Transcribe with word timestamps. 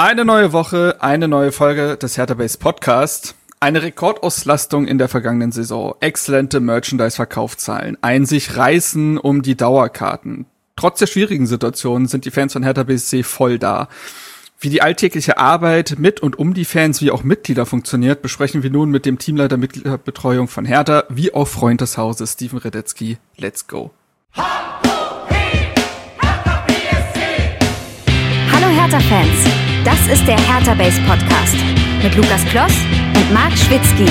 Eine 0.00 0.24
neue 0.24 0.52
Woche, 0.52 0.98
eine 1.00 1.26
neue 1.26 1.50
Folge 1.50 1.96
des 1.96 2.16
Hertha 2.16 2.34
Base 2.34 2.56
Podcast. 2.56 3.34
Eine 3.58 3.82
Rekordauslastung 3.82 4.86
in 4.86 4.96
der 4.96 5.08
vergangenen 5.08 5.50
Saison, 5.50 5.96
exzellente 5.98 6.60
Merchandise-Verkaufszahlen, 6.60 7.98
ein 8.00 8.24
sich 8.24 8.56
reißen 8.56 9.18
um 9.18 9.42
die 9.42 9.56
Dauerkarten. 9.56 10.46
Trotz 10.76 11.00
der 11.00 11.08
schwierigen 11.08 11.48
Situation 11.48 12.06
sind 12.06 12.26
die 12.26 12.30
Fans 12.30 12.52
von 12.52 12.62
Hertha 12.62 12.84
BSC 12.84 13.24
voll 13.24 13.58
da. 13.58 13.88
Wie 14.60 14.70
die 14.70 14.82
alltägliche 14.82 15.36
Arbeit 15.36 15.96
mit 15.98 16.20
und 16.20 16.38
um 16.38 16.54
die 16.54 16.64
Fans 16.64 17.02
wie 17.02 17.10
auch 17.10 17.24
Mitglieder 17.24 17.66
funktioniert, 17.66 18.22
besprechen 18.22 18.62
wir 18.62 18.70
nun 18.70 18.90
mit 18.90 19.04
dem 19.04 19.18
Teamleiter 19.18 19.56
Mitgliederbetreuung 19.56 20.46
von 20.46 20.64
Hertha 20.64 21.06
wie 21.08 21.34
auch 21.34 21.48
Freund 21.48 21.80
des 21.80 21.98
Hauses 21.98 22.34
Steven 22.34 22.60
Redetzky. 22.60 23.18
Let's 23.36 23.66
go. 23.66 23.90
Hallo 24.36 24.46
Hertha-Fans! 28.52 29.57
Das 29.88 30.06
ist 30.06 30.28
der 30.28 30.38
Hertha 30.38 30.74
Base 30.74 31.00
Podcast 31.06 31.56
mit 32.02 32.14
Lukas 32.14 32.44
Kloss 32.50 32.74
und 33.16 33.32
Marc 33.32 33.56
Schwitzky. 33.56 34.04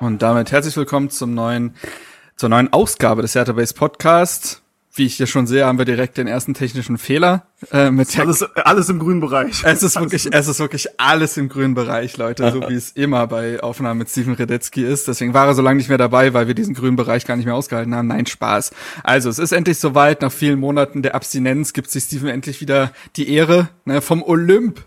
Und 0.00 0.22
damit 0.22 0.50
herzlich 0.52 0.74
willkommen 0.74 1.10
zum 1.10 1.34
neuen, 1.34 1.74
zur 2.36 2.48
neuen 2.48 2.72
Ausgabe 2.72 3.20
des 3.20 3.34
Hertha 3.34 3.52
Base 3.52 3.74
Podcast 3.74 4.62
wie 5.00 5.06
ich 5.06 5.14
hier 5.14 5.26
schon 5.26 5.46
sehe, 5.46 5.64
haben 5.64 5.78
wir 5.78 5.86
direkt 5.86 6.18
den 6.18 6.26
ersten 6.26 6.52
technischen 6.52 6.98
Fehler 6.98 7.46
äh, 7.72 7.90
mit 7.90 8.18
alles, 8.18 8.42
alles 8.42 8.90
im 8.90 8.98
grünen 8.98 9.20
Bereich. 9.20 9.62
Es 9.64 9.82
ist 9.82 9.98
wirklich, 9.98 10.28
es 10.30 10.46
ist 10.46 10.60
wirklich 10.60 10.88
alles 11.00 11.38
im 11.38 11.48
grünen 11.48 11.74
Bereich, 11.74 12.18
Leute, 12.18 12.52
so 12.52 12.68
wie 12.68 12.74
es 12.74 12.90
immer 12.90 13.26
bei 13.26 13.62
Aufnahmen 13.62 13.98
mit 13.98 14.10
Steven 14.10 14.34
Redetzky 14.34 14.84
ist. 14.84 15.08
Deswegen 15.08 15.32
war 15.32 15.46
er 15.46 15.54
so 15.54 15.62
lange 15.62 15.78
nicht 15.78 15.88
mehr 15.88 15.96
dabei, 15.96 16.34
weil 16.34 16.48
wir 16.48 16.54
diesen 16.54 16.74
grünen 16.74 16.96
Bereich 16.96 17.24
gar 17.24 17.36
nicht 17.36 17.46
mehr 17.46 17.54
ausgehalten 17.54 17.94
haben. 17.94 18.08
Nein, 18.08 18.26
Spaß. 18.26 18.72
Also, 19.02 19.30
es 19.30 19.38
ist 19.38 19.52
endlich 19.52 19.78
soweit. 19.78 20.20
Nach 20.20 20.30
vielen 20.30 20.60
Monaten 20.60 21.00
der 21.00 21.14
Abstinenz 21.14 21.72
gibt 21.72 21.90
sich 21.90 22.04
Steven 22.04 22.28
endlich 22.28 22.60
wieder 22.60 22.92
die 23.16 23.32
Ehre 23.32 23.70
ne, 23.86 24.02
vom 24.02 24.22
Olymp 24.22 24.84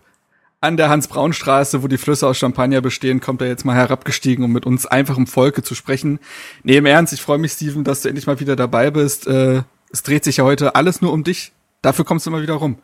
an 0.61 0.77
der 0.77 0.89
Hans-Braun-Straße, 0.89 1.81
wo 1.81 1.87
die 1.87 1.97
Flüsse 1.97 2.27
aus 2.27 2.37
Champagner 2.37 2.81
bestehen, 2.81 3.19
kommt 3.19 3.41
er 3.41 3.47
jetzt 3.47 3.65
mal 3.65 3.75
herabgestiegen, 3.75 4.45
um 4.45 4.51
mit 4.51 4.67
uns 4.67 4.85
einfach 4.85 5.17
im 5.17 5.25
Volke 5.25 5.63
zu 5.63 5.73
sprechen. 5.73 6.19
Nee, 6.61 6.77
im 6.77 6.85
Ernst, 6.85 7.13
ich 7.13 7.21
freue 7.21 7.39
mich, 7.39 7.53
Steven, 7.53 7.83
dass 7.83 8.01
du 8.01 8.09
endlich 8.09 8.27
mal 8.27 8.39
wieder 8.39 8.55
dabei 8.55 8.91
bist. 8.91 9.25
Äh, 9.25 9.63
es 9.93 10.03
dreht 10.03 10.25
sich 10.25 10.37
ja 10.37 10.43
heute 10.43 10.75
alles 10.75 11.01
nur 11.01 11.13
um 11.13 11.23
dich. 11.23 11.53
Dafür 11.81 12.03
kommst 12.03 12.25
du 12.25 12.31
immer 12.31 12.41
wieder 12.41 12.55
rum. 12.55 12.77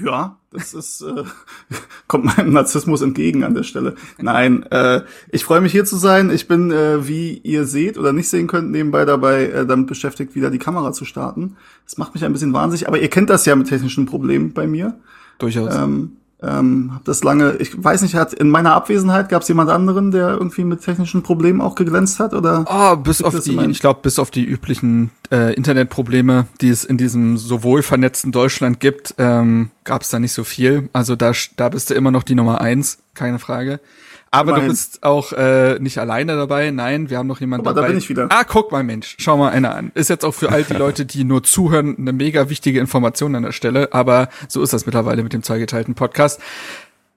Ja, 0.00 0.38
das 0.50 0.72
ist 0.72 1.02
äh, 1.02 1.24
kommt 2.06 2.24
meinem 2.24 2.52
Narzissmus 2.52 3.02
entgegen 3.02 3.44
an 3.44 3.54
der 3.54 3.64
Stelle. 3.64 3.96
Nein, 4.18 4.62
äh, 4.70 5.02
ich 5.30 5.44
freue 5.44 5.60
mich 5.60 5.72
hier 5.72 5.84
zu 5.84 5.96
sein. 5.96 6.30
Ich 6.30 6.46
bin, 6.46 6.70
äh, 6.70 7.06
wie 7.08 7.38
ihr 7.38 7.66
seht 7.66 7.98
oder 7.98 8.12
nicht 8.12 8.28
sehen 8.28 8.46
könnt, 8.46 8.70
nebenbei 8.70 9.04
dabei 9.04 9.46
äh, 9.46 9.66
damit 9.66 9.88
beschäftigt, 9.88 10.34
wieder 10.36 10.50
die 10.50 10.58
Kamera 10.58 10.92
zu 10.92 11.04
starten. 11.04 11.56
Das 11.84 11.98
macht 11.98 12.14
mich 12.14 12.24
ein 12.24 12.32
bisschen 12.32 12.52
wahnsinnig, 12.52 12.86
aber 12.86 13.00
ihr 13.00 13.10
kennt 13.10 13.28
das 13.28 13.44
ja 13.44 13.56
mit 13.56 13.68
technischen 13.68 14.06
Problemen 14.06 14.52
bei 14.52 14.66
mir. 14.68 14.98
Durchaus. 15.38 15.74
Ähm, 15.74 16.16
ähm, 16.42 16.90
hab 16.94 17.04
das 17.04 17.22
lange, 17.22 17.56
ich 17.58 17.82
weiß 17.82 18.02
nicht, 18.02 18.14
hat 18.14 18.32
in 18.32 18.50
meiner 18.50 18.74
Abwesenheit 18.74 19.28
gab 19.28 19.42
es 19.42 19.48
jemand 19.48 19.70
anderen, 19.70 20.10
der 20.10 20.30
irgendwie 20.30 20.64
mit 20.64 20.82
technischen 20.82 21.22
Problemen 21.22 21.60
auch 21.60 21.74
geglänzt 21.74 22.18
hat 22.18 22.34
oder? 22.34 22.64
Oh, 22.68 22.96
bis 22.96 23.22
auf 23.22 23.38
die, 23.40 23.58
ich 23.70 23.80
glaube, 23.80 24.00
bis 24.02 24.18
auf 24.18 24.30
die 24.30 24.44
üblichen 24.44 25.10
äh, 25.30 25.54
Internetprobleme, 25.54 26.46
die 26.60 26.68
es 26.68 26.84
in 26.84 26.98
diesem 26.98 27.38
sowohl 27.38 27.82
vernetzten 27.82 28.32
Deutschland 28.32 28.80
gibt, 28.80 29.14
ähm, 29.18 29.70
gab 29.84 30.02
es 30.02 30.08
da 30.08 30.18
nicht 30.18 30.32
so 30.32 30.44
viel. 30.44 30.88
Also 30.92 31.16
da, 31.16 31.32
da 31.56 31.68
bist 31.68 31.90
du 31.90 31.94
immer 31.94 32.10
noch 32.10 32.24
die 32.24 32.34
Nummer 32.34 32.60
eins, 32.60 32.98
keine 33.14 33.38
Frage. 33.38 33.80
Aber 34.34 34.52
Immerhin. 34.52 34.68
du 34.68 34.72
bist 34.72 35.02
auch 35.02 35.32
äh, 35.34 35.78
nicht 35.78 35.98
alleine 35.98 36.36
dabei. 36.36 36.70
Nein, 36.70 37.10
wir 37.10 37.18
haben 37.18 37.26
noch 37.26 37.40
jemanden 37.40 37.66
Aber 37.66 37.74
dabei. 37.74 37.88
Da 37.88 37.92
bin 37.92 37.98
ich 37.98 38.08
wieder. 38.08 38.28
Ah, 38.30 38.44
guck 38.44 38.72
mal, 38.72 38.82
Mensch, 38.82 39.14
schau 39.18 39.36
mal 39.36 39.50
einer 39.50 39.74
an. 39.74 39.92
Ist 39.94 40.08
jetzt 40.08 40.24
auch 40.24 40.32
für 40.32 40.50
all 40.50 40.64
die 40.64 40.72
Leute, 40.78 41.04
die 41.04 41.24
nur 41.24 41.42
zuhören, 41.42 41.96
eine 41.98 42.14
mega 42.14 42.48
wichtige 42.48 42.80
Information 42.80 43.34
an 43.36 43.42
der 43.42 43.52
Stelle. 43.52 43.92
Aber 43.92 44.30
so 44.48 44.62
ist 44.62 44.72
das 44.72 44.86
mittlerweile 44.86 45.22
mit 45.22 45.34
dem 45.34 45.42
zweigeteilten 45.42 45.94
Podcast. 45.94 46.40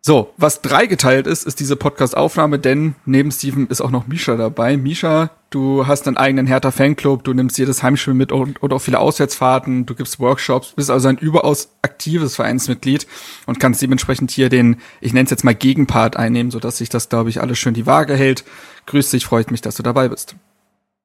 So, 0.02 0.34
was 0.36 0.62
dreigeteilt 0.62 1.26
ist, 1.26 1.48
ist 1.48 1.62
diese 1.62 1.78
Podcast-Aufnahme, 1.78 2.59
denn 2.59 2.96
neben 3.06 3.32
Steven 3.32 3.66
ist 3.68 3.80
auch 3.82 3.92
noch 3.92 4.08
Misha 4.08 4.36
dabei. 4.36 4.76
Misha, 4.76 5.32
du 5.56 5.88
hast 5.88 6.06
einen 6.06 6.18
eigenen 6.18 6.48
Hertha-Fanclub, 6.48 7.24
du 7.24 7.34
nimmst 7.34 7.58
jedes 7.58 7.82
Heimspiel 7.82 8.14
mit 8.14 8.34
und, 8.34 8.62
und 8.62 8.74
auch 8.74 8.80
viele 8.80 9.00
Auswärtsfahrten, 9.00 9.86
du 9.86 9.96
gibst 9.96 10.20
Workshops, 10.20 10.74
bist 10.76 10.92
also 10.92 11.08
ein 11.08 11.18
überaus 11.18 11.70
aktives 11.82 12.36
Vereinsmitglied 12.36 13.08
und 13.46 13.58
kannst 13.58 13.82
dementsprechend 13.82 14.32
hier 14.32 14.50
den, 14.50 14.82
ich 15.00 15.14
nenne 15.14 15.24
es 15.24 15.32
jetzt 15.32 15.46
mal 15.46 15.56
Gegenpart 15.56 16.18
einnehmen, 16.18 16.52
sodass 16.52 16.78
sich 16.78 16.90
das, 16.90 17.08
glaube 17.08 17.30
ich, 17.30 17.40
alles 17.40 17.58
schön 17.58 17.74
die 17.74 17.86
Waage 17.86 18.16
hält. 18.16 18.44
Grüß 18.88 19.12
dich, 19.12 19.26
freut 19.26 19.50
mich, 19.50 19.62
dass 19.62 19.76
du 19.76 19.84
dabei 19.84 20.10
bist. 20.10 20.36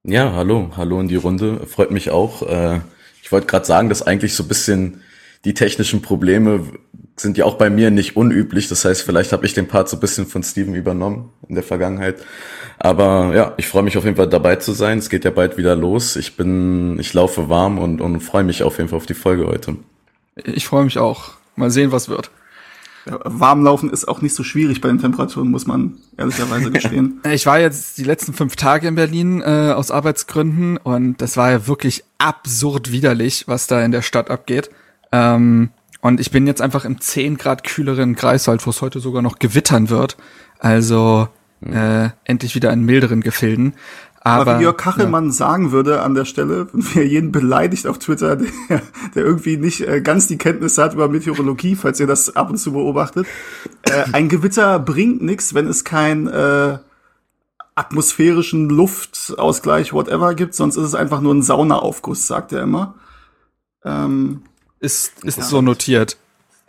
Ja, 0.03 0.33
hallo, 0.33 0.72
hallo 0.77 1.00
in 1.00 1.06
die 1.06 1.16
Runde, 1.16 1.65
freut 1.69 1.93
mich 1.93 2.10
auch. 2.10 2.43
Äh, 2.43 2.81
ich 3.22 3.31
wollte 3.31 3.47
gerade 3.47 3.66
sagen, 3.66 3.89
dass 3.89 4.03
eigentlich 4.03 4.34
so 4.34 4.43
ein 4.43 4.49
bisschen 4.49 5.03
die 5.45 5.55
technischen 5.55 6.03
Probleme 6.03 6.65
sind 7.17 7.37
ja 7.37 7.45
auch 7.45 7.55
bei 7.55 7.71
mir 7.71 7.91
nicht 7.91 8.17
unüblich. 8.17 8.69
Das 8.69 8.84
heißt, 8.84 9.03
vielleicht 9.03 9.33
habe 9.33 9.45
ich 9.47 9.55
den 9.55 9.69
Part 9.69 9.89
so 9.89 9.97
ein 9.97 10.01
bisschen 10.01 10.27
von 10.27 10.43
Steven 10.43 10.75
übernommen 10.75 11.31
in 11.49 11.55
der 11.55 11.65
Vergangenheit. 11.65 12.17
Aber 12.78 13.34
ja, 13.34 13.55
ich 13.59 13.69
freue 13.69 13.83
mich 13.83 13.99
auf 13.99 14.05
jeden 14.05 14.17
Fall 14.17 14.28
dabei 14.28 14.56
zu 14.56 14.73
sein. 14.73 14.99
Es 14.99 15.11
geht 15.11 15.25
ja 15.25 15.31
bald 15.31 15.59
wieder 15.59 15.77
los. 15.77 16.17
Ich 16.17 16.37
bin, 16.37 16.99
ich 16.99 17.12
laufe 17.12 17.49
warm 17.49 17.78
und, 17.78 18.01
und 18.01 18.21
freue 18.21 18.45
mich 18.45 18.62
auf 18.62 18.78
jeden 18.78 18.89
Fall 18.89 18.97
auf 18.97 19.06
die 19.06 19.15
Folge 19.15 19.47
heute. 19.47 19.77
Ich 20.45 20.67
freue 20.67 20.84
mich 20.84 20.99
auch. 20.99 21.33
Mal 21.57 21.71
sehen, 21.71 21.93
was 21.93 22.09
wird. 22.09 22.31
Ja, 23.07 23.19
Warmlaufen 23.25 23.91
ist 23.91 24.07
auch 24.09 24.21
nicht 24.21 24.34
so 24.34 24.43
schwierig 24.43 24.81
bei 24.81 24.89
den 24.89 24.99
Temperaturen, 24.99 25.51
muss 25.51 25.67
man 25.67 25.99
ehrlicherweise 26.17 26.71
gestehen. 26.72 27.21
ich 27.31 27.47
war 27.47 27.59
jetzt 27.59 27.99
die 27.99 28.05
letzten 28.05 28.34
fünf 28.34 28.57
Tage 28.57 28.89
in 28.89 28.95
Berlin 28.95 29.41
äh, 29.41 29.72
aus 29.75 29.91
Arbeitsgründen 29.91 30.77
und 30.77 31.21
das 31.22 31.37
war 31.37 31.51
ja 31.51 31.67
wirklich 31.67 32.05
absurd 32.19 32.93
widerlich, 32.93 33.45
was 33.47 33.67
da 33.67 33.83
in 33.83 33.91
der 33.91 34.03
Stadt 34.03 34.31
abgeht. 34.31 34.71
Ähm, 35.12 35.71
und 36.00 36.21
ich 36.21 36.31
bin 36.31 36.47
jetzt 36.47 36.62
einfach 36.62 36.84
im 36.84 37.00
10 37.00 37.37
Grad 37.37 37.65
kühleren 37.65 38.15
Greifswald, 38.15 38.66
wo 38.66 38.71
es 38.71 38.81
heute 38.81 39.00
sogar 39.00 39.22
noch 39.22 39.38
gewittern 39.38 39.91
wird. 39.91 40.16
Also 40.59 41.28
mhm. 41.60 41.72
äh, 41.72 42.10
endlich 42.25 42.54
wieder 42.54 42.72
in 42.72 42.84
milderen 42.84 43.21
Gefilden. 43.21 43.75
Aber, 44.22 44.53
Aber 44.53 44.59
wie 44.59 44.65
Jörg 44.65 44.76
Kachelmann 44.76 45.26
ja. 45.26 45.32
sagen 45.32 45.72
würde 45.72 46.03
an 46.03 46.15
der 46.15 46.26
Stelle, 46.26 46.69
wenn 46.72 46.94
wir 46.94 47.06
jeden 47.06 47.32
beleidigt 47.32 47.87
auf 47.87 47.98
Twitter, 47.98 48.37
der, 48.37 48.82
der 49.15 49.25
irgendwie 49.25 49.56
nicht 49.56 49.81
äh, 49.81 50.00
ganz 50.00 50.26
die 50.26 50.38
Kenntnisse 50.38 50.82
hat 50.82 50.94
über 50.94 51.09
Meteorologie, 51.09 51.75
falls 51.75 52.00
ihr 52.00 52.06
das 52.06 52.37
ab 52.37 52.50
und 52.50 52.59
zu 52.59 52.72
beobachtet, 52.72 53.27
äh, 53.82 54.04
ein 54.12 54.28
Gewitter 54.28 54.78
bringt 54.78 55.22
nichts, 55.22 55.54
wenn 55.54 55.66
es 55.66 55.84
kein 55.84 56.27
äh, 56.28 56.78
atmosphärischen 57.75 58.69
Luftausgleich, 58.69 59.94
whatever 59.94 60.34
gibt, 60.34 60.54
sonst 60.54 60.77
ist 60.77 60.84
es 60.84 60.94
einfach 60.94 61.22
nur 61.22 61.34
ein 61.34 61.42
Saunaaufguss, 61.42 62.27
sagt 62.27 62.53
er 62.53 62.62
immer. 62.62 62.97
Ähm, 63.84 64.42
ist, 64.80 65.24
ist 65.24 65.38
ja. 65.38 65.44
so 65.44 65.60
notiert. 65.60 66.16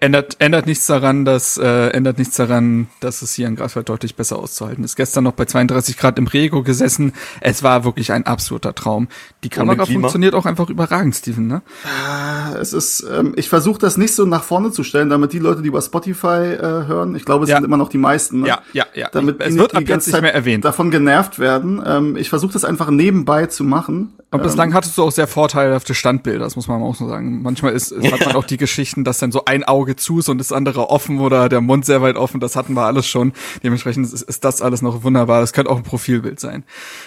Ändert, 0.02 0.38
ändert 0.40 0.66
nichts 0.66 0.88
daran, 0.88 1.26
dass 1.26 1.58
äh, 1.58 1.90
ändert 1.90 2.18
nichts 2.18 2.36
daran, 2.36 2.88
dass 3.02 3.22
es 3.22 3.36
hier 3.36 3.48
in 3.48 3.56
Greifswald 3.56 3.88
deutlich 3.88 4.16
besser 4.16 4.40
auszuhalten 4.40 4.84
ist. 4.84 4.96
Gestern 4.96 5.24
noch 5.24 5.34
bei 5.34 5.46
32 5.46 5.96
Grad 5.96 6.18
im 6.18 6.26
Rego 6.26 6.64
gesessen. 6.64 7.14
Es 7.40 7.62
war 7.62 7.84
wirklich 7.84 8.12
ein 8.12 8.26
absoluter 8.26 8.74
Traum. 8.74 9.10
Die 9.44 9.50
Kamera 9.50 9.86
funktioniert 9.86 10.34
auch 10.34 10.48
einfach 10.48 10.72
überragend, 10.72 11.16
Steven, 11.16 11.46
ne? 11.46 11.62
Ah, 11.86 12.56
es 12.60 12.74
ist, 12.74 13.06
ähm, 13.16 13.34
ich 13.36 13.48
versuche 13.48 13.78
das 13.78 13.98
nicht 13.98 14.16
so 14.16 14.26
nach 14.26 14.42
vorne 14.42 14.72
zu 14.72 14.84
stellen, 14.84 15.10
damit 15.10 15.34
die 15.34 15.40
Leute, 15.40 15.62
die 15.62 15.68
über 15.68 15.84
Spotify 15.84 16.56
äh, 16.56 16.60
hören, 16.88 17.14
ich 17.16 17.24
glaube, 17.24 17.44
es 17.44 17.52
ja. 17.52 17.58
sind 17.58 17.66
immer 17.66 17.78
noch 17.78 17.90
die 17.90 18.00
meisten, 18.00 18.42
ne? 18.42 18.48
Ja, 18.48 18.62
ja, 18.74 18.86
ja. 18.96 19.10
Damit 19.12 19.40
es 19.40 19.56
wird 19.56 19.76
ab 19.76 19.84
jetzt 19.88 20.08
nicht 20.08 20.20
mehr 20.20 20.34
erwähnt. 20.34 20.66
davon 20.66 20.90
genervt 20.90 21.38
werden. 21.38 21.80
Ähm, 21.86 22.16
ich 22.16 22.30
versuche 22.30 22.54
das 22.54 22.66
einfach 22.66 22.90
nebenbei 22.90 23.46
zu 23.46 23.64
machen. 23.64 24.14
Und 24.32 24.42
bislang 24.42 24.70
ähm, 24.70 24.76
hattest 24.76 24.98
du 24.98 25.04
auch 25.04 25.12
sehr 25.12 25.28
vorteilhafte 25.28 25.94
Standbilder, 25.94 26.40
das 26.40 26.56
muss 26.56 26.68
man 26.68 26.82
auch 26.82 26.96
so 26.96 27.08
sagen. 27.08 27.44
Manchmal 27.44 27.74
ist, 27.74 27.94
hat 27.96 28.26
man 28.26 28.36
auch 28.36 28.46
die 28.46 28.58
Geschichten, 28.58 29.04
dass 29.04 29.20
dann 29.20 29.32
so 29.32 29.46
ein 29.46 29.64
Auge 29.64 29.91
zu 29.96 30.20
ist 30.20 30.30
und 30.30 30.38
das 30.38 30.52
andere 30.52 30.90
offen 30.90 31.20
oder 31.20 31.50
der 31.50 31.62
Mund 31.62 31.86
sehr 31.86 32.02
weit 32.02 32.16
offen. 32.16 32.40
Das 32.40 32.56
hatten 32.56 32.74
wir 32.74 32.86
alles 32.86 33.08
schon. 33.08 33.34
Dementsprechend 33.64 34.12
ist, 34.12 34.22
ist 34.22 34.44
das 34.44 34.62
alles 34.62 34.82
noch 34.82 35.04
wunderbar. 35.04 35.42
Das 35.42 35.54
könnte 35.54 35.72
auch 35.72 35.78
ein 35.78 35.84
Profilbild 35.84 36.40
sein. 36.40 36.64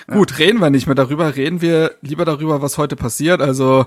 Ja. 0.08 0.14
Gut, 0.14 0.38
reden 0.38 0.60
wir 0.60 0.70
nicht 0.70 0.86
mehr 0.86 0.94
darüber. 0.94 1.36
Reden 1.36 1.60
wir 1.60 1.92
lieber 2.00 2.24
darüber, 2.24 2.62
was 2.62 2.78
heute 2.78 2.96
passiert. 2.96 3.40
Also 3.40 3.86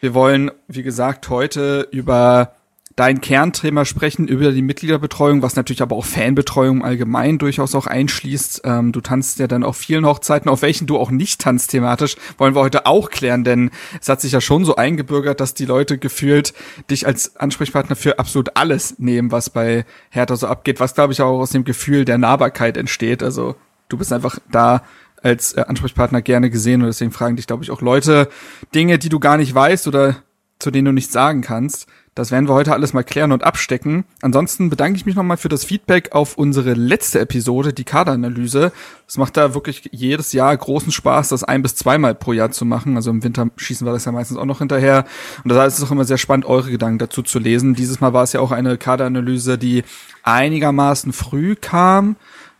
wir 0.00 0.14
wollen, 0.14 0.50
wie 0.68 0.82
gesagt, 0.82 1.28
heute 1.28 1.88
über 1.90 2.52
dein 2.98 3.20
Kernthema 3.20 3.84
sprechen 3.84 4.26
über 4.26 4.50
die 4.50 4.60
Mitgliederbetreuung, 4.60 5.40
was 5.40 5.54
natürlich 5.54 5.82
aber 5.82 5.94
auch 5.94 6.04
Fanbetreuung 6.04 6.84
allgemein 6.84 7.38
durchaus 7.38 7.76
auch 7.76 7.86
einschließt. 7.86 8.62
Ähm, 8.64 8.90
du 8.90 9.00
tanzt 9.00 9.38
ja 9.38 9.46
dann 9.46 9.62
auf 9.62 9.76
vielen 9.76 10.04
Hochzeiten, 10.04 10.50
auf 10.50 10.62
welchen 10.62 10.88
du 10.88 10.98
auch 10.98 11.12
nicht 11.12 11.40
tanzt 11.40 11.70
thematisch, 11.70 12.16
wollen 12.38 12.56
wir 12.56 12.60
heute 12.60 12.86
auch 12.86 13.10
klären, 13.10 13.44
denn 13.44 13.70
es 14.00 14.08
hat 14.08 14.20
sich 14.20 14.32
ja 14.32 14.40
schon 14.40 14.64
so 14.64 14.74
eingebürgert, 14.74 15.38
dass 15.38 15.54
die 15.54 15.64
Leute 15.64 15.96
gefühlt 15.96 16.54
dich 16.90 17.06
als 17.06 17.36
Ansprechpartner 17.36 17.94
für 17.94 18.18
absolut 18.18 18.56
alles 18.56 18.98
nehmen, 18.98 19.30
was 19.30 19.48
bei 19.48 19.84
Hertha 20.10 20.34
so 20.34 20.48
abgeht, 20.48 20.80
was 20.80 20.96
glaube 20.96 21.12
ich 21.12 21.22
auch 21.22 21.38
aus 21.38 21.50
dem 21.50 21.62
Gefühl 21.62 22.04
der 22.04 22.18
Nahbarkeit 22.18 22.76
entsteht. 22.76 23.22
Also 23.22 23.54
du 23.88 23.96
bist 23.96 24.12
einfach 24.12 24.40
da 24.50 24.82
als 25.22 25.52
äh, 25.52 25.60
Ansprechpartner 25.60 26.20
gerne 26.20 26.50
gesehen 26.50 26.80
und 26.80 26.88
deswegen 26.88 27.12
fragen 27.12 27.36
dich, 27.36 27.46
glaube 27.46 27.62
ich, 27.62 27.70
auch 27.70 27.80
Leute 27.80 28.28
Dinge, 28.74 28.98
die 28.98 29.08
du 29.08 29.20
gar 29.20 29.36
nicht 29.36 29.54
weißt 29.54 29.86
oder 29.86 30.16
zu 30.58 30.72
denen 30.72 30.86
du 30.86 30.92
nichts 30.92 31.12
sagen 31.12 31.42
kannst. 31.42 31.86
Das 32.18 32.32
werden 32.32 32.48
wir 32.48 32.54
heute 32.54 32.72
alles 32.72 32.94
mal 32.94 33.04
klären 33.04 33.30
und 33.30 33.44
abstecken. 33.44 34.04
Ansonsten 34.22 34.70
bedanke 34.70 34.96
ich 34.96 35.06
mich 35.06 35.14
nochmal 35.14 35.36
für 35.36 35.48
das 35.48 35.64
Feedback 35.64 36.10
auf 36.10 36.36
unsere 36.36 36.74
letzte 36.74 37.20
Episode, 37.20 37.72
die 37.72 37.84
Kaderanalyse. 37.84 38.72
Es 39.06 39.18
macht 39.18 39.36
da 39.36 39.54
wirklich 39.54 39.88
jedes 39.92 40.32
Jahr 40.32 40.56
großen 40.56 40.90
Spaß, 40.90 41.28
das 41.28 41.44
ein 41.44 41.62
bis 41.62 41.76
zweimal 41.76 42.16
pro 42.16 42.32
Jahr 42.32 42.50
zu 42.50 42.64
machen. 42.64 42.96
Also 42.96 43.12
im 43.12 43.22
Winter 43.22 43.50
schießen 43.56 43.86
wir 43.86 43.92
das 43.92 44.04
ja 44.04 44.10
meistens 44.10 44.36
auch 44.36 44.46
noch 44.46 44.58
hinterher. 44.58 45.04
Und 45.44 45.50
da 45.50 45.64
ist 45.64 45.78
es 45.78 45.84
auch 45.84 45.92
immer 45.92 46.04
sehr 46.04 46.18
spannend, 46.18 46.44
eure 46.44 46.72
Gedanken 46.72 46.98
dazu 46.98 47.22
zu 47.22 47.38
lesen. 47.38 47.74
Dieses 47.74 48.00
Mal 48.00 48.12
war 48.12 48.24
es 48.24 48.32
ja 48.32 48.40
auch 48.40 48.50
eine 48.50 48.78
Kaderanalyse, 48.78 49.56
die 49.56 49.84
einigermaßen 50.24 51.12
früh 51.12 51.54
kam 51.54 52.16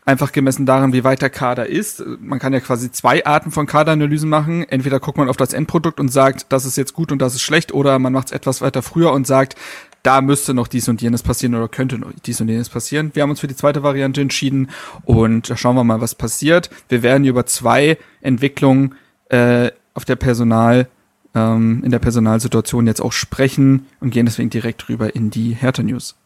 einfach 0.09 0.33
gemessen 0.33 0.65
daran, 0.65 0.95
wie 0.95 1.05
weit 1.05 1.21
der 1.21 1.29
Kader 1.29 1.67
ist. 1.67 2.03
Man 2.21 2.39
kann 2.39 2.55
ja 2.55 2.61
quasi 2.61 2.91
zwei 2.91 3.27
Arten 3.27 3.51
von 3.51 3.67
Kaderanalysen 3.67 4.29
machen. 4.29 4.65
Entweder 4.67 5.01
guckt 5.01 5.19
man 5.19 5.29
auf 5.29 5.37
das 5.37 5.53
Endprodukt 5.53 6.01
und 6.01 6.09
sagt, 6.09 6.47
das 6.49 6.65
ist 6.65 6.79
jetzt 6.79 6.95
gut 6.95 7.13
und 7.13 7.21
das 7.21 7.35
ist 7.35 7.43
schlecht, 7.43 7.75
oder 7.75 7.99
man 7.99 8.15
macht 8.15 8.29
es 8.29 8.33
etwas 8.33 8.63
weiter 8.63 8.81
früher 8.83 9.13
und 9.13 9.27
sagt, 9.27 9.55
da 10.03 10.23
müsste 10.23 10.55
noch 10.55 10.67
dies 10.67 10.89
und 10.89 11.03
jenes 11.03 11.23
passieren 11.23 11.55
oder 11.55 11.69
könnte 11.69 11.99
noch 11.99 12.11
dies 12.25 12.41
und 12.41 12.49
jenes 12.49 12.71
passieren. 12.71 13.11
Wir 13.13 13.23
haben 13.23 13.31
uns 13.31 13.41
für 13.41 13.49
die 13.49 13.57
zweite 13.57 13.83
Variante 13.83 14.23
entschieden 14.23 14.71
und 15.05 15.53
schauen 15.57 15.77
wir 15.77 15.85
mal, 15.85 16.01
was 16.01 16.15
passiert. 16.15 16.71
Wir 16.89 17.03
werden 17.03 17.27
über 17.27 17.45
zwei 17.45 17.99
Entwicklungen 18.23 18.95
äh, 19.29 19.71
auf 19.93 20.07
der 20.07 20.17
Personal 20.17 20.89
ähm, 21.35 21.83
in 21.85 21.91
der 21.91 21.99
Personalsituation 21.99 22.87
jetzt 22.87 23.03
auch 23.03 23.13
sprechen 23.13 23.87
und 24.01 24.11
gehen 24.11 24.25
deswegen 24.25 24.49
direkt 24.49 24.89
rüber 24.89 25.15
in 25.15 25.29
die 25.29 25.53
Hertha 25.53 25.83
News. 25.83 26.17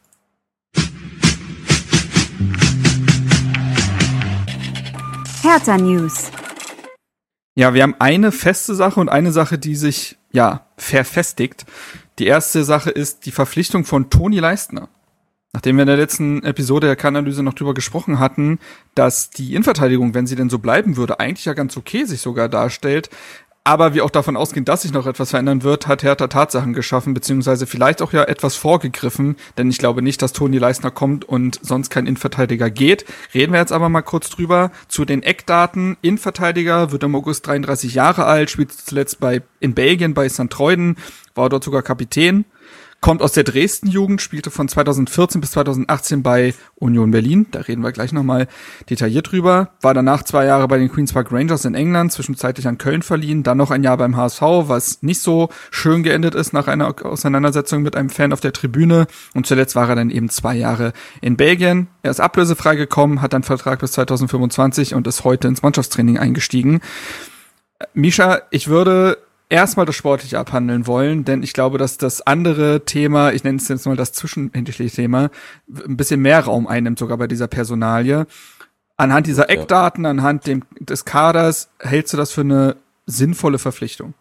Hertha 5.42 5.76
News. 5.76 6.30
Ja, 7.56 7.74
wir 7.74 7.82
haben 7.82 7.96
eine 7.98 8.30
feste 8.30 8.76
Sache 8.76 9.00
und 9.00 9.08
eine 9.08 9.32
Sache, 9.32 9.58
die 9.58 9.74
sich, 9.74 10.16
ja, 10.30 10.68
verfestigt. 10.76 11.66
Die 12.20 12.26
erste 12.26 12.62
Sache 12.62 12.90
ist 12.90 13.26
die 13.26 13.32
Verpflichtung 13.32 13.84
von 13.84 14.08
Toni 14.08 14.38
Leistner. 14.38 14.88
Nachdem 15.52 15.76
wir 15.76 15.82
in 15.82 15.88
der 15.88 15.96
letzten 15.96 16.44
Episode 16.44 16.86
der 16.86 16.94
Kanalyse 16.94 17.42
noch 17.42 17.54
drüber 17.54 17.74
gesprochen 17.74 18.20
hatten, 18.20 18.60
dass 18.94 19.30
die 19.30 19.50
Innenverteidigung, 19.50 20.14
wenn 20.14 20.28
sie 20.28 20.36
denn 20.36 20.48
so 20.48 20.60
bleiben 20.60 20.96
würde, 20.96 21.18
eigentlich 21.18 21.44
ja 21.44 21.54
ganz 21.54 21.76
okay 21.76 22.04
sich 22.04 22.20
sogar 22.20 22.48
darstellt, 22.48 23.10
aber 23.64 23.94
wir 23.94 24.05
auch 24.05 24.11
davon 24.11 24.37
ausgehen, 24.37 24.64
dass 24.64 24.82
sich 24.82 24.93
noch 24.93 25.06
etwas 25.06 25.31
verändern 25.31 25.62
wird, 25.62 25.87
hat 25.87 26.03
Hertha 26.03 26.26
Tatsachen 26.26 26.73
geschaffen, 26.73 27.14
beziehungsweise 27.14 27.67
vielleicht 27.67 28.03
auch 28.03 28.12
ja 28.12 28.25
etwas 28.25 28.56
vorgegriffen, 28.56 29.37
denn 29.56 29.70
ich 29.70 29.79
glaube 29.79 30.03
nicht, 30.03 30.20
dass 30.20 30.32
Toni 30.32 30.59
Leisner 30.59 30.91
kommt 30.91 31.25
und 31.25 31.61
sonst 31.62 31.91
kein 31.91 32.06
Innenverteidiger 32.06 32.70
geht. 32.70 33.05
Reden 33.35 33.53
wir 33.53 33.61
jetzt 33.61 33.73
aber 33.73 33.88
mal 33.88 34.03
kurz 34.03 34.31
drüber. 34.31 34.73
Zu 34.88 35.05
den 35.05 35.23
Eckdaten. 35.23 35.97
Innenverteidiger 36.03 36.91
wird 36.91 37.05
im 37.05 37.14
August 37.14 37.47
33 37.47 37.94
Jahre 37.94 38.25
alt, 38.25 38.50
spielt 38.50 38.73
zuletzt 38.73 39.20
bei, 39.20 39.43
in 39.61 39.75
Belgien 39.75 40.14
bei 40.14 40.29
St. 40.29 40.50
Treuden, 40.50 40.97
war 41.35 41.49
dort 41.49 41.62
sogar 41.62 41.82
Kapitän 41.82 42.44
kommt 43.02 43.20
aus 43.20 43.32
der 43.32 43.43
Dresden-Jugend, 43.43 44.22
spielte 44.22 44.50
von 44.50 44.69
2014 44.69 45.40
bis 45.40 45.50
2018 45.50 46.22
bei 46.22 46.54
Union 46.76 47.10
Berlin. 47.10 47.46
Da 47.50 47.60
reden 47.60 47.82
wir 47.82 47.90
gleich 47.90 48.12
nochmal 48.12 48.46
detailliert 48.88 49.32
drüber. 49.32 49.72
War 49.82 49.93
danach 49.93 50.22
zwei 50.22 50.46
Jahre 50.46 50.69
bei 50.69 50.78
den 50.78 50.90
Queen's 50.90 51.12
Park 51.12 51.32
Rangers 51.32 51.64
in 51.64 51.75
England, 51.75 52.12
zwischenzeitlich 52.12 52.66
an 52.69 52.78
Köln 52.78 53.02
verliehen. 53.02 53.43
Dann 53.43 53.58
noch 53.58 53.72
ein 53.72 53.82
Jahr 53.82 53.96
beim 53.96 54.16
HSV, 54.16 54.40
was 54.40 55.02
nicht 55.02 55.20
so 55.20 55.49
schön 55.72 56.04
geendet 56.04 56.37
ist 56.37 56.52
nach 56.52 56.69
einer 56.69 56.94
Auseinandersetzung 57.04 57.82
mit 57.82 57.96
einem 57.96 58.08
Fan 58.08 58.32
auf 58.32 58.40
der 58.40 58.52
Tribüne. 58.52 59.08
Und 59.34 59.49
zuletzt 59.49 59.75
war 59.75 59.88
er 59.88 59.96
dann 59.96 60.10
eben 60.10 60.31
zwei 60.31 60.54
Jahre 60.54 60.93
in 61.20 61.37
Belgien. 61.37 61.88
Er 62.02 62.12
ist 62.12 62.20
ablösefrei 62.20 62.76
gekommen, 62.76 63.20
hat 63.20 63.34
einen 63.34 63.43
Vertrag 63.43 63.81
bis 63.81 63.93
2025 63.93 64.94
und 64.94 65.08
ist 65.08 65.25
heute 65.25 65.49
ins 65.49 65.62
Mannschaftstraining 65.62 66.19
eingestiegen. 66.19 66.81
Misha, 67.94 68.43
ich 68.50 68.69
würde 68.69 69.19
erstmal 69.52 69.84
das 69.84 69.94
Sportliche 69.94 70.38
abhandeln 70.38 70.87
wollen, 70.87 71.25
denn 71.26 71.43
ich 71.43 71.52
glaube, 71.52 71.76
dass 71.76 71.99
das 71.99 72.26
andere 72.26 72.87
Thema, 72.87 73.32
ich 73.32 73.44
nenne 73.44 73.58
es 73.58 73.69
jetzt 73.69 73.87
mal 73.87 73.96
das 73.96 74.12
zwischenhändliche 74.12 74.87
Thema, 74.87 75.31
ein 75.87 75.99
bisschen 75.99 76.20
mehr 76.20 76.40
Raum 76.40 76.66
einnimmt, 76.66 76.99
sogar 76.99 77.19
bei 77.19 77.26
dieser 77.26 77.49
Personalie. 77.49 78.26
Anhand 78.96 79.26
dieser 79.26 79.50
Eckdaten, 79.50 80.06
anhand 80.06 80.46
dem, 80.46 80.62
des 80.81 81.04
Kaders, 81.04 81.69
hältst 81.78 82.14
du 82.14 82.16
das 82.16 82.32
für 82.32 82.40
eine 82.40 82.76
sinnvolle 83.04 83.58
Verpflichtung? 83.58 84.14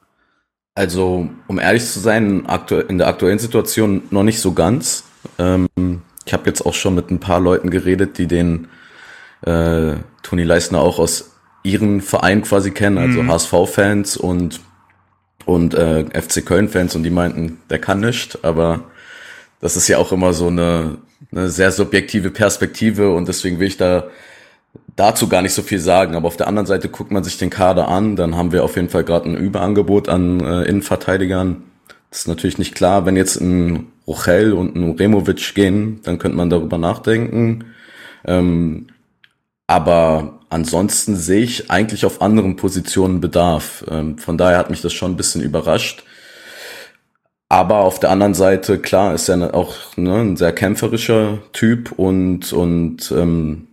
Also, 0.76 1.30
um 1.48 1.60
ehrlich 1.60 1.86
zu 1.86 2.00
sein, 2.00 2.46
in 2.90 2.98
der 2.98 3.08
aktuellen 3.08 3.40
Situation 3.40 4.04
noch 4.10 4.24
nicht 4.24 4.42
so 4.42 4.52
ganz. 4.52 5.06
Ähm, 5.40 5.68
ich 6.26 6.34
habe 6.34 6.44
jetzt 6.48 6.66
auch 6.66 6.74
schon 6.74 6.96
mit 6.96 7.10
ein 7.10 7.20
paar 7.20 7.40
Leuten 7.40 7.70
geredet, 7.70 8.18
die 8.18 8.28
den 8.28 8.68
äh, 9.44 9.96
Toni 10.24 10.44
Leisner 10.44 10.80
auch 10.80 11.00
aus 11.00 11.32
ihren 11.64 12.02
Verein 12.02 12.42
quasi 12.42 12.72
kennen, 12.72 12.98
also 12.98 13.24
mhm. 13.24 13.32
HSV-Fans 13.32 14.18
und 14.18 14.60
und 15.46 15.74
äh, 15.74 16.06
FC 16.06 16.46
Köln-Fans 16.46 16.96
und 16.96 17.04
die 17.04 17.10
meinten, 17.10 17.60
der 17.70 17.80
kann 17.80 18.00
nicht, 18.00 18.44
aber 18.44 18.86
das 19.60 19.76
ist 19.76 19.88
ja 19.88 19.98
auch 19.98 20.12
immer 20.12 20.34
so 20.34 20.48
eine, 20.48 20.98
eine 21.32 21.50
sehr 21.50 21.72
subjektive 21.72 22.32
Perspektive 22.32 23.14
und 23.14 23.28
deswegen 23.28 23.60
will 23.60 23.68
ich 23.68 23.78
da 23.78 24.06
dazu 24.96 25.28
gar 25.28 25.42
nicht 25.42 25.54
so 25.54 25.62
viel 25.62 25.80
sagen. 25.80 26.16
Aber 26.16 26.28
auf 26.28 26.38
der 26.38 26.48
anderen 26.48 26.66
Seite 26.66 26.90
guckt 26.90 27.12
man 27.12 27.24
sich 27.24 27.38
den 27.38 27.50
Kader 27.50 27.88
an, 27.88 28.16
dann 28.16 28.36
haben 28.36 28.52
wir 28.52 28.64
auf 28.64 28.76
jeden 28.76 28.90
Fall 28.90 29.04
gerade 29.04 29.30
ein 29.30 29.38
Überangebot 29.38 30.10
an 30.10 30.40
äh, 30.42 30.64
Innenverteidigern. 30.64 31.64
Das 32.10 32.22
ist 32.22 32.28
natürlich 32.28 32.58
nicht 32.58 32.76
klar, 32.76 33.06
wenn 33.06 33.16
jetzt 33.16 33.40
ein 33.40 33.88
Rochel 34.06 34.54
und 34.54 34.76
ein 34.76 34.96
Removic 34.98 35.56
gehen, 35.56 36.02
dann 36.04 36.18
könnte 36.18 36.38
man 36.38 36.50
darüber 36.50 36.78
nachdenken. 36.78 37.66
Ähm, 38.26 38.88
aber 39.72 40.42
ansonsten 40.50 41.16
sehe 41.16 41.44
ich 41.44 41.72
eigentlich 41.72 42.06
auf 42.06 42.22
anderen 42.22 42.58
Positionen 42.58 43.22
Bedarf. 43.22 43.86
Ähm, 43.90 44.18
von 44.18 44.38
daher 44.38 44.58
hat 44.58 44.70
mich 44.70 44.82
das 44.82 44.92
schon 44.92 45.14
ein 45.14 45.16
bisschen 45.16 45.42
überrascht. 45.42 46.04
Aber 47.48 47.78
auf 47.78 47.98
der 47.98 48.10
anderen 48.10 48.34
Seite, 48.34 48.80
klar, 48.80 49.14
ist 49.16 49.30
er 49.30 49.56
auch 49.56 49.76
ne, 49.96 50.20
ein 50.20 50.36
sehr 50.36 50.52
kämpferischer 50.52 51.38
Typ 51.54 51.94
und, 51.94 52.52
und 52.52 53.14
ähm, 53.14 53.70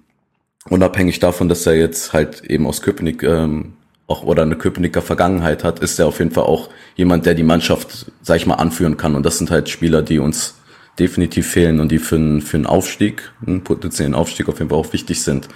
unabhängig 0.71 1.19
davon, 1.19 1.49
dass 1.49 1.67
er 1.67 1.75
jetzt 1.75 2.13
halt 2.13 2.45
eben 2.45 2.69
aus 2.69 2.81
Köpenick 2.81 3.25
ähm, 3.25 3.73
auch 4.07 4.23
oder 4.23 4.43
eine 4.43 4.55
Köpenicker 4.55 5.03
Vergangenheit 5.03 5.65
hat, 5.65 5.81
ist 5.81 5.99
er 5.99 6.07
auf 6.07 6.21
jeden 6.21 6.31
Fall 6.31 6.45
auch 6.45 6.71
jemand, 6.95 7.27
der 7.27 7.35
die 7.35 7.43
Mannschaft, 7.43 8.13
sag 8.23 8.37
ich 8.37 8.47
mal, 8.47 8.55
anführen 8.55 8.99
kann. 8.99 9.17
Und 9.17 9.27
das 9.27 9.39
sind 9.39 9.51
halt 9.51 9.69
Spieler, 9.69 10.03
die 10.03 10.21
uns 10.21 10.55
definitiv 10.97 11.49
fehlen 11.49 11.81
und 11.81 11.91
die 11.91 11.99
für 11.99 12.17
einen, 12.17 12.41
für 12.41 12.57
einen 12.57 12.67
Aufstieg, 12.67 13.33
einen 13.45 13.65
potenziellen 13.65 14.15
Aufstieg 14.15 14.49
auf 14.49 14.61
jeden 14.61 14.71
Fall 14.71 14.79
auch 14.79 14.93
wichtig 14.93 15.23
sind 15.25 15.49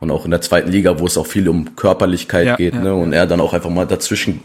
und 0.00 0.10
auch 0.10 0.24
in 0.24 0.30
der 0.30 0.40
zweiten 0.40 0.70
Liga, 0.70 0.98
wo 0.98 1.06
es 1.06 1.16
auch 1.16 1.26
viel 1.26 1.48
um 1.48 1.76
Körperlichkeit 1.76 2.46
ja, 2.46 2.56
geht, 2.56 2.74
ja, 2.74 2.80
ne? 2.80 2.94
Und 2.94 3.12
er 3.12 3.26
dann 3.26 3.40
auch 3.40 3.52
einfach 3.52 3.70
mal 3.70 3.86
dazwischen 3.86 4.40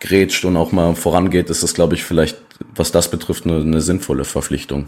grätscht 0.00 0.44
und 0.44 0.56
auch 0.56 0.72
mal 0.72 0.94
vorangeht, 0.94 1.50
ist 1.50 1.62
das, 1.62 1.74
glaube 1.74 1.94
ich, 1.94 2.04
vielleicht, 2.04 2.38
was 2.74 2.92
das 2.92 3.10
betrifft, 3.10 3.44
eine, 3.44 3.60
eine 3.60 3.80
sinnvolle 3.80 4.24
Verpflichtung 4.24 4.86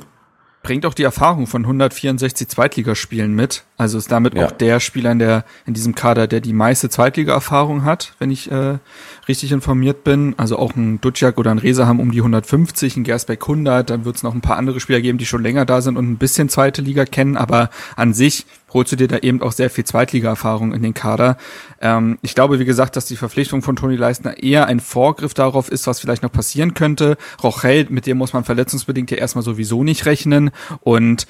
bringt 0.63 0.87
auch 0.87 0.95
die 0.95 1.03
Erfahrung 1.03 1.47
von 1.47 1.63
164 1.63 2.49
Zweitligaspielen 2.49 3.35
mit. 3.35 3.65
Also 3.83 3.99
ist 3.99 4.13
damit 4.13 4.35
ja. 4.35 4.47
auch 4.47 4.53
der 4.53 4.79
Spieler 4.79 5.11
in 5.11 5.19
der 5.19 5.45
in 5.67 5.75
diesem 5.75 5.97
Kader, 5.97 6.29
der 6.29 6.41
die 6.41 6.53
meiste 6.53 6.89
Zweitliga-Erfahrung 6.89 7.85
hat, 7.85 8.15
wenn 8.21 8.31
ich 8.31 8.49
äh, 8.49 8.79
richtig 9.27 9.51
informiert 9.51 10.05
bin. 10.05 10.35
Also 10.37 10.57
auch 10.57 10.77
ein 10.77 11.01
Dutschak 11.01 11.37
oder 11.37 11.51
ein 11.51 11.59
Reza 11.59 11.89
haben 11.89 11.99
um 11.99 12.13
die 12.13 12.21
150, 12.21 12.97
ein 12.97 13.03
Gersbeck 13.03 13.43
100. 13.43 13.91
Dann 13.91 14.05
wird 14.05 14.15
es 14.15 14.23
noch 14.23 14.35
ein 14.35 14.41
paar 14.41 14.57
andere 14.57 14.79
Spieler 14.79 15.01
geben, 15.01 15.19
die 15.19 15.27
schon 15.27 15.43
länger 15.43 15.65
da 15.65 15.83
sind 15.83 15.97
und 15.97 16.09
ein 16.09 16.17
bisschen 16.17 16.49
zweite 16.49 16.81
Liga 16.81 17.05
kennen. 17.05 17.37
Aber 17.37 17.71
an 17.97 18.15
sich 18.15 18.47
holst 18.73 18.93
du 18.93 18.97
dir 18.97 19.09
da 19.09 19.19
eben 19.19 19.43
auch 19.43 19.51
sehr 19.51 19.69
viel 19.69 19.85
Zweitliga-Erfahrung 19.85 20.73
in 20.73 20.83
den 20.83 20.95
Kader. 20.95 21.37
Ähm, 21.81 22.19
ich 22.23 22.37
glaube, 22.37 22.61
wie 22.61 22.65
gesagt, 22.65 22.95
dass 22.95 23.07
die 23.07 23.17
Verpflichtung 23.17 23.63
von 23.63 23.75
Toni 23.75 23.97
Leistner 23.97 24.41
eher 24.41 24.67
ein 24.67 24.79
Vorgriff 24.79 25.35
darauf 25.35 25.71
ist, 25.71 25.89
was 25.89 25.99
vielleicht 25.99 26.23
noch 26.23 26.31
passieren 26.31 26.75
könnte. 26.75 27.17
Rochel, 27.43 27.89
mit 27.91 28.07
dem 28.07 28.17
muss 28.17 28.33
man 28.33 28.45
verletzungsbedingt 28.45 29.11
ja 29.11 29.17
erstmal 29.17 29.43
sowieso 29.43 29.83
nicht 29.83 30.07
rechnen. 30.07 30.53
Und 30.83 31.27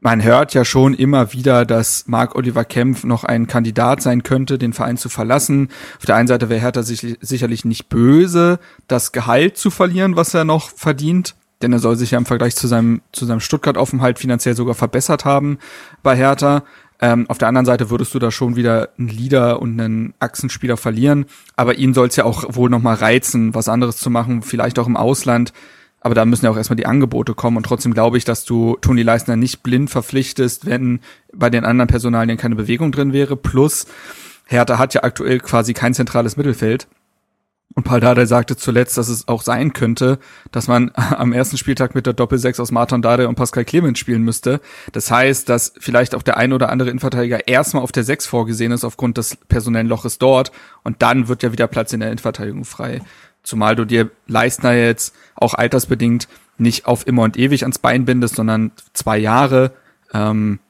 man 0.00 0.22
hört 0.22 0.54
ja 0.54 0.64
schon 0.64 0.94
immer 0.94 1.32
wieder, 1.32 1.64
dass 1.64 2.06
Marc 2.06 2.34
Oliver 2.34 2.64
Kempf 2.64 3.04
noch 3.04 3.24
ein 3.24 3.46
Kandidat 3.46 4.02
sein 4.02 4.22
könnte, 4.22 4.58
den 4.58 4.72
Verein 4.72 4.96
zu 4.96 5.08
verlassen. 5.08 5.68
Auf 5.98 6.06
der 6.06 6.16
einen 6.16 6.28
Seite 6.28 6.48
wäre 6.48 6.60
Hertha 6.60 6.82
sich 6.82 7.18
sicherlich 7.20 7.64
nicht 7.64 7.88
böse, 7.88 8.58
das 8.88 9.12
Gehalt 9.12 9.58
zu 9.58 9.70
verlieren, 9.70 10.16
was 10.16 10.34
er 10.34 10.44
noch 10.44 10.70
verdient 10.70 11.34
denn 11.62 11.72
er 11.72 11.78
soll 11.78 11.96
sich 11.96 12.12
ja 12.12 12.18
im 12.18 12.26
Vergleich 12.26 12.56
zu 12.56 12.66
seinem, 12.66 13.02
zu 13.12 13.26
seinem 13.26 13.40
Stuttgart-Aufenthalt 13.40 14.18
finanziell 14.18 14.56
sogar 14.56 14.74
verbessert 14.74 15.24
haben 15.24 15.58
bei 16.02 16.16
Hertha. 16.16 16.64
Ähm, 17.02 17.26
auf 17.28 17.38
der 17.38 17.48
anderen 17.48 17.66
Seite 17.66 17.90
würdest 17.90 18.14
du 18.14 18.18
da 18.18 18.30
schon 18.30 18.56
wieder 18.56 18.90
einen 18.98 19.08
Leader 19.08 19.60
und 19.60 19.80
einen 19.80 20.14
Achsenspieler 20.20 20.76
verlieren, 20.76 21.26
aber 21.56 21.76
ihn 21.76 21.94
soll 21.94 22.08
es 22.08 22.16
ja 22.16 22.24
auch 22.24 22.44
wohl 22.54 22.68
nochmal 22.68 22.96
reizen, 22.96 23.54
was 23.54 23.68
anderes 23.68 23.96
zu 23.96 24.10
machen, 24.10 24.42
vielleicht 24.42 24.78
auch 24.78 24.86
im 24.86 24.96
Ausland. 24.96 25.52
Aber 26.00 26.14
da 26.14 26.24
müssen 26.24 26.46
ja 26.46 26.50
auch 26.50 26.56
erstmal 26.56 26.76
die 26.76 26.86
Angebote 26.86 27.34
kommen 27.34 27.58
und 27.58 27.64
trotzdem 27.64 27.92
glaube 27.92 28.16
ich, 28.16 28.24
dass 28.24 28.44
du 28.44 28.76
Toni 28.80 29.02
Leisner 29.02 29.36
nicht 29.36 29.62
blind 29.62 29.90
verpflichtest, 29.90 30.66
wenn 30.66 31.00
bei 31.32 31.50
den 31.50 31.64
anderen 31.64 31.88
Personalien 31.88 32.38
keine 32.38 32.56
Bewegung 32.56 32.90
drin 32.90 33.12
wäre. 33.12 33.36
Plus, 33.36 33.86
Hertha 34.46 34.78
hat 34.78 34.94
ja 34.94 35.02
aktuell 35.02 35.40
quasi 35.40 35.74
kein 35.74 35.94
zentrales 35.94 36.36
Mittelfeld. 36.36 36.88
Und 37.74 37.84
Paul 37.84 38.00
Dardai 38.00 38.26
sagte 38.26 38.56
zuletzt, 38.56 38.98
dass 38.98 39.08
es 39.08 39.28
auch 39.28 39.42
sein 39.42 39.72
könnte, 39.72 40.18
dass 40.50 40.66
man 40.66 40.90
am 40.94 41.32
ersten 41.32 41.56
Spieltag 41.56 41.94
mit 41.94 42.04
der 42.04 42.14
Doppel-6 42.14 42.60
aus 42.60 42.72
Martin 42.72 43.00
Dardai 43.00 43.28
und 43.28 43.36
Pascal 43.36 43.64
Clemens 43.64 43.98
spielen 43.98 44.22
müsste. 44.22 44.60
Das 44.92 45.10
heißt, 45.10 45.48
dass 45.48 45.74
vielleicht 45.78 46.16
auch 46.16 46.22
der 46.22 46.36
ein 46.36 46.52
oder 46.52 46.70
andere 46.70 46.90
Innenverteidiger 46.90 47.46
erstmal 47.46 47.84
auf 47.84 47.92
der 47.92 48.02
6 48.02 48.26
vorgesehen 48.26 48.72
ist 48.72 48.84
aufgrund 48.84 49.18
des 49.18 49.36
personellen 49.36 49.86
Loches 49.86 50.18
dort 50.18 50.50
und 50.82 51.02
dann 51.02 51.28
wird 51.28 51.44
ja 51.44 51.52
wieder 51.52 51.68
Platz 51.68 51.92
in 51.92 52.00
der 52.00 52.08
Innenverteidigung 52.08 52.64
frei. 52.64 53.02
Zumal 53.42 53.76
du 53.76 53.84
dir 53.84 54.10
Leistner 54.26 54.72
jetzt 54.74 55.14
auch 55.34 55.54
altersbedingt 55.54 56.28
nicht 56.58 56.86
auf 56.86 57.06
immer 57.06 57.22
und 57.22 57.38
ewig 57.38 57.62
ans 57.62 57.78
Bein 57.78 58.04
bindest, 58.04 58.36
sondern 58.36 58.72
zwei 58.92 59.18
Jahre. 59.18 59.72
Ähm, 60.12 60.60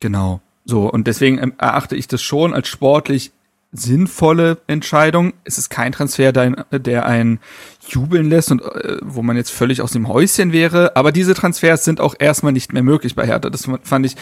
genau. 0.00 0.40
So, 0.64 0.88
und 0.90 1.06
deswegen 1.06 1.38
erachte 1.58 1.96
ich 1.96 2.06
das 2.06 2.22
schon 2.22 2.54
als 2.54 2.68
sportlich 2.68 3.32
sinnvolle 3.72 4.58
Entscheidung. 4.66 5.32
Es 5.44 5.56
ist 5.56 5.70
kein 5.70 5.92
Transfer, 5.92 6.30
der, 6.30 7.06
einen 7.06 7.40
jubeln 7.88 8.28
lässt 8.28 8.50
und 8.50 8.62
äh, 8.62 8.98
wo 9.00 9.22
man 9.22 9.36
jetzt 9.36 9.50
völlig 9.50 9.80
aus 9.80 9.92
dem 9.92 10.08
Häuschen 10.08 10.52
wäre. 10.52 10.94
Aber 10.94 11.10
diese 11.10 11.34
Transfers 11.34 11.84
sind 11.84 12.00
auch 12.00 12.14
erstmal 12.18 12.52
nicht 12.52 12.74
mehr 12.74 12.82
möglich 12.82 13.14
bei 13.14 13.26
Hertha. 13.26 13.48
Das 13.48 13.68
fand 13.82 14.06
ich 14.06 14.16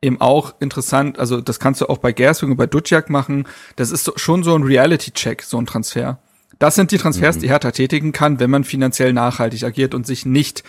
eben 0.00 0.20
auch 0.20 0.54
interessant. 0.60 1.18
Also 1.18 1.40
das 1.42 1.60
kannst 1.60 1.82
du 1.82 1.86
auch 1.86 1.98
bei 1.98 2.12
Gerswing 2.12 2.52
und 2.52 2.56
bei 2.56 2.66
Duciak 2.66 3.10
machen. 3.10 3.46
Das 3.76 3.90
ist 3.90 4.10
schon 4.18 4.42
so 4.42 4.54
ein 4.54 4.62
Reality-Check, 4.62 5.42
so 5.42 5.58
ein 5.58 5.66
Transfer. 5.66 6.18
Das 6.58 6.74
sind 6.74 6.90
die 6.90 6.98
Transfers, 6.98 7.36
mhm. 7.36 7.40
die 7.40 7.48
Hertha 7.50 7.70
tätigen 7.70 8.12
kann, 8.12 8.40
wenn 8.40 8.50
man 8.50 8.64
finanziell 8.64 9.12
nachhaltig 9.12 9.64
agiert 9.64 9.94
und 9.94 10.06
sich 10.06 10.26
nicht 10.26 10.64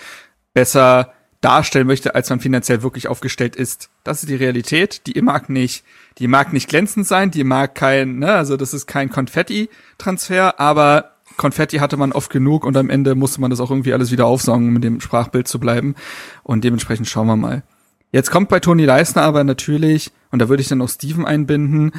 besser 0.54 1.14
darstellen 1.42 1.88
möchte, 1.88 2.16
als 2.16 2.30
man 2.30 2.42
finanziell 2.42 2.84
wirklich 2.84 3.08
aufgestellt 3.08 3.56
ist. 3.56 3.90
Das 4.04 4.22
ist 4.22 4.30
die 4.30 4.36
Realität. 4.36 5.08
Die 5.08 5.22
mag 5.22 5.50
nicht, 5.50 5.86
die 6.18 6.28
mag 6.28 6.52
nicht 6.52 6.68
glänzend 6.68 7.08
sein, 7.08 7.32
die 7.32 7.46
mag 7.46 7.76
kein, 7.76 8.20
ne, 8.20 8.34
also 8.34 8.58
das 8.58 8.74
ist 8.74 8.88
kein 8.88 9.10
Konfetti-Transfer, 9.10 10.60
aber 10.60 11.12
Konfetti 11.38 11.78
hatte 11.78 11.96
man 11.96 12.12
oft 12.12 12.30
genug 12.30 12.66
und 12.66 12.76
am 12.76 12.90
Ende 12.90 13.16
musste 13.16 13.40
man 13.40 13.50
das 13.50 13.62
auch 13.62 13.72
irgendwie 13.72 13.94
alles 13.94 14.12
wieder 14.12 14.26
aufsaugen, 14.26 14.68
um 14.68 14.74
mit 14.74 14.84
dem 14.84 15.00
Sprachbild 15.00 15.48
zu 15.48 15.60
bleiben. 15.60 15.96
Und 16.44 16.66
dementsprechend 16.66 17.08
schauen 17.08 17.28
wir 17.28 17.38
mal. 17.38 17.64
Jetzt 18.12 18.32
kommt 18.32 18.50
bei 18.50 18.60
Toni 18.60 18.86
Leisner 18.86 19.22
aber 19.22 19.44
natürlich, 19.44 20.12
und 20.32 20.40
da 20.40 20.50
würde 20.50 20.62
ich 20.62 20.68
dann 20.68 20.82
auch 20.82 20.90
Steven 20.90 21.26
einbinden, 21.26 21.94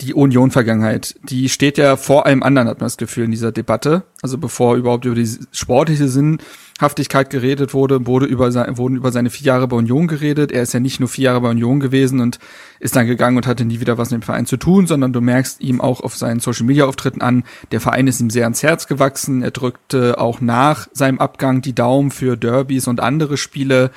die 0.00 0.14
Union-Vergangenheit, 0.14 1.14
die 1.22 1.48
steht 1.48 1.76
ja 1.76 1.96
vor 1.96 2.26
allem 2.26 2.42
anderen, 2.42 2.68
hat 2.68 2.80
man 2.80 2.86
das 2.86 2.96
Gefühl, 2.96 3.24
in 3.24 3.30
dieser 3.30 3.52
Debatte. 3.52 4.04
Also 4.22 4.38
bevor 4.38 4.76
überhaupt 4.76 5.04
über 5.04 5.14
die 5.14 5.28
sportliche 5.52 6.08
Sinnhaftigkeit 6.08 7.30
geredet 7.30 7.74
wurde, 7.74 8.06
wurde 8.06 8.26
über 8.26 8.50
sein, 8.52 8.78
wurden 8.78 8.96
über 8.96 9.12
seine 9.12 9.30
vier 9.30 9.46
Jahre 9.46 9.68
bei 9.68 9.76
Union 9.76 10.06
geredet. 10.06 10.52
Er 10.52 10.62
ist 10.62 10.74
ja 10.74 10.80
nicht 10.80 11.00
nur 11.00 11.08
vier 11.08 11.24
Jahre 11.24 11.40
bei 11.42 11.50
Union 11.50 11.80
gewesen 11.80 12.20
und 12.20 12.38
ist 12.80 12.96
dann 12.96 13.06
gegangen 13.06 13.36
und 13.36 13.46
hatte 13.46 13.64
nie 13.64 13.80
wieder 13.80 13.98
was 13.98 14.10
mit 14.10 14.22
dem 14.22 14.24
Verein 14.24 14.46
zu 14.46 14.56
tun, 14.56 14.86
sondern 14.86 15.12
du 15.12 15.20
merkst 15.20 15.60
ihm 15.60 15.80
auch 15.80 16.00
auf 16.00 16.16
seinen 16.16 16.40
Social-Media-Auftritten 16.40 17.20
an, 17.20 17.44
der 17.72 17.80
Verein 17.80 18.06
ist 18.06 18.20
ihm 18.20 18.30
sehr 18.30 18.44
ans 18.44 18.62
Herz 18.62 18.86
gewachsen. 18.86 19.42
Er 19.42 19.50
drückte 19.50 20.18
auch 20.18 20.40
nach 20.40 20.88
seinem 20.92 21.18
Abgang 21.18 21.62
die 21.62 21.74
Daumen 21.74 22.10
für 22.10 22.36
Derbys 22.36 22.88
und 22.88 23.00
andere 23.00 23.36
Spiele 23.36 23.90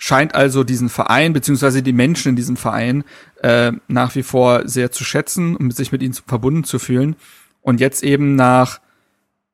scheint 0.00 0.34
also 0.34 0.64
diesen 0.64 0.88
Verein 0.88 1.32
beziehungsweise 1.32 1.82
die 1.82 1.92
Menschen 1.92 2.30
in 2.30 2.36
diesem 2.36 2.56
Verein 2.56 3.04
äh, 3.42 3.72
nach 3.86 4.14
wie 4.14 4.22
vor 4.22 4.66
sehr 4.66 4.90
zu 4.90 5.04
schätzen 5.04 5.54
und 5.54 5.76
sich 5.76 5.92
mit 5.92 6.02
ihnen 6.02 6.14
verbunden 6.14 6.64
zu 6.64 6.78
fühlen. 6.80 7.14
Und 7.60 7.80
jetzt 7.80 8.02
eben 8.02 8.34
nach 8.34 8.80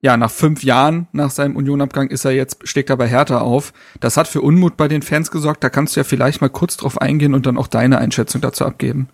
ja, 0.00 0.16
nach 0.16 0.30
fünf 0.30 0.62
Jahren 0.62 1.08
nach 1.12 1.30
seinem 1.30 1.56
Unionabgang 1.56 2.08
ist 2.08 2.24
er 2.24 2.30
jetzt, 2.30 2.68
steckt 2.68 2.90
er 2.90 2.96
bei 2.96 3.08
Hertha 3.08 3.38
auf. 3.38 3.72
Das 3.98 4.16
hat 4.16 4.28
für 4.28 4.40
Unmut 4.40 4.76
bei 4.76 4.86
den 4.86 5.02
Fans 5.02 5.32
gesorgt. 5.32 5.64
Da 5.64 5.68
kannst 5.68 5.96
du 5.96 6.00
ja 6.00 6.04
vielleicht 6.04 6.40
mal 6.40 6.50
kurz 6.50 6.76
drauf 6.76 7.00
eingehen 7.00 7.34
und 7.34 7.46
dann 7.46 7.58
auch 7.58 7.66
deine 7.66 7.98
Einschätzung 7.98 8.40
dazu 8.40 8.64
abgeben. 8.64 9.08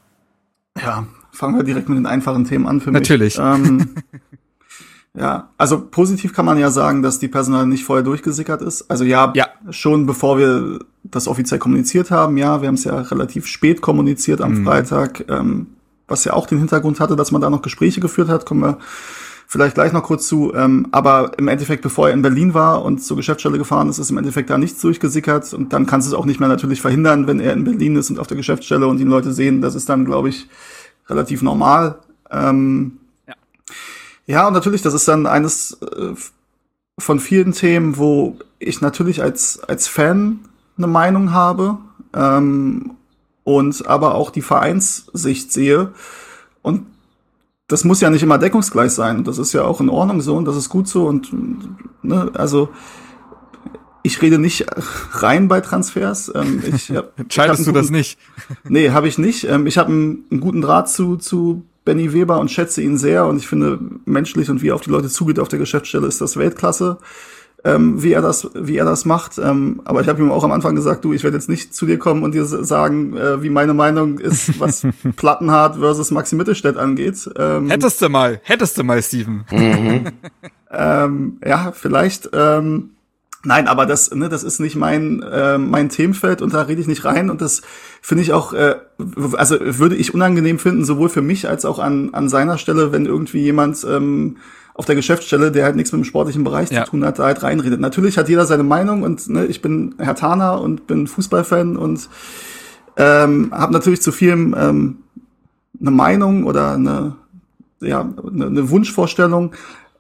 Ja, 0.79 1.07
fangen 1.31 1.57
wir 1.57 1.65
direkt 1.65 1.89
mit 1.89 1.97
den 1.97 2.05
einfachen 2.05 2.45
Themen 2.45 2.67
an 2.67 2.81
für 2.81 2.91
mich. 2.91 3.01
Natürlich. 3.01 3.39
Ähm, 3.39 3.95
Ja, 5.19 5.51
also 5.59 5.81
positiv 5.81 6.33
kann 6.33 6.47
man 6.47 6.59
ja 6.59 6.71
sagen, 6.71 7.03
dass 7.03 7.19
die 7.19 7.29
Personal 7.29 7.67
nicht 7.67 7.85
vorher 7.85 8.03
durchgesickert 8.03 8.63
ist. 8.63 8.91
Also 8.91 9.05
ja, 9.05 9.33
ja. 9.37 9.47
schon 9.71 10.07
bevor 10.07 10.39
wir 10.39 10.79
das 11.05 11.29
offiziell 11.29 11.61
kommuniziert 11.61 12.11
haben, 12.11 12.39
ja, 12.39 12.63
wir 12.63 12.69
haben 12.69 12.77
es 12.77 12.85
ja 12.85 12.99
relativ 12.99 13.47
spät 13.47 13.83
kommuniziert 13.83 14.41
am 14.41 14.61
mhm. 14.61 14.65
Freitag, 14.65 15.29
ähm, 15.29 15.67
was 16.09 16.25
ja 16.25 16.33
auch 16.33 16.47
den 16.47 16.59
Hintergrund 16.59 16.99
hatte, 16.99 17.15
dass 17.15 17.31
man 17.31 17.43
da 17.43 17.51
noch 17.51 17.61
Gespräche 17.61 18.01
geführt 18.01 18.29
hat, 18.29 18.47
kommen 18.47 18.63
wir 18.63 18.79
vielleicht 19.47 19.75
gleich 19.75 19.93
noch 19.93 20.03
kurz 20.03 20.27
zu. 20.27 20.55
Ähm, 20.55 20.89
aber 20.93 21.33
im 21.37 21.47
Endeffekt, 21.47 21.83
bevor 21.83 22.09
er 22.09 22.15
in 22.15 22.23
Berlin 22.23 22.55
war 22.55 22.83
und 22.83 23.05
zur 23.05 23.19
Geschäftsstelle 23.19 23.59
gefahren 23.59 23.91
ist, 23.91 23.99
ist 23.99 24.11
im 24.11 24.17
Endeffekt 24.17 24.49
da 24.49 24.57
nichts 24.57 24.81
durchgesickert 24.81 25.53
und 25.53 25.75
dann 25.75 25.85
kannst 25.85 26.09
du 26.09 26.15
es 26.15 26.19
auch 26.19 26.25
nicht 26.25 26.41
mehr 26.41 26.49
natürlich 26.49 26.81
verhindern, 26.81 27.27
wenn 27.27 27.39
er 27.39 27.53
in 27.53 27.65
Berlin 27.65 27.97
ist 27.97 28.09
und 28.09 28.19
auf 28.19 28.29
der 28.29 28.39
Geschäftsstelle 28.39 28.87
und 28.87 28.97
die 28.97 29.05
Leute 29.05 29.35
sehen, 29.35 29.61
das 29.61 29.75
ist 29.75 29.91
dann, 29.91 30.07
glaube 30.07 30.31
ich, 30.31 30.49
relativ 31.07 31.43
normal. 31.43 31.99
Ähm, 32.31 32.99
ja, 34.27 34.47
und 34.47 34.53
natürlich, 34.53 34.83
das 34.83 34.95
ist 34.95 35.09
dann 35.09 35.27
eines 35.27 35.79
äh, 35.83 36.15
von 36.99 37.21
vielen 37.21 37.53
Themen, 37.53 37.97
wo 37.97 38.39
ich 38.59 38.81
natürlich 38.81 39.23
als, 39.23 39.61
als 39.61 39.89
Fan 39.89 40.41
eine 40.77 40.87
Meinung 40.87 41.33
habe 41.33 41.79
ähm, 42.15 42.93
und 43.45 43.87
aber 43.87 44.15
auch 44.15 44.31
die 44.31 44.43
Vereinssicht 44.43 45.53
sehe. 45.53 45.93
Und 46.63 46.87
das 47.69 47.85
muss 47.85 48.01
ja 48.01 48.11
nicht 48.11 48.23
immer 48.23 48.39
deckungsgleich 48.39 48.93
sein. 48.93 49.19
Und 49.19 49.27
das 49.27 49.39
ist 49.39 49.53
ja 49.53 49.65
auch 49.65 49.81
in 49.81 49.89
Ordnung 49.89 50.21
so 50.21 50.37
und 50.37 50.45
das 50.45 50.57
ist 50.57 50.69
gut 50.69 50.89
so. 50.89 51.07
Und 51.07 51.33
ne, 52.03 52.31
also 52.35 52.69
ich 54.03 54.21
rede 54.21 54.39
nicht 54.39 54.67
rein 55.13 55.49
bei 55.49 55.61
Transfers. 55.61 56.31
Ähm, 56.35 56.63
ich 56.75 56.91
hab, 56.91 57.19
Entscheidest 57.19 57.61
ich 57.61 57.67
du 57.67 57.73
das 57.73 57.91
nicht? 57.91 58.19
nee, 58.69 58.91
habe 58.91 59.09
ich 59.09 59.19
nicht. 59.19 59.45
Ähm, 59.45 59.67
ich 59.67 59.79
habe 59.79 59.91
einen, 59.91 60.25
einen, 60.31 60.41
guten 60.41 60.61
Draht 60.61 60.89
zu, 60.89 61.17
zu 61.17 61.65
Benny 61.85 62.13
Weber 62.13 62.39
und 62.39 62.51
schätze 62.51 62.83
ihn 62.83 62.99
sehr 62.99 63.27
und 63.27 63.37
ich 63.37 63.49
finde 63.49 63.79
menschlich 64.05 64.51
und 64.51 64.63
wie 64.63 64.69
er 64.69 64.75
auf 64.75 64.83
die 64.83 64.91
Leute 64.91 65.09
zugeht 65.09 65.39
auf 65.39 65.49
der 65.49 65.59
Geschäftsstelle 65.59 66.07
ist 66.07 66.21
das 66.21 66.37
Weltklasse, 66.37 66.99
ähm, 67.65 68.03
wie 68.03 68.13
er 68.13 68.23
das 68.23 68.49
wie 68.55 68.77
er 68.77 68.85
das 68.85 69.05
macht. 69.05 69.39
Ähm, 69.39 69.83
aber 69.85 70.01
ich 70.01 70.09
habe 70.09 70.21
ihm 70.21 70.31
auch 70.31 70.45
am 70.45 70.53
Anfang 70.53 70.75
gesagt, 70.75 71.05
du, 71.05 71.13
ich 71.13 71.25
werde 71.25 71.37
jetzt 71.37 71.49
nicht 71.49 71.75
zu 71.75 71.87
dir 71.87 71.99
kommen 71.99 72.23
und 72.23 72.35
dir 72.35 72.45
sagen, 72.45 73.17
äh, 73.17 73.43
wie 73.43 73.51
meine 73.51 73.75
Meinung 73.75 74.19
ist, 74.19 74.61
was 74.61 74.87
Plattenhardt 75.17 75.77
versus 75.77 76.11
Maxi 76.11 76.37
Mittelstädt 76.37 76.77
angeht. 76.77 77.29
Ähm, 77.37 77.69
hättest 77.69 78.01
du 78.01 78.09
mal, 78.09 78.41
hättest 78.45 78.79
du 78.79 78.85
mal, 78.85 79.03
Steven. 79.03 79.45
Mhm. 79.51 80.05
ähm, 80.71 81.39
ja, 81.45 81.73
vielleicht. 81.73 82.31
Ähm, 82.33 82.91
Nein, 83.45 83.67
aber 83.67 83.87
das, 83.87 84.15
ne, 84.15 84.29
das 84.29 84.45
ist 84.45 84.61
nicht 84.61 84.77
mein, 84.77 85.23
äh, 85.23 85.59
mein 85.59 85.89
Themenfeld 85.89 86.43
und 86.43 86.55
da 86.55 86.63
rede 86.63 86.81
ich 86.81 86.87
nicht 86.87 87.05
rein 87.05 87.29
und 87.29 87.41
das 87.41 87.63
finde 88.01 88.23
ich 88.23 88.33
auch, 88.33 88.53
äh, 88.53 88.77
also 89.33 89.57
würde 89.61 89.97
ich 89.97 90.15
unangenehm 90.15 90.61
finden, 90.61 90.85
sowohl 90.85 91.09
für 91.09 91.23
mich 91.23 91.49
als 91.49 91.65
auch 91.65 91.81
an, 91.81 92.11
an 92.13 92.29
seiner 92.29 92.57
Stelle, 92.57 92.93
wenn 92.93 93.07
irgendwie 93.07 93.41
jemand 93.41 93.85
ähm, 93.85 94.37
auf 94.75 94.87
der 94.87 94.95
Geschäftsstelle, 94.95 95.51
der 95.51 95.65
halt 95.65 95.75
nichts 95.75 95.93
mit 95.93 96.01
dem 96.01 96.05
sportlichen 96.05 96.45
Bereich 96.45 96.71
ja. 96.71 96.85
zu 96.85 96.93
tun 96.93 97.05
hat, 97.05 97.19
da 97.19 97.25
halt 97.25 97.43
reinredet. 97.43 97.81
Natürlich 97.81 98.17
hat 98.17 98.29
jeder 98.29 98.47
seine 98.47 98.63
Meinung 98.63 99.03
und 99.03 99.29
ne, 99.29 99.45
ich 99.47 99.61
bin 99.61 99.97
Herr 99.99 100.15
Tana 100.15 100.55
und 100.55 100.87
bin 100.87 101.09
Fußballfan 101.09 101.77
und 101.77 102.09
ähm, 102.97 103.51
habe 103.53 103.73
natürlich 103.73 104.03
zu 104.03 104.13
vielem 104.13 104.55
ähm, 104.57 104.99
eine 105.81 105.91
Meinung 105.91 106.45
oder 106.45 106.75
eine, 106.75 107.17
ja, 107.81 108.01
eine, 108.01 108.47
eine 108.47 108.71
Wunschvorstellung. 108.71 109.53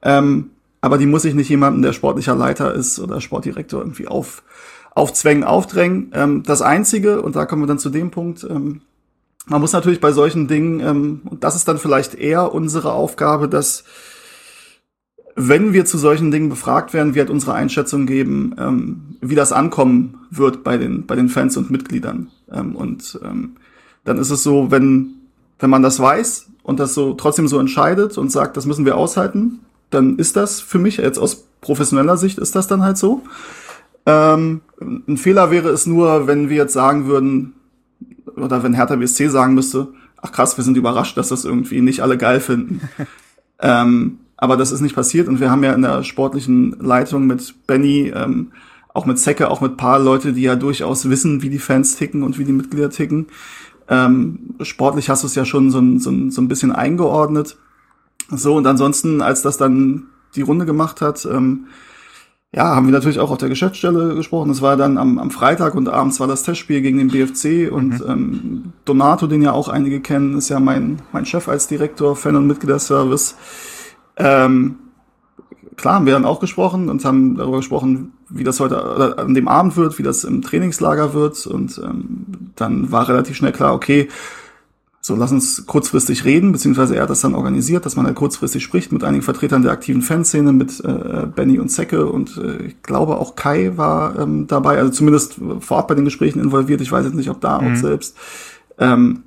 Ähm, 0.03 0.52
aber 0.83 0.99
die 0.99 1.07
muss 1.07 1.25
ich 1.25 1.35
nicht 1.35 1.49
jemandem, 1.49 1.81
der 1.81 1.93
sportlicher 1.93 2.35
Leiter 2.35 2.75
ist 2.75 2.99
oder 2.99 3.21
Sportdirektor 3.21 3.81
irgendwie 3.81 4.09
auf, 4.09 4.43
aufzwängen, 4.91 5.45
aufdrängen. 5.45 6.11
Ähm, 6.13 6.43
das 6.43 6.61
Einzige, 6.61 7.23
und 7.23 7.37
da 7.37 7.47
kommen 7.47 7.63
wir 7.63 7.69
dann 7.69 7.79
zu 7.79 7.89
dem 7.89 8.11
Punkt, 8.11 8.45
ähm, 8.45 8.83
man 9.47 9.61
muss 9.61 9.73
natürlich 9.73 10.01
bei 10.01 10.13
solchen 10.13 10.49
Dingen, 10.49 10.81
ähm, 10.81 11.21
und 11.25 11.45
das 11.45 11.55
ist 11.55 11.69
dann 11.69 11.79
vielleicht 11.79 12.15
eher 12.15 12.53
unsere 12.53 12.93
Aufgabe, 12.93 13.49
dass 13.49 13.85
wenn 15.37 15.73
wir 15.73 15.85
zu 15.85 15.99
solchen 15.99 16.31
Dingen 16.33 16.49
befragt 16.49 16.93
werden, 16.93 17.15
wir 17.15 17.23
halt 17.23 17.31
unsere 17.31 17.55
Einschätzung 17.55 18.07
geben, 18.07 18.55
ähm, 18.59 19.17
wie 19.21 19.37
das 19.37 19.53
ankommen 19.53 20.19
wird 20.31 20.65
bei 20.65 20.77
den, 20.77 21.07
bei 21.07 21.15
den 21.15 21.29
Fans 21.29 21.57
und 21.57 21.71
Mitgliedern. 21.71 22.29
Ähm, 22.51 22.75
und 22.75 23.21
ähm, 23.25 23.57
dann 24.05 24.19
ist 24.19 24.31
es 24.31 24.43
so, 24.43 24.73
wenn, 24.73 25.15
wenn 25.61 25.71
man 25.71 25.83
das 25.83 26.01
weiß 26.01 26.51
und 26.65 26.81
das 26.81 26.93
so 26.93 27.15
trotzdem 27.15 27.47
so 27.47 27.61
entscheidet 27.61 28.19
und 28.19 28.33
sagt, 28.33 28.57
das 28.57 28.67
müssen 28.67 28.85
wir 28.85 28.97
aushalten, 28.97 29.61
dann 29.95 30.19
ist 30.19 30.37
das 30.37 30.61
für 30.61 30.79
mich 30.79 30.97
jetzt 30.97 31.19
aus 31.19 31.47
professioneller 31.61 32.17
Sicht 32.17 32.39
ist 32.39 32.55
das 32.55 32.67
dann 32.67 32.83
halt 32.83 32.99
so. 32.99 33.23
Ähm, 34.05 34.63
ein 34.81 35.17
Fehler 35.17 35.51
wäre 35.51 35.69
es 35.71 35.87
nur, 35.87 36.27
wenn 36.27 36.49
wir 36.49 36.57
jetzt 36.57 36.73
sagen 36.73 37.07
würden, 37.07 37.55
oder 38.37 38.63
wenn 38.63 38.75
Hertha 38.75 38.97
BSC 38.97 39.29
sagen 39.29 39.55
müsste, 39.55 39.89
ach 40.21 40.33
krass, 40.33 40.57
wir 40.57 40.65
sind 40.65 40.77
überrascht, 40.77 41.17
dass 41.17 41.29
das 41.29 41.45
irgendwie 41.45 41.81
nicht 41.81 42.01
alle 42.01 42.19
geil 42.19 42.41
finden. 42.41 42.81
ähm, 43.61 44.19
aber 44.37 44.57
das 44.57 44.73
ist 44.73 44.81
nicht 44.81 44.97
passiert 44.97 45.29
und 45.29 45.41
wir 45.41 45.51
haben 45.51 45.63
ja 45.63 45.73
in 45.73 45.83
der 45.83 46.03
sportlichen 46.03 46.77
Leitung 46.81 47.27
mit 47.27 47.55
Benny, 47.67 48.13
ähm, 48.15 48.51
auch 48.93 49.07
mit 49.07 49.19
Zecke, 49.19 49.49
auch 49.51 49.61
mit 49.61 49.77
paar 49.77 50.01
Leute, 50.01 50.33
die 50.33 50.43
ja 50.43 50.57
durchaus 50.57 51.09
wissen, 51.09 51.43
wie 51.43 51.49
die 51.49 51.61
Fans 51.61 51.97
ticken 51.97 52.23
und 52.23 52.39
wie 52.39 52.45
die 52.45 52.53
Mitglieder 52.53 52.91
ticken. 52.91 53.27
Ähm, 53.89 54.55
sportlich 54.63 55.09
hast 55.09 55.23
du 55.23 55.27
es 55.27 55.35
ja 55.35 55.45
schon 55.45 55.71
so 55.71 55.79
ein, 55.79 55.99
so, 55.99 56.11
ein, 56.11 56.31
so 56.31 56.43
ein 56.43 56.49
bisschen 56.49 56.73
eingeordnet. 56.73 57.57
So, 58.31 58.57
und 58.57 58.67
ansonsten, 58.67 59.21
als 59.21 59.43
das 59.43 59.57
dann 59.57 60.05
die 60.35 60.43
Runde 60.43 60.67
gemacht 60.67 61.01
hat, 61.01 61.27
ähm, 61.27 61.67
ja, 62.55 62.77
haben 62.77 62.87
wir 62.87 62.93
natürlich 62.93 63.19
auch 63.19 63.31
auf 63.31 63.39
der 63.39 63.49
Geschäftsstelle 63.49 64.15
gesprochen. 64.15 64.51
Es 64.51 64.61
war 64.61 64.77
dann 64.77 64.99
am, 64.99 65.19
am 65.19 65.31
Freitag 65.31 65.75
und 65.75 65.89
abends 65.89 66.21
war 66.21 66.27
das 66.27 66.43
Testspiel 66.43 66.83
gegen 66.83 66.99
den 66.99 67.09
BFC 67.09 67.73
und 67.73 68.01
mhm. 68.01 68.11
ähm, 68.11 68.73
Donato, 68.85 69.27
den 69.27 69.41
ja 69.41 69.53
auch 69.53 69.69
einige 69.69 70.01
kennen, 70.01 70.37
ist 70.37 70.51
ja 70.51 70.61
mein, 70.61 71.01
mein 71.13 71.25
Chef 71.25 71.49
als 71.49 71.67
Direktor, 71.67 72.15
Fan- 72.15 72.37
und 72.37 72.47
Mitgliederservice. 72.47 73.37
Ähm, 74.17 74.77
klar 75.77 75.95
haben 75.95 76.07
wir 76.07 76.13
dann 76.13 76.27
auch 76.27 76.41
gesprochen 76.41 76.91
und 76.91 77.03
haben 77.07 77.37
darüber 77.37 77.57
gesprochen, 77.57 78.13
wie 78.29 78.45
das 78.45 78.61
heute 78.61 78.75
oder 78.77 79.19
an 79.19 79.35
dem 79.35 79.49
Abend 79.49 79.79
wird, 79.79 79.99
wie 79.99 80.03
das 80.03 80.25
im 80.25 80.43
Trainingslager 80.43 81.15
wird 81.15 81.47
und 81.47 81.81
ähm, 81.83 82.53
dann 82.55 82.93
war 82.93 83.09
relativ 83.09 83.37
schnell 83.37 83.53
klar, 83.53 83.75
okay, 83.75 84.09
so 85.05 85.17
lass 85.17 85.33
uns 85.33 85.67
kurzfristig 85.67 86.25
reden, 86.25 86.53
beziehungsweise 86.53 86.95
er 86.95 87.03
hat 87.03 87.11
das 87.11 87.21
dann 87.21 87.35
organisiert, 87.35 87.85
dass 87.85 87.97
man 87.97 88.07
halt 88.07 88.15
kurzfristig 88.15 88.63
spricht 88.63 88.93
mit 88.93 89.03
einigen 89.03 89.25
Vertretern 89.25 89.63
der 89.63 89.73
aktiven 89.73 90.01
Fanszene, 90.01 90.53
mit 90.53 90.79
äh, 90.85 91.27
Benny 91.27 91.59
und 91.59 91.71
Zecke 91.71 92.07
und 92.07 92.39
äh, 92.39 92.67
ich 92.67 92.83
glaube 92.83 93.17
auch 93.17 93.35
Kai 93.35 93.73
war 93.77 94.17
ähm, 94.19 94.47
dabei, 94.47 94.79
also 94.79 94.93
zumindest 94.93 95.41
vorab 95.59 95.89
bei 95.89 95.97
den 95.97 96.05
Gesprächen 96.05 96.41
involviert, 96.41 96.81
ich 96.81 96.93
weiß 96.93 97.05
jetzt 97.05 97.17
nicht, 97.17 97.31
ob 97.31 97.41
da 97.41 97.61
mhm. 97.61 97.73
auch 97.73 97.77
selbst. 97.77 98.17
Ähm, 98.79 99.25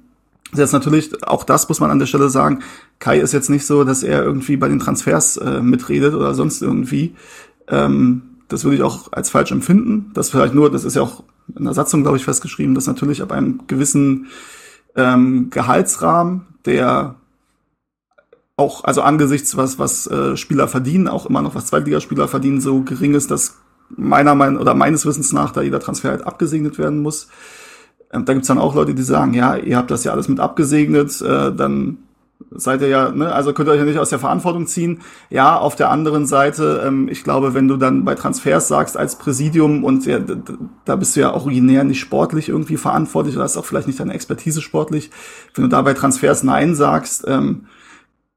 Jetzt 0.54 0.72
natürlich, 0.72 1.28
auch 1.28 1.44
das 1.44 1.68
muss 1.68 1.80
man 1.80 1.92
an 1.92 2.00
der 2.00 2.06
Stelle 2.06 2.30
sagen, 2.30 2.60
Kai 3.00 3.20
ist 3.20 3.34
jetzt 3.34 3.50
nicht 3.50 3.66
so, 3.66 3.84
dass 3.84 4.04
er 4.04 4.24
irgendwie 4.24 4.56
bei 4.56 4.70
den 4.70 4.80
Transfers 4.80 5.36
äh, 5.38 5.60
mitredet 5.60 6.14
oder 6.14 6.34
sonst 6.34 6.62
irgendwie. 6.62 7.16
Ähm, 7.68 8.22
das 8.48 8.64
würde 8.64 8.78
ich 8.78 8.84
auch 8.84 9.12
als 9.12 9.30
falsch 9.30 9.52
empfinden. 9.52 10.12
Das 10.14 10.30
vielleicht 10.30 10.54
nur, 10.54 10.72
das 10.72 10.86
ist 10.86 10.96
ja 10.96 11.02
auch 11.02 11.24
in 11.58 11.66
der 11.66 11.74
Satzung, 11.74 12.04
glaube 12.04 12.18
ich, 12.18 12.24
festgeschrieben, 12.24 12.76
dass 12.76 12.88
natürlich 12.88 13.22
ab 13.22 13.32
einem 13.32 13.68
gewissen 13.68 14.28
ähm, 14.96 15.50
Gehaltsrahmen, 15.50 16.48
der 16.66 17.16
auch, 18.58 18.84
also 18.84 19.02
angesichts 19.02 19.58
was, 19.58 19.80
was 19.80 20.08
äh, 20.08 20.38
Spieler 20.38 20.68
verdienen, 20.68 21.08
auch 21.08 21.26
immer 21.26 21.42
noch 21.42 21.56
was 21.56 21.68
Zweitligaspieler 21.68 22.28
verdienen, 22.28 22.62
so 22.62 22.82
gering 22.82 23.14
ist, 23.14 23.32
dass 23.32 23.58
meiner 23.90 24.36
Meinung 24.36 24.62
oder 24.62 24.74
meines 24.74 25.06
Wissens 25.06 25.34
nach 25.34 25.52
da 25.52 25.62
jeder 25.62 25.80
Transfer 25.80 26.10
halt 26.10 26.26
abgesegnet 26.26 26.78
werden 26.78 27.00
muss. 27.00 27.28
Ähm, 28.12 28.26
da 28.26 28.34
gibt's 28.34 28.48
dann 28.48 28.58
auch 28.58 28.76
Leute, 28.76 28.96
die 28.96 29.04
sagen, 29.04 29.34
ja, 29.34 29.56
ihr 29.56 29.78
habt 29.78 29.92
das 29.92 30.04
ja 30.04 30.12
alles 30.12 30.30
mit 30.30 30.40
abgesegnet, 30.40 31.22
äh, 31.22 31.54
dann 31.54 31.98
seid 32.58 32.82
ihr 32.82 32.88
ja, 32.88 33.12
ne, 33.12 33.34
also 33.34 33.54
könnt 33.54 33.70
ihr 33.70 33.74
euch 33.74 33.80
ja 33.80 33.86
nicht 33.86 34.00
aus 34.00 34.10
der 34.10 34.20
Verantwortung 34.20 34.68
ziehen. 34.68 35.02
Ja, 35.30 35.58
auf 35.58 35.76
der 35.76 35.90
anderen 35.90 36.26
Seite, 36.26 36.84
ähm, 36.86 37.08
ich 37.10 37.24
glaube, 37.24 37.54
wenn 37.54 37.68
du 37.68 37.78
dann 37.78 38.06
bei 38.06 38.16
Transfers 38.16 38.68
sagst 38.68 38.98
als 38.98 39.18
Präsidium 39.18 39.84
und 39.84 40.06
ja, 40.06 40.20
da 40.86 40.96
bist 40.96 41.16
du 41.16 41.22
ja 41.22 41.34
originär 41.34 41.84
nicht 41.84 42.00
sportlich 42.00 42.50
irgendwie 42.50 42.78
verantwortlich 42.78 43.36
oder 43.36 43.44
hast 43.44 43.58
auch 43.58 43.66
vielleicht 43.66 43.88
nicht 43.88 44.00
deine 44.00 44.14
Expertise 44.14 44.62
sportlich. 44.62 45.12
Wenn 45.54 45.64
du 45.64 45.70
da 45.70 45.82
bei 45.82 45.94
Transfers 45.94 46.44
Nein 46.44 46.76
sagst, 46.76 47.26
ähm, 47.28 47.68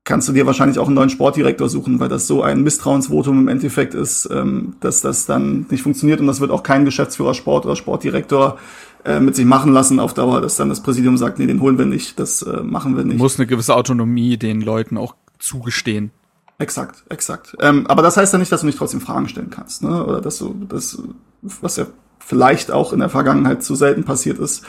kannst 0.09 0.27
du 0.27 0.33
dir 0.33 0.47
wahrscheinlich 0.47 0.79
auch 0.79 0.87
einen 0.87 0.95
neuen 0.95 1.11
Sportdirektor 1.11 1.69
suchen, 1.69 2.01
weil 2.01 2.09
das 2.09 2.27
so 2.27 2.43
ein 2.43 2.63
Misstrauensvotum 2.63 3.41
im 3.41 3.49
Endeffekt 3.49 3.93
ist, 3.93 4.27
ähm, 4.33 4.75
dass 4.81 5.03
das 5.03 5.27
dann 5.27 5.67
nicht 5.69 5.83
funktioniert 5.83 6.21
und 6.21 6.27
das 6.27 6.41
wird 6.41 6.51
auch 6.51 6.63
kein 6.63 6.87
Geschäftsführer 6.87 7.35
Sport 7.35 7.67
oder 7.67 7.77
Sportdirektor 7.77 8.59
äh, 9.05 9.21
mit 9.21 9.37
sich 9.37 9.45
machen 9.45 9.73
lassen 9.73 10.01
auf 10.01 10.15
Dauer, 10.15 10.41
dass 10.41 10.57
dann 10.57 10.69
das 10.69 10.83
Präsidium 10.83 11.17
sagt, 11.17 11.39
nee, 11.39 11.47
den 11.47 11.61
holen 11.61 11.79
wir 11.79 11.87
nicht, 11.87 12.19
das 12.19 12.43
äh, 12.43 12.63
machen 12.63 12.97
wir 12.97 13.05
nicht. 13.05 13.19
Muss 13.19 13.39
eine 13.39 13.47
gewisse 13.47 13.75
Autonomie 13.75 14.37
den 14.37 14.61
Leuten 14.61 14.97
auch 14.97 15.15
zugestehen. 15.39 16.11
Exakt, 16.59 17.05
exakt. 17.09 17.57
Ähm, 17.61 17.87
aber 17.87 18.03
das 18.03 18.17
heißt 18.17 18.33
ja 18.33 18.39
nicht, 18.39 18.51
dass 18.51 18.61
du 18.61 18.67
nicht 18.67 18.79
trotzdem 18.79 19.01
Fragen 19.01 19.29
stellen 19.29 19.51
kannst, 19.51 19.83
ne? 19.85 20.05
Oder 20.05 20.21
dass 20.21 20.39
du 20.39 20.55
das, 20.69 21.01
was 21.43 21.77
ja 21.77 21.87
vielleicht 22.19 22.73
auch 22.73 22.93
in 22.93 22.99
der 22.99 23.09
Vergangenheit 23.09 23.63
zu 23.63 23.75
selten 23.75 24.05
passiert 24.05 24.39
ist, 24.39 24.65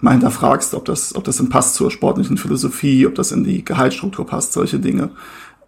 mal 0.00 0.12
hinterfragst, 0.12 0.74
ob 0.74 0.84
das, 0.84 1.14
ob 1.14 1.24
das 1.24 1.36
denn 1.38 1.48
passt 1.48 1.74
zur 1.74 1.90
sportlichen 1.90 2.38
Philosophie, 2.38 3.06
ob 3.06 3.16
das 3.16 3.32
in 3.32 3.44
die 3.44 3.64
Gehaltsstruktur 3.64 4.26
passt, 4.26 4.52
solche 4.52 4.78
Dinge. 4.78 5.10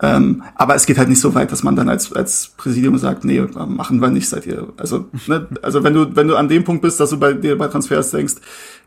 Ähm, 0.03 0.43
aber 0.57 0.75
es 0.75 0.87
geht 0.87 0.99
halt 0.99 1.09
nicht 1.09 1.21
so 1.21 1.35
weit, 1.35 1.53
dass 1.53 1.63
man 1.63 1.77
dann 1.77 1.89
als, 1.89 2.13
als 2.13 2.53
Präsidium 2.57 2.99
sagt, 2.99 3.25
nee, 3.25 3.41
machen 3.41 4.01
wir 4.01 4.09
nicht, 4.09 4.29
seid 4.29 4.47
ihr. 4.47 4.69
Also, 4.77 5.07
ne, 5.27 5.47
also 5.63 5.85
wenn 5.85 5.95
du, 5.95 6.17
wenn 6.17 6.27
du 6.27 6.37
an 6.37 6.49
dem 6.49 6.65
Punkt 6.65 6.83
bist, 6.83 6.99
dass 6.99 7.11
du 7.11 7.19
bei 7.19 7.33
dir 7.33 7.57
bei 7.57 7.69
Transfers 7.69 8.11
denkst, 8.11 8.35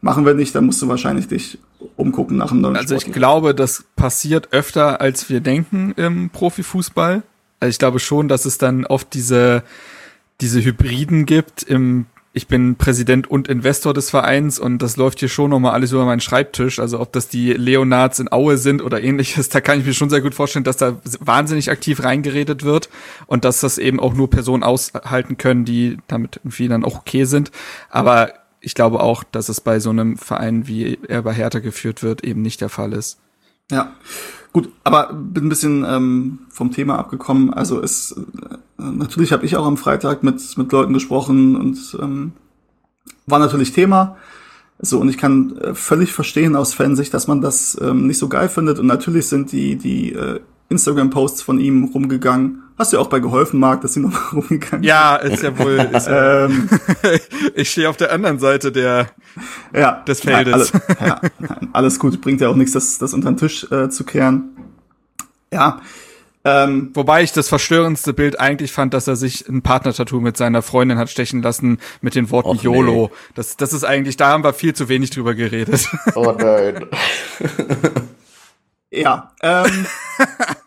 machen 0.01 0.25
wir 0.25 0.33
nicht, 0.33 0.53
dann 0.53 0.65
musst 0.65 0.81
du 0.81 0.87
wahrscheinlich 0.87 1.27
dich 1.27 1.59
umgucken 1.95 2.37
nach 2.37 2.51
einem 2.51 2.61
neuen 2.61 2.75
Also 2.75 2.95
ich 2.95 3.11
glaube, 3.11 3.55
das 3.55 3.85
passiert 3.95 4.49
öfter, 4.51 4.99
als 4.99 5.29
wir 5.29 5.39
denken 5.39 5.93
im 5.95 6.29
Profifußball. 6.29 7.23
Also 7.59 7.69
ich 7.69 7.79
glaube 7.79 7.99
schon, 7.99 8.27
dass 8.27 8.45
es 8.45 8.57
dann 8.57 8.85
oft 8.85 9.13
diese, 9.13 9.63
diese 10.41 10.63
Hybriden 10.63 11.25
gibt 11.25 11.63
im 11.63 12.05
ich 12.37 12.47
bin 12.47 12.75
Präsident 12.75 13.29
und 13.29 13.47
Investor 13.47 13.95
des 13.95 14.11
Vereins 14.11 14.59
und 14.59 14.81
das 14.83 14.95
läuft 14.95 15.19
hier 15.19 15.27
schon 15.27 15.49
nochmal 15.49 15.73
alles 15.73 15.91
über 15.91 16.05
meinen 16.05 16.21
Schreibtisch. 16.21 16.79
Also 16.79 16.99
ob 16.99 17.11
das 17.11 17.27
die 17.27 17.51
Leonards 17.51 18.19
in 18.19 18.31
Aue 18.31 18.57
sind 18.57 18.83
oder 18.83 19.01
ähnliches, 19.01 19.49
da 19.49 19.59
kann 19.59 19.79
ich 19.79 19.85
mir 19.85 19.93
schon 19.93 20.11
sehr 20.11 20.21
gut 20.21 20.35
vorstellen, 20.35 20.63
dass 20.63 20.77
da 20.77 20.97
wahnsinnig 21.19 21.71
aktiv 21.71 22.03
reingeredet 22.03 22.63
wird 22.63 22.89
und 23.25 23.43
dass 23.43 23.59
das 23.59 23.79
eben 23.79 23.99
auch 23.99 24.13
nur 24.13 24.29
Personen 24.29 24.63
aushalten 24.63 25.37
können, 25.37 25.65
die 25.65 25.97
damit 26.07 26.37
irgendwie 26.37 26.67
dann 26.67 26.85
auch 26.85 26.99
okay 26.99 27.25
sind. 27.25 27.51
Aber 27.89 28.31
ich 28.61 28.75
glaube 28.75 28.99
auch, 28.99 29.23
dass 29.23 29.49
es 29.49 29.59
bei 29.59 29.79
so 29.79 29.89
einem 29.89 30.15
Verein, 30.15 30.67
wie 30.67 30.99
er 31.07 31.23
bei 31.23 31.33
Hertha 31.33 31.59
geführt 31.59 32.03
wird, 32.03 32.23
eben 32.23 32.43
nicht 32.43 32.61
der 32.61 32.69
Fall 32.69 32.93
ist. 32.93 33.19
Ja, 33.71 33.95
gut, 34.53 34.69
aber 34.83 35.11
bin 35.11 35.47
ein 35.47 35.49
bisschen 35.49 35.83
ähm, 35.83 36.39
vom 36.49 36.71
Thema 36.71 36.99
abgekommen. 36.99 37.51
Also 37.51 37.81
es 37.81 38.15
natürlich 38.77 39.31
habe 39.31 39.45
ich 39.45 39.55
auch 39.55 39.65
am 39.65 39.77
Freitag 39.77 40.23
mit 40.23 40.41
mit 40.57 40.71
Leuten 40.71 40.93
gesprochen 40.93 41.55
und 41.55 41.97
ähm, 42.01 42.33
war 43.25 43.39
natürlich 43.39 43.71
Thema. 43.71 44.17
So 44.79 44.99
und 44.99 45.09
ich 45.09 45.17
kann 45.17 45.57
äh, 45.57 45.73
völlig 45.73 46.13
verstehen 46.13 46.55
aus 46.55 46.73
Fansicht, 46.73 47.13
dass 47.13 47.27
man 47.27 47.41
das 47.41 47.77
ähm, 47.81 48.05
nicht 48.07 48.19
so 48.19 48.29
geil 48.29 48.49
findet. 48.49 48.79
Und 48.79 48.85
natürlich 48.85 49.27
sind 49.27 49.51
die 49.51 49.75
die 49.75 50.13
äh, 50.13 50.39
Instagram-Posts 50.69 51.41
von 51.41 51.59
ihm 51.59 51.85
rumgegangen. 51.85 52.63
Hast 52.77 52.91
du 52.91 52.97
ja 52.97 53.01
auch 53.01 53.07
bei 53.07 53.19
geholfen, 53.19 53.59
Marc, 53.59 53.81
dass 53.81 53.93
sie 53.93 53.99
noch 54.01 54.33
rumgegangen 54.33 54.83
Ja, 54.83 55.15
ist 55.15 55.41
ja 55.41 55.57
wohl. 55.57 55.79
Ist 55.93 56.07
ja, 56.07 56.45
ähm, 56.45 56.69
ich 57.55 57.71
stehe 57.71 57.89
auf 57.89 57.97
der 57.97 58.11
anderen 58.11 58.39
Seite 58.39 58.71
der 58.71 59.07
ja, 59.73 60.03
des 60.07 60.21
Feldes. 60.21 60.73
Nein, 60.73 60.81
alles, 60.87 60.99
ja, 60.99 61.21
nein, 61.39 61.69
alles 61.73 61.99
gut, 61.99 62.21
bringt 62.21 62.41
ja 62.41 62.49
auch 62.49 62.55
nichts, 62.55 62.73
das, 62.73 62.97
das 62.97 63.13
unter 63.13 63.31
den 63.31 63.37
Tisch 63.37 63.69
äh, 63.71 63.89
zu 63.89 64.03
kehren. 64.03 64.49
Ja. 65.51 65.81
Ähm, 66.47 66.91
Wobei 66.93 67.23
ich 67.23 67.33
das 67.33 67.49
verstörendste 67.49 68.13
Bild 68.13 68.39
eigentlich 68.39 68.71
fand, 68.71 68.93
dass 68.93 69.05
er 69.07 69.17
sich 69.17 69.49
ein 69.49 69.63
Partner-Tattoo 69.63 70.21
mit 70.21 70.37
seiner 70.37 70.61
Freundin 70.61 70.97
hat 70.97 71.09
stechen 71.09 71.41
lassen 71.41 71.79
mit 71.99 72.15
den 72.15 72.31
Worten 72.31 72.51
Och, 72.51 72.63
YOLO. 72.63 73.09
Nee. 73.11 73.17
Das, 73.35 73.57
das 73.57 73.73
ist 73.73 73.83
eigentlich, 73.83 74.15
da 74.15 74.29
haben 74.29 74.45
wir 74.45 74.53
viel 74.53 74.73
zu 74.73 74.87
wenig 74.87 75.09
drüber 75.09 75.35
geredet. 75.35 75.89
Oh 76.15 76.31
nein. 76.31 76.85
ja. 78.91 79.33
Ähm, 79.41 79.85
Äh, 80.19 80.23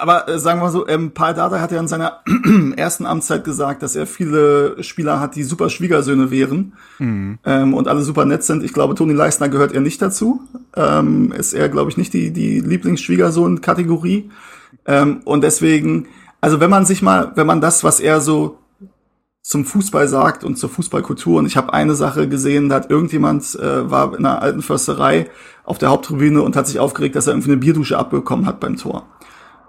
aber 0.00 0.28
äh, 0.28 0.38
sagen 0.38 0.60
wir 0.60 0.70
so, 0.70 0.86
ähm, 0.88 1.12
Paul 1.12 1.34
Dada 1.34 1.60
hat 1.60 1.72
ja 1.72 1.80
in 1.80 1.88
seiner 1.88 2.20
ersten 2.76 3.06
Amtszeit 3.06 3.44
gesagt, 3.44 3.82
dass 3.82 3.96
er 3.96 4.06
viele 4.06 4.82
Spieler 4.82 5.20
hat, 5.20 5.36
die 5.36 5.44
super 5.44 5.70
Schwiegersöhne 5.70 6.30
wären 6.30 6.74
mhm. 6.98 7.38
ähm, 7.44 7.74
und 7.74 7.88
alle 7.88 8.02
super 8.02 8.24
nett 8.24 8.44
sind. 8.44 8.62
Ich 8.62 8.72
glaube, 8.72 8.94
Toni 8.94 9.12
Leisner 9.12 9.48
gehört 9.48 9.72
er 9.72 9.80
nicht 9.80 10.00
dazu. 10.00 10.40
Ähm, 10.76 11.32
ist 11.32 11.52
er, 11.52 11.68
glaube 11.68 11.90
ich, 11.90 11.96
nicht 11.96 12.12
die, 12.12 12.32
die 12.32 12.60
Lieblingsschwiegersohn-Kategorie. 12.60 14.30
Ähm, 14.86 15.20
und 15.24 15.42
deswegen, 15.42 16.06
also 16.40 16.60
wenn 16.60 16.70
man 16.70 16.86
sich 16.86 17.02
mal, 17.02 17.32
wenn 17.34 17.46
man 17.46 17.60
das, 17.60 17.84
was 17.84 18.00
er 18.00 18.20
so 18.20 18.58
zum 19.48 19.64
Fußball 19.64 20.06
sagt 20.08 20.44
und 20.44 20.58
zur 20.58 20.68
Fußballkultur. 20.68 21.38
Und 21.38 21.46
ich 21.46 21.56
habe 21.56 21.72
eine 21.72 21.94
Sache 21.94 22.28
gesehen, 22.28 22.68
da 22.68 22.74
hat 22.76 22.90
irgendjemand 22.90 23.54
äh, 23.54 23.90
war 23.90 24.12
in 24.12 24.26
einer 24.26 24.42
alten 24.42 24.60
Försterei 24.60 25.30
auf 25.64 25.78
der 25.78 25.88
Haupttribüne 25.88 26.42
und 26.42 26.54
hat 26.54 26.66
sich 26.66 26.78
aufgeregt, 26.78 27.16
dass 27.16 27.26
er 27.26 27.32
irgendwie 27.32 27.52
eine 27.52 27.60
Bierdusche 27.60 27.96
abbekommen 27.96 28.44
hat 28.44 28.60
beim 28.60 28.76
Tor. 28.76 29.06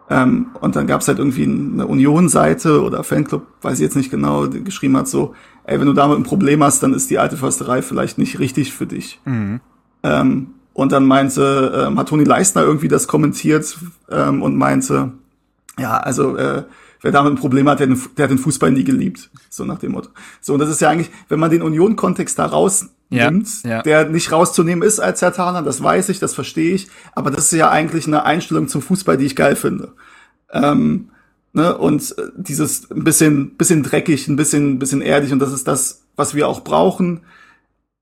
Ähm, 0.09 0.47
und 0.59 0.75
dann 0.75 0.87
gab 0.87 1.01
es 1.01 1.07
halt 1.07 1.19
irgendwie 1.19 1.43
eine 1.43 1.85
Union-Seite 1.85 2.81
oder 2.81 3.03
Fanclub, 3.03 3.45
weiß 3.61 3.75
ich 3.75 3.83
jetzt 3.83 3.95
nicht 3.95 4.09
genau, 4.09 4.47
die 4.47 4.63
geschrieben 4.63 4.97
hat 4.97 5.07
so, 5.07 5.35
ey, 5.65 5.79
wenn 5.79 5.85
du 5.85 5.93
damit 5.93 6.17
ein 6.17 6.23
Problem 6.23 6.63
hast, 6.63 6.81
dann 6.81 6.93
ist 6.93 7.09
die 7.09 7.19
alte 7.19 7.37
Försterei 7.37 7.81
vielleicht 7.81 8.17
nicht 8.17 8.39
richtig 8.39 8.73
für 8.73 8.87
dich. 8.87 9.21
Mhm. 9.25 9.61
Ähm, 10.01 10.47
und 10.73 10.91
dann 10.91 11.05
meinte, 11.05 11.87
ähm, 11.87 11.99
hat 11.99 12.09
Toni 12.09 12.23
Leistner 12.23 12.63
irgendwie 12.63 12.87
das 12.87 13.07
kommentiert 13.07 13.77
ähm, 14.09 14.41
und 14.41 14.55
meinte, 14.55 15.11
ja, 15.77 15.97
also 15.97 16.37
äh, 16.37 16.63
wer 17.01 17.11
damit 17.11 17.33
ein 17.33 17.37
Problem 17.37 17.69
hat, 17.69 17.79
der, 17.79 17.87
der 17.87 18.23
hat 18.23 18.31
den 18.31 18.37
Fußball 18.37 18.71
nie 18.71 18.83
geliebt. 18.83 19.29
So 19.49 19.65
nach 19.65 19.79
dem 19.79 19.91
Motto. 19.91 20.09
So, 20.41 20.53
und 20.53 20.59
das 20.59 20.69
ist 20.69 20.81
ja 20.81 20.89
eigentlich, 20.89 21.11
wenn 21.27 21.39
man 21.39 21.51
den 21.51 21.61
Union-Kontext 21.61 22.39
da 22.39 22.45
raus 22.45 22.89
nimmt, 23.09 23.63
ja, 23.63 23.69
ja. 23.69 23.81
der 23.81 24.09
nicht 24.09 24.31
rauszunehmen 24.31 24.87
ist 24.87 24.99
als 24.99 25.21
Herr 25.21 25.33
Thaler, 25.33 25.61
das 25.63 25.81
weiß 25.81 26.09
ich, 26.09 26.19
das 26.19 26.35
verstehe 26.35 26.73
ich, 26.73 26.87
aber 27.13 27.31
das 27.31 27.45
ist 27.45 27.57
ja 27.57 27.69
eigentlich 27.69 28.07
eine 28.07 28.23
Einstellung 28.23 28.67
zum 28.67 28.81
Fußball, 28.81 29.17
die 29.17 29.25
ich 29.25 29.35
geil 29.35 29.55
finde. 29.55 29.93
Ähm, 30.51 31.09
ne, 31.53 31.77
und 31.77 32.17
äh, 32.17 32.23
dieses 32.35 32.89
ein 32.91 33.03
bisschen, 33.03 33.55
bisschen 33.57 33.83
dreckig, 33.83 34.27
ein 34.27 34.35
bisschen, 34.35 34.79
bisschen 34.79 35.01
erdig 35.01 35.31
und 35.31 35.39
das 35.39 35.51
ist 35.51 35.67
das, 35.67 36.03
was 36.15 36.35
wir 36.35 36.47
auch 36.47 36.63
brauchen. 36.63 37.21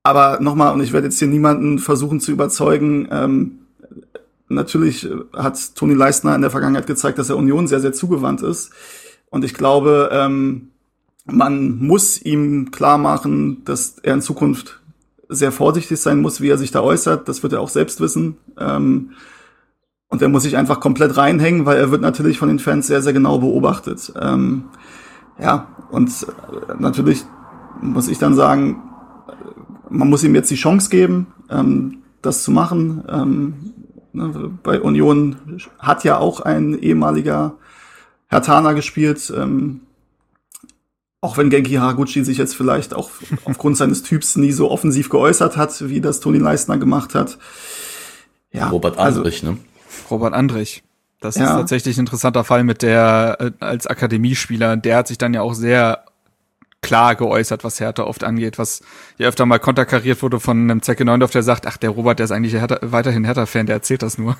Aber 0.04 0.39
nochmal, 0.41 0.74
und 0.74 0.82
ich 0.82 0.93
werde 0.93 1.08
jetzt 1.08 1.20
hier 1.20 1.28
niemanden 1.28 1.80
versuchen 1.80 2.20
zu 2.20 2.32
überzeugen, 2.32 3.08
ähm, 3.12 3.60
natürlich 4.50 5.08
hat 5.34 5.76
Toni 5.76 5.93
Leistner 5.93 6.36
in 6.36 6.41
der 6.41 6.52
Vergangenheit 6.52 6.88
gezeigt, 6.88 7.20
dass 7.20 7.30
er 7.30 7.38
Union 7.38 7.67
sehr, 7.67 7.82
sehr 7.82 7.93
zugewandt 7.93 8.41
ist. 8.41 8.72
Und 9.30 9.43
ich 9.43 9.54
glaube, 9.54 10.10
ähm, 10.13 10.70
man 11.26 11.78
muss 11.78 12.22
ihm 12.22 12.72
klar 12.72 12.98
machen, 12.98 13.65
dass 13.65 13.98
er 14.02 14.13
in 14.13 14.22
Zukunft 14.22 14.80
sehr 15.29 15.51
vorsichtig 15.51 15.99
sein 15.99 16.21
muss, 16.21 16.41
wie 16.41 16.49
er 16.49 16.57
sich 16.57 16.71
da 16.71 16.81
äußert. 16.81 17.27
Das 17.27 17.43
wird 17.43 17.53
er 17.53 17.61
auch 17.61 17.69
selbst 17.69 17.99
wissen. 18.01 18.37
Ähm, 18.57 19.11
und 20.09 20.21
er 20.21 20.29
muss 20.29 20.43
sich 20.43 20.55
einfach 20.55 20.79
komplett 20.79 21.17
reinhängen, 21.17 21.65
weil 21.65 21.77
er 21.77 21.91
wird 21.91 22.01
natürlich 22.01 22.39
von 22.39 22.47
den 22.47 22.59
Fans 22.59 22.87
sehr, 22.87 23.01
sehr 23.01 23.13
genau 23.13 23.39
beobachtet. 23.39 24.13
Ähm, 24.19 24.65
ja, 25.39 25.67
und 25.91 26.09
äh, 26.09 26.73
natürlich 26.79 27.25
muss 27.81 28.07
ich 28.07 28.17
dann 28.17 28.33
sagen, 28.33 28.83
man 29.89 30.09
muss 30.09 30.23
ihm 30.23 30.35
jetzt 30.35 30.51
die 30.51 30.55
Chance 30.55 30.89
geben, 30.89 31.27
ähm, 31.49 31.99
das 32.21 32.43
zu 32.43 32.51
machen. 32.51 33.03
Ähm, 33.09 33.53
ne, 34.13 34.51
bei 34.63 34.81
Union 34.81 35.35
hat 35.79 36.03
ja 36.03 36.17
auch 36.17 36.41
ein 36.41 36.77
ehemaliger 36.79 37.55
Herr 38.27 38.41
Tana 38.41 38.73
gespielt. 38.73 39.31
Ähm, 39.35 39.81
Auch 41.19 41.38
wenn 41.38 41.49
Genki 41.49 41.73
Haraguchi 41.75 42.23
sich 42.23 42.38
jetzt 42.38 42.56
vielleicht 42.56 42.93
auch 42.93 43.10
aufgrund 43.45 43.77
seines 43.77 44.03
Typs 44.03 44.36
nie 44.36 44.51
so 44.51 44.69
offensiv 44.69 45.10
geäußert 45.10 45.58
hat, 45.58 45.89
wie 45.89 46.01
das 46.01 46.19
Toni 46.19 46.38
Leistner 46.38 46.77
gemacht 46.77 47.15
hat. 47.15 47.38
Ja, 48.51 48.69
Robert 48.69 48.97
also 48.97 49.19
Andrich, 49.19 49.43
also, 49.43 49.53
ne? 49.53 49.58
Robert 50.12 50.34
Andrich. 50.34 50.84
Das 51.19 51.36
ja. 51.36 51.45
ist 51.45 51.51
tatsächlich 51.51 51.97
ein 51.97 52.01
interessanter 52.01 52.43
Fall 52.43 52.63
mit 52.63 52.84
der 52.84 53.38
äh, 53.39 53.51
als 53.60 53.88
Akademiespieler. 53.88 54.77
Der 54.77 54.97
hat 54.97 55.08
sich 55.08 55.17
dann 55.17 55.34
ja 55.34 55.41
auch 55.41 55.56
sehr 55.56 56.06
klar 56.82 57.15
geäußert, 57.15 57.63
was 57.63 57.80
Hertha 57.80 58.03
oft 58.03 58.23
angeht, 58.23 58.60
was 58.60 58.82
ja 59.17 59.27
öfter 59.27 59.45
mal 59.45 59.60
konterkariert 59.60 60.21
wurde 60.21 60.39
von 60.39 60.62
einem 60.62 60.82
Zecke 60.84 61.06
Neundorf, 61.06 61.32
der 61.32 61.43
sagt, 61.43 61.65
ach, 61.65 61.77
der 61.77 61.89
Robert, 61.89 62.19
der 62.19 62.25
ist 62.25 62.32
eigentlich 62.32 62.53
Hertha, 62.53 62.77
weiterhin 62.82 63.25
Hertha-Fan, 63.25 63.65
der 63.65 63.77
erzählt 63.77 64.03
das 64.03 64.17
nur. 64.17 64.38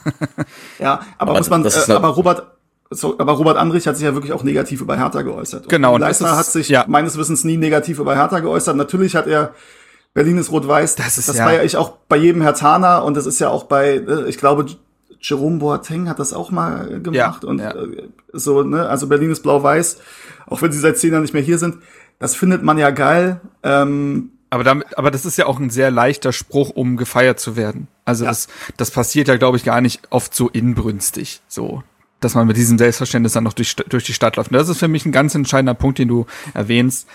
ja, 0.80 1.02
aber, 1.18 1.32
aber 1.32 1.40
muss 1.40 1.50
man, 1.50 1.66
äh, 1.66 1.92
aber 1.92 2.10
Robert, 2.10 2.57
so, 2.90 3.20
aber 3.20 3.34
Robert 3.34 3.58
Andrich 3.58 3.88
hat 3.88 3.98
sich 3.98 4.06
ja 4.06 4.14
wirklich 4.14 4.34
auch 4.34 4.44
negativ 4.44 4.82
über 4.82 4.98
Hertha 4.98 5.22
geäußert. 5.22 5.68
Genau. 5.68 5.96
Und 5.96 6.02
Leistner 6.02 6.38
hat 6.38 6.46
sich 6.46 6.70
ja. 6.70 6.86
meines 6.88 7.18
Wissens 7.18 7.44
nie 7.44 7.58
negativ 7.58 8.00
über 8.00 8.16
Hertha 8.16 8.40
geäußert. 8.40 8.76
Natürlich 8.76 9.16
hat 9.16 9.28
er 9.28 9.54
Berlin 10.14 10.40
ist 10.40 10.52
rot-weiß. 10.52 10.96
Das, 10.96 11.20
ist, 11.20 11.30
das 11.30 11.38
ja. 11.38 11.46
war 11.46 11.54
ja 11.54 11.64
ich 11.64 11.78
auch 11.78 11.98
bei 12.08 12.18
jedem 12.18 12.42
Hertaner 12.42 13.04
und 13.04 13.16
das 13.16 13.28
ist 13.28 13.40
ja 13.40 13.50
auch 13.50 13.66
bei, 13.66 13.98
äh, 13.98 14.28
ich 14.28 14.38
glaube, 14.38 14.66
Jerome 15.22 15.60
Boateng 15.60 16.10
hat 16.10 16.18
das 16.18 16.34
auch 16.34 16.50
mal 16.50 17.02
gemacht 17.02 17.44
ja, 17.44 17.50
und 17.50 17.60
ja. 17.60 17.72
Äh, 17.72 18.08
so, 18.34 18.64
ne, 18.64 18.88
also 18.88 19.08
Berlin 19.08 19.32
ist 19.32 19.44
blau-weiß, 19.44 20.00
auch 20.48 20.62
wenn 20.62 20.72
sie 20.72 20.80
seit 20.80 20.98
zehn 20.98 21.12
Jahren 21.12 21.22
nicht 21.22 21.34
mehr 21.34 21.44
hier 21.44 21.60
sind. 21.60 21.78
Das 22.18 22.36
findet 22.36 22.64
man 22.64 22.80
ja 22.80 22.90
geil. 22.90 23.42
Ähm, 23.62 24.32
aber 24.50 24.64
damit, 24.64 24.98
aber 24.98 25.12
das 25.12 25.26
ist 25.26 25.38
ja 25.38 25.46
auch 25.46 25.60
ein 25.60 25.70
sehr 25.70 25.92
leichter 25.92 26.32
Spruch, 26.32 26.72
um 26.72 26.98
gefeiert 26.98 27.40
zu 27.40 27.56
werden. 27.56 27.88
Also 28.06 28.24
ja. 28.24 28.32
das, 28.32 28.48
das 28.78 28.92
passiert 28.92 29.28
ja, 29.28 29.36
glaube 29.36 29.58
ich, 29.58 29.64
gar 29.64 29.82
nicht 29.82 30.02
oft 30.10 30.34
so 30.34 30.50
inbrünstig, 30.50 31.42
so, 31.48 31.84
dass 32.20 32.36
man 32.36 32.48
mit 32.48 32.58
diesem 32.58 32.78
Selbstverständnis 32.78 33.34
dann 33.34 33.44
noch 33.44 33.54
durch, 33.54 33.76
durch 33.76 34.06
die 34.06 34.14
Stadt 34.14 34.36
läuft. 34.36 34.52
Und 34.52 34.58
das 34.58 34.70
ist 34.70 34.80
für 34.80 34.88
mich 34.88 35.06
ein 35.06 35.12
ganz 35.12 35.36
entscheidender 35.36 35.74
Punkt, 35.74 36.00
den 36.00 36.08
du 36.08 36.26
erwähnst. 36.54 37.08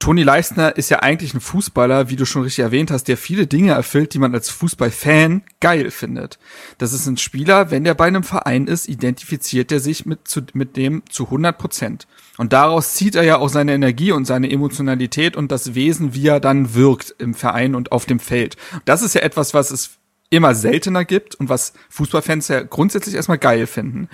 Toni 0.00 0.22
Leistner 0.22 0.78
ist 0.78 0.88
ja 0.88 1.00
eigentlich 1.00 1.34
ein 1.34 1.42
Fußballer, 1.42 2.08
wie 2.08 2.16
du 2.16 2.24
schon 2.24 2.40
richtig 2.40 2.64
erwähnt 2.64 2.90
hast, 2.90 3.04
der 3.04 3.18
viele 3.18 3.46
Dinge 3.46 3.72
erfüllt, 3.72 4.14
die 4.14 4.18
man 4.18 4.32
als 4.32 4.48
Fußballfan 4.48 5.42
geil 5.60 5.90
findet. 5.90 6.38
Das 6.78 6.94
ist 6.94 7.06
ein 7.06 7.18
Spieler, 7.18 7.70
wenn 7.70 7.84
der 7.84 7.92
bei 7.92 8.06
einem 8.06 8.22
Verein 8.22 8.66
ist, 8.66 8.88
identifiziert 8.88 9.70
er 9.70 9.78
sich 9.78 10.06
mit, 10.06 10.26
zu, 10.26 10.40
mit 10.54 10.78
dem 10.78 11.02
zu 11.10 11.26
100 11.26 11.58
Prozent. 11.58 12.06
Und 12.38 12.54
daraus 12.54 12.94
zieht 12.94 13.14
er 13.14 13.24
ja 13.24 13.36
auch 13.36 13.50
seine 13.50 13.74
Energie 13.74 14.12
und 14.12 14.24
seine 14.24 14.50
Emotionalität 14.50 15.36
und 15.36 15.52
das 15.52 15.74
Wesen, 15.74 16.14
wie 16.14 16.28
er 16.28 16.40
dann 16.40 16.74
wirkt 16.74 17.14
im 17.18 17.34
Verein 17.34 17.74
und 17.74 17.92
auf 17.92 18.06
dem 18.06 18.20
Feld. 18.20 18.56
Das 18.86 19.02
ist 19.02 19.14
ja 19.14 19.20
etwas, 19.20 19.52
was 19.52 19.70
es 19.70 19.99
immer 20.30 20.54
seltener 20.54 21.04
gibt 21.04 21.34
und 21.34 21.48
was 21.48 21.72
Fußballfans 21.90 22.48
ja 22.48 22.62
grundsätzlich 22.62 23.16
erstmal 23.16 23.38
geil 23.38 23.66
finden. 23.66 24.08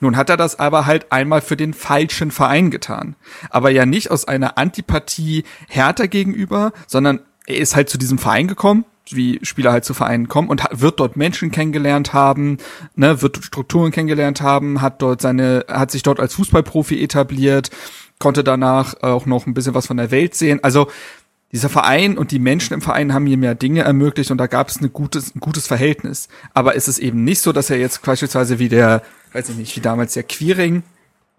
Nun 0.00 0.16
hat 0.16 0.28
er 0.28 0.36
das 0.36 0.58
aber 0.58 0.86
halt 0.86 1.12
einmal 1.12 1.40
für 1.40 1.56
den 1.56 1.72
falschen 1.72 2.32
Verein 2.32 2.70
getan. 2.70 3.14
Aber 3.48 3.70
ja 3.70 3.86
nicht 3.86 4.10
aus 4.10 4.26
einer 4.26 4.58
Antipathie 4.58 5.44
härter 5.68 6.08
gegenüber, 6.08 6.72
sondern 6.88 7.20
er 7.46 7.58
ist 7.58 7.76
halt 7.76 7.88
zu 7.88 7.96
diesem 7.96 8.18
Verein 8.18 8.48
gekommen, 8.48 8.84
wie 9.10 9.38
Spieler 9.42 9.72
halt 9.72 9.84
zu 9.84 9.94
Vereinen 9.94 10.28
kommen 10.28 10.48
und 10.48 10.64
wird 10.70 11.00
dort 11.00 11.16
Menschen 11.16 11.50
kennengelernt 11.50 12.12
haben, 12.12 12.58
ne, 12.94 13.22
wird 13.22 13.44
Strukturen 13.44 13.92
kennengelernt 13.92 14.40
haben, 14.40 14.80
hat 14.80 15.02
dort 15.02 15.20
seine, 15.20 15.64
hat 15.68 15.90
sich 15.90 16.02
dort 16.02 16.20
als 16.20 16.34
Fußballprofi 16.34 17.02
etabliert, 17.02 17.70
konnte 18.18 18.44
danach 18.44 19.02
auch 19.02 19.26
noch 19.26 19.46
ein 19.46 19.54
bisschen 19.54 19.74
was 19.74 19.86
von 19.86 19.96
der 19.96 20.10
Welt 20.10 20.34
sehen. 20.34 20.60
Also 20.62 20.88
dieser 21.52 21.68
Verein 21.68 22.16
und 22.16 22.30
die 22.30 22.38
Menschen 22.38 22.72
im 22.72 22.80
Verein 22.80 23.12
haben 23.12 23.24
mir 23.24 23.36
mehr 23.36 23.54
Dinge 23.54 23.82
ermöglicht 23.82 24.30
und 24.30 24.38
da 24.38 24.46
gab 24.46 24.68
es 24.68 24.80
ein 24.80 24.92
gutes, 24.92 25.34
ein 25.34 25.40
gutes 25.40 25.66
Verhältnis. 25.66 26.28
Aber 26.54 26.76
es 26.76 26.88
ist 26.88 26.98
eben 26.98 27.24
nicht 27.24 27.42
so, 27.42 27.52
dass 27.52 27.68
er 27.68 27.78
jetzt 27.78 28.02
beispielsweise 28.02 28.58
wie 28.58 28.70
der, 28.70 29.02
weiß 29.34 29.50
ich 29.50 29.56
nicht, 29.56 29.76
wie 29.76 29.80
damals 29.80 30.14
der 30.14 30.22
Queering, 30.22 30.82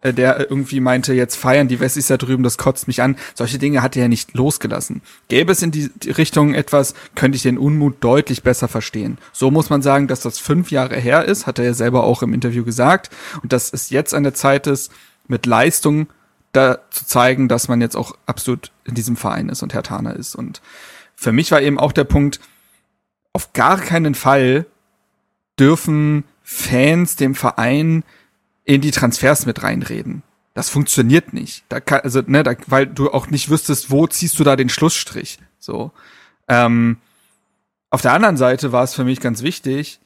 äh, 0.01 0.13
der 0.13 0.51
irgendwie 0.51 0.81
meinte, 0.81 1.13
jetzt 1.13 1.35
feiern 1.35 1.67
die 1.67 1.79
Wessis 1.79 2.07
da 2.07 2.17
drüben, 2.17 2.43
das 2.43 2.59
kotzt 2.59 2.87
mich 2.87 3.01
an. 3.01 3.15
Solche 3.33 3.57
Dinge 3.57 3.81
hat 3.81 3.95
er 3.95 4.03
ja 4.03 4.07
nicht 4.07 4.35
losgelassen. 4.35 5.01
Gäbe 5.29 5.51
es 5.51 5.63
in 5.63 5.71
die, 5.71 5.89
die 5.89 6.11
Richtung 6.11 6.53
etwas, 6.53 6.93
könnte 7.15 7.35
ich 7.35 7.41
den 7.41 7.57
Unmut 7.57 7.95
deutlich 8.01 8.43
besser 8.43 8.67
verstehen. 8.67 9.17
So 9.31 9.49
muss 9.49 9.71
man 9.71 9.81
sagen, 9.81 10.07
dass 10.07 10.19
das 10.19 10.37
fünf 10.37 10.69
Jahre 10.69 10.97
her 10.97 11.25
ist, 11.25 11.47
hat 11.47 11.57
er 11.57 11.65
ja 11.65 11.73
selber 11.73 12.03
auch 12.03 12.21
im 12.21 12.35
Interview 12.35 12.63
gesagt. 12.63 13.09
Und 13.41 13.51
dass 13.51 13.73
es 13.73 13.89
jetzt 13.89 14.13
an 14.13 14.23
der 14.23 14.35
Zeit 14.35 14.67
ist, 14.67 14.91
mit 15.27 15.47
Leistung 15.47 16.07
da 16.53 16.79
zu 16.91 17.05
zeigen, 17.05 17.47
dass 17.49 17.67
man 17.67 17.81
jetzt 17.81 17.97
auch 17.97 18.15
absolut 18.25 18.71
in 18.85 18.95
diesem 18.95 19.17
Verein 19.17 19.49
ist 19.49 19.63
und 19.63 19.73
Herr 19.73 19.83
Thaner 19.83 20.15
ist. 20.15 20.35
Und 20.35 20.61
für 21.15 21.31
mich 21.31 21.51
war 21.51 21.61
eben 21.61 21.79
auch 21.79 21.91
der 21.91 22.05
Punkt, 22.05 22.39
auf 23.33 23.51
gar 23.53 23.79
keinen 23.79 24.15
Fall 24.15 24.65
dürfen 25.59 26.23
Fans 26.43 27.15
dem 27.15 27.35
Verein 27.35 28.03
in 28.65 28.81
die 28.81 28.91
Transfers 28.91 29.45
mit 29.45 29.63
reinreden. 29.63 30.23
Das 30.53 30.69
funktioniert 30.69 31.33
nicht. 31.33 31.65
Da 31.69 31.79
kann, 31.79 32.01
also, 32.01 32.21
ne, 32.25 32.43
da, 32.43 32.53
weil 32.67 32.85
du 32.85 33.11
auch 33.11 33.27
nicht 33.27 33.49
wüsstest, 33.49 33.89
wo 33.89 34.05
ziehst 34.05 34.37
du 34.39 34.43
da 34.43 34.55
den 34.55 34.69
Schlussstrich. 34.69 35.39
So. 35.57 35.91
Ähm, 36.47 36.97
auf 37.89 38.01
der 38.01 38.13
anderen 38.13 38.37
Seite 38.37 38.71
war 38.71 38.83
es 38.83 38.93
für 38.93 39.03
mich 39.03 39.19
ganz 39.19 39.41
wichtig, 39.41 39.99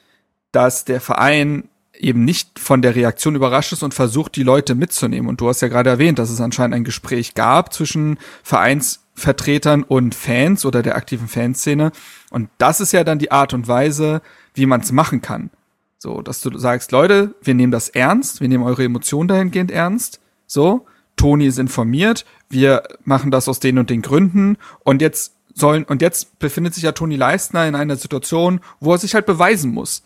dass 0.52 0.86
der 0.86 1.02
Verein 1.02 1.68
eben 1.98 2.26
nicht 2.26 2.60
von 2.60 2.82
der 2.82 2.96
Reaktion 2.96 3.36
überrascht 3.36 3.74
ist 3.74 3.84
und 3.84 3.94
versucht, 3.94 4.36
die 4.36 4.44
Leute 4.44 4.76
mitzunehmen. 4.76 5.30
Und 5.30 5.42
du 5.42 5.50
hast 5.50 5.62
ja 5.62 5.68
gerade 5.68 5.90
erwähnt, 5.90 6.20
dass 6.20 6.30
es 6.30 6.42
anscheinend 6.42 6.76
ein 6.76 6.84
Gespräch 6.84 7.34
gab 7.34 7.74
zwischen 7.74 8.18
Vereinsvertretern 8.44 9.84
und 9.84 10.16
Fans 10.16 10.66
oder 10.66 10.84
der 10.84 10.96
aktiven 10.96 11.28
Fanszene. 11.28 11.92
Und 12.30 12.50
das 12.58 12.82
ist 12.82 12.94
ja 12.94 13.04
dann 13.04 13.20
die 13.20 13.32
Art 13.32 13.54
und 13.54 13.68
Weise, 13.68 14.22
wie 14.54 14.66
man 14.66 14.82
es 14.82 14.92
machen 14.92 15.22
kann. 15.22 15.50
So, 15.98 16.22
dass 16.22 16.42
du 16.42 16.56
sagst, 16.58 16.92
Leute, 16.92 17.34
wir 17.42 17.56
nehmen 17.56 17.72
das 17.72 17.90
ernst, 17.90 18.40
wir 18.40 18.48
nehmen 18.48 18.64
eure 18.64 18.84
Emotionen 18.84 19.28
dahingehend 19.28 19.72
ernst. 19.72 20.20
So, 20.46 20.86
Toni 21.16 21.48
ist 21.48 21.58
informiert, 21.58 22.26
wir 22.50 22.84
machen 23.04 23.32
das 23.32 23.50
aus 23.50 23.60
den 23.60 23.80
und 23.80 23.90
den 23.90 24.04
Gründen 24.04 24.58
und 24.84 25.02
jetzt 25.02 25.34
sollen, 25.56 25.84
und 25.86 26.04
jetzt 26.04 26.38
befindet 26.38 26.76
sich 26.76 26.84
ja 26.84 26.92
Toni 26.92 27.16
Leistner 27.16 27.68
in 27.68 27.74
einer 27.74 27.96
Situation, 27.96 28.62
wo 28.80 28.94
er 28.94 29.00
sich 29.00 29.16
halt 29.16 29.26
beweisen 29.26 29.74
muss. 29.74 30.04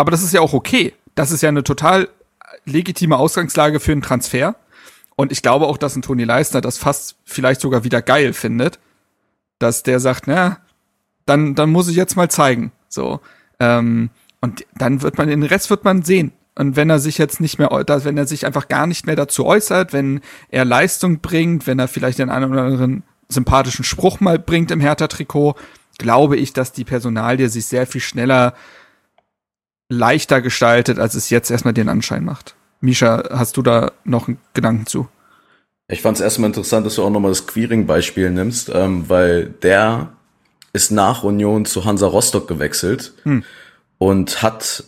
Aber 0.00 0.10
das 0.10 0.22
ist 0.22 0.32
ja 0.32 0.40
auch 0.40 0.54
okay. 0.54 0.94
Das 1.14 1.30
ist 1.30 1.42
ja 1.42 1.50
eine 1.50 1.62
total 1.62 2.08
legitime 2.64 3.18
Ausgangslage 3.18 3.80
für 3.80 3.92
einen 3.92 4.00
Transfer. 4.00 4.56
Und 5.14 5.30
ich 5.30 5.42
glaube 5.42 5.66
auch, 5.66 5.76
dass 5.76 5.94
ein 5.94 6.00
Toni 6.00 6.24
Leistner 6.24 6.62
das 6.62 6.78
fast 6.78 7.16
vielleicht 7.26 7.60
sogar 7.60 7.84
wieder 7.84 8.00
geil 8.00 8.32
findet, 8.32 8.78
dass 9.58 9.82
der 9.82 10.00
sagt, 10.00 10.26
na, 10.26 10.56
dann, 11.26 11.54
dann 11.54 11.68
muss 11.68 11.86
ich 11.88 11.96
jetzt 11.96 12.16
mal 12.16 12.30
zeigen. 12.30 12.72
So. 12.88 13.20
Ähm, 13.58 14.08
und 14.40 14.64
dann 14.74 15.02
wird 15.02 15.18
man, 15.18 15.28
den 15.28 15.42
Rest 15.42 15.68
wird 15.68 15.84
man 15.84 16.02
sehen. 16.02 16.32
Und 16.54 16.76
wenn 16.76 16.88
er 16.88 16.98
sich 16.98 17.18
jetzt 17.18 17.38
nicht 17.42 17.58
mehr, 17.58 17.68
wenn 17.68 18.16
er 18.16 18.26
sich 18.26 18.46
einfach 18.46 18.68
gar 18.68 18.86
nicht 18.86 19.04
mehr 19.04 19.16
dazu 19.16 19.44
äußert, 19.44 19.92
wenn 19.92 20.22
er 20.48 20.64
Leistung 20.64 21.20
bringt, 21.20 21.66
wenn 21.66 21.78
er 21.78 21.88
vielleicht 21.88 22.20
den 22.20 22.30
einen 22.30 22.50
oder 22.50 22.62
anderen 22.62 23.02
sympathischen 23.28 23.84
Spruch 23.84 24.20
mal 24.20 24.38
bringt 24.38 24.70
im 24.70 24.80
Hertha-Trikot, 24.80 25.56
glaube 25.98 26.38
ich, 26.38 26.54
dass 26.54 26.72
die 26.72 26.84
Personalie 26.84 27.50
sich 27.50 27.66
sehr 27.66 27.86
viel 27.86 28.00
schneller 28.00 28.54
leichter 29.90 30.40
gestaltet, 30.40 30.98
als 30.98 31.14
es 31.14 31.28
jetzt 31.28 31.50
erstmal 31.50 31.74
den 31.74 31.90
Anschein 31.90 32.24
macht. 32.24 32.54
Misha, 32.80 33.24
hast 33.30 33.58
du 33.58 33.62
da 33.62 33.92
noch 34.04 34.28
einen 34.28 34.38
Gedanken 34.54 34.86
zu? 34.86 35.08
Ich 35.88 36.00
fand 36.00 36.16
es 36.16 36.22
erstmal 36.22 36.48
interessant, 36.48 36.86
dass 36.86 36.94
du 36.94 37.02
auch 37.02 37.10
nochmal 37.10 37.32
das 37.32 37.46
Queering-Beispiel 37.46 38.30
nimmst, 38.30 38.70
ähm, 38.72 39.04
weil 39.08 39.46
der 39.62 40.12
ist 40.72 40.92
nach 40.92 41.24
Union 41.24 41.64
zu 41.64 41.84
Hansa 41.84 42.06
Rostock 42.06 42.46
gewechselt 42.46 43.12
hm. 43.24 43.42
und 43.98 44.42
hat 44.42 44.84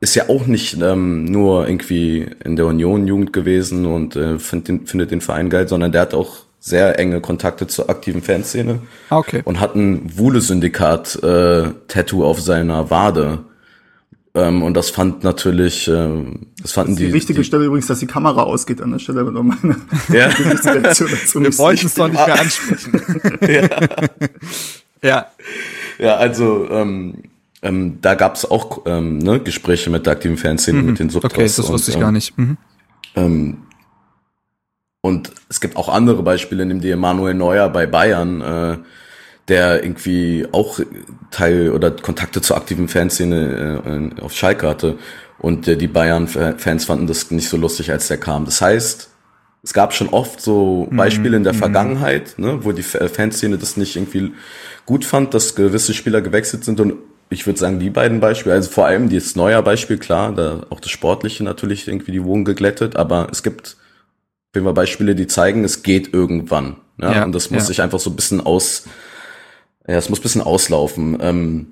ist 0.00 0.14
ja 0.14 0.30
auch 0.30 0.46
nicht 0.46 0.78
ähm, 0.80 1.26
nur 1.26 1.68
irgendwie 1.68 2.26
in 2.42 2.56
der 2.56 2.64
Union-Jugend 2.66 3.34
gewesen 3.34 3.84
und 3.84 4.16
äh, 4.16 4.38
find 4.38 4.66
den, 4.66 4.86
findet 4.86 5.10
den 5.10 5.20
Verein 5.20 5.50
geil, 5.50 5.68
sondern 5.68 5.92
der 5.92 6.00
hat 6.00 6.14
auch 6.14 6.38
sehr 6.58 6.98
enge 6.98 7.20
Kontakte 7.20 7.66
zur 7.66 7.90
aktiven 7.90 8.22
Fanszene 8.22 8.80
ah, 9.10 9.18
okay. 9.18 9.42
und 9.44 9.60
hat 9.60 9.74
ein 9.74 10.10
Wuhle-Syndikat-Tattoo 10.16 12.22
äh, 12.22 12.24
auf 12.24 12.40
seiner 12.40 12.88
Wade 12.90 13.44
ähm, 14.34 14.62
und 14.62 14.74
das 14.74 14.90
fand 14.90 15.24
natürlich, 15.24 15.88
ähm, 15.88 16.46
das 16.62 16.72
fanden 16.72 16.92
das 16.92 16.98
die. 16.98 17.06
Die 17.06 17.12
richtige 17.12 17.40
die, 17.40 17.44
Stelle 17.44 17.64
übrigens, 17.64 17.88
dass 17.88 17.98
die 17.98 18.06
Kamera 18.06 18.42
ausgeht 18.42 18.80
an 18.80 18.92
der 18.92 19.00
Stelle, 19.00 19.26
wenn 19.26 19.46
meine 19.46 19.76
ja. 20.08 20.28
dazu 20.82 21.04
Wir 21.40 21.58
wollten 21.58 21.86
es 21.86 21.94
doch 21.94 22.08
nicht 22.08 22.26
mehr 22.26 22.40
ansprechen. 22.40 23.00
ja. 23.42 23.68
ja. 25.02 25.26
Ja, 25.98 26.16
also 26.16 26.68
ähm, 26.70 27.14
ähm, 27.62 27.98
da 28.00 28.14
gab 28.14 28.36
es 28.36 28.48
auch 28.48 28.82
ähm, 28.86 29.18
ne, 29.18 29.40
Gespräche 29.40 29.90
mit 29.90 30.06
der 30.06 30.12
aktiven 30.14 30.36
Fanszene, 30.36 30.78
mhm. 30.78 30.86
mit 30.86 30.98
den 31.00 31.10
Subtos. 31.10 31.32
Okay, 31.32 31.42
das 31.44 31.68
wusste 31.68 31.90
ich 31.90 31.96
und, 31.96 32.02
gar 32.02 32.12
nicht. 32.12 32.38
Mhm. 32.38 32.56
Ähm, 33.16 33.58
und 35.02 35.32
es 35.48 35.60
gibt 35.60 35.76
auch 35.76 35.88
andere 35.88 36.22
Beispiele, 36.22 36.64
nämlich 36.64 36.90
Emanuel 36.90 37.34
Neuer 37.34 37.68
bei 37.68 37.86
Bayern, 37.86 38.40
äh, 38.40 38.78
der 39.50 39.84
irgendwie 39.84 40.46
auch 40.52 40.80
Teil 41.30 41.70
oder 41.72 41.90
Kontakte 41.90 42.40
zur 42.40 42.56
aktiven 42.56 42.88
Fanszene 42.88 44.12
äh, 44.16 44.22
auf 44.22 44.32
Schalke 44.32 44.68
hatte. 44.68 44.96
Und 45.38 45.68
äh, 45.68 45.76
die 45.76 45.88
Bayern-Fans 45.88 46.86
fanden 46.86 47.06
das 47.06 47.30
nicht 47.30 47.48
so 47.48 47.56
lustig, 47.56 47.90
als 47.90 48.08
der 48.08 48.18
kam. 48.18 48.46
Das 48.46 48.62
heißt, 48.62 49.10
es 49.62 49.74
gab 49.74 49.92
schon 49.92 50.08
oft 50.08 50.40
so 50.40 50.88
mhm. 50.90 50.96
Beispiele 50.96 51.36
in 51.36 51.44
der 51.44 51.52
mhm. 51.52 51.58
Vergangenheit, 51.58 52.38
ne, 52.38 52.64
wo 52.64 52.72
die 52.72 52.82
Fanszene 52.82 53.58
das 53.58 53.76
nicht 53.76 53.96
irgendwie 53.96 54.32
gut 54.86 55.04
fand, 55.04 55.34
dass 55.34 55.54
gewisse 55.54 55.92
Spieler 55.92 56.22
gewechselt 56.22 56.64
sind. 56.64 56.80
Und 56.80 56.94
ich 57.28 57.46
würde 57.46 57.58
sagen, 57.58 57.78
die 57.78 57.90
beiden 57.90 58.20
Beispiele, 58.20 58.54
also 58.54 58.70
vor 58.70 58.86
allem 58.86 59.10
das 59.10 59.36
neue 59.36 59.62
Beispiel, 59.62 59.98
klar, 59.98 60.32
da 60.32 60.66
auch 60.70 60.80
das 60.80 60.90
Sportliche 60.90 61.44
natürlich 61.44 61.88
irgendwie 61.88 62.12
die 62.12 62.24
Wogen 62.24 62.44
geglättet, 62.44 62.96
aber 62.96 63.28
es 63.30 63.42
gibt 63.42 63.76
jeden 64.54 64.64
Fall 64.64 64.74
Beispiele, 64.74 65.14
die 65.14 65.26
zeigen, 65.26 65.64
es 65.64 65.82
geht 65.82 66.12
irgendwann. 66.12 66.76
Ja, 67.00 67.12
Ja, 67.12 67.24
und 67.24 67.34
das 67.34 67.50
muss 67.50 67.62
ja. 67.62 67.66
sich 67.66 67.82
einfach 67.82 68.00
so 68.00 68.10
ein 68.10 68.16
bisschen 68.16 68.40
aus, 68.40 68.84
ja, 69.90 69.98
es 69.98 70.08
muss 70.08 70.20
ein 70.20 70.22
bisschen 70.22 70.42
auslaufen. 70.42 71.18
Ähm, 71.20 71.66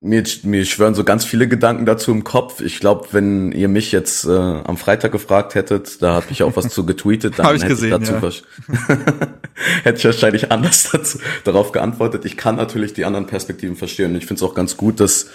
mir, 0.00 0.24
mir 0.42 0.64
schwören 0.64 0.94
so 0.94 1.04
ganz 1.04 1.24
viele 1.24 1.46
Gedanken 1.46 1.86
dazu 1.86 2.10
im 2.10 2.24
Kopf. 2.24 2.60
Ich 2.60 2.80
glaube, 2.80 3.08
wenn 3.12 3.52
ihr 3.52 3.68
mich 3.68 3.92
jetzt 3.92 4.24
äh, 4.24 4.30
am 4.30 4.76
Freitag 4.76 5.12
gefragt 5.12 5.54
hättet, 5.54 6.02
da 6.02 6.14
habe 6.14 6.26
ich 6.30 6.42
auch 6.42 6.56
was 6.56 6.68
zu 6.68 6.84
getweetet, 6.84 7.34
dann 7.38 7.46
hätte 7.46 7.68
gesehen, 7.68 8.02
ich 8.02 8.08
dazu 8.08 8.42
ja. 8.68 8.96
hätte 9.84 9.98
ich 9.98 10.04
wahrscheinlich 10.04 10.50
anders 10.50 10.88
dazu, 10.92 11.18
darauf 11.44 11.70
geantwortet. 11.70 12.24
Ich 12.24 12.36
kann 12.36 12.56
natürlich 12.56 12.94
die 12.94 13.04
anderen 13.04 13.26
Perspektiven 13.26 13.76
verstehen. 13.76 14.10
Und 14.10 14.16
ich 14.16 14.26
finde 14.26 14.42
es 14.44 14.50
auch 14.50 14.54
ganz 14.54 14.76
gut, 14.76 14.98
dass, 14.98 15.28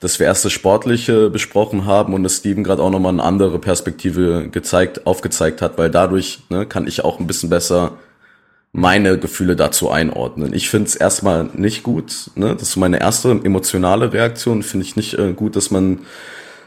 dass 0.00 0.18
wir 0.18 0.26
erst 0.26 0.44
das 0.44 0.52
Sportliche 0.52 1.30
besprochen 1.30 1.86
haben 1.86 2.14
und 2.14 2.24
dass 2.24 2.38
Steven 2.38 2.64
gerade 2.64 2.82
auch 2.82 2.90
nochmal 2.90 3.12
eine 3.12 3.22
andere 3.22 3.60
Perspektive 3.60 4.48
gezeigt, 4.50 5.06
aufgezeigt 5.06 5.62
hat, 5.62 5.78
weil 5.78 5.88
dadurch 5.88 6.40
ne, 6.50 6.66
kann 6.66 6.88
ich 6.88 7.04
auch 7.04 7.20
ein 7.20 7.28
bisschen 7.28 7.48
besser 7.48 7.92
meine 8.76 9.18
Gefühle 9.18 9.54
dazu 9.54 9.88
einordnen. 9.88 10.52
Ich 10.52 10.68
finde 10.68 10.88
es 10.88 10.96
erstmal 10.96 11.48
nicht 11.54 11.84
gut, 11.84 12.32
ne? 12.34 12.56
das 12.58 12.70
ist 12.70 12.76
meine 12.76 13.00
erste 13.00 13.30
emotionale 13.30 14.12
Reaktion, 14.12 14.64
finde 14.64 14.84
ich 14.84 14.96
nicht 14.96 15.14
äh, 15.14 15.32
gut, 15.32 15.54
dass 15.54 15.70
man 15.70 16.00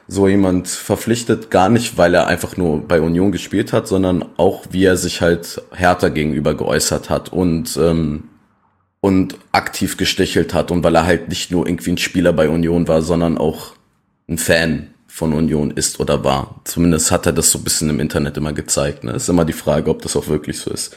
so 0.08 0.30
jemand 0.30 0.70
verpflichtet, 0.70 1.52
gar 1.52 1.68
nicht, 1.68 1.98
weil 1.98 2.14
er 2.14 2.28
einfach 2.28 2.56
nur 2.56 2.88
bei 2.88 3.02
Union 3.02 3.34
gespielt 3.34 3.74
hat, 3.74 3.90
sondern 3.90 4.24
auch, 4.38 4.68
wie 4.72 4.86
er 4.86 4.96
sich 4.96 5.20
halt 5.20 5.62
härter 5.72 6.10
gegenüber 6.10 6.56
geäußert 6.56 7.10
hat 7.10 7.34
und, 7.34 7.76
ähm, 7.76 8.30
und 9.02 9.38
aktiv 9.52 9.98
gestichelt 9.98 10.54
hat 10.54 10.72
und 10.72 10.86
weil 10.86 10.96
er 10.96 11.06
halt 11.06 11.28
nicht 11.28 11.52
nur 11.52 11.68
irgendwie 11.68 11.92
ein 11.92 11.98
Spieler 11.98 12.32
bei 12.32 12.48
Union 12.48 12.88
war, 12.88 13.02
sondern 13.02 13.38
auch 13.38 13.74
ein 14.30 14.38
Fan 14.38 14.92
von 15.10 15.34
Union 15.34 15.72
ist 15.72 16.00
oder 16.00 16.24
war. 16.24 16.62
Zumindest 16.64 17.12
hat 17.12 17.26
er 17.26 17.34
das 17.34 17.52
so 17.52 17.58
ein 17.58 17.66
bisschen 17.66 17.90
im 17.90 18.00
Internet 18.00 18.38
immer 18.38 18.54
gezeigt. 18.54 19.04
Ne? 19.04 19.12
Ist 19.12 19.28
immer 19.28 19.44
die 19.44 19.52
Frage, 19.52 19.90
ob 19.90 20.02
das 20.04 20.16
auch 20.16 20.30
wirklich 20.30 20.58
so 20.58 20.72
ist. 20.72 20.96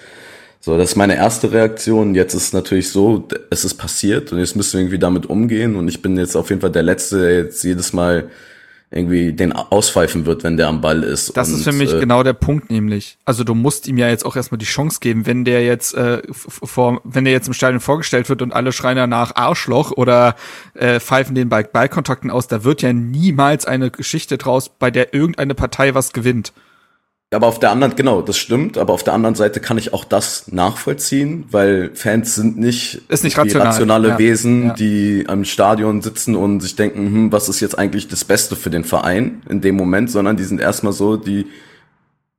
So, 0.62 0.76
das 0.76 0.90
ist 0.90 0.96
meine 0.96 1.16
erste 1.16 1.52
Reaktion. 1.52 2.14
Jetzt 2.14 2.34
ist 2.34 2.42
es 2.44 2.52
natürlich 2.52 2.90
so, 2.90 3.26
es 3.48 3.64
ist 3.64 3.74
passiert 3.74 4.30
und 4.30 4.38
jetzt 4.38 4.56
müssen 4.56 4.74
wir 4.74 4.80
irgendwie 4.80 4.98
damit 4.98 5.26
umgehen 5.26 5.74
und 5.74 5.88
ich 5.88 6.02
bin 6.02 6.18
jetzt 6.18 6.36
auf 6.36 6.50
jeden 6.50 6.60
Fall 6.60 6.70
der 6.70 6.82
Letzte, 6.82 7.18
der 7.18 7.36
jetzt 7.38 7.64
jedes 7.64 7.94
Mal 7.94 8.28
irgendwie 8.92 9.32
den 9.32 9.52
auspfeifen 9.52 10.26
wird, 10.26 10.42
wenn 10.42 10.56
der 10.56 10.66
am 10.68 10.80
Ball 10.80 11.04
ist. 11.04 11.36
Das 11.36 11.48
und, 11.48 11.56
ist 11.56 11.64
für 11.64 11.72
mich 11.72 11.94
äh, 11.94 12.00
genau 12.00 12.22
der 12.24 12.32
Punkt 12.32 12.70
nämlich. 12.70 13.18
Also 13.24 13.44
du 13.44 13.54
musst 13.54 13.86
ihm 13.86 13.96
ja 13.96 14.08
jetzt 14.08 14.26
auch 14.26 14.34
erstmal 14.34 14.58
die 14.58 14.66
Chance 14.66 14.98
geben, 15.00 15.26
wenn 15.26 15.44
der 15.44 15.64
jetzt 15.64 15.94
äh, 15.94 16.20
vor, 16.30 17.00
wenn 17.04 17.24
der 17.24 17.32
jetzt 17.32 17.46
im 17.46 17.54
Stadion 17.54 17.80
vorgestellt 17.80 18.28
wird 18.28 18.42
und 18.42 18.52
alle 18.52 18.72
schreien 18.72 18.96
danach 18.96 19.36
Arschloch 19.36 19.92
oder 19.92 20.34
äh, 20.74 20.98
pfeifen 20.98 21.36
den 21.36 21.48
bei 21.48 21.62
Ballkontakten 21.62 22.30
aus, 22.30 22.48
da 22.48 22.64
wird 22.64 22.82
ja 22.82 22.92
niemals 22.92 23.64
eine 23.64 23.90
Geschichte 23.90 24.38
draus, 24.38 24.68
bei 24.68 24.90
der 24.90 25.14
irgendeine 25.14 25.54
Partei 25.54 25.94
was 25.94 26.12
gewinnt. 26.12 26.52
Aber 27.32 27.46
auf 27.46 27.60
der 27.60 27.70
anderen, 27.70 27.94
genau, 27.94 28.22
das 28.22 28.36
stimmt, 28.38 28.76
aber 28.76 28.92
auf 28.92 29.04
der 29.04 29.14
anderen 29.14 29.36
Seite 29.36 29.60
kann 29.60 29.78
ich 29.78 29.94
auch 29.94 30.04
das 30.04 30.50
nachvollziehen, 30.50 31.44
weil 31.52 31.92
Fans 31.94 32.34
sind 32.34 32.58
nicht, 32.58 33.02
Ist 33.08 33.22
nicht 33.22 33.36
die 33.36 33.40
rational, 33.40 33.66
rationale 33.68 34.08
ja, 34.08 34.18
Wesen, 34.18 34.66
ja. 34.66 34.74
die 34.74 35.24
am 35.28 35.44
Stadion 35.44 36.02
sitzen 36.02 36.34
und 36.34 36.58
sich 36.58 36.74
denken, 36.74 37.06
hm, 37.06 37.32
was 37.32 37.48
ist 37.48 37.60
jetzt 37.60 37.78
eigentlich 37.78 38.08
das 38.08 38.24
Beste 38.24 38.56
für 38.56 38.70
den 38.70 38.82
Verein 38.82 39.42
in 39.48 39.60
dem 39.60 39.76
Moment, 39.76 40.10
sondern 40.10 40.36
die 40.36 40.42
sind 40.42 40.60
erstmal 40.60 40.92
so, 40.92 41.16
die 41.16 41.46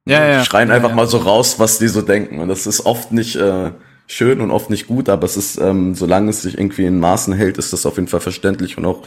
Ja, 0.06 0.44
schreien 0.44 0.72
einfach 0.72 0.94
mal 0.94 1.08
so 1.08 1.20
raus, 1.20 1.58
was 1.58 1.80
die 1.80 1.88
so 1.88 2.02
denken. 2.02 2.40
Und 2.40 2.50
das 2.50 2.68
ist 2.68 2.86
oft 2.86 3.14
nicht 3.14 3.38
äh, 3.38 3.72
schön 4.12 4.42
und 4.42 4.52
oft 4.52 4.70
nicht 4.70 4.88
gut, 4.88 5.08
aber 5.08 5.24
es 5.24 5.38
ist, 5.38 5.58
ähm, 5.60 5.96
solange 5.96 6.30
es 6.30 6.42
sich 6.42 6.58
irgendwie 6.58 6.86
in 6.86 7.00
Maßen 7.00 7.34
hält, 7.34 7.58
ist 7.58 7.72
das 7.72 7.86
auf 7.86 7.96
jeden 7.96 8.10
Fall 8.10 8.20
verständlich 8.20 8.78
und 8.78 8.86
auch 8.86 9.04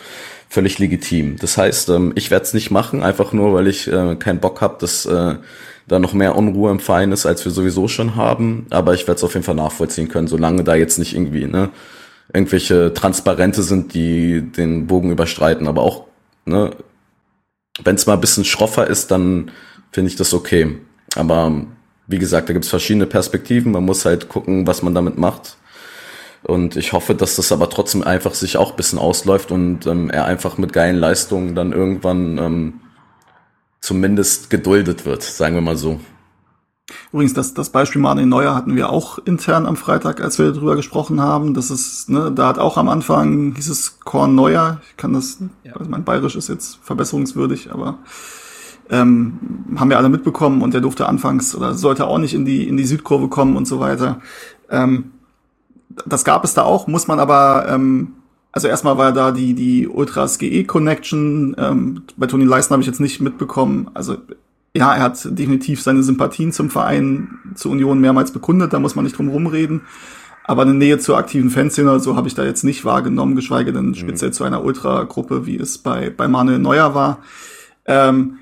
völlig 0.49 0.79
legitim. 0.79 1.37
Das 1.37 1.59
heißt, 1.59 1.91
ähm, 1.91 2.13
ich 2.15 2.31
werde 2.31 2.45
es 2.45 2.55
nicht 2.55 2.71
machen, 2.71 3.03
einfach 3.03 3.33
nur, 3.33 3.53
weil 3.53 3.67
ich 3.67 3.87
äh, 3.87 4.17
keinen 4.17 4.41
Bock 4.41 4.63
habe, 4.63 4.77
dass 4.81 5.05
äh, 5.05 5.35
da 5.87 5.99
noch 5.99 6.15
mehr 6.15 6.37
Unruhe 6.37 6.71
im 6.71 6.81
Verein 6.81 7.13
ist, 7.13 7.27
als 7.27 7.45
wir 7.45 7.53
sowieso 7.53 7.87
schon 7.87 8.17
haben. 8.17 8.67
Aber 8.71 8.95
ich 8.95 9.03
werde 9.03 9.19
es 9.19 9.25
auf 9.25 9.35
jeden 9.35 9.45
Fall 9.45 9.55
nachvollziehen 9.55 10.09
können, 10.09 10.27
solange 10.27 10.65
da 10.65 10.75
jetzt 10.75 10.99
nicht 10.99 11.15
irgendwie 11.15 11.45
ne, 11.45 11.69
irgendwelche 12.33 12.95
Transparente 12.95 13.63
sind, 13.63 13.93
die 13.93 14.41
den 14.41 14.87
Bogen 14.87 15.11
überstreiten. 15.11 15.69
Aber 15.69 15.83
auch, 15.83 16.05
ne, 16.47 16.71
wenn 17.83 17.97
es 17.97 18.07
mal 18.07 18.15
ein 18.15 18.21
bisschen 18.23 18.47
schroffer 18.47 18.87
ist, 18.87 19.11
dann 19.11 19.51
finde 19.93 20.09
ich 20.09 20.17
das 20.17 20.33
okay. 20.33 20.79
Aber 21.15 21.67
wie 22.07 22.19
gesagt, 22.19 22.49
da 22.49 22.53
gibt 22.53 22.65
es 22.65 22.71
verschiedene 22.71 23.07
Perspektiven. 23.07 23.73
Man 23.73 23.85
muss 23.85 24.05
halt 24.05 24.29
gucken, 24.29 24.67
was 24.67 24.83
man 24.83 24.95
damit 24.95 25.19
macht. 25.19 25.57
Und 26.43 26.77
ich 26.77 26.93
hoffe, 26.93 27.15
dass 27.15 27.37
das 27.37 27.53
aber 27.53 27.71
trotzdem 27.71 28.03
einfach 28.03 28.35
sich 28.35 28.59
auch 28.59 28.73
ein 28.73 28.77
bisschen 28.77 28.99
ausläuft 28.99 29.51
und 29.51 29.87
ähm, 29.87 30.11
er 30.11 30.27
einfach 30.27 30.59
mit 30.59 30.75
geilen 30.75 30.97
Leistungen 30.97 31.55
dann 31.55 31.73
irgendwann 31.73 32.37
ähm, 32.37 32.81
zumindest 33.81 34.51
geduldet 34.51 35.07
wird, 35.07 35.23
sagen 35.23 35.55
wir 35.55 35.63
mal 35.63 35.77
so. 35.77 36.01
Übrigens, 37.13 37.33
das, 37.33 37.55
das 37.55 37.71
Beispiel 37.71 38.03
Manuel 38.03 38.27
Neuer 38.27 38.55
hatten 38.55 38.77
wir 38.77 38.91
auch 38.91 39.19
intern 39.19 39.65
am 39.65 39.77
Freitag, 39.77 40.21
als 40.21 40.39
wir 40.39 40.53
darüber 40.53 40.77
gesprochen 40.77 41.21
haben. 41.21 41.55
Das 41.55 41.71
ist, 41.71 42.11
ne, 42.11 42.31
da 42.31 42.49
hat 42.49 42.59
auch 42.59 42.77
am 42.77 42.91
Anfang 42.91 43.55
hieß 43.55 43.69
es 43.69 44.01
Korn 44.01 44.35
Neuer. 44.35 44.83
Ich 44.91 44.99
kann 44.99 45.15
das, 45.15 45.39
also 45.73 45.89
mein 45.89 46.05
Bayerisch 46.05 46.37
ist 46.37 46.49
jetzt 46.49 46.79
verbesserungswürdig, 46.83 47.73
aber 47.73 47.99
ähm, 48.91 49.39
haben 49.77 49.91
wir 49.91 49.99
alle 49.99 50.09
mitbekommen 50.09 50.63
und 50.63 50.75
der 50.75 50.81
durfte 50.81 51.07
anfangs 51.07 51.55
oder 51.55 51.75
sollte 51.75 52.07
auch 52.07 52.19
nicht 52.19 52.35
in 52.35 52.45
die, 52.45 52.69
in 52.69 52.77
die 52.77 52.85
Südkurve 52.85 53.29
kommen 53.29 53.57
und 53.57 53.67
so 53.67 53.81
weiter. 53.81 54.21
Ähm, 54.71 55.13
das 56.07 56.25
gab 56.25 56.45
es 56.45 56.55
da 56.55 56.63
auch, 56.63 56.87
muss 56.87 57.07
man 57.07 57.19
aber, 57.19 57.67
ähm, 57.69 58.13
also 58.53 58.69
erstmal 58.69 58.99
war 58.99 59.13
da 59.13 59.33
die, 59.33 59.55
die 59.55 59.89
Ultras 59.89 60.39
GE 60.39 60.65
Connection, 60.65 61.55
ähm, 61.59 62.03
bei 62.17 62.27
Toni 62.27 62.45
Leisten 62.45 62.73
habe 62.73 62.83
ich 62.83 62.87
jetzt 62.87 63.01
nicht 63.01 63.21
mitbekommen, 63.21 63.91
also 63.95 64.17
ja, 64.77 64.93
er 64.93 65.03
hat 65.03 65.39
definitiv 65.39 65.81
seine 65.83 66.03
Sympathien 66.03 66.51
zum 66.51 66.69
Verein, 66.69 67.39
zur 67.55 67.71
Union 67.73 68.01
mehrmals 68.01 68.33
bekundet, 68.33 68.73
da 68.73 68.81
muss 68.81 68.97
man 68.97 69.05
nicht 69.05 69.17
drum 69.17 69.29
rumreden. 69.29 69.83
Aber 70.47 70.63
eine 70.63 70.75
Nähe 70.75 70.99
zur 70.99 71.17
aktiven 71.17 71.49
Fanszene 71.49 71.91
oder 71.91 72.01
so 72.01 72.17
habe 72.17 72.29
ich 72.29 72.35
da 72.35 72.45
jetzt 72.45 72.65
nicht 72.65 72.85
wahrgenommen, 72.85 73.35
geschweige 73.35 73.73
denn 73.73 73.95
speziell 73.95 74.33
zu 74.33 74.45
einer 74.45 74.63
Ultra-Gruppe, 74.63 75.47
wie 75.47 75.57
es 75.57 75.79
bei, 75.79 76.11
bei 76.11 76.29
Manuel 76.29 76.59
Neuer 76.59 76.95
war. 76.95 77.21
Ähm, 77.87 78.37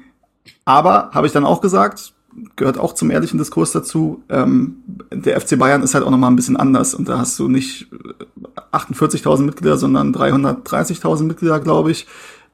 aber, 0.64 1.10
habe 1.12 1.26
ich 1.26 1.32
dann 1.32 1.44
auch 1.44 1.60
gesagt, 1.60 2.14
gehört 2.56 2.78
auch 2.78 2.94
zum 2.94 3.10
ehrlichen 3.10 3.38
Diskurs 3.38 3.72
dazu, 3.72 4.22
ähm, 4.28 4.76
der 5.12 5.40
FC 5.40 5.58
Bayern 5.58 5.82
ist 5.82 5.94
halt 5.94 6.04
auch 6.04 6.10
nochmal 6.10 6.30
ein 6.30 6.36
bisschen 6.36 6.56
anders 6.56 6.94
und 6.94 7.08
da 7.08 7.18
hast 7.18 7.38
du 7.38 7.48
nicht 7.48 7.88
äh, 7.92 8.76
48.000 8.76 9.42
Mitglieder, 9.42 9.76
sondern 9.76 10.14
330.000 10.14 11.24
Mitglieder, 11.24 11.60
glaube 11.60 11.90
ich. 11.90 12.06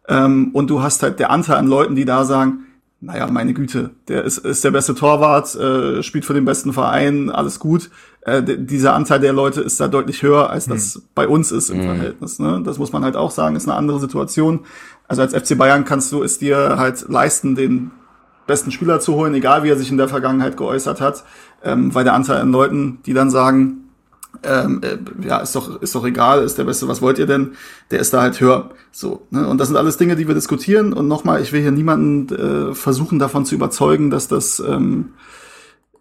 Ähm, 0.09 0.51
und 0.53 0.71
du 0.71 0.83
hast 0.83 1.03
halt 1.03 1.21
der 1.21 1.31
Anteil 1.31 1.57
an 1.57 1.67
Leuten, 1.67 1.95
die 1.95 2.05
da 2.05 2.25
sagen, 2.25 2.65
naja, 3.01 3.29
meine 3.31 3.55
Güte, 3.55 3.91
der 4.09 4.25
ist, 4.25 4.39
ist 4.39 4.65
der 4.65 4.73
beste 4.73 4.95
Torwart, 4.95 5.55
äh, 5.55 6.03
spielt 6.03 6.25
für 6.25 6.35
den 6.35 6.45
besten 6.45 6.73
Verein, 6.73 7.31
alles 7.31 7.61
gut. 7.61 7.91
Äh, 8.23 8.43
dieser 8.43 8.95
Anteil 8.95 9.21
der 9.21 9.33
Leute 9.33 9.61
ist 9.61 9.79
da 9.79 9.87
deutlich 9.87 10.23
höher, 10.23 10.51
als 10.51 10.67
das 10.67 11.03
bei 11.15 11.29
uns 11.29 11.53
ist 11.53 11.71
im 11.71 11.83
Verhältnis. 11.83 12.41
Ne? 12.41 12.61
Das 12.65 12.79
muss 12.79 12.93
man 12.93 13.05
halt 13.05 13.15
auch 13.15 13.31
sagen, 13.31 13.55
ist 13.55 13.69
eine 13.69 13.77
andere 13.77 14.01
Situation. 14.01 14.61
Also 15.07 15.23
als 15.23 15.33
FC 15.33 15.57
Bayern 15.57 15.85
kannst 15.85 16.11
du 16.11 16.25
es 16.25 16.39
dir 16.39 16.75
halt 16.77 17.09
leisten, 17.09 17.55
den 17.55 17.93
besten 18.49 18.73
Spieler 18.73 18.99
zu 18.99 19.15
holen, 19.15 19.35
egal 19.35 19.63
wie 19.63 19.69
er 19.69 19.77
sich 19.77 19.93
in 19.93 19.99
der 19.99 20.09
Vergangenheit 20.09 20.57
geäußert 20.57 21.01
hat, 21.01 21.23
ähm, 21.63 21.95
weil 21.95 22.03
der 22.03 22.15
Anteil 22.15 22.41
an 22.41 22.51
Leuten, 22.51 22.99
die 23.07 23.15
dann 23.15 23.31
sagen, 23.31 23.85
ähm, 24.43 24.81
äh, 24.83 24.99
ja, 25.27 25.39
ist 25.39 25.55
doch, 25.55 25.81
ist 25.81 25.95
doch 25.95 26.05
egal, 26.05 26.43
ist 26.43 26.59
der 26.59 26.65
Beste, 26.65 26.89
was 26.89 27.03
wollt 27.03 27.19
ihr 27.19 27.27
denn? 27.27 27.53
Der 27.91 28.01
ist 28.01 28.13
da 28.13 28.23
halt 28.23 28.41
höher. 28.41 28.71
So, 28.93 29.27
ne? 29.31 29.49
Und 29.49 29.59
das 29.59 29.69
sind 29.69 29.77
alles 29.77 29.97
Dinge, 29.97 30.17
die 30.17 30.29
wir 30.29 30.35
diskutieren. 30.35 30.93
Und 30.93 31.09
nochmal, 31.09 31.41
ich 31.43 31.53
will 31.53 31.61
hier 31.61 31.71
niemanden 31.73 32.35
äh, 32.35 32.75
versuchen, 32.75 33.19
davon 33.19 33.45
zu 33.45 33.55
überzeugen, 33.55 34.11
dass 34.11 34.29
das, 34.29 34.61
ähm, 34.61 35.13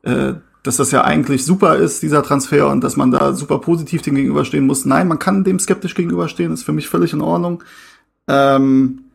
äh, 0.03 0.33
dass 0.63 0.77
das 0.77 0.91
ja 0.91 1.03
eigentlich 1.03 1.45
super 1.45 1.77
ist, 1.77 2.03
dieser 2.03 2.21
Transfer, 2.21 2.69
und 2.69 2.83
dass 2.83 2.97
man 2.97 3.11
da 3.11 3.33
super 3.33 3.59
positiv 3.59 4.01
dem 4.01 4.15
gegenüberstehen 4.15 4.67
muss. 4.67 4.85
Nein, 4.85 5.07
man 5.07 5.19
kann 5.19 5.43
dem 5.43 5.59
skeptisch 5.59 5.95
gegenüberstehen, 5.95 6.53
ist 6.53 6.63
für 6.63 6.73
mich 6.73 6.89
völlig 6.89 7.13
in 7.13 7.21
Ordnung. 7.21 7.63
Ähm, 8.27 9.05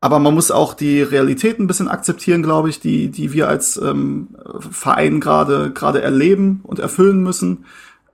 aber 0.00 0.18
man 0.18 0.34
muss 0.34 0.50
auch 0.50 0.74
die 0.74 1.02
Realität 1.02 1.58
ein 1.58 1.66
bisschen 1.66 1.88
akzeptieren, 1.88 2.42
glaube 2.42 2.70
ich, 2.70 2.80
die, 2.80 3.08
die 3.08 3.32
wir 3.32 3.48
als 3.48 3.76
ähm, 3.76 4.28
Verein 4.70 5.20
gerade 5.20 5.70
gerade 5.72 6.00
erleben 6.00 6.60
und 6.62 6.78
erfüllen 6.78 7.22
müssen. 7.22 7.64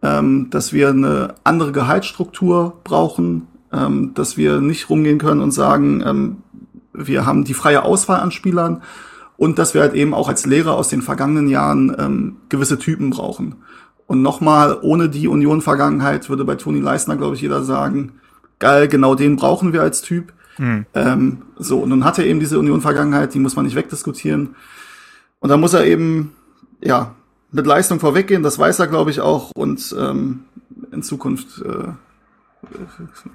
Ähm, 0.03 0.51
dass 0.51 0.73
wir 0.73 0.91
eine 0.91 1.35
andere 1.43 1.73
Gehaltsstruktur 1.73 2.81
brauchen, 2.85 3.47
ähm, 3.73 4.13
dass 4.15 4.37
wir 4.37 4.61
nicht 4.61 4.91
rumgehen 4.91 5.19
können 5.19 5.41
und 5.41 5.53
sagen, 5.53 6.03
ähm, 6.05 6.37
wir 6.93 7.25
haben 7.25 7.45
die 7.45 7.55
freie 7.55 7.83
Auswahl 7.83 8.21
an 8.21 8.31
Spielern 8.31 8.83
und 9.37 9.59
dass 9.59 9.75
wir 9.75 9.81
halt 9.81 9.95
eben 9.95 10.13
auch 10.13 10.29
als 10.29 10.45
Lehrer 10.47 10.75
aus 10.75 10.89
den 10.89 11.03
vergangenen 11.03 11.49
Jahren 11.49 11.95
ähm, 11.99 12.37
gewisse 12.49 12.79
Typen 12.79 13.11
brauchen. 13.11 13.57
Und 14.07 14.23
nochmal, 14.23 14.79
ohne 14.83 15.09
die 15.09 15.29
Union-Vergangenheit 15.29 16.29
würde 16.29 16.45
bei 16.45 16.55
Toni 16.55 16.81
Leisner, 16.81 17.17
glaube 17.17 17.35
ich, 17.35 17.41
jeder 17.41 17.65
sagen, 17.65 18.13
geil, 18.59 18.89
genau 18.89 19.15
den 19.15 19.37
brauchen 19.37 19.73
wir 19.73 19.83
als 19.83 20.03
Typ. 20.03 20.33
Ähm, 20.59 21.43
so, 21.57 21.81
und 21.81 21.91
nun 21.91 22.05
hat 22.05 22.19
er 22.19 22.27
eben 22.27 22.41
diese 22.41 22.59
Union-Vergangenheit, 22.59 23.35
die 23.35 23.39
muss 23.39 23.57
man 23.57 23.65
nicht 23.65 23.77
wegdiskutieren. 23.77 24.57
Und 25.41 25.51
da 25.51 25.57
muss 25.57 25.75
er 25.75 25.85
eben, 25.85 26.35
ja, 26.81 27.15
mit 27.53 27.67
Leistung 27.67 28.01
vorweggehen, 28.01 28.43
das 28.43 28.59
weiß 28.59 28.79
er, 28.79 28.87
glaube 28.87 29.11
ich, 29.11 29.21
auch. 29.21 29.53
Und 29.55 29.95
ähm, 29.99 30.45
in 30.93 31.03
Zukunft 31.03 31.63
äh, 31.63 31.89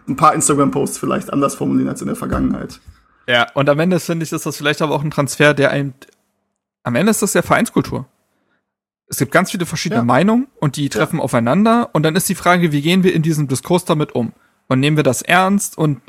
ein 0.07 0.15
paar 0.15 0.33
Instagram-Posts 0.33 0.97
vielleicht 0.97 1.31
anders 1.31 1.55
formulieren 1.55 1.89
als 1.89 2.01
in 2.01 2.07
der 2.07 2.15
Vergangenheit. 2.15 2.79
Ja, 3.27 3.47
und 3.53 3.69
am 3.69 3.79
Ende 3.79 3.99
finde 3.99 4.25
ich, 4.25 4.31
ist 4.31 4.45
das 4.45 4.57
vielleicht 4.57 4.81
aber 4.81 4.93
auch 4.93 5.03
ein 5.03 5.11
Transfer, 5.11 5.53
der 5.53 5.71
ein, 5.71 5.93
am 6.83 6.95
Ende 6.95 7.11
ist 7.11 7.21
das 7.21 7.33
ja 7.33 7.41
Vereinskultur. 7.41 8.07
Es 9.07 9.17
gibt 9.17 9.31
ganz 9.31 9.51
viele 9.51 9.65
verschiedene 9.65 10.01
Ja. 10.01 10.05
Meinungen 10.05 10.47
und 10.59 10.75
die 10.77 10.89
treffen 10.89 11.19
aufeinander 11.19 11.89
und 11.93 12.03
dann 12.03 12.15
ist 12.15 12.29
die 12.29 12.35
Frage, 12.35 12.71
wie 12.71 12.81
gehen 12.81 13.03
wir 13.03 13.13
in 13.13 13.21
diesem 13.21 13.47
Diskurs 13.47 13.85
damit 13.85 14.13
um? 14.15 14.33
Und 14.67 14.79
nehmen 14.79 14.95
wir 14.95 15.03
das 15.03 15.21
ernst 15.21 15.77
und 15.77 16.01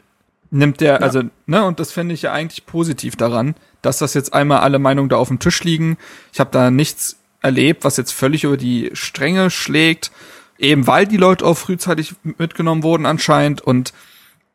nimmt 0.53 0.81
der, 0.81 1.03
also, 1.03 1.23
ne, 1.47 1.65
und 1.65 1.81
das 1.81 1.93
finde 1.93 2.15
ich 2.15 2.23
ja 2.23 2.33
eigentlich 2.33 2.67
positiv 2.67 3.17
daran, 3.17 3.55
dass 3.81 3.99
das 3.99 4.15
jetzt 4.15 4.35
einmal 4.35 4.61
alle 4.61 4.79
Meinungen 4.79 5.09
da 5.09 5.17
auf 5.17 5.29
dem 5.29 5.39
Tisch 5.39 5.65
liegen. 5.65 5.97
Ich 6.33 6.41
habe 6.41 6.51
da 6.53 6.71
nichts 6.71 7.17
erlebt, 7.41 7.85
was 7.85 7.97
jetzt 7.97 8.13
völlig 8.13 8.45
über 8.45 8.57
die 8.57 8.91
Stränge 8.93 9.51
schlägt, 9.51 10.13
eben 10.59 10.87
weil 10.87 11.07
die 11.07 11.17
Leute 11.17 11.45
auch 11.45 11.57
frühzeitig 11.57 12.15
mitgenommen 12.23 12.83
wurden 12.83 13.07
anscheinend 13.07 13.63
und 13.63 13.93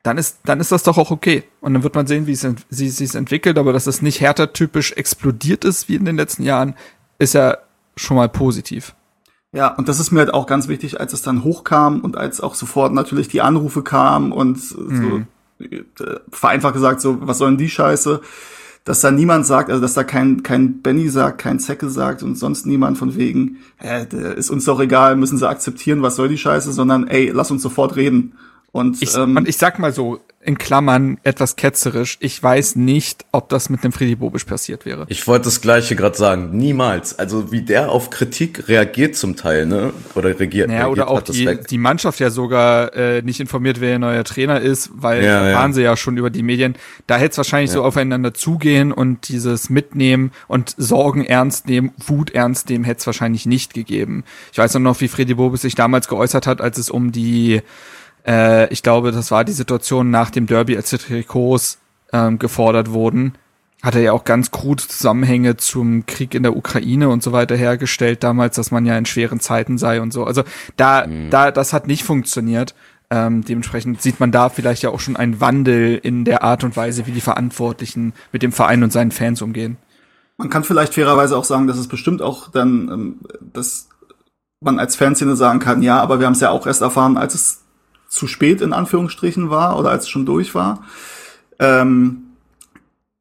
dann 0.04 0.18
ist, 0.18 0.40
dann 0.46 0.62
ist 0.62 0.72
das 0.72 0.84
doch 0.84 0.98
auch 0.98 1.12
okay. 1.12 1.44
Und 1.60 1.74
dann 1.74 1.84
wird 1.84 1.96
man 1.96 2.08
sehen, 2.08 2.28
wie 2.28 2.32
es, 2.32 2.48
wie 2.70 2.88
es 2.88 2.98
sich 2.98 3.16
entwickelt, 3.16 3.58
aber 3.58 3.74
dass 3.74 3.88
es 3.88 4.02
nicht 4.02 4.22
härter 4.22 4.54
typisch 4.54 4.94
explodiert 4.94 5.66
ist 5.66 5.90
wie 5.90 5.96
in 5.96 6.06
den 6.06 6.16
letzten 6.16 6.44
Jahren, 6.44 6.76
ist 7.20 7.34
ja 7.34 7.58
schon 7.98 8.16
mal 8.16 8.30
positiv. 8.30 8.96
Ja, 9.52 9.74
und 9.74 9.90
das 9.90 10.00
ist 10.00 10.12
mir 10.12 10.20
halt 10.20 10.34
auch 10.34 10.46
ganz 10.46 10.68
wichtig, 10.68 11.00
als 11.00 11.12
es 11.14 11.24
dann 11.24 11.44
hochkam 11.44 12.02
und 12.02 12.16
als 12.16 12.40
auch 12.40 12.54
sofort 12.54 12.94
natürlich 12.94 13.28
die 13.28 13.42
Anrufe 13.42 13.82
kamen 13.82 14.32
und 14.32 14.62
so 14.62 14.78
äh, 14.78 15.26
vereinfacht 16.32 16.74
gesagt, 16.74 17.02
so, 17.02 17.18
was 17.22 17.40
soll 17.40 17.50
denn 17.50 17.58
die 17.58 17.70
Scheiße? 17.70 18.22
Dass 18.84 19.02
da 19.02 19.12
niemand 19.12 19.46
sagt, 19.46 19.70
also 19.70 19.82
dass 19.82 19.96
da 19.96 20.04
kein, 20.04 20.44
kein 20.44 20.82
Benny 20.82 21.10
sagt, 21.10 21.40
kein 21.40 21.60
Zecke 21.60 21.90
sagt 21.90 22.24
und 22.24 22.36
sonst 22.36 22.66
niemand 22.66 22.98
von 22.98 23.16
wegen, 23.16 23.58
der 23.82 24.36
ist 24.36 24.50
uns 24.50 24.64
doch 24.64 24.80
egal, 24.80 25.18
müssen 25.18 25.38
sie 25.38 25.48
akzeptieren, 25.48 26.02
was 26.02 26.16
soll 26.16 26.30
die 26.30 26.38
Scheiße, 26.38 26.72
sondern 26.72 27.08
ey, 27.08 27.30
lass 27.34 27.52
uns 27.52 27.62
sofort 27.62 27.98
reden. 27.98 28.34
Und, 28.72 29.02
Ich, 29.02 29.16
ähm, 29.16 29.38
und 29.38 29.48
ich 29.48 29.58
sag 29.58 29.80
mal 29.80 29.94
so, 29.94 30.20
in 30.48 30.58
Klammern, 30.58 31.18
etwas 31.24 31.58
ketzerisch, 31.58 32.18
ich 32.22 32.42
weiß 32.42 32.78
nicht, 32.78 33.26
ob 33.34 33.50
das 33.50 33.70
mit 33.70 33.84
dem 33.84 33.92
Friedi 33.92 34.16
Bobisch 34.16 34.46
passiert 34.46 34.86
wäre. 34.86 35.06
Ich 35.10 35.28
wollte 35.28 35.46
das 35.46 35.60
Gleiche 35.60 35.98
gerade 35.98 36.16
sagen. 36.16 36.56
Niemals. 36.56 37.20
Also 37.20 37.52
wie 37.52 37.64
der 37.64 37.92
auf 37.92 38.12
Kritik 38.12 38.70
reagiert 38.70 39.18
zum 39.18 39.36
Teil, 39.36 39.66
ne? 39.66 39.92
Oder 40.16 40.40
reagiert. 40.40 40.70
Naja, 40.70 40.86
reagiert 40.86 41.06
oder 41.06 41.12
auch 41.12 41.22
die, 41.22 41.60
die 41.70 41.78
Mannschaft 41.78 42.22
ja 42.22 42.30
sogar 42.30 42.96
äh, 42.96 43.22
nicht 43.24 43.42
informiert, 43.42 43.82
wer 43.82 43.92
ihr 43.92 44.00
neuer 44.00 44.24
Trainer 44.24 44.62
ist, 44.62 44.90
weil 44.94 45.22
Ja, 45.22 45.50
ja. 45.50 45.54
waren 45.54 45.74
sie 45.74 45.82
ja 45.82 45.98
schon 45.98 46.16
über 46.16 46.30
die 46.30 46.44
Medien. 46.44 46.76
Da 47.08 47.18
hätte 47.18 47.32
es 47.32 47.38
wahrscheinlich 47.38 47.72
so 47.72 47.84
aufeinander 47.84 48.34
zugehen 48.34 48.94
und 48.94 49.28
dieses 49.28 49.70
Mitnehmen 49.70 50.32
und 50.48 50.76
Sorgen 50.78 51.26
ernst 51.26 51.68
nehmen, 51.68 51.92
Wut 51.98 52.30
ernst 52.30 52.70
nehmen, 52.70 52.86
hätte 52.86 53.00
es 53.00 53.06
wahrscheinlich 53.06 53.46
nicht 53.48 53.74
gegeben. 53.74 54.24
Ich 54.54 54.60
weiß 54.60 54.76
noch, 54.76 55.02
wie 55.02 55.10
Freddy 55.10 55.34
Bobis 55.34 55.64
sich 55.64 55.76
damals 55.76 56.08
geäußert 56.08 56.48
hat, 56.48 56.62
als 56.62 56.78
es 56.78 56.90
um 56.90 57.12
die, 57.12 57.64
äh, 58.28 58.68
ich 58.72 58.84
glaube, 58.84 59.12
das 59.12 59.32
war 59.32 59.44
die 59.44 59.54
Situation 59.54 60.10
nach 60.10 60.30
dem 60.30 60.48
Derby, 60.48 60.76
als 60.76 60.90
die 60.90 60.98
Trikots 60.98 61.80
ähm, 62.14 62.40
gefordert 62.40 62.92
wurden 62.92 63.34
hat 63.84 63.96
er 63.96 64.02
ja 64.02 64.12
auch 64.12 64.24
ganz 64.24 64.52
krude 64.52 64.84
Zusammenhänge 64.86 65.58
zum 65.58 66.06
Krieg 66.06 66.34
in 66.34 66.44
der 66.44 66.58
Ukraine 66.58 67.10
und 67.10 67.22
so 67.22 67.32
weiter 67.32 67.56
hergestellt 67.56 68.24
damals, 68.24 68.56
dass 68.56 68.72
man 68.72 68.86
ja 68.86 68.98
in 68.98 69.06
schweren 69.06 69.40
Zeiten 69.40 69.78
sei 69.78 70.02
und 70.02 70.12
so. 70.12 70.24
Also 70.24 70.44
da, 70.78 71.06
da, 71.30 71.52
das 71.52 71.74
hat 71.74 71.88
nicht 71.88 72.04
funktioniert. 72.04 72.74
Ähm, 73.10 73.46
dementsprechend 73.46 74.02
sieht 74.02 74.20
man 74.20 74.32
da 74.32 74.50
vielleicht 74.50 74.84
ja 74.84 74.90
auch 74.90 75.00
schon 75.00 75.16
einen 75.16 75.40
Wandel 75.40 75.96
in 75.96 76.26
der 76.26 76.44
Art 76.44 76.64
und 76.64 76.76
Weise, 76.76 77.08
wie 77.08 77.12
die 77.12 77.22
Verantwortlichen 77.22 78.14
mit 78.34 78.42
dem 78.42 78.52
Verein 78.52 78.84
und 78.84 78.92
seinen 78.92 79.12
Fans 79.12 79.42
umgehen. 79.42 79.78
Man 80.38 80.50
kann 80.50 80.64
vielleicht 80.64 80.96
fairerweise 80.96 81.38
auch 81.38 81.46
sagen, 81.46 81.68
dass 81.68 81.78
es 81.78 81.88
bestimmt 81.88 82.22
auch 82.22 82.50
dann, 82.50 82.90
ähm, 82.92 83.20
dass 83.54 83.88
man 84.60 84.80
als 84.80 84.96
Fanszene 84.96 85.36
sagen 85.36 85.60
kann, 85.60 85.84
ja, 85.84 86.02
aber 86.02 86.20
wir 86.20 86.26
haben 86.26 86.34
es 86.34 86.42
ja 86.42 86.50
auch 86.50 86.68
erst 86.68 86.82
erfahren, 86.82 87.16
als 87.16 87.36
es 87.36 87.64
zu 88.08 88.28
spät 88.28 88.62
in 88.62 88.74
Anführungsstrichen 88.74 89.50
war 89.50 89.78
oder 89.78 89.92
als 89.92 90.04
es 90.04 90.10
schon 90.10 90.26
durch 90.26 90.56
war. 90.56 90.84
Ähm, 91.60 92.24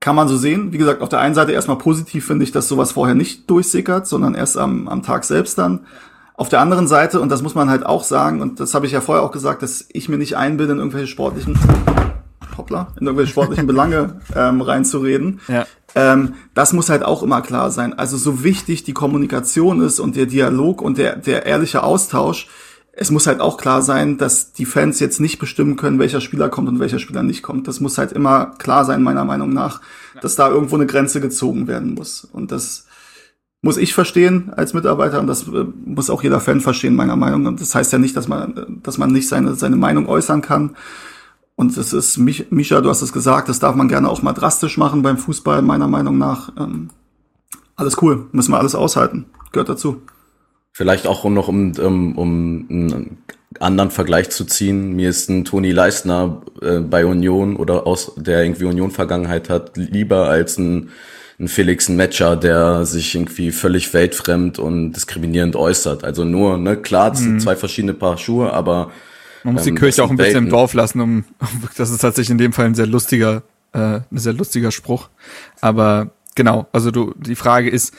kann 0.01 0.15
man 0.15 0.29
so 0.29 0.37
sehen. 0.37 0.73
Wie 0.73 0.79
gesagt, 0.79 1.03
auf 1.03 1.09
der 1.09 1.19
einen 1.19 1.35
Seite 1.35 1.53
erstmal 1.53 1.79
positiv 1.79 2.27
finde 2.27 2.45
ich, 2.45 2.53
dass 2.53 2.69
sowas 2.69 2.93
vorher 2.93 3.15
nicht 3.15 3.51
durchsickert, 3.51 4.07
sondern 4.07 4.35
erst 4.35 4.57
am, 4.57 4.87
am 4.89 5.03
Tag 5.03 5.25
selbst 5.25 5.59
dann. 5.59 5.81
Auf 6.35 6.49
der 6.49 6.61
anderen 6.61 6.87
Seite, 6.87 7.21
und 7.21 7.31
das 7.31 7.43
muss 7.43 7.55
man 7.55 7.71
halt 7.71 7.85
auch 7.85 8.05
sagen, 8.05 8.43
und 8.43 8.61
das 8.61 8.75
habe 8.75 8.87
ich 8.87 8.93
ja 8.93 9.01
vorher 9.01 9.25
auch 9.25 9.33
gesagt, 9.33 9.63
dass 9.63 9.87
ich 9.91 10.09
mir 10.09 10.19
nicht 10.19 10.37
einbilde, 10.37 10.75
in 10.75 10.79
irgendwelche 10.79 11.07
sportlichen, 11.07 11.59
hoppla, 12.59 12.93
in 13.01 13.07
irgendwelche 13.07 13.33
sportlichen 13.33 13.67
Belange 13.67 14.21
ähm, 14.37 14.61
reinzureden. 14.61 15.41
Ja. 15.49 15.67
Ähm, 15.95 16.35
das 16.53 16.75
muss 16.75 16.91
halt 16.91 17.03
auch 17.03 17.23
immer 17.23 17.41
klar 17.41 17.71
sein. 17.71 17.99
Also 17.99 18.19
so 18.19 18.45
wichtig 18.45 18.85
die 18.85 18.93
Kommunikation 18.93 19.81
ist 19.81 19.99
und 19.99 20.15
der 20.15 20.27
Dialog 20.27 20.83
und 20.83 20.99
der, 20.99 21.17
der 21.17 21.47
ehrliche 21.47 21.83
Austausch, 21.83 22.49
es 22.99 23.11
muss 23.11 23.27
halt 23.27 23.41
auch 23.41 23.59
klar 23.59 23.83
sein, 23.83 24.17
dass 24.17 24.53
die 24.53 24.65
Fans 24.65 25.01
jetzt 25.01 25.21
nicht 25.21 25.39
bestimmen 25.39 25.77
können, 25.77 25.99
welcher 25.99 26.23
Spieler 26.23 26.49
kommt 26.49 26.69
und 26.69 26.81
welcher 26.81 26.99
Spieler 26.99 27.23
nicht 27.23 27.43
kommt. 27.43 27.69
Das 27.69 27.79
muss 27.81 27.99
halt 27.99 28.13
immer 28.13 28.55
klar 28.59 28.87
sein, 28.87 29.03
meiner 29.03 29.25
Meinung 29.27 29.53
nach, 29.53 29.83
dass 30.23 30.35
da 30.35 30.49
irgendwo 30.49 30.77
eine 30.77 30.87
Grenze 30.87 31.21
gezogen 31.21 31.69
werden 31.69 31.93
muss. 31.95 32.25
Und 32.25 32.53
das 32.53 32.87
muss 33.61 33.77
ich 33.77 33.93
verstehen 33.93 34.51
als 34.57 34.73
Mitarbeiter 34.73 35.21
und 35.21 35.27
das 35.27 35.47
äh, 35.49 35.67
muss 35.85 36.09
auch 36.09 36.23
jeder 36.23 36.41
Fan 36.41 36.61
verstehen, 36.63 36.95
meiner 36.95 37.17
Meinung 37.17 37.43
nach. 37.43 37.51
Und 37.51 37.61
das 37.61 37.75
heißt 37.75 37.93
ja 37.93 37.99
nicht, 37.99 38.17
dass 38.17 38.29
man, 38.29 38.57
äh, 38.57 38.67
dass 38.83 38.97
man 38.97 39.13
nicht 39.13 39.29
seine, 39.29 39.55
seine 39.57 39.77
Meinung 39.77 40.09
äußern 40.09 40.41
kann. 40.41 40.75
Und 41.55 41.77
das 41.77 41.93
ist, 41.93 42.17
Mich- 42.17 42.51
Mischa, 42.51 42.81
du 42.81 42.89
hast 42.89 43.03
es 43.03 43.13
gesagt, 43.13 43.49
das 43.51 43.59
darf 43.59 43.75
man 43.77 43.89
gerne 43.89 44.09
auch 44.09 44.23
mal 44.23 44.33
drastisch 44.33 44.79
machen 44.79 45.03
beim 45.03 45.19
Fußball, 45.19 45.61
meiner 45.63 45.89
Meinung 45.89 46.17
nach. 46.17 46.53
Ähm, 46.59 46.89
alles 47.77 48.01
cool, 48.01 48.27
müssen 48.33 48.53
wir 48.53 48.59
alles 48.59 48.75
aushalten. 48.75 49.27
Gehört 49.53 49.69
dazu. 49.69 50.01
Vielleicht 50.77 51.07
auch 51.07 51.25
noch, 51.25 51.49
um, 51.49 51.73
um, 51.79 52.19
um 52.19 52.67
einen 52.69 53.17
anderen 53.61 53.91
Vergleich 53.91 54.29
zu 54.29 54.45
ziehen. 54.45 54.95
Mir 54.95 55.09
ist 55.09 55.31
ein 55.31 55.47
Toni 55.47 55.71
Leistner 55.71 56.43
äh, 56.61 56.81
bei 56.81 57.07
Union 57.07 57.57
oder 57.57 57.87
aus 57.87 58.13
der 58.17 58.43
irgendwie 58.43 58.67
Union-Vergangenheit 58.67 59.49
hat, 59.49 59.79
lieber 59.79 60.29
als 60.29 60.59
ein, 60.59 60.91
ein 61.41 61.49
Felix 61.49 61.89
Metscher, 61.89 62.37
der 62.37 62.85
sich 62.85 63.15
irgendwie 63.15 63.53
völlig 63.53 63.95
weltfremd 63.95 64.59
und 64.59 64.93
diskriminierend 64.93 65.57
äußert. 65.57 66.05
Also 66.05 66.25
nur, 66.25 66.59
ne, 66.59 66.77
klar, 66.77 67.09
das 67.09 67.21
sind 67.21 67.41
zwei 67.41 67.57
verschiedene 67.57 67.95
Paar 67.95 68.19
Schuhe, 68.19 68.53
aber 68.53 68.91
Man 69.45 69.55
muss 69.55 69.67
Ähm, 69.67 69.77
die 69.77 69.81
Kirche 69.81 70.03
das 70.03 70.07
auch 70.07 70.11
ein 70.11 70.19
bisschen 70.19 70.31
im 70.33 70.45
Welten. 70.45 70.51
Dorf 70.51 70.75
lassen, 70.75 71.01
um, 71.01 71.25
das 71.79 71.89
ist 71.89 72.03
tatsächlich 72.03 72.33
in 72.33 72.37
dem 72.37 72.53
Fall 72.53 72.67
ein 72.67 72.75
sehr 72.75 72.87
lustiger, 72.87 73.45
äh, 73.73 73.79
ein 73.79 74.05
sehr 74.11 74.35
lustiger 74.35 74.71
Spruch. 74.71 75.09
Aber 75.63 76.11
genau, 76.35 76.67
also 76.71 76.91
du, 76.91 77.15
die 77.17 77.35
Frage 77.35 77.71
ist, 77.71 77.95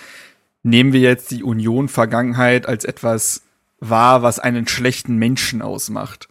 nehmen 0.63 0.93
wir 0.93 0.99
jetzt 1.01 1.31
die 1.31 1.43
Union-Vergangenheit 1.43 2.65
als 2.67 2.85
etwas 2.85 3.43
wahr, 3.79 4.21
was 4.23 4.39
einen 4.39 4.67
schlechten 4.67 5.15
Menschen 5.17 5.61
ausmacht? 5.61 6.27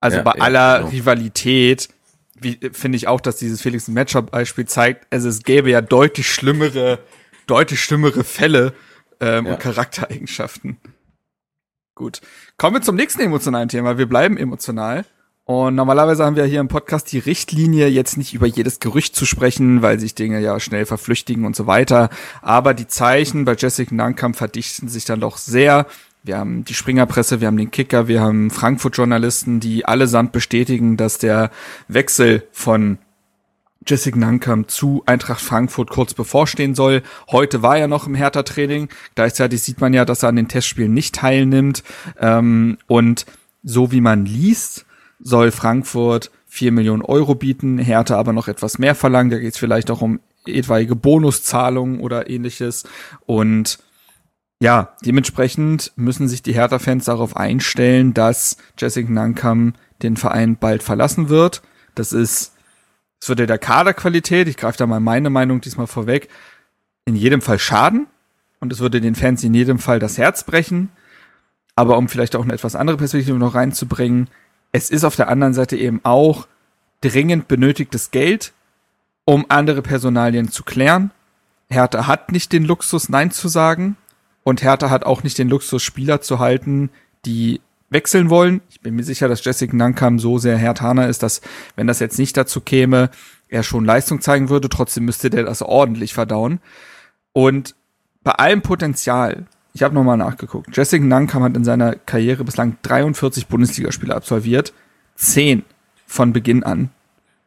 Also 0.00 0.18
Ja, 0.18 0.22
bei 0.22 0.34
ja, 0.36 0.42
aller 0.42 0.78
genau. 0.78 0.90
Rivalität, 0.90 1.88
wie 2.38 2.58
finde 2.72 2.96
ich 2.96 3.08
auch, 3.08 3.20
dass 3.20 3.36
dieses 3.36 3.60
Felix 3.62 3.88
Matchup-Beispiel 3.88 4.66
zeigt, 4.66 5.06
also 5.12 5.28
es 5.28 5.42
gäbe 5.42 5.70
ja 5.70 5.80
deutlich 5.80 6.28
schlimmere, 6.30 6.98
deutlich 7.46 7.80
schlimmere 7.82 8.24
Fälle 8.24 8.74
ähm, 9.20 9.46
Ja. 9.46 9.52
und 9.54 9.60
Charaktereigenschaften. 9.60 10.78
Gut. 11.94 12.20
Kommen 12.56 12.76
wir 12.76 12.82
zum 12.82 12.96
nächsten 12.96 13.20
emotionalen 13.20 13.68
Thema. 13.68 13.98
Wir 13.98 14.06
bleiben 14.06 14.36
emotional. 14.36 15.04
Und 15.46 15.74
normalerweise 15.74 16.24
haben 16.24 16.36
wir 16.36 16.46
hier 16.46 16.60
im 16.60 16.68
Podcast 16.68 17.12
die 17.12 17.18
Richtlinie, 17.18 17.88
jetzt 17.88 18.16
nicht 18.16 18.32
über 18.32 18.46
jedes 18.46 18.80
Gerücht 18.80 19.14
zu 19.14 19.26
sprechen, 19.26 19.82
weil 19.82 20.00
sich 20.00 20.14
Dinge 20.14 20.40
ja 20.40 20.58
schnell 20.58 20.86
verflüchtigen 20.86 21.44
und 21.44 21.54
so 21.54 21.66
weiter. 21.66 22.08
Aber 22.40 22.72
die 22.72 22.86
Zeichen 22.86 23.44
bei 23.44 23.54
Jessica 23.54 23.94
Nankamp 23.94 24.36
verdichten 24.36 24.88
sich 24.88 25.04
dann 25.04 25.20
doch 25.20 25.36
sehr. 25.36 25.86
Wir 26.22 26.38
haben 26.38 26.64
die 26.64 26.72
Springerpresse, 26.72 27.42
wir 27.42 27.48
haben 27.48 27.58
den 27.58 27.70
Kicker, 27.70 28.08
wir 28.08 28.22
haben 28.22 28.50
Frankfurt-Journalisten, 28.50 29.60
die 29.60 29.84
allesamt 29.84 30.32
bestätigen, 30.32 30.96
dass 30.96 31.18
der 31.18 31.50
Wechsel 31.88 32.48
von 32.50 32.96
Jessica 33.86 34.16
Nankamp 34.16 34.70
zu 34.70 35.02
Eintracht 35.04 35.42
Frankfurt 35.42 35.90
kurz 35.90 36.14
bevorstehen 36.14 36.74
soll. 36.74 37.02
Heute 37.30 37.60
war 37.60 37.76
er 37.76 37.86
noch 37.86 38.06
im 38.06 38.14
Hertha-Training. 38.14 38.88
Gleichzeitig 39.14 39.60
sieht 39.60 39.82
man 39.82 39.92
ja, 39.92 40.06
dass 40.06 40.22
er 40.22 40.30
an 40.30 40.36
den 40.36 40.48
Testspielen 40.48 40.94
nicht 40.94 41.16
teilnimmt. 41.16 41.82
Ähm, 42.18 42.78
und 42.86 43.26
so 43.62 43.92
wie 43.92 44.00
man 44.00 44.24
liest, 44.24 44.83
soll 45.20 45.50
Frankfurt 45.50 46.30
4 46.46 46.72
Millionen 46.72 47.02
Euro 47.02 47.34
bieten, 47.34 47.78
Hertha 47.78 48.16
aber 48.16 48.32
noch 48.32 48.48
etwas 48.48 48.78
mehr 48.78 48.94
verlangen. 48.94 49.30
Da 49.30 49.38
geht 49.38 49.54
es 49.54 49.58
vielleicht 49.58 49.90
auch 49.90 50.02
um 50.02 50.20
etwaige 50.46 50.94
Bonuszahlungen 50.96 52.00
oder 52.00 52.30
ähnliches. 52.30 52.84
Und 53.26 53.78
ja, 54.60 54.94
dementsprechend 55.04 55.92
müssen 55.96 56.28
sich 56.28 56.42
die 56.42 56.54
Hertha-Fans 56.54 57.06
darauf 57.06 57.36
einstellen, 57.36 58.14
dass 58.14 58.56
Jessica 58.78 59.10
Nankam 59.10 59.74
den 60.02 60.16
Verein 60.16 60.56
bald 60.56 60.82
verlassen 60.82 61.28
wird. 61.28 61.62
Das 61.94 62.12
ist, 62.12 62.54
es 63.20 63.28
würde 63.28 63.46
der 63.46 63.58
Kaderqualität, 63.58 64.48
ich 64.48 64.56
greife 64.56 64.78
da 64.78 64.86
mal 64.86 65.00
meine 65.00 65.30
Meinung 65.30 65.60
diesmal 65.60 65.86
vorweg, 65.86 66.28
in 67.04 67.16
jedem 67.16 67.40
Fall 67.40 67.58
schaden. 67.58 68.06
Und 68.60 68.72
es 68.72 68.80
würde 68.80 69.00
den 69.00 69.14
Fans 69.14 69.44
in 69.44 69.52
jedem 69.52 69.78
Fall 69.78 69.98
das 69.98 70.16
Herz 70.16 70.44
brechen. 70.44 70.90
Aber 71.76 71.98
um 71.98 72.08
vielleicht 72.08 72.36
auch 72.36 72.44
eine 72.44 72.54
etwas 72.54 72.76
andere 72.76 72.96
Perspektive 72.96 73.36
noch 73.36 73.54
reinzubringen, 73.54 74.28
es 74.74 74.90
ist 74.90 75.04
auf 75.04 75.14
der 75.14 75.28
anderen 75.28 75.54
Seite 75.54 75.76
eben 75.76 76.00
auch 76.02 76.48
dringend 77.00 77.46
benötigtes 77.46 78.10
Geld, 78.10 78.52
um 79.24 79.46
andere 79.48 79.82
Personalien 79.82 80.50
zu 80.50 80.64
klären. 80.64 81.12
Hertha 81.68 82.08
hat 82.08 82.32
nicht 82.32 82.52
den 82.52 82.64
Luxus, 82.64 83.08
Nein 83.08 83.30
zu 83.30 83.46
sagen. 83.46 83.96
Und 84.42 84.64
Hertha 84.64 84.90
hat 84.90 85.04
auch 85.04 85.22
nicht 85.22 85.38
den 85.38 85.48
Luxus, 85.48 85.80
Spieler 85.84 86.22
zu 86.22 86.40
halten, 86.40 86.90
die 87.24 87.60
wechseln 87.88 88.30
wollen. 88.30 88.62
Ich 88.68 88.80
bin 88.80 88.96
mir 88.96 89.04
sicher, 89.04 89.28
dass 89.28 89.44
Jessica 89.44 89.76
Nankam 89.76 90.18
so 90.18 90.38
sehr 90.38 90.58
Hertaner 90.58 91.06
ist, 91.06 91.22
dass, 91.22 91.40
wenn 91.76 91.86
das 91.86 92.00
jetzt 92.00 92.18
nicht 92.18 92.36
dazu 92.36 92.60
käme, 92.60 93.10
er 93.48 93.62
schon 93.62 93.84
Leistung 93.84 94.22
zeigen 94.22 94.48
würde. 94.48 94.68
Trotzdem 94.68 95.04
müsste 95.04 95.30
der 95.30 95.44
das 95.44 95.62
ordentlich 95.62 96.14
verdauen. 96.14 96.58
Und 97.32 97.76
bei 98.24 98.32
allem 98.32 98.62
Potenzial 98.62 99.46
ich 99.74 99.82
habe 99.82 99.94
nochmal 99.94 100.16
nachgeguckt. 100.16 100.74
Jessica 100.74 101.04
Nankam 101.04 101.42
hat 101.42 101.56
in 101.56 101.64
seiner 101.64 101.96
Karriere 101.96 102.44
bislang 102.44 102.78
43 102.82 103.48
Bundesligaspiele 103.48 104.14
absolviert, 104.14 104.72
10 105.16 105.64
von 106.06 106.32
Beginn 106.32 106.62
an. 106.62 106.90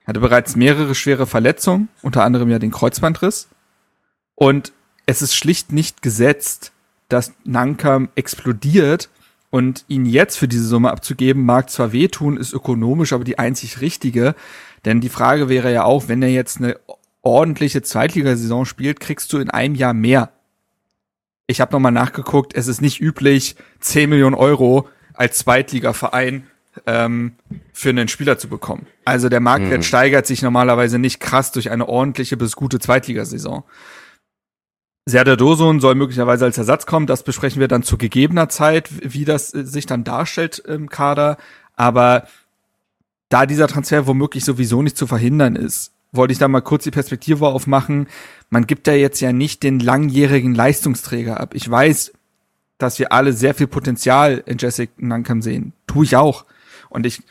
Hatte 0.05 0.19
bereits 0.19 0.55
mehrere 0.55 0.93
schwere 0.93 1.25
Verletzungen, 1.25 1.87
unter 2.01 2.23
anderem 2.23 2.49
ja 2.49 2.59
den 2.59 2.71
Kreuzbandriss. 2.71 3.47
Und 4.35 4.73
es 5.05 5.21
ist 5.21 5.35
schlicht 5.35 5.71
nicht 5.71 6.01
gesetzt, 6.01 6.73
dass 7.07 7.33
Nankam 7.45 8.09
explodiert 8.15 9.09
und 9.49 9.85
ihn 9.87 10.05
jetzt 10.05 10.37
für 10.37 10.49
diese 10.49 10.67
Summe 10.67 10.91
abzugeben, 10.91 11.45
mag 11.45 11.69
zwar 11.69 11.93
wehtun, 11.93 12.35
ist 12.35 12.53
ökonomisch, 12.53 13.13
aber 13.13 13.23
die 13.23 13.39
einzig 13.39 13.79
richtige. 13.79 14.35
Denn 14.83 14.99
die 14.99 15.09
Frage 15.09 15.47
wäre 15.47 15.71
ja 15.71 15.83
auch, 15.83 16.09
wenn 16.09 16.21
er 16.21 16.29
jetzt 16.29 16.57
eine 16.57 16.77
ordentliche 17.21 17.81
Zweitligasaison 17.81 18.65
spielt, 18.65 18.99
kriegst 18.99 19.31
du 19.31 19.37
in 19.37 19.49
einem 19.49 19.75
Jahr 19.75 19.93
mehr. 19.93 20.31
Ich 21.47 21.61
habe 21.61 21.71
nochmal 21.71 21.93
nachgeguckt, 21.93 22.53
es 22.55 22.67
ist 22.67 22.81
nicht 22.81 22.99
üblich, 22.99 23.55
10 23.79 24.09
Millionen 24.09 24.35
Euro 24.35 24.89
als 25.13 25.39
Zweitligaverein 25.39 26.47
ähm, 26.85 27.35
für 27.73 27.89
einen 27.89 28.09
Spieler 28.09 28.37
zu 28.37 28.49
bekommen. 28.49 28.85
Also 29.05 29.29
der 29.29 29.39
Marktwert 29.39 29.79
mhm. 29.79 29.83
steigert 29.83 30.27
sich 30.27 30.41
normalerweise 30.41 30.99
nicht 30.99 31.19
krass 31.19 31.51
durch 31.53 31.71
eine 31.71 31.87
ordentliche 31.87 32.35
bis 32.35 32.55
gute 32.55 32.79
Zweitligasaison. 32.79 33.63
Serdar 35.05 35.37
Dosun 35.37 35.79
soll 35.79 35.95
möglicherweise 35.95 36.43
als 36.43 36.57
Ersatz 36.57 36.85
kommen. 36.85 37.07
Das 37.07 37.23
besprechen 37.23 37.61
wir 37.61 37.69
dann 37.69 37.81
zu 37.81 37.97
gegebener 37.97 38.49
Zeit, 38.49 38.89
wie 39.01 39.23
das 39.23 39.53
äh, 39.53 39.63
sich 39.63 39.85
dann 39.85 40.03
darstellt 40.03 40.59
im 40.59 40.89
Kader. 40.89 41.37
Aber 41.75 42.27
da 43.29 43.45
dieser 43.45 43.69
Transfer 43.69 44.05
womöglich 44.05 44.43
sowieso 44.43 44.81
nicht 44.81 44.97
zu 44.97 45.07
verhindern 45.07 45.55
ist, 45.55 45.93
wollte 46.17 46.33
ich 46.33 46.39
da 46.39 46.47
mal 46.47 46.61
kurz 46.61 46.83
die 46.83 46.91
Perspektive 46.91 47.47
aufmachen. 47.47 48.07
Man 48.49 48.67
gibt 48.67 48.87
da 48.87 48.93
jetzt 48.93 49.21
ja 49.21 49.31
nicht 49.31 49.63
den 49.63 49.79
langjährigen 49.79 50.53
Leistungsträger 50.53 51.39
ab. 51.39 51.53
Ich 51.53 51.69
weiß, 51.69 52.13
dass 52.77 52.99
wir 52.99 53.11
alle 53.11 53.33
sehr 53.33 53.55
viel 53.55 53.67
Potenzial 53.67 54.43
in 54.45 54.57
Jessica 54.57 54.91
Nankam 54.97 55.41
sehen. 55.41 55.73
Tue 55.87 56.05
ich 56.05 56.15
auch. 56.15 56.45
Und 56.89 57.05
ich 57.05 57.21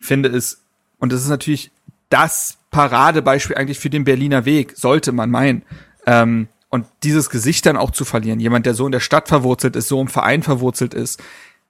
finde 0.00 0.28
es, 0.28 0.62
und 0.98 1.12
das 1.12 1.22
ist 1.22 1.28
natürlich 1.28 1.70
das 2.08 2.58
Paradebeispiel 2.70 3.56
eigentlich 3.56 3.78
für 3.78 3.90
den 3.90 4.04
Berliner 4.04 4.44
Weg, 4.44 4.76
sollte 4.76 5.12
man 5.12 5.30
meinen. 5.30 5.62
Ähm, 6.06 6.48
und 6.70 6.86
dieses 7.02 7.30
Gesicht 7.30 7.64
dann 7.66 7.76
auch 7.76 7.90
zu 7.90 8.04
verlieren, 8.04 8.40
jemand, 8.40 8.66
der 8.66 8.74
so 8.74 8.86
in 8.86 8.92
der 8.92 9.00
Stadt 9.00 9.28
verwurzelt 9.28 9.76
ist, 9.76 9.88
so 9.88 10.00
im 10.00 10.08
Verein 10.08 10.42
verwurzelt 10.42 10.94
ist, 10.94 11.22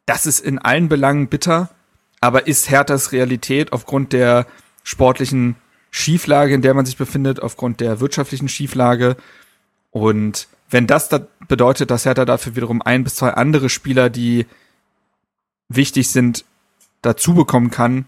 das 0.06 0.26
ist 0.26 0.40
in 0.40 0.58
allen 0.58 0.88
Belangen 0.88 1.28
bitter, 1.28 1.70
aber 2.20 2.46
ist 2.46 2.70
Herthas 2.70 3.12
Realität 3.12 3.72
aufgrund 3.72 4.12
der 4.12 4.46
sportlichen 4.82 5.56
Schieflage, 5.90 6.54
in 6.54 6.62
der 6.62 6.74
man 6.74 6.86
sich 6.86 6.96
befindet, 6.96 7.40
aufgrund 7.42 7.80
der 7.80 8.00
wirtschaftlichen 8.00 8.48
Schieflage. 8.48 9.16
Und 9.90 10.48
wenn 10.70 10.86
das 10.86 11.08
da 11.08 11.26
bedeutet, 11.48 11.90
dass 11.90 12.04
Hertha 12.04 12.24
dafür 12.24 12.56
wiederum 12.56 12.82
ein 12.82 13.04
bis 13.04 13.16
zwei 13.16 13.30
andere 13.30 13.68
Spieler, 13.68 14.10
die 14.10 14.46
wichtig 15.68 16.10
sind, 16.10 16.44
dazu 17.02 17.34
bekommen 17.34 17.70
kann, 17.70 18.06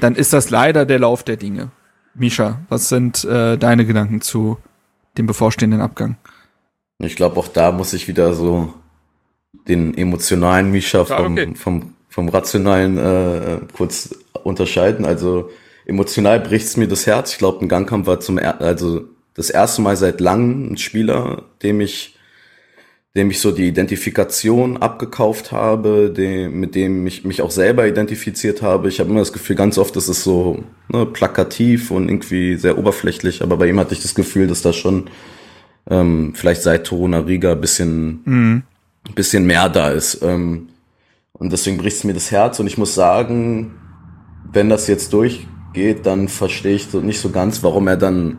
dann 0.00 0.14
ist 0.14 0.32
das 0.32 0.50
leider 0.50 0.86
der 0.86 0.98
Lauf 0.98 1.22
der 1.22 1.36
Dinge. 1.36 1.70
Misha, 2.14 2.60
was 2.68 2.88
sind 2.88 3.24
äh, 3.24 3.56
deine 3.56 3.86
Gedanken 3.86 4.20
zu 4.20 4.58
dem 5.16 5.26
bevorstehenden 5.26 5.80
Abgang. 5.80 6.16
Ich 6.98 7.16
glaube, 7.16 7.38
auch 7.38 7.48
da 7.48 7.72
muss 7.72 7.92
ich 7.92 8.08
wieder 8.08 8.34
so 8.34 8.74
den 9.68 9.96
emotionalen 9.96 10.70
Misha 10.70 11.04
vom, 11.04 11.32
okay. 11.32 11.54
vom, 11.54 11.94
vom 12.08 12.28
rationalen 12.28 12.98
äh, 12.98 13.58
kurz 13.72 14.14
unterscheiden. 14.44 15.04
Also 15.04 15.50
emotional 15.90 16.40
bricht's 16.40 16.76
mir 16.76 16.88
das 16.88 17.06
Herz. 17.06 17.32
Ich 17.32 17.38
glaube, 17.38 17.64
ein 17.64 17.68
Gangkampf 17.68 18.06
war 18.06 18.20
zum 18.20 18.38
er 18.38 18.60
also 18.60 19.04
das 19.34 19.50
erste 19.50 19.82
Mal 19.82 19.96
seit 19.96 20.20
langem 20.20 20.72
ein 20.72 20.76
Spieler, 20.78 21.44
dem 21.62 21.80
ich 21.80 22.16
dem 23.16 23.30
ich 23.30 23.40
so 23.40 23.50
die 23.50 23.66
Identifikation 23.66 24.76
abgekauft 24.76 25.50
habe, 25.50 26.12
dem, 26.16 26.60
mit 26.60 26.76
dem 26.76 27.04
ich 27.08 27.24
mich 27.24 27.42
auch 27.42 27.50
selber 27.50 27.88
identifiziert 27.88 28.62
habe. 28.62 28.88
Ich 28.88 29.00
habe 29.00 29.10
immer 29.10 29.18
das 29.18 29.32
Gefühl, 29.32 29.56
ganz 29.56 29.78
oft 29.78 29.96
ist 29.96 30.06
es 30.06 30.22
so 30.22 30.62
ne, 30.88 31.06
plakativ 31.06 31.90
und 31.90 32.08
irgendwie 32.08 32.56
sehr 32.56 32.78
oberflächlich, 32.78 33.42
aber 33.42 33.56
bei 33.56 33.66
ihm 33.66 33.80
hatte 33.80 33.94
ich 33.94 34.02
das 34.02 34.14
Gefühl, 34.14 34.46
dass 34.46 34.62
da 34.62 34.72
schon 34.72 35.10
ähm, 35.90 36.34
vielleicht 36.36 36.62
seit 36.62 36.86
Toruna 36.86 37.20
Riga 37.20 37.54
bisschen, 37.54 38.20
mhm. 38.24 38.62
bisschen 39.16 39.44
mehr 39.44 39.68
da 39.68 39.90
ist. 39.90 40.22
Ähm, 40.22 40.68
und 41.32 41.50
deswegen 41.50 41.78
bricht 41.78 41.96
es 41.96 42.04
mir 42.04 42.14
das 42.14 42.30
Herz 42.30 42.60
und 42.60 42.68
ich 42.68 42.78
muss 42.78 42.94
sagen, 42.94 43.74
wenn 44.52 44.68
das 44.68 44.86
jetzt 44.86 45.12
durchgeht, 45.72 46.06
dann 46.06 46.28
verstehe 46.28 46.74
ich 46.74 46.86
so 46.86 47.00
nicht 47.00 47.20
so 47.20 47.30
ganz, 47.30 47.62
warum 47.62 47.88
er 47.88 47.96
dann 47.96 48.38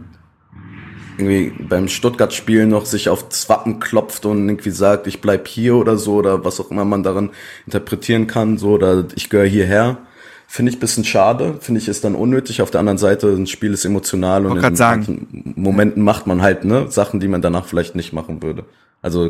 irgendwie 1.17 1.51
beim 1.63 1.87
Stuttgart-Spiel 1.87 2.65
noch 2.65 2.85
sich 2.85 3.09
auf 3.09 3.25
Wappen 3.47 3.79
klopft 3.79 4.25
und 4.25 4.47
irgendwie 4.47 4.71
sagt, 4.71 5.07
ich 5.07 5.21
bleib 5.21 5.47
hier 5.47 5.75
oder 5.75 5.97
so 5.97 6.15
oder 6.15 6.43
was 6.43 6.59
auch 6.59 6.71
immer 6.71 6.85
man 6.85 7.03
daran 7.03 7.31
interpretieren 7.65 8.27
kann, 8.27 8.57
so 8.57 8.71
oder 8.71 9.05
ich 9.15 9.29
gehöre 9.29 9.47
hierher. 9.47 9.97
Finde 10.47 10.71
ich 10.71 10.79
bisschen 10.79 11.05
schade, 11.05 11.55
finde 11.61 11.79
ich 11.79 11.87
ist 11.87 12.03
dann 12.03 12.15
unnötig. 12.15 12.61
Auf 12.61 12.71
der 12.71 12.81
anderen 12.81 12.97
Seite, 12.97 13.27
ein 13.29 13.47
Spiel 13.47 13.73
ist 13.73 13.85
emotional 13.85 14.45
und 14.45 14.61
in 14.61 14.75
sagen. 14.75 15.53
Momenten 15.55 16.03
macht 16.03 16.27
man 16.27 16.41
halt 16.41 16.65
ne 16.65 16.91
Sachen, 16.91 17.21
die 17.21 17.29
man 17.29 17.41
danach 17.41 17.65
vielleicht 17.65 17.95
nicht 17.95 18.11
machen 18.11 18.41
würde. 18.41 18.65
Also 19.01 19.29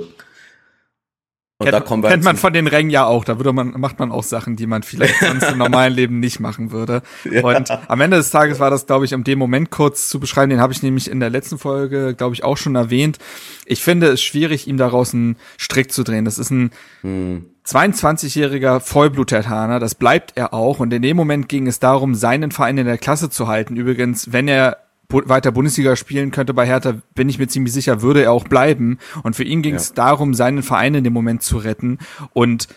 und 1.62 1.66
kennt, 1.66 1.74
da 1.74 1.80
kommen 1.86 2.04
wir 2.04 2.10
kennt 2.10 2.24
man 2.24 2.38
von 2.38 2.54
den 2.54 2.68
Rängen 2.68 2.90
ja 2.90 3.06
auch. 3.06 3.24
Da 3.24 3.38
würde 3.38 3.54
man, 3.54 3.72
macht 3.80 4.00
man 4.00 4.12
auch 4.12 4.24
Sachen, 4.24 4.56
die 4.56 4.68
man 4.68 4.84
vielleicht 4.84 5.20
sonst 5.20 5.52
im 5.52 5.58
normalen 5.58 5.94
Leben 5.94 6.20
nicht 6.20 6.40
machen 6.40 6.72
würde. 6.72 7.02
Ja. 7.32 7.44
Und 7.44 7.70
am 7.88 8.02
Ende 8.02 8.18
des 8.18 8.32
Tages 8.32 8.60
war 8.60 8.70
das, 8.70 8.88
glaube 8.88 9.06
ich, 9.06 9.14
um 9.14 9.24
den 9.24 9.38
Moment 9.38 9.70
kurz 9.70 10.10
zu 10.10 10.20
beschreiben, 10.20 10.50
den 10.50 10.60
habe 10.60 10.74
ich 10.74 10.84
nämlich 10.84 11.10
in 11.10 11.20
der 11.20 11.30
letzten 11.30 11.58
Folge, 11.58 12.14
glaube 12.16 12.34
ich, 12.34 12.44
auch 12.44 12.58
schon 12.58 12.76
erwähnt. 12.76 13.20
Ich 13.66 13.84
finde 13.84 14.08
es 14.08 14.22
schwierig, 14.22 14.68
ihm 14.68 14.78
daraus 14.78 15.14
einen 15.14 15.38
Strick 15.58 15.92
zu 15.92 16.04
drehen. 16.04 16.26
Das 16.26 16.38
ist 16.38 16.50
ein 16.50 16.72
hm. 17.02 17.46
22-jähriger 17.66 18.80
Vollblut-Tertaner, 18.80 19.80
das 19.80 19.96
bleibt 19.96 20.34
er 20.36 20.54
auch. 20.54 20.80
Und 20.80 20.92
in 20.94 21.02
dem 21.02 21.16
Moment 21.16 21.48
ging 21.48 21.68
es 21.68 21.80
darum, 21.80 22.16
seinen 22.16 22.52
Verein 22.52 22.78
in 22.78 22.88
der 22.88 22.98
Klasse 22.98 23.30
zu 23.30 23.48
halten. 23.48 23.76
Übrigens, 23.76 24.34
wenn 24.34 24.48
er 24.48 24.78
weiter 25.14 25.52
Bundesliga 25.52 25.96
spielen 25.96 26.32
könnte 26.32 26.54
bei 26.54 26.66
Hertha, 26.66 26.96
bin 27.16 27.30
ich 27.30 27.40
mir 27.40 27.48
ziemlich 27.48 27.74
sicher, 27.74 28.02
würde 28.02 28.24
er 28.24 28.32
auch 28.32 28.46
bleiben. 28.46 29.00
Und 29.24 29.36
für 29.36 29.44
ihn 29.44 29.62
ging 29.62 29.76
es 29.76 29.90
ja. 29.90 29.96
darum, 29.96 30.34
seinen 30.34 30.64
Verein 30.64 30.96
in 30.96 31.04
dem 31.04 31.14
Moment 31.14 31.44
zu 31.44 31.58
retten. 31.58 32.00
Und 32.34 32.68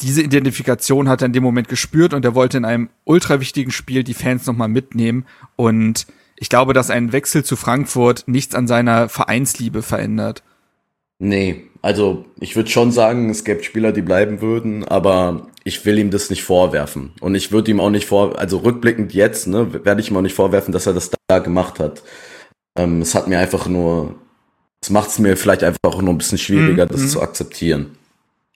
diese 0.00 0.22
Identifikation 0.22 1.08
hat 1.08 1.22
er 1.22 1.26
in 1.26 1.32
dem 1.32 1.42
Moment 1.42 1.68
gespürt 1.68 2.12
und 2.12 2.24
er 2.24 2.34
wollte 2.34 2.58
in 2.58 2.64
einem 2.64 2.90
ultra 3.04 3.40
wichtigen 3.40 3.70
Spiel 3.70 4.04
die 4.04 4.14
Fans 4.14 4.46
nochmal 4.46 4.68
mitnehmen. 4.68 5.26
Und 5.56 6.06
ich 6.36 6.48
glaube, 6.48 6.72
dass 6.72 6.90
ein 6.90 7.12
Wechsel 7.12 7.44
zu 7.44 7.56
Frankfurt 7.56 8.24
nichts 8.26 8.54
an 8.54 8.66
seiner 8.66 9.08
Vereinsliebe 9.08 9.82
verändert. 9.82 10.42
Nee, 11.20 11.62
also 11.82 12.24
ich 12.40 12.56
würde 12.56 12.68
schon 12.68 12.90
sagen, 12.90 13.30
es 13.30 13.44
gäbe 13.44 13.62
Spieler, 13.62 13.92
die 13.92 14.02
bleiben 14.02 14.40
würden, 14.40 14.84
aber 14.84 15.46
ich 15.64 15.84
will 15.84 15.98
ihm 15.98 16.10
das 16.10 16.30
nicht 16.30 16.42
vorwerfen. 16.42 17.12
Und 17.20 17.34
ich 17.34 17.52
würde 17.52 17.70
ihm 17.70 17.80
auch 17.80 17.90
nicht 17.90 18.06
vor, 18.06 18.38
also 18.38 18.58
rückblickend 18.58 19.14
jetzt, 19.14 19.46
ne, 19.46 19.84
werde 19.84 20.00
ich 20.00 20.10
ihm 20.10 20.16
auch 20.16 20.22
nicht 20.22 20.34
vorwerfen, 20.34 20.72
dass 20.72 20.86
er 20.86 20.94
das 20.94 21.10
da 21.28 21.38
gemacht 21.38 21.78
hat. 21.78 22.02
Ähm, 22.76 23.02
es 23.02 23.14
hat 23.14 23.28
mir 23.28 23.38
einfach 23.38 23.66
nur, 23.66 24.14
es 24.80 24.90
macht 24.90 25.10
es 25.10 25.18
mir 25.18 25.36
vielleicht 25.36 25.62
einfach 25.62 25.78
auch 25.84 26.02
nur 26.02 26.12
ein 26.12 26.18
bisschen 26.18 26.38
schwieriger, 26.38 26.86
mhm. 26.86 26.90
das 26.90 27.10
zu 27.10 27.20
akzeptieren. 27.20 27.96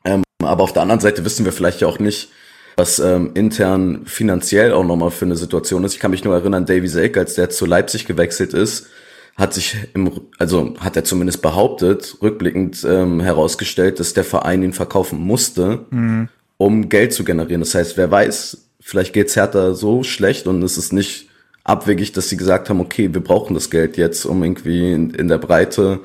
Ähm, 0.04 0.22
aber 0.42 0.64
auf 0.64 0.72
der 0.72 0.82
anderen 0.82 1.00
Seite 1.00 1.24
wissen 1.24 1.44
wir 1.44 1.52
vielleicht 1.52 1.80
ja 1.80 1.88
auch 1.88 1.98
nicht, 1.98 2.30
was 2.76 2.98
ähm, 2.98 3.30
intern 3.34 4.04
finanziell 4.04 4.72
auch 4.72 4.84
nochmal 4.84 5.10
für 5.10 5.24
eine 5.24 5.36
Situation 5.36 5.84
ist. 5.84 5.94
Ich 5.94 6.00
kann 6.00 6.10
mich 6.10 6.24
nur 6.24 6.34
erinnern, 6.34 6.66
Davy 6.66 6.88
Selke, 6.88 7.20
als 7.20 7.34
der 7.34 7.48
zu 7.50 7.64
Leipzig 7.64 8.04
gewechselt 8.06 8.52
ist, 8.52 8.88
hat 9.36 9.54
sich 9.54 9.76
im, 9.94 10.10
also 10.38 10.74
hat 10.80 10.96
er 10.96 11.04
zumindest 11.04 11.42
behauptet, 11.42 12.16
rückblickend 12.22 12.84
ähm, 12.88 13.20
herausgestellt, 13.20 14.00
dass 14.00 14.14
der 14.14 14.24
Verein 14.24 14.62
ihn 14.62 14.72
verkaufen 14.72 15.20
musste, 15.20 15.86
mhm. 15.90 16.28
Um 16.58 16.88
Geld 16.88 17.12
zu 17.12 17.24
generieren. 17.24 17.60
Das 17.60 17.74
heißt, 17.74 17.96
wer 17.96 18.10
weiß, 18.10 18.68
vielleicht 18.80 19.12
geht's 19.12 19.36
Hertha 19.36 19.74
so 19.74 20.02
schlecht 20.02 20.46
und 20.46 20.62
es 20.62 20.78
ist 20.78 20.92
nicht 20.92 21.28
abwegig, 21.64 22.12
dass 22.12 22.28
sie 22.28 22.36
gesagt 22.36 22.70
haben, 22.70 22.80
okay, 22.80 23.12
wir 23.12 23.22
brauchen 23.22 23.54
das 23.54 23.70
Geld 23.70 23.96
jetzt, 23.96 24.24
um 24.24 24.42
irgendwie 24.42 24.92
in, 24.92 25.10
in 25.10 25.28
der 25.28 25.38
Breite 25.38 26.00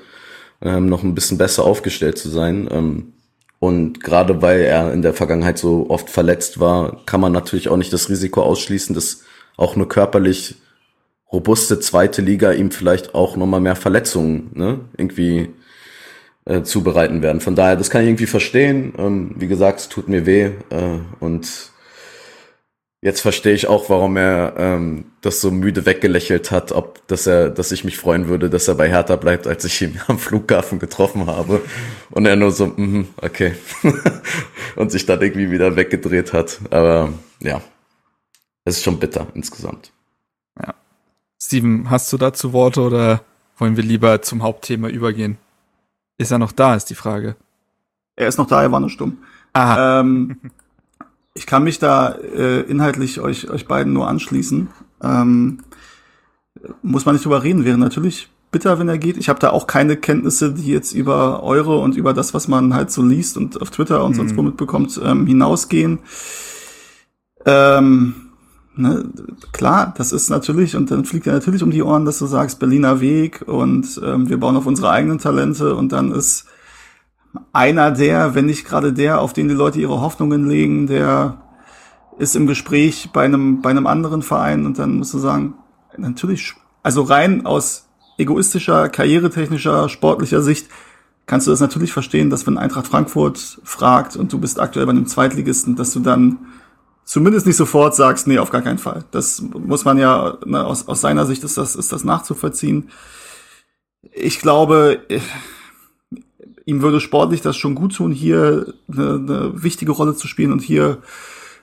ähm, 0.62 0.88
noch 0.88 1.04
ein 1.04 1.16
bisschen 1.16 1.38
besser 1.38 1.64
aufgestellt 1.64 2.18
zu 2.18 2.30
sein. 2.30 2.68
Ähm, 2.72 3.14
und 3.60 4.04
gerade 4.04 4.42
weil 4.42 4.62
er 4.62 4.92
in 4.92 5.04
der 5.04 5.14
Vergangenheit 5.14 5.60
so 5.60 5.86
oft 5.90 6.10
verletzt 6.10 6.60
war, 6.60 7.06
kann 7.06 7.22
man 7.22 7.32
natürlich 7.32 7.70
auch 7.70 7.78
nicht 7.78 7.94
das 7.94 8.10
Risiko 8.10 8.42
ausschließen, 8.42 8.96
dass 8.96 9.24
auch 9.56 9.76
nur 9.76 9.88
körperlich 9.88 10.56
robuste 11.32 11.80
zweite 11.80 12.24
Liga 12.24 12.52
ihm 12.52 12.72
vielleicht 12.72 13.14
auch 13.14 13.38
nochmal 13.38 13.62
mehr 13.62 13.76
Verletzungen 13.76 14.50
ne, 14.54 14.80
irgendwie 14.98 15.52
äh, 16.46 16.64
zubereiten 16.64 17.22
werden. 17.22 17.42
Von 17.42 17.56
daher, 17.56 17.76
das 17.76 17.90
kann 17.90 18.02
ich 18.02 18.08
irgendwie 18.08 18.26
verstehen. 18.26 18.94
Ähm, 18.98 19.32
wie 19.36 19.48
gesagt, 19.48 19.80
es 19.80 19.90
tut 19.90 20.08
mir 20.08 20.26
weh 20.26 20.52
äh, 20.70 21.00
und 21.20 21.72
jetzt 23.02 23.22
verstehe 23.22 23.54
ich 23.54 23.68
auch, 23.68 23.90
warum 23.90 24.18
er 24.18 24.54
ähm, 24.58 25.06
das 25.22 25.42
so 25.42 25.52
müde 25.52 25.86
weggelächelt 25.86 26.52
hat, 26.52 26.72
ob 26.72 27.06
dass 27.08 27.28
er, 27.28 27.50
dass 27.50 27.72
ich 27.72 27.84
mich 27.84 27.98
freuen 27.98 28.28
würde, 28.28 28.50
dass 28.50 28.68
er 28.68 28.76
bei 28.76 28.90
Hertha 28.90 29.16
bleibt, 29.16 29.48
als 29.48 29.66
ich 29.66 29.82
ihn 29.82 30.00
am 30.08 30.20
Flughafen 30.20 30.80
getroffen 30.80 31.28
habe 31.28 31.62
und 32.12 32.26
er 32.26 32.36
nur 32.36 32.52
so, 32.52 32.68
mm, 32.68 33.08
okay, 33.22 33.56
und 34.76 34.92
sich 34.92 35.06
dann 35.06 35.22
irgendwie 35.22 35.52
wieder 35.52 35.76
weggedreht 35.76 36.34
hat. 36.34 36.60
Aber 36.70 37.14
ja, 37.40 37.62
es 38.66 38.78
ist 38.78 38.84
schon 38.84 39.00
bitter 39.00 39.28
insgesamt. 39.34 39.92
Steven, 41.44 41.90
hast 41.90 42.14
du 42.14 42.18
dazu 42.18 42.54
Worte 42.54 42.82
oder 42.82 43.22
wollen 43.58 43.76
wir 43.76 43.84
lieber 43.84 44.22
zum 44.22 44.44
Hauptthema 44.44 44.88
übergehen? 44.90 45.38
Ist 46.22 46.30
er 46.30 46.38
noch 46.38 46.52
da, 46.52 46.76
ist 46.76 46.86
die 46.92 46.96
Frage. 46.96 47.36
Er 48.16 48.28
ist 48.28 48.38
noch 48.38 48.46
da, 48.46 48.62
er 48.62 48.72
war 48.72 48.80
nur 48.80 48.92
stumm. 48.92 49.18
Ah. 49.54 50.02
Ähm, 50.02 50.38
ich 51.34 51.48
kann 51.48 51.64
mich 51.64 51.80
da 51.80 52.10
äh, 52.12 52.62
inhaltlich 52.62 53.20
euch, 53.20 53.50
euch 53.50 53.68
beiden 53.68 53.92
nur 53.92 54.08
anschließen. 54.08 54.70
Ähm, 55.02 55.64
muss 56.84 57.06
man 57.06 57.16
nicht 57.16 57.26
drüber 57.26 57.42
reden, 57.42 57.66
wäre 57.66 57.80
natürlich 57.80 58.30
bitter, 58.52 58.78
wenn 58.78 58.88
er 58.88 59.00
geht. 59.00 59.18
Ich 59.18 59.30
habe 59.30 59.40
da 59.40 59.50
auch 59.50 59.66
keine 59.66 59.98
Kenntnisse, 59.98 60.54
die 60.54 60.68
jetzt 60.68 60.94
über 60.94 61.42
eure 61.42 61.80
und 61.80 61.96
über 61.96 62.14
das, 62.14 62.36
was 62.36 62.48
man 62.48 62.76
halt 62.76 62.92
so 62.92 63.02
liest 63.02 63.36
und 63.36 63.60
auf 63.60 63.72
Twitter 63.72 64.04
und 64.04 64.12
mhm. 64.12 64.18
sonst 64.18 64.38
wo 64.38 64.44
mitbekommt, 64.44 65.02
ähm, 65.04 65.26
hinausgehen. 65.26 66.00
Ähm, 67.48 68.31
ne, 68.76 69.06
klar, 69.52 69.94
das 69.98 70.12
ist 70.12 70.30
natürlich, 70.30 70.76
und 70.76 70.92
dann 70.92 71.06
fliegt 71.06 71.28
er 71.28 71.34
natürlich 71.34 71.64
um 71.64 71.72
die 71.72 71.84
Ohren, 71.84 72.06
dass 72.06 72.20
du 72.20 72.26
sagst, 72.26 72.60
Berliner 72.60 73.02
Weg 73.02 73.44
und 73.48 74.00
ähm, 74.04 74.30
wir 74.30 74.40
bauen 74.40 74.56
auf 74.56 74.66
unsere 74.66 74.90
eigenen 74.90 75.20
Talente 75.20 75.76
und 75.76 75.92
dann 75.92 76.12
ist 76.12 76.46
einer 77.54 77.92
der, 77.92 78.36
wenn 78.36 78.46
nicht 78.46 78.66
gerade 78.66 78.94
der, 78.94 79.22
auf 79.22 79.34
den 79.34 79.48
die 79.48 79.54
Leute 79.54 79.80
ihre 79.80 80.02
Hoffnungen 80.02 80.48
legen, 80.48 80.88
der 80.88 81.42
ist 82.18 82.36
im 82.36 82.48
Gespräch 82.48 83.10
bei 83.14 83.26
einem, 83.26 83.62
bei 83.62 83.70
einem 83.70 83.88
anderen 83.88 84.22
Verein 84.22 84.66
und 84.66 84.80
dann 84.80 84.98
musst 84.98 85.14
du 85.14 85.18
sagen, 85.18 85.56
natürlich, 85.98 86.54
also 86.84 87.04
rein 87.04 87.46
aus 87.46 87.88
egoistischer, 88.18 88.90
karrieretechnischer, 88.90 89.90
sportlicher 89.90 90.42
Sicht 90.42 90.68
kannst 91.26 91.48
du 91.48 91.52
das 91.52 91.62
natürlich 91.62 91.94
verstehen, 91.94 92.30
dass 92.30 92.46
wenn 92.46 92.58
Eintracht 92.58 92.88
Frankfurt 92.88 93.60
fragt 93.64 94.16
und 94.16 94.34
du 94.34 94.40
bist 94.40 94.60
aktuell 94.60 94.86
bei 94.86 94.92
einem 94.92 95.08
Zweitligisten, 95.08 95.76
dass 95.76 95.94
du 95.94 96.02
dann 96.02 96.40
zumindest 97.04 97.46
nicht 97.46 97.58
sofort 97.58 97.96
sagst, 97.96 98.28
nee, 98.28 98.40
auf 98.40 98.52
gar 98.52 98.62
keinen 98.62 98.78
Fall. 98.78 99.04
Das 99.12 99.42
muss 99.42 99.86
man 99.86 99.98
ja, 99.98 100.38
ne, 100.46 100.64
aus, 100.66 100.88
aus 100.88 101.02
seiner 101.02 101.26
Sicht 101.26 101.44
ist 101.44 101.58
das, 101.58 101.76
ist 101.76 101.92
das 101.92 102.04
nachzuvollziehen. 102.04 102.90
Ich 104.14 104.40
glaube, 104.40 105.02
ihm 106.66 106.82
würde 106.82 107.00
sportlich 107.00 107.42
das 107.42 107.58
schon 107.58 107.76
gut 107.76 107.96
tun, 107.96 108.12
hier 108.12 108.74
eine, 108.92 109.16
eine 109.16 109.64
wichtige 109.64 109.92
Rolle 109.92 110.16
zu 110.16 110.28
spielen 110.28 110.52
und 110.52 110.62
hier 110.62 111.00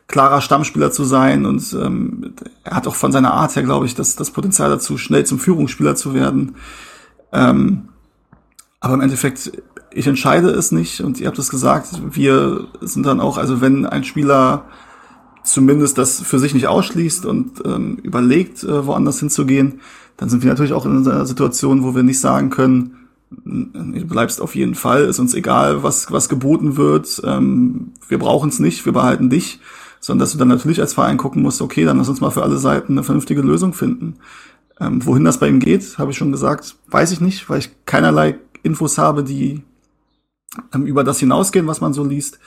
klarer 0.06 0.40
Stammspieler 0.40 0.90
zu 0.90 1.04
sein. 1.04 1.46
Und 1.46 1.72
ähm, 1.74 2.34
er 2.64 2.76
hat 2.76 2.86
auch 2.86 2.94
von 2.94 3.12
seiner 3.12 3.32
Art 3.32 3.54
her, 3.54 3.62
glaube 3.62 3.86
ich, 3.86 3.94
das, 3.94 4.16
das 4.16 4.30
Potenzial 4.30 4.70
dazu, 4.70 4.98
schnell 4.98 5.24
zum 5.24 5.38
Führungsspieler 5.38 5.94
zu 5.94 6.14
werden. 6.14 6.56
Ähm, 7.32 7.88
aber 8.80 8.94
im 8.94 9.00
Endeffekt, 9.00 9.52
ich 9.92 10.06
entscheide 10.06 10.48
es 10.50 10.72
nicht 10.72 11.00
und 11.00 11.20
ihr 11.20 11.26
habt 11.26 11.38
es 11.38 11.50
gesagt, 11.50 12.00
wir 12.10 12.68
sind 12.80 13.06
dann 13.06 13.20
auch, 13.20 13.38
also 13.38 13.60
wenn 13.60 13.86
ein 13.86 14.04
Spieler 14.04 14.64
zumindest 15.52 15.98
das 15.98 16.20
für 16.20 16.38
sich 16.38 16.54
nicht 16.54 16.66
ausschließt 16.66 17.26
und 17.26 17.62
ähm, 17.64 17.98
überlegt, 18.02 18.62
äh, 18.62 18.86
woanders 18.86 19.20
hinzugehen, 19.20 19.80
dann 20.16 20.28
sind 20.28 20.42
wir 20.42 20.50
natürlich 20.50 20.72
auch 20.72 20.86
in 20.86 21.06
einer 21.06 21.26
Situation, 21.26 21.84
wo 21.84 21.94
wir 21.94 22.02
nicht 22.02 22.20
sagen 22.20 22.50
können, 22.50 22.94
du 23.30 24.06
bleibst 24.06 24.40
auf 24.40 24.54
jeden 24.54 24.74
Fall, 24.74 25.04
ist 25.04 25.18
uns 25.18 25.34
egal, 25.34 25.82
was, 25.82 26.10
was 26.10 26.28
geboten 26.28 26.76
wird, 26.76 27.20
ähm, 27.24 27.92
wir 28.08 28.18
brauchen 28.18 28.48
es 28.48 28.58
nicht, 28.58 28.84
wir 28.86 28.92
behalten 28.92 29.28
dich, 29.28 29.60
sondern 30.00 30.20
dass 30.20 30.32
du 30.32 30.38
dann 30.38 30.48
natürlich 30.48 30.80
als 30.80 30.94
Verein 30.94 31.18
gucken 31.18 31.42
musst, 31.42 31.60
okay, 31.60 31.84
dann 31.84 31.98
lass 31.98 32.08
uns 32.08 32.20
mal 32.20 32.30
für 32.30 32.42
alle 32.42 32.58
Seiten 32.58 32.92
eine 32.92 33.04
vernünftige 33.04 33.42
Lösung 33.42 33.74
finden. 33.74 34.16
Ähm, 34.80 35.04
wohin 35.04 35.24
das 35.24 35.38
bei 35.38 35.48
ihm 35.48 35.60
geht, 35.60 35.98
habe 35.98 36.12
ich 36.12 36.16
schon 36.16 36.32
gesagt, 36.32 36.76
weiß 36.88 37.12
ich 37.12 37.20
nicht, 37.20 37.50
weil 37.50 37.58
ich 37.58 37.70
keinerlei 37.84 38.38
Infos 38.62 38.96
habe, 38.96 39.24
die 39.24 39.62
ähm, 40.72 40.86
über 40.86 41.04
das 41.04 41.18
hinausgehen, 41.18 41.66
was 41.66 41.80
man 41.80 41.92
so 41.92 42.04
liest. 42.04 42.38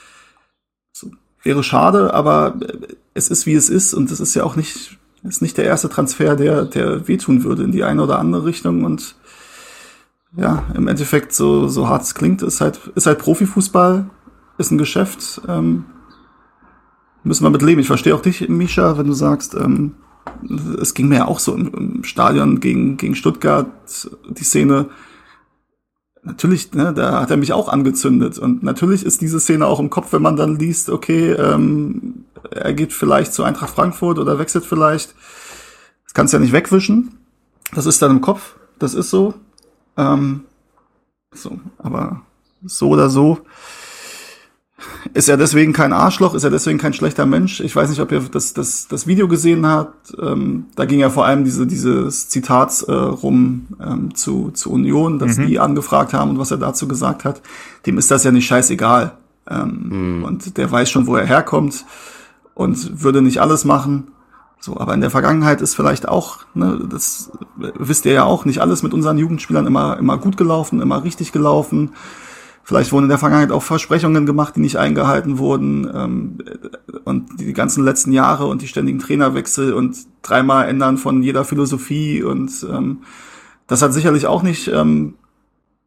Wäre 1.42 1.62
schade, 1.62 2.14
aber 2.14 2.56
äh, 2.60 2.94
es 3.14 3.28
ist 3.28 3.46
wie 3.46 3.54
es 3.54 3.68
ist 3.68 3.94
und 3.94 4.10
es 4.10 4.20
ist 4.20 4.34
ja 4.34 4.44
auch 4.44 4.56
nicht, 4.56 4.98
ist 5.22 5.42
nicht 5.42 5.58
der 5.58 5.64
erste 5.64 5.88
Transfer, 5.88 6.36
der, 6.36 6.64
der 6.64 7.08
wehtun 7.08 7.44
würde 7.44 7.64
in 7.64 7.72
die 7.72 7.84
eine 7.84 8.02
oder 8.02 8.18
andere 8.18 8.44
Richtung 8.44 8.84
und 8.84 9.16
ja, 10.36 10.64
im 10.74 10.88
Endeffekt, 10.88 11.34
so, 11.34 11.68
so 11.68 11.88
hart 11.88 12.02
es 12.02 12.14
klingt, 12.14 12.42
ist 12.42 12.60
halt, 12.60 12.80
ist 12.94 13.06
halt 13.06 13.18
Profifußball, 13.18 14.08
ist 14.56 14.70
ein 14.70 14.78
Geschäft, 14.78 15.42
ähm, 15.46 15.84
müssen 17.22 17.44
wir 17.44 17.50
mit 17.50 17.62
leben. 17.62 17.80
Ich 17.80 17.86
verstehe 17.86 18.14
auch 18.14 18.22
dich, 18.22 18.48
Misha, 18.48 18.96
wenn 18.96 19.06
du 19.06 19.12
sagst, 19.12 19.54
ähm, 19.54 19.94
es 20.80 20.94
ging 20.94 21.08
mir 21.08 21.16
ja 21.16 21.24
auch 21.26 21.38
so 21.38 21.54
im, 21.54 21.74
im 21.74 22.04
Stadion 22.04 22.60
gegen, 22.60 22.96
gegen 22.96 23.14
Stuttgart, 23.14 23.66
die 24.28 24.44
Szene. 24.44 24.86
Natürlich, 26.24 26.72
ne, 26.72 26.92
da 26.92 27.20
hat 27.20 27.30
er 27.30 27.36
mich 27.36 27.52
auch 27.52 27.68
angezündet. 27.68 28.38
Und 28.38 28.62
natürlich 28.62 29.04
ist 29.04 29.20
diese 29.20 29.40
Szene 29.40 29.66
auch 29.66 29.80
im 29.80 29.90
Kopf, 29.90 30.12
wenn 30.12 30.22
man 30.22 30.36
dann 30.36 30.56
liest, 30.56 30.88
okay, 30.88 31.32
ähm, 31.32 32.24
er 32.50 32.72
geht 32.74 32.92
vielleicht 32.92 33.34
zu 33.34 33.42
Eintracht 33.42 33.74
Frankfurt 33.74 34.18
oder 34.18 34.38
wechselt 34.38 34.64
vielleicht. 34.64 35.14
Das 36.04 36.14
kannst 36.14 36.32
du 36.32 36.36
ja 36.36 36.40
nicht 36.40 36.52
wegwischen. 36.52 37.18
Das 37.74 37.86
ist 37.86 38.00
dann 38.02 38.12
im 38.12 38.20
Kopf. 38.20 38.56
Das 38.78 38.94
ist 38.94 39.10
so. 39.10 39.34
Ähm, 39.96 40.44
so, 41.34 41.58
aber 41.78 42.22
so 42.64 42.88
oder 42.90 43.08
so 43.08 43.38
ist 45.14 45.28
er 45.28 45.36
deswegen 45.36 45.72
kein 45.72 45.92
Arschloch, 45.92 46.34
ist 46.34 46.44
er 46.44 46.50
deswegen 46.50 46.78
kein 46.78 46.94
schlechter 46.94 47.26
Mensch. 47.26 47.60
Ich 47.60 47.74
weiß 47.74 47.90
nicht, 47.90 48.00
ob 48.00 48.12
ihr 48.12 48.20
das, 48.20 48.54
das, 48.54 48.88
das 48.88 49.06
Video 49.06 49.28
gesehen 49.28 49.66
habt. 49.66 50.14
Ähm, 50.20 50.66
da 50.74 50.84
ging 50.84 51.00
ja 51.00 51.10
vor 51.10 51.26
allem 51.26 51.44
diese, 51.44 51.66
dieses 51.66 52.28
Zitat 52.28 52.84
äh, 52.88 52.92
rum 52.92 53.68
ähm, 53.80 54.14
zu, 54.14 54.50
zu 54.52 54.70
Union, 54.70 55.18
dass 55.18 55.38
mhm. 55.38 55.46
die 55.46 55.60
angefragt 55.60 56.14
haben 56.14 56.30
und 56.30 56.38
was 56.38 56.50
er 56.50 56.58
dazu 56.58 56.88
gesagt 56.88 57.24
hat. 57.24 57.42
Dem 57.86 57.98
ist 57.98 58.10
das 58.10 58.24
ja 58.24 58.30
nicht 58.30 58.46
scheißegal. 58.46 59.12
Ähm, 59.50 60.18
mhm. 60.18 60.24
Und 60.24 60.56
der 60.56 60.70
weiß 60.70 60.90
schon, 60.90 61.06
wo 61.06 61.16
er 61.16 61.26
herkommt 61.26 61.84
und 62.54 63.02
würde 63.02 63.22
nicht 63.22 63.40
alles 63.40 63.64
machen. 63.64 64.08
So, 64.60 64.78
aber 64.78 64.94
in 64.94 65.00
der 65.00 65.10
Vergangenheit 65.10 65.60
ist 65.60 65.74
vielleicht 65.74 66.06
auch, 66.06 66.38
ne, 66.54 66.86
das 66.88 67.32
wisst 67.56 68.06
ihr 68.06 68.12
ja 68.12 68.24
auch, 68.24 68.44
nicht 68.44 68.60
alles 68.60 68.84
mit 68.84 68.94
unseren 68.94 69.18
Jugendspielern 69.18 69.66
immer, 69.66 69.98
immer 69.98 70.18
gut 70.18 70.36
gelaufen, 70.36 70.80
immer 70.80 71.02
richtig 71.02 71.32
gelaufen. 71.32 71.90
Vielleicht 72.64 72.92
wurden 72.92 73.04
in 73.04 73.08
der 73.08 73.18
Vergangenheit 73.18 73.50
auch 73.50 73.62
Versprechungen 73.62 74.24
gemacht, 74.24 74.56
die 74.56 74.60
nicht 74.60 74.76
eingehalten 74.76 75.38
wurden. 75.38 75.90
Ähm, 75.92 76.38
und 77.04 77.40
die 77.40 77.52
ganzen 77.52 77.84
letzten 77.84 78.12
Jahre 78.12 78.46
und 78.46 78.62
die 78.62 78.68
ständigen 78.68 79.00
Trainerwechsel 79.00 79.72
und 79.72 79.96
dreimal 80.22 80.68
ändern 80.68 80.96
von 80.96 81.22
jeder 81.22 81.44
Philosophie. 81.44 82.22
Und 82.22 82.66
ähm, 82.70 83.02
das 83.66 83.82
hat 83.82 83.92
sicherlich 83.92 84.26
auch 84.26 84.42
nicht 84.42 84.68
ähm, 84.68 85.14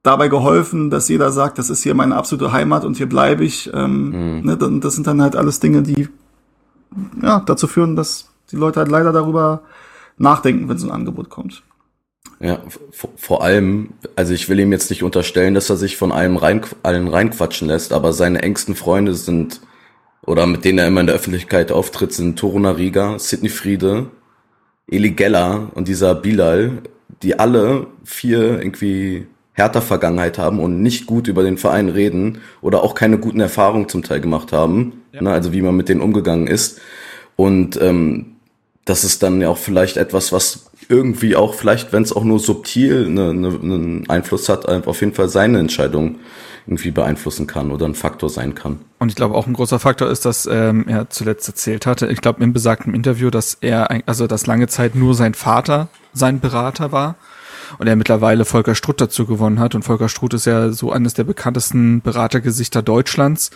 dabei 0.04 0.28
geholfen, 0.28 0.90
dass 0.90 1.08
jeder 1.08 1.32
sagt, 1.32 1.58
das 1.58 1.70
ist 1.70 1.84
hier 1.84 1.96
meine 1.96 2.16
absolute 2.16 2.52
Heimat 2.52 2.84
und 2.84 2.98
hier 2.98 3.10
bleibe 3.10 3.46
ich. 3.46 3.72
Ähm, 3.74 4.40
mhm. 4.40 4.46
ne, 4.46 4.58
das 4.80 4.96
sind 4.96 5.08
dann 5.08 5.22
halt 5.22 5.36
alles 5.36 5.60
Dinge, 5.60 5.82
die 5.82 6.10
ja, 7.22 7.40
dazu 7.40 7.68
führen, 7.68 7.96
dass 7.96 8.30
die 8.52 8.58
Leute 8.58 8.80
halt 8.80 8.92
leider 8.92 9.12
darüber 9.12 9.62
nachdenken, 10.18 10.70
wenn 10.70 10.78
so 10.78 10.88
ein 10.88 10.94
Angebot 10.94 11.30
kommt. 11.30 11.64
Ja, 12.40 12.62
vor 13.16 13.44
allem, 13.44 13.94
also 14.16 14.34
ich 14.34 14.50
will 14.50 14.60
ihm 14.60 14.72
jetzt 14.72 14.90
nicht 14.90 15.04
unterstellen, 15.04 15.54
dass 15.54 15.70
er 15.70 15.78
sich 15.78 15.96
von 15.96 16.12
allem 16.12 16.36
rein, 16.36 16.62
allen 16.84 17.08
reinquatschen 17.08 17.68
lässt, 17.68 17.94
aber 17.94 18.14
seine 18.14 18.42
engsten 18.42 18.76
Freunde 18.76 19.16
sind, 19.16 19.62
oder 20.26 20.46
mit 20.46 20.66
denen 20.66 20.80
er 20.80 20.88
immer 20.88 21.02
in 21.02 21.08
der 21.08 21.16
Öffentlichkeit 21.16 21.72
auftritt, 21.72 22.14
sind 22.14 22.38
Toruna 22.38 22.72
Riga, 22.72 23.18
Sidney 23.20 23.50
Friede, 23.50 24.08
Eli 24.88 25.12
Geller 25.12 25.72
und 25.76 25.88
dieser 25.88 26.14
Bilal, 26.14 26.84
die 27.24 27.40
alle 27.40 27.88
vier 28.04 28.60
irgendwie 28.60 29.28
härter 29.54 29.82
Vergangenheit 29.82 30.38
haben 30.38 30.60
und 30.60 30.82
nicht 30.82 31.06
gut 31.06 31.28
über 31.28 31.42
den 31.42 31.58
Verein 31.58 31.90
reden 31.90 32.40
oder 32.62 32.84
auch 32.84 32.94
keine 32.94 33.18
guten 33.18 33.40
Erfahrungen 33.40 33.88
zum 33.88 34.04
Teil 34.04 34.20
gemacht 34.20 34.52
haben, 34.52 35.04
ja. 35.14 35.22
ne, 35.22 35.32
also 35.32 35.54
wie 35.54 35.62
man 35.62 35.76
mit 35.76 35.88
denen 35.88 36.02
umgegangen 36.02 36.48
ist. 36.48 36.82
Und 37.38 37.82
ähm, 37.82 38.36
das 38.84 39.04
ist 39.04 39.24
dann 39.24 39.42
ja 39.42 39.50
auch 39.50 39.58
vielleicht 39.58 39.98
etwas, 39.98 40.32
was 40.32 40.66
irgendwie 40.90 41.36
auch 41.36 41.54
vielleicht, 41.54 41.94
wenn 41.94 42.04
es 42.04 42.14
auch 42.14 42.24
nur 42.24 42.40
subtil 42.40 43.06
eine, 43.08 43.30
eine, 43.30 43.48
einen 43.48 44.10
Einfluss 44.10 44.50
hat, 44.50 44.68
auf 44.68 45.00
jeden 45.02 45.14
Fall 45.14 45.30
seine 45.30 45.60
Entscheidung 45.60 46.20
irgendwie 46.68 46.92
beeinflussen 46.92 47.46
kann 47.46 47.72
oder 47.72 47.86
ein 47.86 47.96
Faktor 47.96 48.30
sein 48.30 48.56
kann. 48.56 48.80
Und 48.98 49.10
ich 49.10 49.16
glaube 49.16 49.36
auch 49.36 49.46
ein 49.46 49.54
großer 49.54 49.80
Faktor 49.80 50.10
ist, 50.10 50.26
dass 50.26 50.48
ähm, 50.48 50.88
er 50.88 51.10
zuletzt 51.10 51.48
erzählt 51.48 51.86
hatte, 51.86 52.08
ich 52.08 52.22
glaube 52.22 52.44
im 52.44 52.54
besagten 52.54 52.96
Interview, 52.96 53.30
dass 53.30 53.58
er, 53.62 54.02
also 54.08 54.26
dass 54.26 54.48
lange 54.48 54.68
Zeit 54.68 54.96
nur 54.96 55.14
sein 55.14 55.36
Vater 55.36 55.90
sein 56.14 56.40
Berater 56.40 56.92
war 56.92 57.16
und 57.78 57.88
er 57.88 57.96
mittlerweile 57.96 58.46
Volker 58.46 58.74
Strutt 58.74 59.00
dazu 59.00 59.28
gewonnen 59.28 59.60
hat 59.60 59.76
und 59.76 59.84
Volker 59.84 60.10
Strutt 60.10 60.34
ist 60.34 60.46
ja 60.46 60.72
so 60.72 60.92
eines 60.92 61.14
der 61.14 61.24
bekanntesten 61.24 62.02
Beratergesichter 62.02 62.82
Deutschlands 62.82 63.52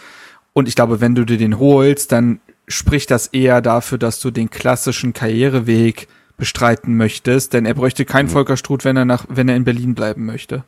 und 0.53 0.67
ich 0.67 0.75
glaube, 0.75 1.01
wenn 1.01 1.15
du 1.15 1.25
dir 1.25 1.37
den 1.37 1.57
holst, 1.57 2.11
dann 2.11 2.41
spricht 2.67 3.09
das 3.09 3.27
eher 3.27 3.61
dafür, 3.61 3.97
dass 3.97 4.19
du 4.19 4.29
den 4.29 4.51
klassischen 4.51 5.13
Karriereweg 5.13 6.07
bestreiten 6.39 6.97
möchtest, 6.97 7.53
denn 7.53 7.65
er 7.65 7.75
bräuchte 7.75 8.05
keinen 8.05 8.25
mhm. 8.25 8.31
Volker 8.31 8.57
Struth, 8.57 8.85
wenn 8.85 8.97
er 8.97 9.05
nach, 9.05 9.25
wenn 9.29 9.49
er 9.49 9.55
in 9.55 9.65
Berlin 9.65 9.93
bleiben 9.93 10.25
möchte. 10.25 10.63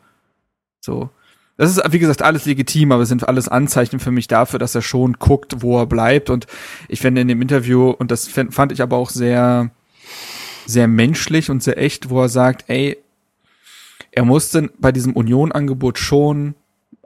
So. 0.81 1.09
Das 1.57 1.77
ist, 1.77 1.91
wie 1.91 1.99
gesagt, 1.99 2.21
alles 2.21 2.45
legitim, 2.45 2.91
aber 2.91 3.03
es 3.03 3.09
sind 3.09 3.27
alles 3.27 3.47
Anzeichen 3.47 3.99
für 3.99 4.11
mich 4.11 4.27
dafür, 4.27 4.57
dass 4.57 4.73
er 4.73 4.81
schon 4.81 5.13
guckt, 5.13 5.61
wo 5.61 5.79
er 5.79 5.85
bleibt. 5.85 6.29
Und 6.29 6.47
ich 6.87 7.01
finde 7.01 7.21
in 7.21 7.27
dem 7.27 7.41
Interview, 7.41 7.89
und 7.91 8.09
das 8.09 8.27
fand 8.27 8.71
ich 8.71 8.81
aber 8.81 8.97
auch 8.97 9.09
sehr, 9.09 9.69
sehr 10.65 10.87
menschlich 10.87 11.49
und 11.49 11.61
sehr 11.61 11.77
echt, 11.77 12.09
wo 12.09 12.21
er 12.21 12.29
sagt, 12.29 12.65
ey, 12.67 12.97
er 14.11 14.25
musste 14.25 14.71
bei 14.79 14.91
diesem 14.91 15.13
Union-Angebot 15.13 15.99
schon 15.99 16.55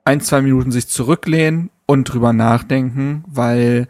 ein, 0.05 0.21
zwei 0.21 0.41
Minuten 0.41 0.71
sich 0.71 0.87
zurücklehnen 0.87 1.69
und 1.85 2.05
drüber 2.05 2.31
nachdenken, 2.31 3.23
weil 3.27 3.87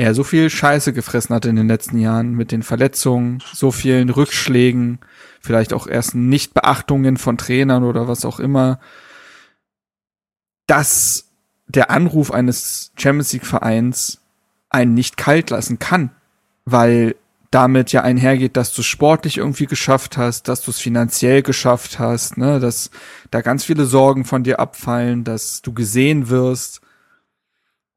er 0.00 0.14
so 0.14 0.24
viel 0.24 0.48
Scheiße 0.48 0.94
gefressen 0.94 1.34
hat 1.34 1.44
in 1.44 1.56
den 1.56 1.68
letzten 1.68 1.98
Jahren 1.98 2.32
mit 2.32 2.52
den 2.52 2.62
Verletzungen, 2.62 3.42
so 3.52 3.70
vielen 3.70 4.08
Rückschlägen, 4.08 4.98
vielleicht 5.42 5.74
auch 5.74 5.86
erst 5.86 6.14
Nichtbeachtungen 6.14 7.18
von 7.18 7.36
Trainern 7.36 7.84
oder 7.84 8.08
was 8.08 8.24
auch 8.24 8.40
immer, 8.40 8.80
dass 10.66 11.28
der 11.68 11.90
Anruf 11.90 12.30
eines 12.30 12.92
Champions 12.96 13.34
League 13.34 13.44
Vereins 13.44 14.22
einen 14.70 14.94
nicht 14.94 15.18
kalt 15.18 15.50
lassen 15.50 15.78
kann, 15.78 16.12
weil 16.64 17.14
damit 17.50 17.92
ja 17.92 18.00
einhergeht, 18.00 18.56
dass 18.56 18.72
du 18.72 18.80
sportlich 18.80 19.36
irgendwie 19.36 19.66
geschafft 19.66 20.16
hast, 20.16 20.48
dass 20.48 20.62
du 20.62 20.70
es 20.70 20.78
finanziell 20.78 21.42
geschafft 21.42 21.98
hast, 21.98 22.38
ne, 22.38 22.58
dass 22.58 22.90
da 23.30 23.42
ganz 23.42 23.64
viele 23.64 23.84
Sorgen 23.84 24.24
von 24.24 24.44
dir 24.44 24.60
abfallen, 24.60 25.24
dass 25.24 25.60
du 25.60 25.74
gesehen 25.74 26.30
wirst. 26.30 26.80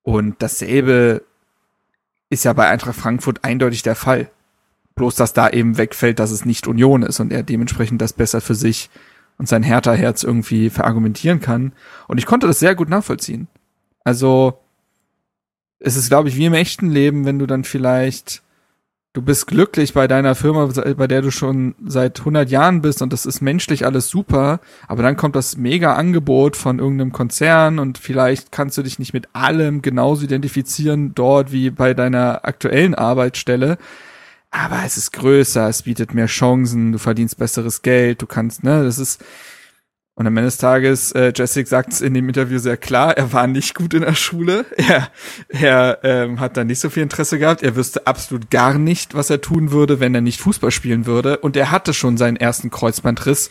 Und 0.02 0.42
dasselbe 0.42 1.24
ist 2.34 2.44
ja 2.44 2.54
bei 2.54 2.68
Eintracht 2.68 2.96
Frankfurt 2.96 3.44
eindeutig 3.44 3.84
der 3.84 3.96
Fall. 3.96 4.30
Bloß, 4.96 5.16
dass 5.16 5.34
da 5.34 5.50
eben 5.50 5.78
wegfällt, 5.78 6.20
dass 6.20 6.32
es 6.32 6.46
nicht 6.46 6.68
Union 6.68 7.02
ist 7.04 7.20
und 7.20 7.32
er 7.32 7.44
dementsprechend 7.44 8.02
das 8.02 8.14
besser 8.14 8.42
für 8.42 8.56
sich 8.56 8.90
und 9.38 9.48
sein 9.48 9.64
Hertha-Herz 9.64 10.24
irgendwie 10.24 10.70
verargumentieren 10.70 11.40
kann. 11.40 11.74
Und 12.08 12.18
ich 12.18 12.26
konnte 12.26 12.48
das 12.48 12.60
sehr 12.60 12.76
gut 12.76 12.90
nachvollziehen. 12.90 13.48
Also, 14.04 14.60
es 15.80 15.96
ist, 15.96 16.10
glaube 16.10 16.30
ich, 16.30 16.36
wie 16.36 16.46
im 16.46 16.54
echten 16.54 16.90
Leben, 16.90 17.26
wenn 17.26 17.40
du 17.40 17.48
dann 17.48 17.64
vielleicht 17.64 18.44
du 19.14 19.22
bist 19.22 19.46
glücklich 19.46 19.94
bei 19.94 20.08
deiner 20.08 20.34
Firma, 20.34 20.66
bei 20.66 21.08
der 21.08 21.22
du 21.22 21.30
schon 21.30 21.76
seit 21.86 22.20
100 22.20 22.50
Jahren 22.50 22.82
bist 22.82 23.02
und 23.04 23.14
das 23.14 23.28
ist 23.28 23.42
menschlich 23.42 23.86
alles 23.86 24.10
super, 24.10 24.60
aber 24.88 25.04
dann 25.04 25.16
kommt 25.16 25.36
das 25.36 25.56
mega 25.56 25.94
Angebot 25.94 26.58
von 26.58 26.80
irgendeinem 26.80 27.12
Konzern 27.12 27.78
und 27.78 28.00
vielleicht 28.00 28.52
kannst 28.52 28.78
du 28.78 28.82
dich 28.82 28.98
nicht 28.98 29.14
mit 29.14 29.30
allem 29.34 29.84
genauso 29.84 30.24
identifizieren 30.24 31.14
dort 31.14 31.52
wie 31.52 31.70
bei 31.70 31.94
deiner 31.94 32.44
aktuellen 32.44 32.96
Arbeitsstelle. 32.96 33.78
Aber 34.50 34.82
es 34.86 34.98
ist 34.98 35.14
größer, 35.14 35.68
es 35.68 35.84
bietet 35.84 36.14
mehr 36.14 36.28
Chancen, 36.28 36.92
du 36.92 37.00
verdienst 37.00 37.38
besseres 37.38 37.82
Geld, 37.82 38.22
du 38.22 38.28
kannst, 38.28 38.64
ne, 38.64 38.84
das 38.84 39.00
ist, 39.00 39.24
und 40.16 40.28
am 40.28 40.38
Ende 40.38 40.48
des 40.48 40.58
Tages, 40.58 41.12
äh, 41.14 41.34
Jessic 41.36 41.68
sagt 41.68 41.92
es 41.92 42.02
in 42.02 42.14
dem 42.14 42.28
Interview 42.28 42.60
sehr 42.60 42.78
klar, 42.78 43.18
er 43.18 43.34
war 43.34 43.48
nicht 43.48 43.74
gut 43.74 43.96
in 43.96 44.02
der 44.02 44.14
Schule. 44.14 44.66
Er, 44.78 45.10
er 45.50 46.00
ähm, 46.04 46.40
hat 46.40 46.56
da 46.56 46.64
nicht 46.64 46.80
so 46.80 46.90
viel 46.90 47.02
Interesse 47.02 47.40
gehabt. 47.40 47.64
Er 47.64 47.76
wüsste 47.76 48.06
absolut 48.06 48.52
gar 48.52 48.78
nicht, 48.78 49.16
was 49.16 49.30
er 49.30 49.42
tun 49.42 49.72
würde, 49.72 50.00
wenn 50.00 50.14
er 50.14 50.22
nicht 50.22 50.40
Fußball 50.42 50.72
spielen 50.72 51.06
würde. 51.06 51.38
Und 51.38 51.56
er 51.56 51.72
hatte 51.72 51.94
schon 51.94 52.18
seinen 52.18 52.36
ersten 52.36 52.70
Kreuzbandriss. 52.70 53.50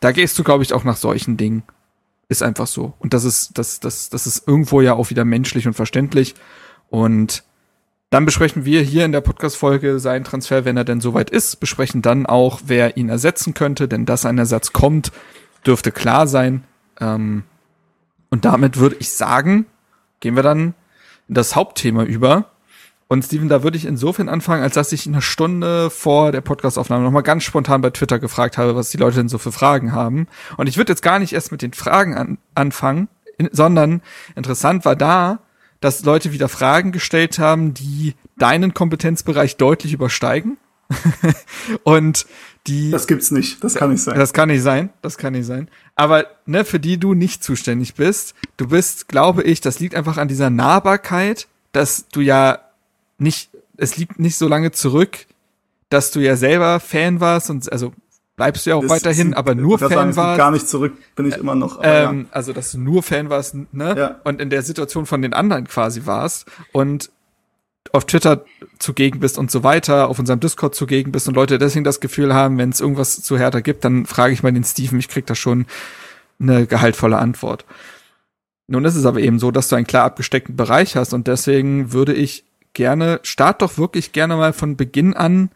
Da 0.00 0.10
gehst 0.10 0.38
du, 0.38 0.44
glaube 0.44 0.64
ich, 0.64 0.72
auch 0.72 0.82
nach 0.82 0.96
solchen 0.96 1.36
Dingen. 1.36 1.62
Ist 2.28 2.42
einfach 2.42 2.66
so. 2.66 2.94
Und 2.98 3.14
das 3.14 3.22
ist, 3.24 3.58
das, 3.58 3.78
das, 3.78 4.08
das 4.08 4.26
ist 4.26 4.48
irgendwo 4.48 4.80
ja 4.80 4.94
auch 4.94 5.10
wieder 5.10 5.24
menschlich 5.24 5.66
und 5.68 5.74
verständlich. 5.74 6.34
Und 6.88 7.44
dann 8.10 8.24
besprechen 8.24 8.64
wir 8.64 8.82
hier 8.82 9.04
in 9.04 9.12
der 9.12 9.20
Podcast-Folge 9.20 10.00
seinen 10.00 10.24
Transfer, 10.24 10.64
wenn 10.64 10.76
er 10.76 10.84
denn 10.84 11.00
soweit 11.00 11.30
ist, 11.30 11.60
besprechen 11.60 12.02
dann 12.02 12.26
auch, 12.26 12.60
wer 12.66 12.96
ihn 12.96 13.08
ersetzen 13.08 13.54
könnte, 13.54 13.88
denn 13.88 14.04
dass 14.04 14.26
ein 14.26 14.38
Ersatz 14.38 14.72
kommt, 14.72 15.12
dürfte 15.66 15.92
klar 15.92 16.26
sein. 16.26 16.64
Ähm, 17.00 17.44
und 18.30 18.44
damit 18.44 18.78
würde 18.78 18.96
ich 18.98 19.12
sagen, 19.12 19.66
gehen 20.20 20.36
wir 20.36 20.42
dann 20.42 20.74
in 21.28 21.34
das 21.34 21.54
Hauptthema 21.54 22.04
über. 22.04 22.50
Und 23.08 23.26
Steven, 23.26 23.50
da 23.50 23.62
würde 23.62 23.76
ich 23.76 23.84
insofern 23.84 24.30
anfangen, 24.30 24.62
als 24.62 24.72
dass 24.72 24.90
ich 24.90 25.06
eine 25.06 25.20
Stunde 25.20 25.90
vor 25.90 26.32
der 26.32 26.40
Podcastaufnahme 26.40 27.04
nochmal 27.04 27.22
ganz 27.22 27.42
spontan 27.42 27.82
bei 27.82 27.90
Twitter 27.90 28.18
gefragt 28.18 28.56
habe, 28.56 28.74
was 28.74 28.88
die 28.88 28.96
Leute 28.96 29.16
denn 29.16 29.28
so 29.28 29.36
für 29.36 29.52
Fragen 29.52 29.92
haben. 29.92 30.28
Und 30.56 30.66
ich 30.66 30.78
würde 30.78 30.92
jetzt 30.92 31.02
gar 31.02 31.18
nicht 31.18 31.34
erst 31.34 31.52
mit 31.52 31.60
den 31.60 31.74
Fragen 31.74 32.14
an, 32.14 32.38
anfangen, 32.54 33.08
in, 33.36 33.50
sondern 33.52 34.00
interessant 34.34 34.86
war 34.86 34.96
da, 34.96 35.40
dass 35.80 36.04
Leute 36.04 36.32
wieder 36.32 36.48
Fragen 36.48 36.90
gestellt 36.90 37.38
haben, 37.38 37.74
die 37.74 38.14
deinen 38.38 38.72
Kompetenzbereich 38.72 39.58
deutlich 39.58 39.92
übersteigen. 39.92 40.56
und 41.84 42.26
die. 42.66 42.90
Das 42.90 43.06
gibt's 43.06 43.30
nicht. 43.30 43.62
Das 43.62 43.74
kann 43.74 43.90
nicht 43.90 44.02
sein. 44.02 44.16
Das 44.16 44.32
kann 44.32 44.48
nicht 44.48 44.62
sein. 44.62 44.90
Das 45.02 45.18
kann 45.18 45.32
nicht 45.32 45.46
sein. 45.46 45.68
Aber 45.94 46.26
ne, 46.46 46.64
für 46.64 46.80
die 46.80 46.98
du 46.98 47.14
nicht 47.14 47.42
zuständig 47.42 47.94
bist, 47.94 48.34
du 48.56 48.68
bist, 48.68 49.08
glaube 49.08 49.42
ich, 49.42 49.60
das 49.60 49.80
liegt 49.80 49.94
einfach 49.94 50.16
an 50.16 50.28
dieser 50.28 50.50
Nahbarkeit, 50.50 51.48
dass 51.72 52.08
du 52.08 52.20
ja 52.20 52.60
nicht, 53.18 53.50
es 53.76 53.96
liegt 53.96 54.18
nicht 54.18 54.36
so 54.36 54.48
lange 54.48 54.72
zurück, 54.72 55.26
dass 55.88 56.10
du 56.10 56.20
ja 56.20 56.36
selber 56.36 56.80
Fan 56.80 57.20
warst 57.20 57.50
und 57.50 57.70
also 57.70 57.92
bleibst 58.36 58.64
du 58.64 58.70
ja 58.70 58.76
auch 58.76 58.82
das 58.82 58.90
weiterhin, 58.90 59.34
aber 59.34 59.54
nur 59.54 59.78
Fan 59.78 59.90
sagen, 59.90 60.16
warst. 60.16 60.38
Gar 60.38 60.50
nicht 60.50 60.68
zurück 60.68 60.94
bin 61.14 61.26
ich 61.26 61.36
immer 61.36 61.54
noch. 61.54 61.80
Ähm, 61.82 62.20
ja. 62.20 62.26
Also 62.30 62.52
dass 62.52 62.72
du 62.72 62.78
nur 62.78 63.02
Fan 63.02 63.28
warst, 63.28 63.54
ne? 63.72 63.94
Ja. 63.96 64.20
Und 64.24 64.40
in 64.40 64.50
der 64.50 64.62
Situation 64.62 65.06
von 65.06 65.22
den 65.22 65.34
anderen 65.34 65.66
quasi 65.66 66.06
warst 66.06 66.46
und 66.72 67.10
auf 67.90 68.06
Twitter 68.06 68.44
zugegen 68.78 69.20
bist 69.20 69.38
und 69.38 69.50
so 69.50 69.64
weiter, 69.64 70.08
auf 70.08 70.18
unserem 70.18 70.40
Discord 70.40 70.74
zugegen 70.74 71.12
bist 71.12 71.28
und 71.28 71.34
Leute 71.34 71.58
deswegen 71.58 71.84
das 71.84 72.00
Gefühl 72.00 72.34
haben, 72.34 72.58
wenn 72.58 72.70
es 72.70 72.80
irgendwas 72.80 73.22
zu 73.22 73.36
Hertha 73.36 73.60
gibt, 73.60 73.84
dann 73.84 74.06
frage 74.06 74.32
ich 74.32 74.42
mal 74.42 74.52
den 74.52 74.64
Steven, 74.64 74.98
ich 74.98 75.08
krieg 75.08 75.26
da 75.26 75.34
schon 75.34 75.66
eine 76.40 76.66
gehaltvolle 76.66 77.18
Antwort. 77.18 77.64
Nun 78.68 78.84
ist 78.84 78.96
es 78.96 79.04
aber 79.04 79.20
eben 79.20 79.38
so, 79.38 79.50
dass 79.50 79.68
du 79.68 79.76
einen 79.76 79.86
klar 79.86 80.04
abgesteckten 80.04 80.56
Bereich 80.56 80.96
hast 80.96 81.12
und 81.12 81.26
deswegen 81.26 81.92
würde 81.92 82.14
ich 82.14 82.44
gerne, 82.72 83.20
start 83.22 83.62
doch 83.62 83.76
wirklich 83.78 84.12
gerne 84.12 84.36
mal 84.36 84.52
von 84.52 84.76
Beginn 84.76 85.14
an, 85.14 85.50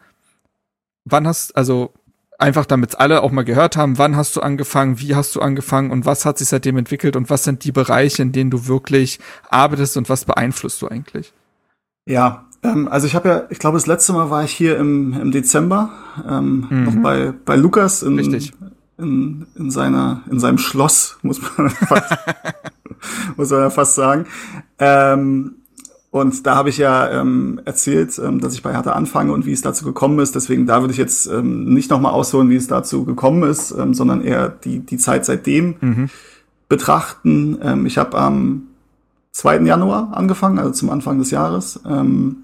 wann 1.05 1.27
hast, 1.27 1.55
also 1.55 1.93
einfach 2.37 2.65
damit 2.65 2.99
alle 2.99 3.23
auch 3.23 3.31
mal 3.31 3.45
gehört 3.45 3.77
haben, 3.77 3.97
wann 3.97 4.15
hast 4.15 4.35
du 4.35 4.41
angefangen, 4.41 4.99
wie 4.99 5.15
hast 5.15 5.35
du 5.35 5.41
angefangen 5.41 5.91
und 5.91 6.05
was 6.05 6.25
hat 6.25 6.37
sich 6.37 6.49
seitdem 6.49 6.77
entwickelt 6.77 7.15
und 7.15 7.29
was 7.29 7.43
sind 7.43 7.63
die 7.63 7.71
Bereiche, 7.71 8.21
in 8.21 8.31
denen 8.31 8.51
du 8.51 8.67
wirklich 8.67 9.19
arbeitest 9.49 9.97
und 9.97 10.09
was 10.09 10.25
beeinflusst 10.25 10.81
du 10.81 10.87
eigentlich? 10.87 11.33
Ja, 12.07 12.45
ähm, 12.63 12.87
also 12.87 13.05
ich 13.05 13.15
habe 13.15 13.29
ja, 13.29 13.43
ich 13.49 13.59
glaube, 13.59 13.77
das 13.77 13.85
letzte 13.85 14.13
Mal 14.13 14.29
war 14.29 14.43
ich 14.43 14.51
hier 14.51 14.77
im, 14.77 15.13
im 15.13 15.31
Dezember 15.31 15.89
ähm, 16.27 16.65
mhm. 16.69 16.83
noch 16.85 16.95
bei, 16.95 17.33
bei 17.45 17.55
Lukas 17.55 18.01
in, 18.01 18.15
Richtig. 18.15 18.53
in, 18.97 19.45
in, 19.55 19.69
seiner, 19.69 20.21
in 20.31 20.39
seinem 20.39 20.57
Schloss, 20.57 21.17
muss 21.21 21.41
man 21.57 21.69
fast, 21.69 22.13
muss 23.37 23.49
man 23.51 23.59
ja 23.59 23.69
fast 23.69 23.95
sagen. 23.95 24.25
Ähm, 24.79 25.55
und 26.09 26.47
da 26.47 26.55
habe 26.55 26.69
ich 26.69 26.77
ja 26.77 27.11
ähm, 27.11 27.59
erzählt, 27.65 28.17
ähm, 28.17 28.39
dass 28.39 28.53
ich 28.53 28.63
bei 28.63 28.71
Hertha 28.71 28.93
anfange 28.93 29.33
und 29.33 29.45
wie 29.45 29.51
es 29.51 29.61
dazu 29.61 29.83
gekommen 29.83 30.19
ist. 30.19 30.33
Deswegen 30.33 30.65
da 30.65 30.79
würde 30.79 30.93
ich 30.93 30.97
jetzt 30.97 31.27
ähm, 31.27 31.65
nicht 31.73 31.91
nochmal 31.91 32.13
ausholen, 32.13 32.49
wie 32.49 32.55
es 32.55 32.67
dazu 32.67 33.03
gekommen 33.03 33.43
ist, 33.43 33.71
ähm, 33.71 33.93
sondern 33.93 34.21
eher 34.21 34.47
die, 34.47 34.79
die 34.79 34.97
Zeit 34.97 35.25
seitdem 35.25 35.75
mhm. 35.81 36.09
betrachten. 36.69 37.57
Ähm, 37.61 37.85
ich 37.85 37.97
habe 37.97 38.17
am 38.17 38.66
2. 39.37 39.59
Januar 39.59 40.17
angefangen, 40.17 40.57
also 40.57 40.71
zum 40.71 40.89
Anfang 40.89 41.19
des 41.19 41.29
Jahres. 41.29 41.79
Ähm, 41.87 42.37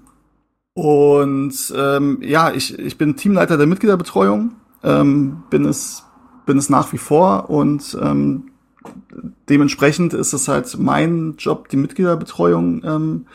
und 0.74 1.74
ähm, 1.76 2.18
ja, 2.22 2.52
ich, 2.52 2.78
ich 2.78 2.96
bin 2.98 3.16
Teamleiter 3.16 3.56
der 3.56 3.66
Mitgliederbetreuung, 3.66 4.52
ähm, 4.84 5.42
bin 5.50 5.64
es 5.64 6.04
bin 6.46 6.58
es 6.58 6.68
nach 6.68 6.92
wie 6.92 6.98
vor 6.98 7.50
und 7.50 7.96
ähm, 8.00 8.50
dementsprechend 9.48 10.12
ist 10.12 10.32
es 10.34 10.46
halt 10.46 10.76
mein 10.78 11.34
Job, 11.38 11.68
die 11.68 11.76
Mitgliederbetreuung 11.76 12.82
ähm, 12.84 13.26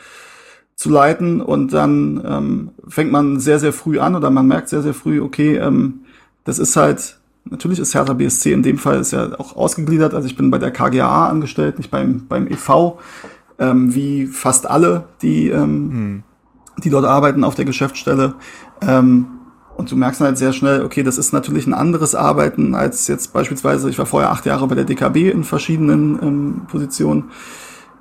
zu 0.76 0.90
leiten 0.90 1.40
und 1.40 1.72
dann 1.72 2.22
ähm, 2.24 2.70
fängt 2.88 3.12
man 3.12 3.40
sehr, 3.40 3.58
sehr 3.58 3.72
früh 3.72 3.98
an 3.98 4.14
oder 4.14 4.30
man 4.30 4.46
merkt 4.46 4.68
sehr, 4.68 4.82
sehr 4.82 4.94
früh, 4.94 5.20
okay, 5.20 5.56
ähm, 5.56 6.02
das 6.44 6.58
ist 6.58 6.76
halt, 6.76 7.18
natürlich 7.44 7.80
ist 7.80 7.94
Hertha 7.94 8.12
BSC 8.12 8.52
in 8.52 8.62
dem 8.62 8.78
Fall 8.78 9.00
ist 9.00 9.12
ja 9.12 9.38
auch 9.38 9.56
ausgegliedert, 9.56 10.14
also 10.14 10.26
ich 10.26 10.36
bin 10.36 10.50
bei 10.50 10.58
der 10.58 10.70
KGA 10.70 11.28
angestellt, 11.28 11.78
nicht 11.78 11.90
beim, 11.90 12.26
beim 12.28 12.46
EV 12.46 12.98
ähm, 13.60 13.94
wie 13.94 14.26
fast 14.26 14.68
alle, 14.68 15.04
die, 15.22 15.48
ähm, 15.48 15.90
hm. 15.92 16.22
die 16.82 16.90
dort 16.90 17.04
arbeiten 17.04 17.44
auf 17.44 17.54
der 17.54 17.66
Geschäftsstelle. 17.66 18.34
Ähm, 18.80 19.26
und 19.76 19.90
du 19.90 19.96
merkst 19.96 20.20
halt 20.20 20.36
sehr 20.36 20.52
schnell, 20.52 20.82
okay, 20.82 21.02
das 21.02 21.16
ist 21.16 21.32
natürlich 21.32 21.66
ein 21.66 21.74
anderes 21.74 22.14
Arbeiten 22.14 22.74
als 22.74 23.06
jetzt 23.06 23.32
beispielsweise, 23.32 23.88
ich 23.88 23.98
war 23.98 24.06
vorher 24.06 24.30
acht 24.30 24.44
Jahre 24.44 24.66
bei 24.66 24.74
der 24.74 24.84
DKB 24.84 25.30
in 25.30 25.44
verschiedenen 25.44 26.18
ähm, 26.22 26.62
Positionen. 26.68 27.30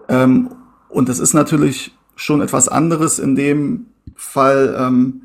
Ähm, 0.07 0.49
und 0.89 1.07
das 1.07 1.19
ist 1.19 1.33
natürlich 1.33 1.95
schon 2.15 2.41
etwas 2.41 2.67
anderes 2.67 3.19
in 3.19 3.35
dem 3.35 3.85
Fall, 4.15 4.75
ähm, 4.77 5.21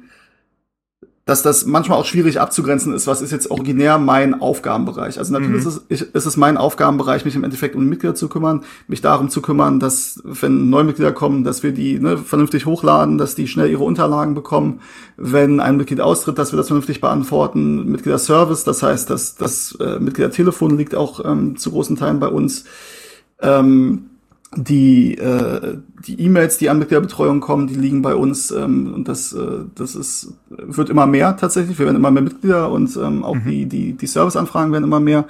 dass 1.27 1.43
das 1.43 1.65
manchmal 1.65 1.99
auch 1.99 2.05
schwierig 2.05 2.39
abzugrenzen 2.39 2.93
ist, 2.93 3.07
was 3.07 3.23
ist 3.23 3.31
jetzt 3.31 3.51
originär 3.51 3.97
mein 3.97 4.43
Aufgabenbereich. 4.43 5.19
Also 5.19 5.33
natürlich 5.33 5.63
mhm. 5.63 5.69
ist, 5.69 5.83
es, 5.89 6.03
ist 6.03 6.27
es 6.27 6.37
mein 6.37 6.59
Aufgabenbereich, 6.59 7.25
mich 7.25 7.35
im 7.35 7.45
Endeffekt 7.45 7.75
um 7.77 7.87
Mitglieder 7.87 8.15
zu 8.15 8.29
kümmern, 8.29 8.63
mich 8.89 9.01
darum 9.01 9.31
zu 9.31 9.41
kümmern, 9.41 9.81
dass, 9.81 10.21
wenn 10.25 10.69
neue 10.69 10.85
Mitglieder 10.85 11.13
kommen, 11.13 11.43
dass 11.43 11.63
wir 11.63 11.73
die 11.73 11.99
ne, 11.99 12.19
vernünftig 12.19 12.67
hochladen, 12.67 13.17
dass 13.17 13.35
die 13.35 13.49
schnell 13.49 13.71
ihre 13.71 13.85
Unterlagen 13.85 14.35
bekommen. 14.35 14.81
Wenn 15.17 15.61
ein 15.61 15.79
Mitglied 15.79 16.03
austritt, 16.03 16.37
dass 16.37 16.53
wir 16.53 16.59
das 16.59 16.67
vernünftig 16.67 17.01
beantworten. 17.01 17.91
Mitgliederservice, 17.91 18.65
das 18.65 18.83
heißt, 18.83 19.09
dass 19.09 19.37
das 19.37 19.79
äh, 19.81 19.99
Mitgliedertelefon 19.99 20.77
liegt 20.77 20.95
auch 20.95 21.25
ähm, 21.25 21.57
zu 21.57 21.71
großen 21.71 21.97
Teilen 21.97 22.21
bei 22.21 22.29
uns. 22.29 22.65
Ähm, 23.41 24.11
die 24.57 25.17
äh, 25.19 25.79
die 26.07 26.21
E-Mails, 26.21 26.59
die 26.59 26.69
an 26.69 26.79
Mitgliederbetreuung 26.79 27.41
kommen, 27.41 27.67
die 27.67 27.75
liegen 27.75 28.03
bei 28.03 28.15
uns 28.15 28.51
ähm, 28.51 28.93
und 28.95 29.09
das 29.09 29.33
äh, 29.33 29.65
das 29.75 29.95
ist 29.95 30.35
wird 30.51 30.91
immer 30.91 31.07
mehr 31.07 31.37
tatsächlich. 31.37 31.79
Wir 31.79 31.87
werden 31.87 31.97
immer 31.97 32.11
mehr 32.11 32.23
Mitglieder 32.23 32.71
und 32.71 32.97
ähm, 32.97 33.25
auch 33.25 33.35
mhm. 33.35 33.45
die 33.45 33.67
die 33.67 33.93
die 33.93 34.07
Serviceanfragen 34.07 34.73
werden 34.73 34.85
immer 34.85 35.01
mehr. 35.01 35.27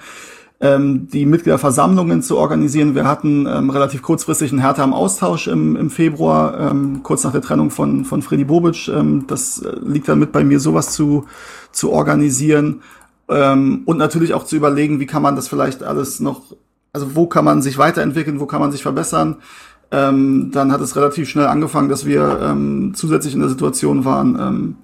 Ähm, 0.61 1.09
die 1.13 1.27
Mitgliederversammlungen 1.27 2.23
zu 2.23 2.39
organisieren. 2.39 2.95
Wir 2.95 3.07
hatten 3.07 3.47
ähm, 3.47 3.71
relativ 3.71 4.03
kurzfristig 4.03 4.53
einen 4.53 4.61
Härte 4.61 4.83
am 4.83 4.95
Austausch 4.95 5.49
im, 5.49 5.75
im 5.75 5.91
Februar, 5.91 6.71
ähm, 6.71 7.03
kurz 7.03 7.25
nach 7.25 7.33
der 7.33 7.43
Trennung 7.43 7.71
von 7.71 8.05
von 8.05 8.23
Freddy 8.23 8.45
Bobic. 8.45 8.89
Ähm, 8.89 9.27
das 9.27 9.61
äh, 9.61 9.77
liegt 9.85 10.09
dann 10.09 10.21
mit 10.21 10.33
bei 10.33 10.45
mir, 10.45 10.61
sowas 10.61 10.93
zu 10.93 11.27
zu 11.73 11.91
organisieren 11.91 12.83
ähm, 13.29 13.83
und 13.87 13.97
natürlich 13.97 14.35
auch 14.35 14.45
zu 14.45 14.57
überlegen, 14.57 15.01
wie 15.01 15.07
kann 15.07 15.23
man 15.23 15.37
das 15.37 15.49
vielleicht 15.49 15.83
alles 15.83 16.21
noch 16.21 16.43
also 16.95 17.15
wo 17.17 17.27
kann 17.27 17.45
man 17.45 17.61
sich 17.61 17.77
weiterentwickeln, 17.77 18.41
wo 18.41 18.47
kann 18.47 18.61
man 18.61 18.73
sich 18.73 18.83
verbessern. 18.83 19.37
Ähm, 19.91 20.51
dann 20.53 20.73
hat 20.73 20.81
es 20.81 20.97
relativ 20.97 21.29
schnell 21.29 21.47
angefangen, 21.47 21.89
dass 21.89 22.07
wir 22.07 22.41
ähm, 22.41 22.93
zusätzlich 22.95 23.35
in 23.35 23.41
der 23.41 23.49
Situation 23.49 24.05
waren, 24.05 24.39
ähm, 24.41 24.77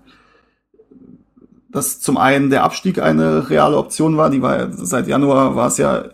dass 1.71 2.01
zum 2.01 2.19
einen 2.19 2.51
der 2.51 2.65
Abstieg 2.65 3.01
eine 3.01 3.49
reale 3.49 3.77
Option 3.77 4.17
war. 4.17 4.29
Die 4.29 4.43
war 4.43 4.73
seit 4.73 5.07
Januar 5.07 5.55
war 5.55 5.69
es 5.69 5.79
ja, 5.79 6.05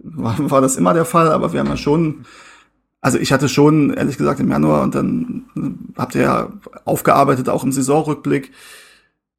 war, 0.00 0.36
war 0.50 0.60
das 0.60 0.76
immer 0.76 0.92
der 0.92 1.06
Fall, 1.06 1.32
aber 1.32 1.52
wir 1.54 1.60
haben 1.60 1.68
ja 1.68 1.78
schon, 1.78 2.26
also 3.00 3.18
ich 3.18 3.32
hatte 3.32 3.48
schon, 3.48 3.90
ehrlich 3.94 4.18
gesagt, 4.18 4.40
im 4.40 4.50
Januar 4.50 4.82
und 4.82 4.94
dann 4.94 5.46
habt 5.96 6.14
ihr 6.14 6.22
ja 6.22 6.52
aufgearbeitet, 6.84 7.48
auch 7.48 7.64
im 7.64 7.72
Saisonrückblick, 7.72 8.52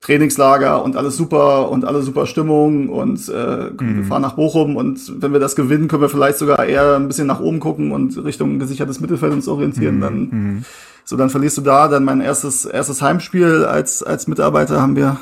Trainingslager 0.02 0.84
und 0.84 0.96
alles 0.96 1.18
super 1.18 1.70
und 1.70 1.84
alle 1.84 2.02
super 2.02 2.26
Stimmung 2.26 2.88
und 2.90 3.28
äh, 3.28 3.70
mhm. 3.70 3.98
wir 3.98 4.04
fahren 4.06 4.22
nach 4.22 4.36
Bochum 4.36 4.78
und 4.78 5.22
wenn 5.22 5.34
wir 5.34 5.40
das 5.40 5.56
gewinnen, 5.56 5.88
können 5.88 6.02
wir 6.02 6.10
vielleicht 6.10 6.38
sogar 6.38 6.66
eher 6.66 6.96
ein 6.96 7.08
bisschen 7.08 7.28
nach 7.28 7.42
oben 7.42 7.60
gucken 7.60 7.92
und 7.92 8.18
Richtung 8.24 8.60
gesichertes 8.60 9.02
Mittelfeld 9.02 9.34
uns 9.34 9.48
orientieren. 9.48 9.98
Mhm. 9.98 10.02
Dann 10.02 10.20
mhm. 10.20 10.66
so 11.04 11.18
dann 11.18 11.30
verlierst 11.30 11.58
du 11.58 11.62
da. 11.62 11.90
Dann 11.90 12.06
mein 12.06 12.22
erstes 12.22 12.66
erstes 12.66 13.02
Heimspiel 13.02 13.66
als 13.66 14.02
als 14.02 14.28
Mitarbeiter 14.28 14.82
haben 14.82 14.96
wir 14.96 15.18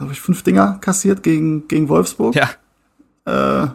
glaube 0.00 0.14
ich, 0.14 0.20
fünf 0.22 0.42
Dinger 0.42 0.78
kassiert 0.80 1.22
gegen, 1.22 1.68
gegen 1.68 1.90
Wolfsburg. 1.90 2.34
Ja. 2.34 2.48
Äh, 3.26 3.68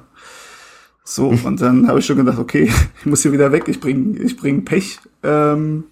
so, 1.03 1.28
und 1.28 1.62
dann 1.62 1.88
habe 1.88 1.99
ich 1.99 2.06
schon 2.08 2.18
gedacht, 2.18 2.39
okay, 2.39 2.72
ich 2.99 3.06
muss 3.06 3.22
hier 3.22 3.32
wieder 3.32 3.51
weg, 3.51 3.66
ich 3.68 3.80
bring, 3.80 4.20
ich 4.20 4.36
bring 4.36 4.66
Pech. 4.66 4.99
Ähm, 5.22 5.84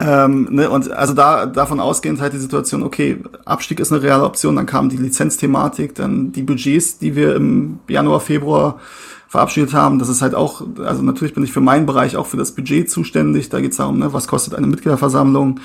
ähm, 0.00 0.48
ne, 0.50 0.70
und 0.70 0.90
also 0.90 1.14
da 1.14 1.46
davon 1.46 1.78
ausgehend 1.78 2.20
halt 2.20 2.32
die 2.32 2.38
Situation, 2.38 2.82
okay, 2.82 3.18
Abstieg 3.44 3.78
ist 3.78 3.92
eine 3.92 4.02
reale 4.02 4.24
Option, 4.24 4.56
dann 4.56 4.66
kam 4.66 4.88
die 4.88 4.96
Lizenzthematik, 4.96 5.94
dann 5.94 6.32
die 6.32 6.42
Budgets, 6.42 6.98
die 6.98 7.14
wir 7.14 7.36
im 7.36 7.78
Januar, 7.88 8.20
Februar 8.20 8.80
verabschiedet 9.28 9.72
haben. 9.72 9.98
Das 9.98 10.08
ist 10.08 10.20
halt 10.20 10.34
auch, 10.34 10.62
also 10.78 11.02
natürlich 11.02 11.34
bin 11.34 11.44
ich 11.44 11.52
für 11.52 11.60
meinen 11.60 11.86
Bereich 11.86 12.16
auch 12.16 12.26
für 12.26 12.36
das 12.36 12.52
Budget 12.52 12.90
zuständig. 12.90 13.48
Da 13.48 13.60
geht 13.60 13.72
es 13.72 13.78
darum, 13.78 13.98
ne, 13.98 14.12
was 14.12 14.28
kostet 14.28 14.54
eine 14.54 14.66
Mitgliederversammlung, 14.66 15.60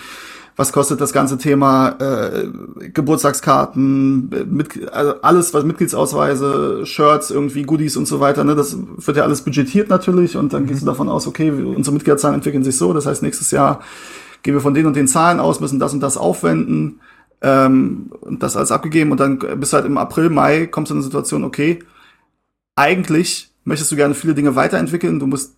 was 0.57 0.71
kostet 0.73 0.99
das 0.99 1.13
ganze 1.13 1.37
Thema 1.37 1.95
äh, 1.99 2.47
Geburtstagskarten, 2.89 4.29
mit, 4.51 4.91
also 4.91 5.21
alles, 5.21 5.53
was 5.53 5.63
Mitgliedsausweise, 5.63 6.83
Shirts, 6.83 7.29
irgendwie 7.29 7.61
Goodies 7.61 7.95
und 7.95 8.07
so 8.07 8.19
weiter, 8.19 8.43
ne, 8.43 8.55
das 8.55 8.75
wird 8.97 9.17
ja 9.17 9.23
alles 9.23 9.43
budgetiert 9.43 9.87
natürlich 9.89 10.35
und 10.35 10.53
dann 10.53 10.63
mhm. 10.63 10.67
gehst 10.67 10.81
du 10.81 10.87
davon 10.87 11.09
aus, 11.09 11.27
okay, 11.27 11.51
unsere 11.51 11.93
Mitgliederzahlen 11.93 12.35
entwickeln 12.35 12.63
sich 12.63 12.75
so, 12.75 12.91
das 12.91 13.05
heißt 13.05 13.21
nächstes 13.21 13.51
Jahr 13.51 13.81
gehen 14.41 14.55
wir 14.55 14.61
von 14.61 14.73
den 14.73 14.87
und 14.87 14.95
den 14.95 15.07
Zahlen 15.07 15.39
aus, 15.39 15.59
müssen 15.59 15.79
das 15.79 15.93
und 15.93 15.99
das 15.99 16.17
aufwenden 16.17 17.01
ähm, 17.41 18.11
und 18.21 18.41
das 18.41 18.57
alles 18.57 18.71
abgegeben 18.71 19.11
und 19.11 19.19
dann 19.19 19.37
bis 19.37 19.73
halt 19.73 19.85
im 19.85 19.97
April, 19.99 20.31
Mai 20.31 20.65
kommst 20.65 20.89
du 20.89 20.95
in 20.95 20.99
eine 20.99 21.05
Situation, 21.05 21.43
okay, 21.43 21.79
eigentlich 22.75 23.51
möchtest 23.63 23.91
du 23.91 23.95
gerne 23.95 24.15
viele 24.15 24.33
Dinge 24.33 24.55
weiterentwickeln, 24.55 25.19
du 25.19 25.27
musst 25.27 25.55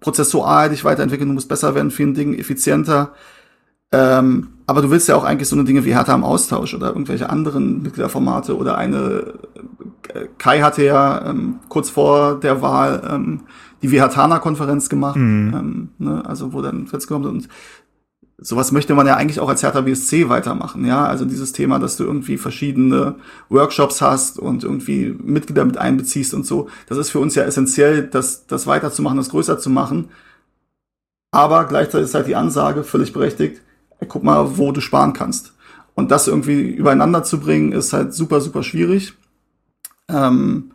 prozessual 0.00 0.70
dich 0.70 0.84
weiterentwickeln, 0.84 1.28
du 1.28 1.34
musst 1.34 1.48
besser 1.48 1.76
werden, 1.76 1.92
vielen 1.92 2.14
Dingen 2.14 2.36
effizienter, 2.36 3.14
ähm, 3.94 4.48
aber 4.66 4.82
du 4.82 4.90
willst 4.90 5.08
ja 5.08 5.14
auch 5.14 5.24
eigentlich 5.24 5.48
so 5.48 5.56
eine 5.56 5.64
Dinge 5.64 5.84
wie 5.84 5.94
Hertha 5.94 6.14
im 6.14 6.24
Austausch 6.24 6.74
oder 6.74 6.88
irgendwelche 6.88 7.30
anderen 7.30 7.82
Mitgliederformate 7.82 8.56
oder 8.56 8.76
eine 8.76 9.34
äh, 10.08 10.26
Kai 10.38 10.62
hatte 10.62 10.84
ja 10.84 11.30
ähm, 11.30 11.60
kurz 11.68 11.90
vor 11.90 12.40
der 12.40 12.60
Wahl 12.60 13.08
ähm, 13.08 13.42
die 13.82 13.92
Vihatana-Konferenz 13.92 14.88
gemacht, 14.88 15.16
mhm. 15.16 15.54
ähm, 15.54 15.88
ne, 15.98 16.24
also 16.26 16.52
wo 16.52 16.60
dann 16.60 16.86
festgekommen 16.88 17.28
und 17.28 17.48
sowas 18.38 18.72
möchte 18.72 18.94
man 18.94 19.06
ja 19.06 19.16
eigentlich 19.16 19.38
auch 19.38 19.48
als 19.48 19.62
Hertha 19.62 19.82
BSC 19.82 20.28
weitermachen, 20.28 20.84
ja, 20.84 21.04
also 21.04 21.24
dieses 21.24 21.52
Thema, 21.52 21.78
dass 21.78 21.96
du 21.96 22.04
irgendwie 22.04 22.36
verschiedene 22.36 23.14
Workshops 23.48 24.02
hast 24.02 24.40
und 24.40 24.64
irgendwie 24.64 25.14
Mitglieder 25.22 25.64
mit 25.64 25.78
einbeziehst 25.78 26.34
und 26.34 26.46
so, 26.46 26.68
das 26.88 26.98
ist 26.98 27.10
für 27.10 27.20
uns 27.20 27.36
ja 27.36 27.44
essentiell, 27.44 28.08
das, 28.08 28.46
das 28.46 28.66
weiterzumachen, 28.66 29.18
das 29.18 29.28
größer 29.28 29.58
zu 29.58 29.70
machen, 29.70 30.08
aber 31.30 31.66
gleichzeitig 31.66 32.06
ist 32.06 32.14
halt 32.14 32.26
die 32.26 32.36
Ansage 32.36 32.82
völlig 32.82 33.12
berechtigt, 33.12 33.60
guck 34.08 34.22
mal, 34.22 34.58
wo 34.58 34.72
du 34.72 34.80
sparen 34.80 35.12
kannst. 35.12 35.52
Und 35.94 36.10
das 36.10 36.26
irgendwie 36.26 36.60
übereinander 36.60 37.22
zu 37.22 37.38
bringen, 37.38 37.72
ist 37.72 37.92
halt 37.92 38.14
super, 38.14 38.40
super 38.40 38.62
schwierig. 38.62 39.14
Ähm, 40.08 40.72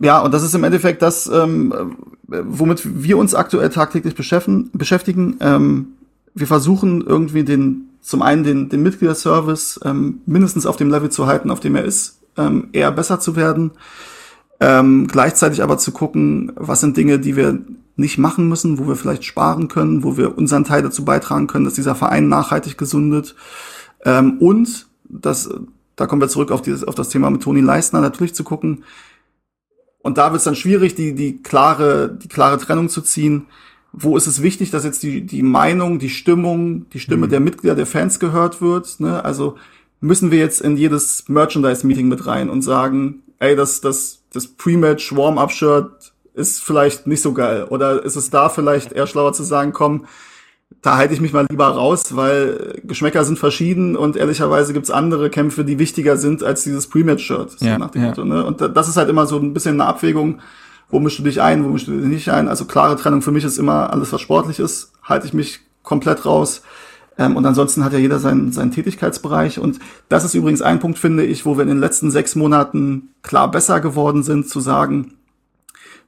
ja, 0.00 0.20
und 0.20 0.32
das 0.32 0.42
ist 0.42 0.54
im 0.54 0.64
Endeffekt 0.64 1.02
das, 1.02 1.26
ähm, 1.26 1.96
womit 2.26 3.02
wir 3.02 3.18
uns 3.18 3.34
aktuell 3.34 3.68
tagtäglich 3.68 4.14
beschäftigen. 4.14 4.70
beschäftigen. 4.72 5.36
Ähm, 5.40 5.88
wir 6.34 6.46
versuchen 6.46 7.02
irgendwie 7.02 7.44
den, 7.44 7.90
zum 8.00 8.22
einen 8.22 8.44
den, 8.44 8.68
den 8.68 8.82
Mitgliederservice 8.82 9.80
ähm, 9.84 10.20
mindestens 10.26 10.66
auf 10.66 10.76
dem 10.76 10.90
Level 10.90 11.10
zu 11.10 11.26
halten, 11.26 11.50
auf 11.50 11.60
dem 11.60 11.76
er 11.76 11.84
ist, 11.84 12.20
ähm, 12.36 12.68
eher 12.72 12.92
besser 12.92 13.20
zu 13.20 13.36
werden. 13.36 13.72
Ähm, 14.60 15.06
gleichzeitig 15.06 15.62
aber 15.62 15.76
zu 15.76 15.92
gucken, 15.92 16.52
was 16.56 16.80
sind 16.80 16.96
Dinge, 16.96 17.18
die 17.18 17.36
wir 17.36 17.58
nicht 17.96 18.18
machen 18.18 18.48
müssen, 18.48 18.78
wo 18.78 18.86
wir 18.86 18.96
vielleicht 18.96 19.24
sparen 19.24 19.68
können, 19.68 20.04
wo 20.04 20.16
wir 20.16 20.36
unseren 20.36 20.64
Teil 20.64 20.82
dazu 20.82 21.04
beitragen 21.04 21.46
können, 21.46 21.64
dass 21.64 21.74
dieser 21.74 21.94
Verein 21.94 22.28
nachhaltig 22.28 22.76
gesundet. 22.76 23.34
Ähm, 24.04 24.38
und 24.38 24.86
das, 25.04 25.48
da 25.96 26.06
kommen 26.06 26.20
wir 26.20 26.28
zurück 26.28 26.50
auf, 26.50 26.62
dieses, 26.62 26.84
auf 26.84 26.94
das 26.94 27.08
Thema 27.08 27.30
mit 27.30 27.42
Toni 27.42 27.60
Leistner, 27.60 28.00
natürlich 28.00 28.34
zu 28.34 28.44
gucken. 28.44 28.84
Und 30.02 30.18
da 30.18 30.30
wird 30.30 30.38
es 30.38 30.44
dann 30.44 30.54
schwierig, 30.54 30.94
die, 30.94 31.14
die, 31.14 31.42
klare, 31.42 32.16
die 32.22 32.28
klare 32.28 32.58
Trennung 32.58 32.88
zu 32.88 33.00
ziehen. 33.00 33.46
Wo 33.92 34.16
ist 34.16 34.26
es 34.26 34.42
wichtig, 34.42 34.70
dass 34.70 34.84
jetzt 34.84 35.02
die, 35.02 35.24
die 35.24 35.42
Meinung, 35.42 35.98
die 35.98 36.10
Stimmung, 36.10 36.88
die 36.90 37.00
Stimme 37.00 37.26
mhm. 37.26 37.30
der 37.30 37.40
Mitglieder, 37.40 37.74
der 37.74 37.86
Fans 37.86 38.20
gehört 38.20 38.60
wird? 38.60 39.00
Ne? 39.00 39.24
Also 39.24 39.56
müssen 40.00 40.30
wir 40.30 40.38
jetzt 40.38 40.60
in 40.60 40.76
jedes 40.76 41.28
Merchandise-Meeting 41.28 42.08
mit 42.08 42.26
rein 42.26 42.50
und 42.50 42.60
sagen, 42.60 43.22
ey, 43.38 43.56
das, 43.56 43.80
das, 43.80 44.22
das 44.32 44.46
Pre-Match 44.46 45.16
Warm-Up-Shirt 45.16 46.12
ist 46.36 46.62
vielleicht 46.62 47.06
nicht 47.06 47.22
so 47.22 47.32
geil. 47.32 47.66
Oder 47.68 48.04
ist 48.04 48.16
es 48.16 48.30
da 48.30 48.48
vielleicht 48.48 48.92
eher 48.92 49.06
schlauer 49.06 49.32
zu 49.32 49.42
sagen, 49.42 49.72
komm, 49.72 50.06
da 50.82 50.96
halte 50.96 51.14
ich 51.14 51.20
mich 51.20 51.32
mal 51.32 51.46
lieber 51.48 51.66
raus, 51.66 52.14
weil 52.14 52.80
Geschmäcker 52.84 53.24
sind 53.24 53.38
verschieden 53.38 53.96
und 53.96 54.16
ehrlicherweise 54.16 54.72
gibt's 54.72 54.90
andere 54.90 55.30
Kämpfe, 55.30 55.64
die 55.64 55.78
wichtiger 55.78 56.16
sind 56.16 56.42
als 56.42 56.64
dieses 56.64 56.88
Pre-Match-Shirt. 56.88 57.58
So 57.58 57.64
ja, 57.64 57.78
nach 57.78 57.90
dem 57.90 58.02
ja. 58.02 58.08
Motto, 58.08 58.24
ne? 58.24 58.44
Und 58.44 58.60
das 58.60 58.88
ist 58.88 58.96
halt 58.96 59.08
immer 59.08 59.26
so 59.26 59.38
ein 59.38 59.54
bisschen 59.54 59.80
eine 59.80 59.88
Abwägung, 59.88 60.40
wo 60.90 61.00
mischst 61.00 61.18
du 61.18 61.22
dich 61.22 61.40
ein, 61.40 61.64
wo 61.64 61.68
mischst 61.68 61.88
du 61.88 61.92
dich 61.92 62.06
nicht 62.06 62.28
ein. 62.28 62.48
Also 62.48 62.66
klare 62.66 62.96
Trennung 62.96 63.22
für 63.22 63.32
mich 63.32 63.44
ist 63.44 63.58
immer 63.58 63.92
alles, 63.92 64.12
was 64.12 64.20
sportlich 64.20 64.58
ist, 64.58 64.92
halte 65.02 65.26
ich 65.26 65.32
mich 65.32 65.60
komplett 65.82 66.26
raus. 66.26 66.62
Ähm, 67.18 67.36
und 67.36 67.46
ansonsten 67.46 67.84
hat 67.84 67.92
ja 67.92 67.98
jeder 67.98 68.18
seinen, 68.18 68.52
seinen 68.52 68.72
Tätigkeitsbereich. 68.72 69.58
Und 69.58 69.78
das 70.08 70.24
ist 70.24 70.34
übrigens 70.34 70.62
ein 70.62 70.80
Punkt, 70.80 70.98
finde 70.98 71.24
ich, 71.24 71.46
wo 71.46 71.56
wir 71.56 71.62
in 71.62 71.68
den 71.68 71.80
letzten 71.80 72.10
sechs 72.10 72.34
Monaten 72.34 73.08
klar 73.22 73.50
besser 73.50 73.80
geworden 73.80 74.22
sind, 74.22 74.48
zu 74.48 74.60
sagen, 74.60 75.15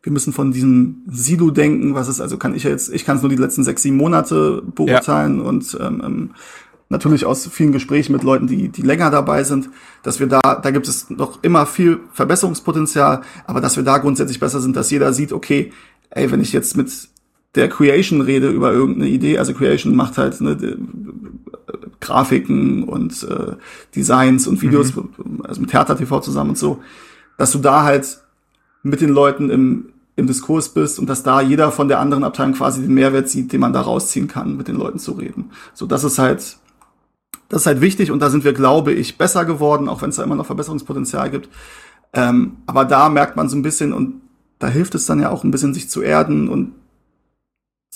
wir 0.02 0.12
müssen 0.12 0.32
von 0.32 0.52
diesem 0.52 1.02
Silo 1.10 1.50
denken, 1.50 1.94
was 1.94 2.08
ist, 2.08 2.20
also 2.20 2.36
kann 2.36 2.54
ich 2.54 2.64
ja 2.64 2.70
jetzt, 2.70 2.92
ich 2.92 3.04
kann 3.04 3.16
es 3.16 3.22
nur 3.22 3.30
die 3.30 3.36
letzten 3.36 3.64
sechs, 3.64 3.82
sieben 3.82 3.96
Monate 3.96 4.62
beurteilen 4.62 5.38
ja. 5.38 5.44
und 5.44 5.76
ähm, 5.80 6.02
ähm, 6.04 6.30
natürlich 6.88 7.26
aus 7.26 7.46
vielen 7.48 7.72
Gesprächen 7.72 8.12
mit 8.12 8.22
Leuten, 8.22 8.46
die, 8.46 8.68
die 8.68 8.82
länger 8.82 9.10
dabei 9.10 9.44
sind, 9.44 9.68
dass 10.02 10.20
wir 10.20 10.26
da, 10.26 10.40
da 10.40 10.70
gibt 10.70 10.88
es 10.88 11.10
noch 11.10 11.42
immer 11.42 11.66
viel 11.66 12.00
Verbesserungspotenzial, 12.12 13.22
aber 13.46 13.60
dass 13.60 13.76
wir 13.76 13.82
da 13.82 13.98
grundsätzlich 13.98 14.40
besser 14.40 14.60
sind, 14.60 14.76
dass 14.76 14.90
jeder 14.90 15.12
sieht, 15.12 15.32
okay, 15.32 15.72
ey, 16.10 16.30
wenn 16.30 16.40
ich 16.40 16.52
jetzt 16.52 16.76
mit 16.76 16.90
der 17.54 17.68
Creation 17.68 18.20
rede 18.20 18.48
über 18.48 18.72
irgendeine 18.72 19.08
Idee, 19.08 19.38
also 19.38 19.52
Creation 19.52 19.96
macht 19.96 20.16
halt 20.16 20.40
ne, 20.40 20.56
Grafiken 22.00 22.84
und 22.84 23.22
äh, 23.24 23.56
Designs 23.94 24.46
und 24.46 24.62
Videos, 24.62 24.94
mhm. 24.94 25.42
also 25.42 25.60
mit 25.60 25.72
Hertha 25.72 25.94
TV 25.94 26.20
zusammen 26.20 26.50
und 26.50 26.58
so, 26.58 26.80
dass 27.36 27.52
du 27.52 27.58
da 27.58 27.82
halt 27.82 28.20
mit 28.82 29.00
den 29.00 29.10
Leuten 29.10 29.50
im, 29.50 29.92
im 30.16 30.26
Diskurs 30.26 30.70
bist 30.70 30.98
und 30.98 31.08
dass 31.08 31.22
da 31.22 31.40
jeder 31.40 31.70
von 31.72 31.88
der 31.88 32.00
anderen 32.00 32.24
Abteilung 32.24 32.54
quasi 32.54 32.82
den 32.82 32.94
Mehrwert 32.94 33.28
sieht, 33.28 33.52
den 33.52 33.60
man 33.60 33.72
da 33.72 33.80
rausziehen 33.80 34.28
kann, 34.28 34.56
mit 34.56 34.68
den 34.68 34.76
Leuten 34.76 34.98
zu 34.98 35.12
reden. 35.12 35.50
So, 35.74 35.86
das 35.86 36.04
ist 36.04 36.18
halt, 36.18 36.56
das 37.48 37.62
ist 37.62 37.66
halt 37.66 37.80
wichtig 37.80 38.10
und 38.10 38.20
da 38.20 38.30
sind 38.30 38.44
wir, 38.44 38.52
glaube 38.52 38.92
ich, 38.92 39.18
besser 39.18 39.44
geworden, 39.44 39.88
auch 39.88 40.02
wenn 40.02 40.10
es 40.10 40.16
da 40.16 40.24
immer 40.24 40.36
noch 40.36 40.46
Verbesserungspotenzial 40.46 41.30
gibt. 41.30 41.48
Ähm, 42.12 42.58
aber 42.66 42.84
da 42.84 43.08
merkt 43.08 43.36
man 43.36 43.48
so 43.48 43.56
ein 43.56 43.62
bisschen 43.62 43.92
und 43.92 44.20
da 44.58 44.68
hilft 44.68 44.94
es 44.94 45.06
dann 45.06 45.20
ja 45.20 45.30
auch 45.30 45.44
ein 45.44 45.50
bisschen, 45.50 45.74
sich 45.74 45.88
zu 45.88 46.02
erden 46.02 46.48
und 46.48 46.72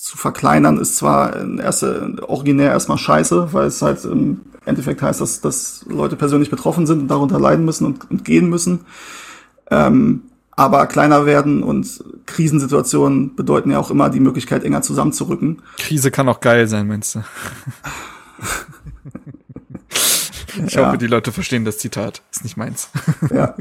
zu 0.02 0.16
verkleinern 0.16 0.78
ist 0.78 0.96
zwar 0.96 1.36
in 1.36 1.58
erster, 1.58 2.28
originär 2.28 2.72
erstmal 2.72 2.98
scheiße, 2.98 3.52
weil 3.52 3.66
es 3.66 3.82
halt 3.82 4.04
im 4.04 4.40
Endeffekt 4.64 5.00
heißt, 5.00 5.20
dass, 5.20 5.40
dass 5.40 5.84
Leute 5.88 6.16
persönlich 6.16 6.50
betroffen 6.50 6.86
sind 6.86 7.02
und 7.02 7.08
darunter 7.08 7.38
leiden 7.38 7.64
müssen 7.64 7.86
und, 7.86 8.10
und 8.10 8.24
gehen 8.24 8.48
müssen. 8.48 8.80
Ähm, 9.70 10.22
aber 10.52 10.86
kleiner 10.86 11.26
werden 11.26 11.62
und 11.62 12.02
Krisensituationen 12.26 13.34
bedeuten 13.34 13.70
ja 13.70 13.78
auch 13.78 13.90
immer 13.90 14.10
die 14.10 14.20
Möglichkeit, 14.20 14.64
enger 14.64 14.82
zusammenzurücken. 14.82 15.62
Krise 15.78 16.10
kann 16.10 16.28
auch 16.28 16.40
geil 16.40 16.68
sein, 16.68 16.86
meinst 16.86 17.14
du? 17.14 17.24
ich 20.66 20.74
ja. 20.74 20.86
hoffe, 20.86 20.98
die 20.98 21.06
Leute 21.06 21.32
verstehen 21.32 21.64
das 21.64 21.78
Zitat. 21.78 22.22
Ist 22.30 22.44
nicht 22.44 22.56
meins. 22.56 22.90
ja. 23.30 23.54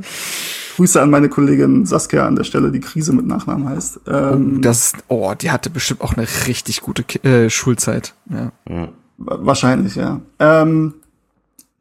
Grüße 0.76 1.02
an 1.02 1.10
meine 1.10 1.30
Kollegin 1.30 1.86
Saskia 1.86 2.28
an 2.28 2.36
der 2.36 2.44
Stelle, 2.44 2.72
die 2.72 2.80
Krise 2.80 3.14
mit 3.14 3.26
Nachnamen 3.26 3.70
heißt. 3.70 4.02
Ähm, 4.08 4.56
oh, 4.58 4.62
das, 4.62 4.94
oh, 5.08 5.34
die 5.34 5.52
hatte 5.52 5.70
bestimmt 5.70 6.02
auch 6.02 6.16
eine 6.16 6.28
richtig 6.48 6.82
gute 6.82 7.04
äh, 7.24 7.50
Schulzeit. 7.50 8.14
Ja. 8.30 8.52
Wahrscheinlich, 9.18 9.96
ja. 9.96 10.22
Ähm, 10.40 10.96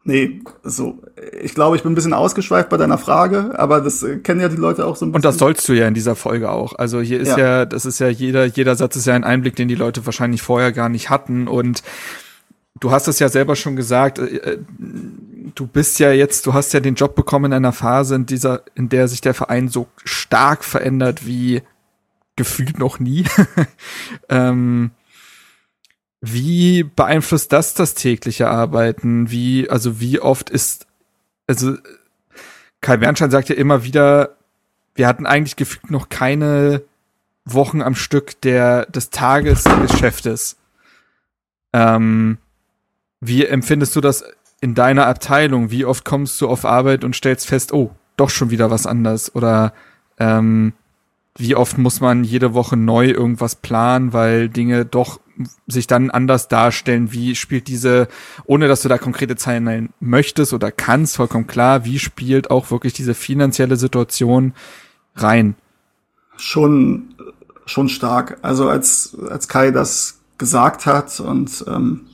Nee, 0.02 0.40
so. 0.62 1.02
Ich 1.42 1.54
glaube, 1.54 1.76
ich 1.76 1.82
bin 1.82 1.92
ein 1.92 1.94
bisschen 1.94 2.14
ausgeschweift 2.14 2.70
bei 2.70 2.78
deiner 2.78 2.96
Frage, 2.96 3.58
aber 3.58 3.82
das 3.82 4.04
kennen 4.22 4.40
ja 4.40 4.48
die 4.48 4.56
Leute 4.56 4.86
auch 4.86 4.96
so 4.96 5.04
ein 5.04 5.12
bisschen. 5.12 5.16
Und 5.16 5.24
das 5.24 5.36
sollst 5.36 5.68
du 5.68 5.74
ja 5.74 5.86
in 5.86 5.94
dieser 5.94 6.16
Folge 6.16 6.50
auch. 6.50 6.74
Also 6.74 7.00
hier 7.00 7.20
ist 7.20 7.36
ja, 7.36 7.38
ja 7.38 7.66
das 7.66 7.84
ist 7.84 7.98
ja 7.98 8.08
jeder, 8.08 8.46
jeder 8.46 8.76
Satz 8.76 8.96
ist 8.96 9.06
ja 9.06 9.14
ein 9.14 9.24
Einblick, 9.24 9.56
den 9.56 9.68
die 9.68 9.74
Leute 9.74 10.06
wahrscheinlich 10.06 10.40
vorher 10.40 10.72
gar 10.72 10.88
nicht 10.88 11.10
hatten. 11.10 11.48
Und 11.48 11.82
du 12.80 12.90
hast 12.90 13.08
es 13.08 13.18
ja 13.18 13.28
selber 13.28 13.56
schon 13.56 13.76
gesagt, 13.76 14.18
äh, 14.18 14.36
äh, 14.36 14.58
du 15.54 15.66
bist 15.66 15.98
ja 15.98 16.12
jetzt, 16.12 16.46
du 16.46 16.54
hast 16.54 16.72
ja 16.72 16.80
den 16.80 16.94
Job 16.94 17.14
bekommen 17.14 17.46
in 17.46 17.52
einer 17.52 17.72
Phase, 17.72 18.14
in 18.14 18.24
dieser, 18.24 18.62
in 18.74 18.88
der 18.88 19.06
sich 19.06 19.20
der 19.20 19.34
Verein 19.34 19.68
so 19.68 19.86
stark 20.04 20.64
verändert 20.64 21.26
wie 21.26 21.60
gefühlt 22.36 22.78
noch 22.78 22.98
nie. 23.00 23.26
ähm, 24.30 24.92
wie 26.20 26.82
beeinflusst 26.82 27.52
das 27.52 27.74
das 27.74 27.94
tägliche 27.94 28.48
Arbeiten? 28.48 29.30
Wie, 29.30 29.68
also 29.70 30.00
wie 30.00 30.20
oft 30.20 30.50
ist, 30.50 30.86
also 31.46 31.76
Kai 32.80 32.96
Bernstein 32.96 33.30
sagt 33.30 33.48
ja 33.48 33.54
immer 33.54 33.84
wieder, 33.84 34.36
wir 34.94 35.06
hatten 35.06 35.26
eigentlich 35.26 35.56
gefühlt 35.56 35.90
noch 35.90 36.08
keine 36.08 36.82
Wochen 37.44 37.82
am 37.82 37.94
Stück 37.94 38.40
der, 38.42 38.86
des 38.86 39.10
Tagesgeschäftes. 39.10 40.58
Ähm, 41.72 42.38
wie 43.20 43.44
empfindest 43.46 43.96
du 43.96 44.00
das 44.00 44.24
in 44.60 44.74
deiner 44.74 45.06
Abteilung? 45.06 45.70
Wie 45.70 45.84
oft 45.84 46.04
kommst 46.04 46.40
du 46.40 46.48
auf 46.48 46.64
Arbeit 46.64 47.04
und 47.04 47.16
stellst 47.16 47.46
fest, 47.46 47.72
oh, 47.72 47.94
doch 48.16 48.30
schon 48.30 48.50
wieder 48.50 48.70
was 48.70 48.86
anders? 48.86 49.34
Oder 49.34 49.72
ähm, 50.18 50.74
wie 51.36 51.54
oft 51.54 51.78
muss 51.78 52.00
man 52.00 52.24
jede 52.24 52.54
Woche 52.54 52.76
neu 52.76 53.06
irgendwas 53.06 53.56
planen, 53.56 54.12
weil 54.12 54.48
Dinge 54.48 54.84
doch 54.84 55.20
sich 55.66 55.86
dann 55.86 56.10
anders 56.10 56.48
darstellen? 56.48 57.12
Wie 57.12 57.34
spielt 57.34 57.68
diese, 57.68 58.08
ohne 58.44 58.68
dass 58.68 58.82
du 58.82 58.88
da 58.88 58.98
konkrete 58.98 59.36
Zahlen 59.36 59.64
nennen 59.64 59.92
möchtest 60.00 60.52
oder 60.52 60.70
kannst, 60.70 61.16
vollkommen 61.16 61.46
klar, 61.46 61.84
wie 61.84 61.98
spielt 61.98 62.50
auch 62.50 62.70
wirklich 62.70 62.92
diese 62.92 63.14
finanzielle 63.14 63.76
Situation 63.76 64.54
rein? 65.14 65.54
Schon, 66.36 67.14
schon 67.66 67.88
stark. 67.88 68.38
Also 68.42 68.68
als, 68.68 69.16
als 69.28 69.48
Kai 69.48 69.70
das 69.70 70.20
gesagt 70.38 70.86
hat 70.86 71.20
und 71.20 71.64
ähm, 71.68 72.06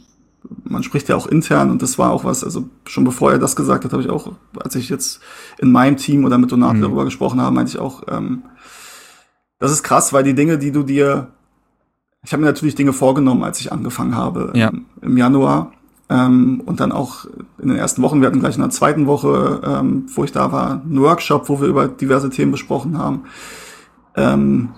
man 0.64 0.82
spricht 0.82 1.08
ja 1.08 1.16
auch 1.16 1.26
intern 1.26 1.70
und 1.70 1.82
das 1.82 1.98
war 1.98 2.12
auch 2.12 2.24
was, 2.24 2.44
also 2.44 2.68
schon 2.86 3.04
bevor 3.04 3.32
er 3.32 3.38
das 3.38 3.56
gesagt 3.56 3.84
hat, 3.84 3.92
habe 3.92 4.02
ich 4.02 4.10
auch, 4.10 4.32
als 4.58 4.74
ich 4.74 4.88
jetzt 4.88 5.20
in 5.58 5.72
meinem 5.72 5.96
Team 5.96 6.24
oder 6.24 6.38
mit 6.38 6.52
Donat 6.52 6.76
mhm. 6.76 6.82
darüber 6.82 7.04
gesprochen 7.04 7.40
habe, 7.40 7.54
meinte 7.54 7.70
ich 7.70 7.78
auch, 7.78 8.02
ähm, 8.08 8.42
das 9.58 9.72
ist 9.72 9.82
krass, 9.82 10.12
weil 10.12 10.24
die 10.24 10.34
Dinge, 10.34 10.58
die 10.58 10.72
du 10.72 10.82
dir 10.82 11.28
ich 12.26 12.32
habe 12.32 12.40
mir 12.40 12.48
natürlich 12.48 12.74
Dinge 12.74 12.92
vorgenommen, 12.92 13.44
als 13.44 13.60
ich 13.60 13.70
angefangen 13.70 14.16
habe 14.16 14.50
ja. 14.56 14.68
im, 14.68 14.84
im 15.00 15.16
Januar. 15.16 15.72
Ähm, 16.08 16.60
und 16.66 16.80
dann 16.80 16.90
auch 16.90 17.24
in 17.58 17.68
den 17.68 17.78
ersten 17.78 18.02
Wochen, 18.02 18.20
wir 18.20 18.26
hatten 18.26 18.40
gleich 18.40 18.56
in 18.56 18.62
der 18.62 18.70
zweiten 18.70 19.06
Woche, 19.06 19.60
ähm, 19.64 20.06
wo 20.12 20.24
ich 20.24 20.32
da 20.32 20.50
war, 20.50 20.82
einen 20.82 21.00
Workshop, 21.00 21.48
wo 21.48 21.60
wir 21.60 21.68
über 21.68 21.86
diverse 21.86 22.28
Themen 22.28 22.50
besprochen 22.50 22.98
haben. 22.98 23.22
Ähm, 24.16 24.70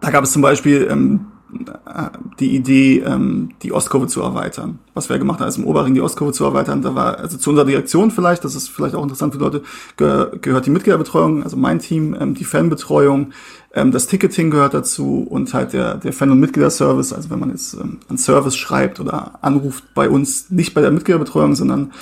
da 0.00 0.10
gab 0.10 0.24
es 0.24 0.32
zum 0.32 0.42
Beispiel 0.42 0.88
ähm, 0.90 1.26
die 2.38 2.54
Idee, 2.54 3.00
ähm, 3.00 3.50
die 3.62 3.72
Ostkurve 3.72 4.06
zu 4.06 4.22
erweitern. 4.22 4.78
Was 4.94 5.08
wir 5.08 5.18
gemacht 5.18 5.40
haben, 5.40 5.48
ist 5.48 5.58
im 5.58 5.66
Oberring 5.66 5.94
die 5.94 6.00
Ostkurve 6.00 6.32
zu 6.32 6.44
erweitern. 6.44 6.82
Da 6.82 6.94
war, 6.94 7.18
also 7.18 7.38
zu 7.38 7.50
unserer 7.50 7.66
Direktion 7.66 8.10
vielleicht, 8.10 8.44
das 8.44 8.54
ist 8.54 8.68
vielleicht 8.68 8.94
auch 8.94 9.02
interessant 9.02 9.34
für 9.34 9.40
Leute, 9.40 9.62
ge 9.96 10.38
gehört 10.40 10.66
die 10.66 10.70
Mitgliederbetreuung, 10.70 11.42
also 11.42 11.56
mein 11.56 11.78
Team, 11.78 12.16
ähm, 12.18 12.34
die 12.34 12.44
Fanbetreuung, 12.44 13.32
ähm, 13.74 13.90
das 13.90 14.06
Ticketing 14.06 14.50
gehört 14.50 14.74
dazu 14.74 15.26
und 15.28 15.52
halt 15.52 15.72
der, 15.72 15.96
der 15.96 16.12
Fan- 16.12 16.30
und 16.30 16.40
Mitgliederservice. 16.40 17.12
Also 17.12 17.30
wenn 17.30 17.40
man 17.40 17.50
jetzt 17.50 17.74
ähm, 17.74 17.98
einen 18.08 18.18
Service 18.18 18.56
schreibt 18.56 19.00
oder 19.00 19.42
anruft 19.42 19.84
bei 19.94 20.08
uns, 20.08 20.50
nicht 20.50 20.74
bei 20.74 20.80
der 20.80 20.90
Mitgliederbetreuung, 20.90 21.54
sondern 21.56 21.92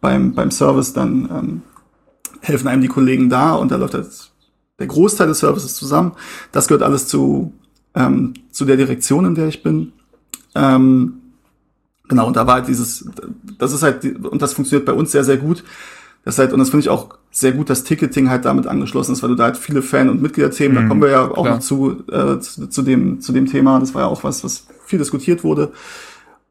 beim, 0.00 0.34
beim 0.34 0.50
Service, 0.50 0.92
dann 0.92 1.28
ähm, 1.32 1.62
helfen 2.40 2.68
einem 2.68 2.82
die 2.82 2.88
Kollegen 2.88 3.28
da 3.28 3.54
und 3.54 3.70
da 3.70 3.76
läuft 3.76 3.94
halt 3.94 4.08
der 4.78 4.86
Großteil 4.86 5.28
des 5.28 5.40
Services 5.40 5.74
zusammen. 5.74 6.12
Das 6.52 6.68
gehört 6.68 6.82
alles 6.82 7.08
zu 7.08 7.52
ähm, 7.96 8.34
zu 8.50 8.64
der 8.64 8.76
Direktion, 8.76 9.24
in 9.24 9.34
der 9.34 9.48
ich 9.48 9.62
bin. 9.62 9.92
Ähm, 10.54 11.14
genau, 12.08 12.26
und 12.28 12.36
da 12.36 12.46
war 12.46 12.54
halt 12.56 12.68
dieses, 12.68 13.08
das 13.58 13.72
ist 13.72 13.82
halt, 13.82 14.04
und 14.04 14.42
das 14.42 14.52
funktioniert 14.52 14.86
bei 14.86 14.92
uns 14.92 15.10
sehr, 15.10 15.24
sehr 15.24 15.38
gut. 15.38 15.64
Das 16.24 16.34
ist 16.34 16.38
halt, 16.38 16.52
und 16.52 16.58
das 16.58 16.70
finde 16.70 16.80
ich 16.80 16.88
auch 16.88 17.16
sehr 17.30 17.52
gut, 17.52 17.70
dass 17.70 17.84
Ticketing 17.84 18.28
halt 18.28 18.44
damit 18.44 18.66
angeschlossen 18.66 19.12
ist, 19.12 19.22
weil 19.22 19.30
du 19.30 19.36
da 19.36 19.44
halt 19.44 19.56
viele 19.56 19.80
Fan- 19.80 20.08
und 20.08 20.20
Mitgliederthemen, 20.20 20.76
mhm, 20.76 20.80
da 20.82 20.88
kommen 20.88 21.02
wir 21.02 21.10
ja 21.10 21.30
auch 21.30 21.42
klar. 21.44 21.56
noch 21.56 21.60
zu, 21.60 22.02
äh, 22.10 22.38
zu, 22.40 22.68
zu, 22.68 22.82
dem, 22.82 23.20
zu 23.20 23.32
dem 23.32 23.46
Thema. 23.46 23.78
Das 23.80 23.94
war 23.94 24.02
ja 24.02 24.08
auch 24.08 24.24
was, 24.24 24.42
was 24.44 24.66
viel 24.84 24.98
diskutiert 24.98 25.44
wurde. 25.44 25.72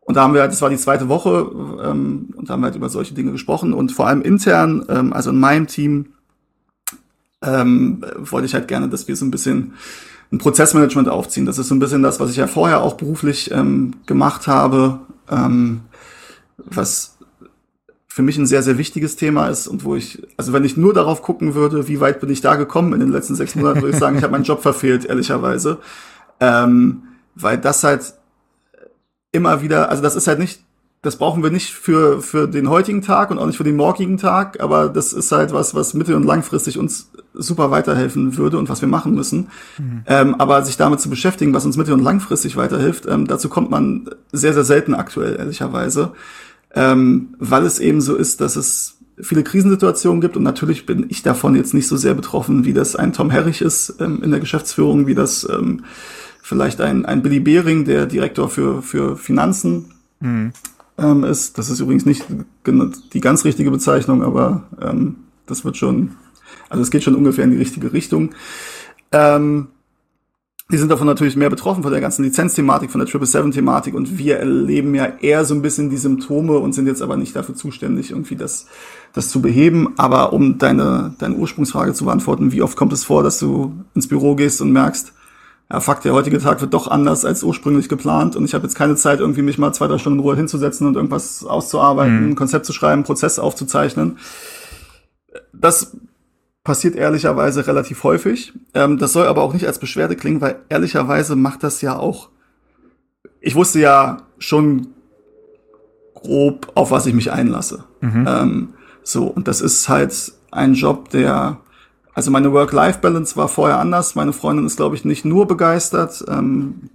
Und 0.01 0.15
da 0.15 0.23
haben 0.23 0.33
wir 0.33 0.41
halt, 0.41 0.51
das 0.51 0.61
war 0.61 0.69
die 0.69 0.77
zweite 0.77 1.09
Woche, 1.09 1.51
ähm, 1.83 2.29
und 2.35 2.47
da 2.47 2.53
haben 2.53 2.61
wir 2.61 2.67
halt 2.67 2.75
über 2.75 2.89
solche 2.89 3.15
Dinge 3.15 3.31
gesprochen. 3.31 3.73
Und 3.73 3.91
vor 3.91 4.07
allem 4.07 4.21
intern, 4.21 4.85
ähm, 4.87 5.13
also 5.13 5.31
in 5.31 5.39
meinem 5.39 5.67
Team, 5.67 6.13
ähm, 7.41 8.05
wollte 8.17 8.45
ich 8.45 8.53
halt 8.53 8.67
gerne, 8.67 8.87
dass 8.87 9.07
wir 9.07 9.15
so 9.15 9.25
ein 9.25 9.31
bisschen 9.31 9.73
ein 10.35 10.39
Prozessmanagement 10.39 11.09
aufziehen. 11.09 11.45
Das 11.45 11.57
ist 11.57 11.67
so 11.67 11.75
ein 11.75 11.79
bisschen 11.79 12.03
das, 12.03 12.19
was 12.19 12.29
ich 12.29 12.37
ja 12.37 12.47
vorher 12.47 12.81
auch 12.81 12.95
beruflich 12.95 13.51
ähm, 13.51 13.93
gemacht 14.05 14.47
habe, 14.47 14.99
ähm, 15.29 15.81
was 16.57 17.17
für 18.07 18.21
mich 18.21 18.37
ein 18.37 18.45
sehr, 18.45 18.63
sehr 18.63 18.77
wichtiges 18.77 19.15
Thema 19.17 19.47
ist 19.47 19.67
und 19.67 19.83
wo 19.83 19.95
ich, 19.95 20.25
also 20.37 20.53
wenn 20.53 20.63
ich 20.63 20.77
nur 20.77 20.93
darauf 20.93 21.21
gucken 21.21 21.53
würde, 21.53 21.87
wie 21.87 21.99
weit 21.99 22.21
bin 22.21 22.29
ich 22.29 22.41
da 22.41 22.55
gekommen 22.55 22.93
in 22.93 22.99
den 22.99 23.11
letzten 23.11 23.35
sechs 23.35 23.55
Monaten, 23.55 23.81
würde 23.81 23.93
ich 23.93 23.99
sagen, 23.99 24.17
ich 24.17 24.23
habe 24.23 24.31
meinen 24.31 24.45
Job 24.45 24.61
verfehlt, 24.61 25.05
ehrlicherweise. 25.05 25.79
Ähm, 26.39 27.03
weil 27.35 27.57
das 27.57 27.83
halt 27.83 28.13
immer 29.33 29.61
wieder, 29.61 29.89
also 29.89 30.01
das 30.01 30.15
ist 30.15 30.27
halt 30.27 30.39
nicht 30.39 30.61
das 31.05 31.17
brauchen 31.17 31.43
wir 31.43 31.51
nicht 31.51 31.71
für, 31.71 32.19
für 32.19 32.47
den 32.47 32.67
heutigen 32.67 33.03
Tag 33.03 33.29
und 33.29 33.37
auch 33.37 33.45
nicht 33.45 33.57
für 33.57 33.63
den 33.63 33.75
morgigen 33.75 34.17
Tag, 34.17 34.59
aber 34.59 34.89
das 34.89 35.13
ist 35.13 35.31
halt 35.31 35.53
was, 35.53 35.75
was 35.75 35.93
mittel- 35.93 36.15
und 36.15 36.23
langfristig 36.23 36.79
uns 36.79 37.11
super 37.37 37.71
weiterhelfen 37.71 38.37
würde 38.37 38.57
und 38.57 38.69
was 38.69 38.81
wir 38.81 38.87
machen 38.87 39.13
müssen. 39.13 39.47
Mhm. 39.77 40.03
Ähm, 40.07 40.35
aber 40.35 40.63
sich 40.63 40.77
damit 40.77 40.99
zu 40.99 41.09
beschäftigen, 41.09 41.53
was 41.53 41.65
uns 41.65 41.77
mittel- 41.77 41.93
und 41.93 42.03
langfristig 42.03 42.55
weiterhilft, 42.55 43.05
ähm, 43.07 43.27
dazu 43.27 43.49
kommt 43.49 43.69
man 43.69 44.09
sehr, 44.31 44.53
sehr 44.53 44.63
selten 44.63 44.93
aktuell, 44.93 45.35
ehrlicherweise. 45.37 46.11
Ähm, 46.73 47.35
weil 47.39 47.65
es 47.65 47.79
eben 47.79 48.01
so 48.01 48.15
ist, 48.15 48.41
dass 48.41 48.55
es 48.55 48.97
viele 49.21 49.43
Krisensituationen 49.43 50.19
gibt 50.19 50.35
und 50.35 50.43
natürlich 50.43 50.85
bin 50.85 51.05
ich 51.09 51.23
davon 51.23 51.55
jetzt 51.55 51.73
nicht 51.73 51.87
so 51.87 51.95
sehr 51.95 52.13
betroffen, 52.13 52.65
wie 52.65 52.73
das 52.73 52.95
ein 52.95 53.13
Tom 53.13 53.29
Herrich 53.29 53.61
ist 53.61 53.95
ähm, 53.99 54.21
in 54.23 54.31
der 54.31 54.41
Geschäftsführung, 54.41 55.07
wie 55.07 55.15
das 55.15 55.47
ähm, 55.49 55.85
vielleicht 56.41 56.81
ein, 56.81 57.05
ein 57.05 57.21
Billy 57.21 57.39
Behring, 57.39 57.85
der 57.85 58.07
Direktor 58.07 58.49
für, 58.49 58.81
für 58.81 59.15
Finanzen 59.17 59.93
mhm 60.19 60.51
ähm, 60.97 61.23
ist. 61.23 61.57
Das 61.57 61.69
ist 61.69 61.79
übrigens 61.79 62.05
nicht 62.05 62.25
die 62.65 63.19
ganz 63.19 63.43
richtige 63.43 63.71
Bezeichnung, 63.71 64.23
aber 64.23 64.63
das 65.45 65.65
wird 65.65 65.77
schon, 65.77 66.11
also 66.69 66.81
es 66.81 66.91
geht 66.91 67.03
schon 67.03 67.15
ungefähr 67.15 67.43
in 67.43 67.51
die 67.51 67.57
richtige 67.57 67.93
Richtung. 67.93 68.31
Ähm, 69.11 69.67
die 70.71 70.77
sind 70.77 70.89
davon 70.89 71.05
natürlich 71.05 71.35
mehr 71.35 71.51
betroffen 71.51 71.83
von 71.83 71.91
der 71.91 72.01
ganzen 72.01 72.23
Lizenzthematik, 72.23 72.89
von 72.89 72.99
der 72.99 73.07
777-Thematik 73.07 73.93
und 73.93 74.17
wir 74.17 74.37
erleben 74.37 74.95
ja 74.95 75.05
eher 75.21 75.45
so 75.45 75.53
ein 75.53 75.61
bisschen 75.61 75.91
die 75.91 75.97
Symptome 75.97 76.57
und 76.57 76.73
sind 76.73 76.87
jetzt 76.87 77.03
aber 77.03 77.17
nicht 77.17 77.35
dafür 77.35 77.53
zuständig, 77.53 78.09
irgendwie 78.09 78.35
das, 78.35 78.65
das 79.13 79.29
zu 79.29 79.41
beheben. 79.41 79.93
Aber 79.97 80.33
um 80.33 80.57
deine, 80.57 81.13
deine 81.19 81.35
Ursprungsfrage 81.35 81.93
zu 81.93 82.05
beantworten, 82.05 82.51
wie 82.51 82.63
oft 82.63 82.75
kommt 82.75 82.93
es 82.93 83.03
vor, 83.03 83.21
dass 83.21 83.37
du 83.37 83.73
ins 83.93 84.07
Büro 84.07 84.33
gehst 84.33 84.59
und 84.59 84.71
merkst, 84.71 85.13
ja, 85.71 85.79
fuck, 85.79 86.01
der 86.01 86.13
heutige 86.13 86.39
Tag 86.39 86.61
wird 86.61 86.73
doch 86.73 86.87
anders 86.87 87.25
als 87.25 87.43
ursprünglich 87.43 87.87
geplant 87.87 88.35
und 88.35 88.43
ich 88.45 88.55
habe 88.55 88.63
jetzt 88.63 88.75
keine 88.75 88.95
Zeit, 88.95 89.19
irgendwie 89.19 89.43
mich 89.43 89.59
mal 89.59 89.71
zwei, 89.71 89.87
drei 89.87 89.99
Stunden 89.99 90.19
in 90.19 90.25
Ruhe 90.25 90.35
hinzusetzen 90.35 90.87
und 90.87 90.95
irgendwas 90.95 91.43
auszuarbeiten, 91.43 92.23
mhm. 92.23 92.31
ein 92.31 92.35
Konzept 92.35 92.65
zu 92.65 92.73
schreiben, 92.73 93.03
Prozess 93.03 93.37
aufzuzeichnen. 93.37 94.17
Das 95.53 95.95
passiert 96.65 96.95
ehrlicherweise 96.95 97.65
relativ 97.65 98.03
häufig. 98.03 98.51
Ähm, 98.73 98.97
das 98.97 99.13
soll 99.13 99.27
aber 99.27 99.43
auch 99.43 99.53
nicht 99.53 99.65
als 99.65 99.79
Beschwerde 99.79 100.17
klingen, 100.17 100.41
weil 100.41 100.57
ehrlicherweise 100.67 101.37
macht 101.37 101.63
das 101.63 101.81
ja 101.81 101.95
auch. 101.97 102.29
Ich 103.39 103.55
wusste 103.55 103.79
ja 103.79 104.23
schon 104.39 104.87
grob, 106.15 106.73
auf 106.75 106.91
was 106.91 107.05
ich 107.05 107.13
mich 107.13 107.31
einlasse. 107.31 107.85
Mhm. 108.01 108.25
Ähm, 108.27 108.73
so, 109.03 109.27
und 109.27 109.47
das 109.47 109.61
ist 109.61 109.87
halt 109.87 110.33
ein 110.51 110.73
Job, 110.73 111.09
der 111.11 111.59
also 112.15 112.31
meine 112.31 112.53
Work-Life-Balance 112.53 113.35
war 113.35 113.49
vorher 113.49 113.77
anders. 113.77 114.15
Meine 114.15 114.31
Freundin 114.31 114.65
ist, 114.65 114.77
glaube 114.77 114.95
ich, 114.95 115.03
nicht 115.03 115.25
nur 115.25 115.47
begeistert. 115.47 116.23
Ähm, 116.29 116.89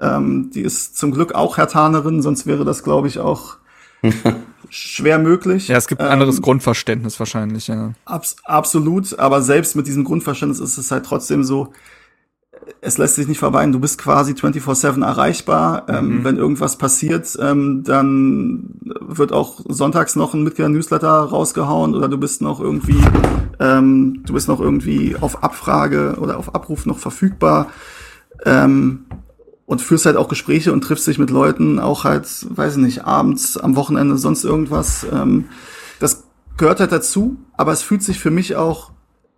ähm, 0.00 0.50
die 0.52 0.62
ist 0.62 0.98
zum 0.98 1.12
Glück 1.12 1.34
auch 1.34 1.56
Hertanerin, 1.56 2.20
sonst 2.20 2.46
wäre 2.46 2.64
das, 2.64 2.82
glaube 2.82 3.06
ich, 3.06 3.20
auch 3.20 3.56
schwer 4.70 5.18
möglich. 5.18 5.68
Ja, 5.68 5.76
es 5.76 5.86
gibt 5.86 6.00
ein 6.00 6.08
anderes 6.08 6.36
ähm, 6.36 6.42
Grundverständnis 6.42 7.18
wahrscheinlich, 7.18 7.68
ja. 7.68 7.92
Abs 8.04 8.36
absolut, 8.44 9.18
aber 9.18 9.42
selbst 9.42 9.76
mit 9.76 9.86
diesem 9.86 10.04
Grundverständnis 10.04 10.60
ist 10.60 10.78
es 10.78 10.90
halt 10.90 11.06
trotzdem 11.06 11.44
so, 11.44 11.72
es 12.80 12.98
lässt 12.98 13.14
sich 13.14 13.28
nicht 13.28 13.38
verweinen, 13.38 13.72
du 13.72 13.80
bist 13.80 13.98
quasi 13.98 14.32
24-7 14.32 15.04
erreichbar. 15.04 15.86
Ähm, 15.88 16.18
mhm. 16.18 16.24
Wenn 16.24 16.36
irgendwas 16.36 16.76
passiert, 16.76 17.36
ähm, 17.40 17.82
dann 17.84 18.80
wird 19.00 19.32
auch 19.32 19.60
sonntags 19.68 20.16
noch 20.16 20.34
ein 20.34 20.42
Mitglieder-Newsletter 20.42 21.08
rausgehauen 21.08 21.94
oder 21.94 22.08
du 22.08 22.18
bist 22.18 22.42
noch 22.42 22.60
irgendwie, 22.60 23.00
ähm, 23.60 24.22
du 24.24 24.32
bist 24.32 24.48
noch 24.48 24.60
irgendwie 24.60 25.16
auf 25.20 25.42
Abfrage 25.42 26.16
oder 26.18 26.38
auf 26.38 26.54
Abruf 26.54 26.86
noch 26.86 26.98
verfügbar. 26.98 27.68
Ähm, 28.44 29.06
und 29.66 29.82
führst 29.82 30.06
halt 30.06 30.16
auch 30.16 30.28
Gespräche 30.28 30.72
und 30.72 30.82
triffst 30.82 31.06
dich 31.06 31.18
mit 31.18 31.30
Leuten, 31.30 31.78
auch 31.78 32.04
halt, 32.04 32.26
weiß 32.48 32.76
ich 32.76 32.82
nicht, 32.82 33.04
abends, 33.04 33.56
am 33.56 33.76
Wochenende, 33.76 34.16
sonst 34.16 34.44
irgendwas. 34.44 35.04
Ähm, 35.12 35.46
das 35.98 36.24
gehört 36.56 36.80
halt 36.80 36.92
dazu, 36.92 37.36
aber 37.56 37.72
es 37.72 37.82
fühlt 37.82 38.02
sich 38.02 38.18
für 38.18 38.30
mich 38.30 38.56
auch 38.56 38.92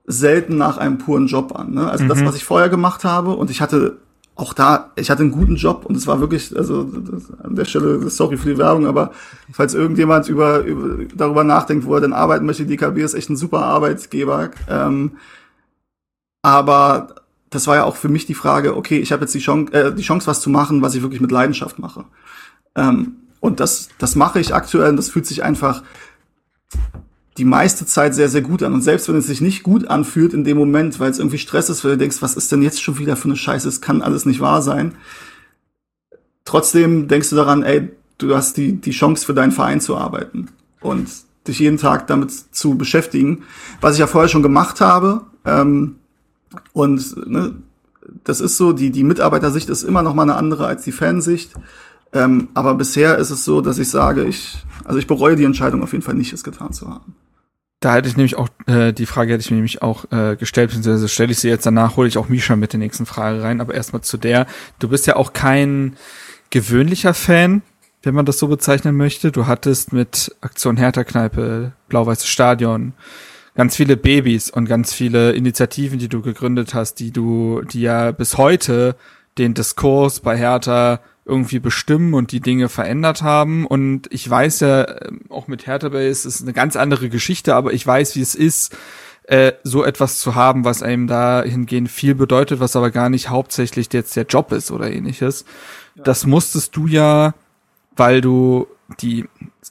selten 0.07 0.57
nach 0.57 0.77
einem 0.79 0.99
puren 0.99 1.27
Job 1.27 1.55
an. 1.57 1.75
Ne? 1.75 1.91
Also 1.91 2.05
mhm. 2.05 2.09
das, 2.09 2.25
was 2.25 2.37
ich 2.37 2.45
vorher 2.45 2.69
gemacht 2.69 3.05
habe, 3.05 3.31
und 3.31 3.51
ich 3.51 3.61
hatte 3.61 3.99
auch 4.39 4.53
da, 4.53 4.93
ich 4.95 5.11
hatte 5.11 5.23
einen 5.23 5.33
guten 5.33 5.57
Job 5.57 5.85
und 5.85 5.97
es 5.97 6.07
war 6.07 6.21
wirklich, 6.21 6.57
also 6.57 6.89
an 7.43 7.57
der 7.57 7.65
Stelle, 7.65 8.09
sorry 8.09 8.37
für 8.37 8.51
die 8.51 8.59
Werbung, 8.59 8.87
aber 8.87 9.11
falls 9.51 9.75
irgendjemand 9.75 10.29
über, 10.29 10.61
über 10.61 11.05
darüber 11.17 11.43
nachdenkt, 11.43 11.87
wo 11.87 11.95
er 11.95 12.01
denn 12.01 12.13
arbeiten 12.13 12.47
möchte, 12.47 12.65
die 12.65 12.77
DKB 12.77 12.99
ist 12.99 13.15
echt 13.15 13.31
ein 13.31 13.37
super 13.37 13.65
Arbeitgeber. 13.65 14.51
Ähm, 14.69 15.13
aber 16.43 17.17
das 17.51 17.67
war 17.67 17.77
ja 17.77 17.85
auch 17.85 17.97
für 17.97 18.09
mich 18.09 18.27
die 18.27 18.35
Frage, 18.35 18.77
okay, 18.77 18.99
ich 18.99 19.13
habe 19.13 19.23
jetzt 19.23 19.35
die 19.35 19.41
Chance, 19.41 19.73
äh, 19.73 19.95
die 19.95 20.03
Chance, 20.03 20.27
was 20.27 20.41
zu 20.41 20.51
machen, 20.51 20.83
was 20.83 20.95
ich 20.95 21.03
wirklich 21.03 21.21
mit 21.21 21.31
Leidenschaft 21.31 21.79
mache. 21.79 22.05
Ähm, 22.75 23.17
und 23.41 23.61
das, 23.61 23.89
das 23.99 24.17
mache 24.17 24.41
ich 24.41 24.55
aktuell 24.55 24.91
und 24.91 24.97
das 24.97 25.11
fühlt 25.11 25.27
sich 25.27 25.43
einfach 25.43 25.83
die 27.39 27.45
meiste 27.45 27.87
Zeit 27.87 28.15
sehr, 28.15 28.29
sehr 28.29 28.43
gut 28.43 28.63
an. 28.63 28.75
Und 28.75 28.83
selbst 28.83 29.09
wenn 29.09 29.17
es 29.17 29.27
sich 29.27 29.41
nicht 29.41 29.63
gut 29.63 29.87
anfühlt 29.87 30.35
in 30.35 30.45
dem 30.45 30.59
Moment, 30.59 30.99
weil 30.99 31.11
es 31.11 31.19
irgendwie 31.19 31.39
Stress 31.39 31.71
ist, 31.71 31.85
weil 31.85 31.93
du 31.93 31.99
denkst, 31.99 32.21
was 32.21 32.35
ist 32.35 32.51
denn 32.51 32.63
jetzt 32.63 32.83
schon 32.83 32.99
wieder 32.99 33.17
für 33.17 33.29
eine 33.29 33.37
Scheiße, 33.37 33.69
es 33.69 33.81
kann 33.81 34.03
alles 34.03 34.27
nicht 34.27 34.41
wahr 34.41 34.61
sein. 34.61 34.97
Trotzdem 36.45 37.09
denkst 37.09 37.31
du 37.31 37.37
daran, 37.37 37.63
ey, 37.63 37.91
du 38.19 38.35
hast 38.35 38.57
die, 38.57 38.73
die 38.73 38.91
Chance 38.91 39.25
für 39.25 39.35
deinen 39.35 39.53
Verein 39.53 39.81
zu 39.81 39.97
arbeiten 39.97 40.49
und 40.81 41.09
dich 41.47 41.61
jeden 41.61 41.79
Tag 41.79 42.09
damit 42.09 42.33
zu 42.33 42.77
beschäftigen, 42.77 43.45
was 43.81 43.95
ich 43.95 44.01
ja 44.01 44.07
vorher 44.07 44.29
schon 44.29 44.43
gemacht 44.43 44.81
habe. 44.81 45.23
Ähm, 45.45 45.97
und 46.73 47.29
ne, 47.29 47.55
das 48.25 48.41
ist 48.41 48.57
so, 48.57 48.73
die, 48.73 48.91
die 48.91 49.05
Mitarbeitersicht 49.05 49.69
ist 49.69 49.83
immer 49.83 50.03
noch 50.03 50.15
mal 50.15 50.23
eine 50.23 50.37
andere 50.37 50.67
als 50.67 50.85
die 50.85 50.93
Fansicht. 50.93 51.53
Ähm, 52.13 52.49
aber 52.55 52.75
bisher 52.75 53.19
ist 53.19 53.31
es 53.31 53.45
so, 53.45 53.61
dass 53.61 53.79
ich 53.79 53.91
sage, 53.91 54.25
ich, 54.25 54.57
also 54.85 54.99
ich 54.99 55.07
bereue 55.07 55.37
die 55.37 55.45
Entscheidung 55.45 55.83
auf 55.83 55.93
jeden 55.93 56.05
Fall 56.05 56.15
nicht, 56.15 56.33
es 56.33 56.43
getan 56.43 56.73
zu 56.73 56.89
haben. 56.89 57.15
Da 57.81 57.95
hätte 57.95 58.09
ich 58.09 58.17
nämlich 58.17 58.37
auch, 58.37 58.49
äh, 58.67 58.93
die 58.93 59.07
Frage 59.07 59.33
hätte 59.33 59.43
ich 59.43 59.51
mir 59.51 59.57
nämlich 59.57 59.83
auch 59.83 60.11
äh, 60.11 60.37
gestellt, 60.37 60.71
beziehungsweise 60.71 61.09
stelle 61.09 61.31
ich 61.31 61.39
sie 61.39 61.49
jetzt 61.49 61.67
danach, 61.67 61.97
hole 61.97 62.09
ich 62.09 62.19
auch 62.19 62.29
Misha 62.29 62.57
mit 62.57 62.73
der 62.73 62.81
nächsten 62.81 63.07
Frage 63.07 63.43
rein, 63.43 63.61
aber 63.61 63.75
erstmal 63.75 64.03
zu 64.03 64.17
der. 64.17 64.47
Du 64.81 64.89
bist 64.89 65.07
ja 65.07 65.17
auch 65.17 65.33
kein 65.33 65.97
gewöhnlicher 66.51 67.15
Fan, 67.15 67.63
wenn 68.03 68.15
man 68.15 68.27
das 68.27 68.39
so 68.39 68.49
bezeichnen 68.49 68.97
möchte. 68.97 69.31
Du 69.31 69.47
hattest 69.47 69.93
mit 69.93 70.35
Aktion 70.41 70.77
Hertha-Kneipe, 70.77 71.73
Blau-Weißes 71.89 72.27
Stadion, 72.27 72.95
ganz 73.55 73.77
viele 73.77 73.97
Babys 73.97 74.51
und 74.51 74.67
ganz 74.67 74.93
viele 74.93 75.33
Initiativen, 75.33 75.99
die 75.99 76.09
du 76.09 76.23
gegründet 76.23 76.75
hast, 76.75 76.97
die 76.97 77.11
du, 77.11 77.63
die 77.63 77.81
ja 77.83 78.13
bis 78.13 78.37
heute 78.37 78.97
den 79.37 79.55
Diskurs 79.55 80.21
bei 80.21 80.37
Hertha 80.37 81.01
irgendwie 81.25 81.59
bestimmen 81.59 82.15
und 82.15 82.33
die 82.33 82.41
Dinge 82.41 82.69
verändert 82.69 83.23
haben. 83.23 83.67
Und 83.67 84.07
ich 84.11 84.29
weiß 84.29 84.61
ja, 84.61 85.03
ähm, 85.03 85.21
auch 85.29 85.47
mit 85.47 85.67
Hertha 85.67 85.91
Base 85.91 86.27
ist 86.27 86.43
eine 86.43 86.55
ganz 86.55 86.75
andere 86.75 87.11
Geschichte, 87.11 87.55
aber 87.55 87.73
ich 87.73 87.87
weiß, 87.87 88.17
wie 88.17 88.23
es 88.23 88.35
ist, 88.35 88.77
äh, 89.25 89.53
so 89.63 89.85
etwas 89.85 90.19
zu 90.21 90.35
haben, 90.35 90.65
was 90.65 90.83
einem 90.83 91.07
dahingehend 91.07 91.91
viel 91.91 92.15
bedeutet, 92.15 92.61
was 92.61 92.77
aber 92.77 92.91
gar 92.91 93.11
nicht 93.11 93.29
hauptsächlich 93.29 93.93
jetzt 93.93 94.17
der 94.17 94.25
Job 94.25 94.53
ist 94.53 94.71
oder 94.71 94.91
ähnliches. 94.91 95.45
Ja. 95.97 96.05
Das 96.05 96.25
musstest 96.25 96.75
du 96.75 96.87
ja, 96.87 97.35
weil 97.95 98.23
du 98.23 98.67
die, 99.01 99.27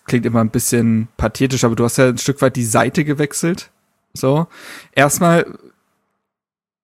klingt 0.06 0.26
immer 0.26 0.42
ein 0.42 0.50
bisschen 0.50 1.08
pathetisch, 1.18 1.64
aber 1.64 1.76
du 1.76 1.84
hast 1.84 1.98
ja 1.98 2.10
ein 2.10 2.18
Stück 2.18 2.42
weit 2.42 2.56
die 2.56 2.66
Seite 2.66 3.04
gewechselt 3.04 3.72
so, 4.18 4.48
erstmal, 4.94 5.46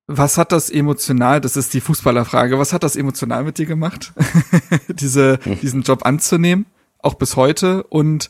was 0.08 0.38
hat 0.38 0.52
das 0.52 0.70
emotional, 0.70 1.42
das 1.42 1.58
ist 1.58 1.74
die 1.74 1.82
Fußballerfrage, 1.82 2.60
was 2.60 2.74
hat 2.74 2.84
das 2.84 2.96
emotional 2.96 3.44
mit 3.44 3.58
dir 3.58 3.66
gemacht, 3.66 4.14
diese, 4.88 5.40
hm. 5.44 5.60
diesen 5.60 5.82
Job 5.82 6.06
anzunehmen, 6.06 6.66
auch 7.00 7.16
bis 7.16 7.36
heute? 7.36 7.84
Und 7.84 8.30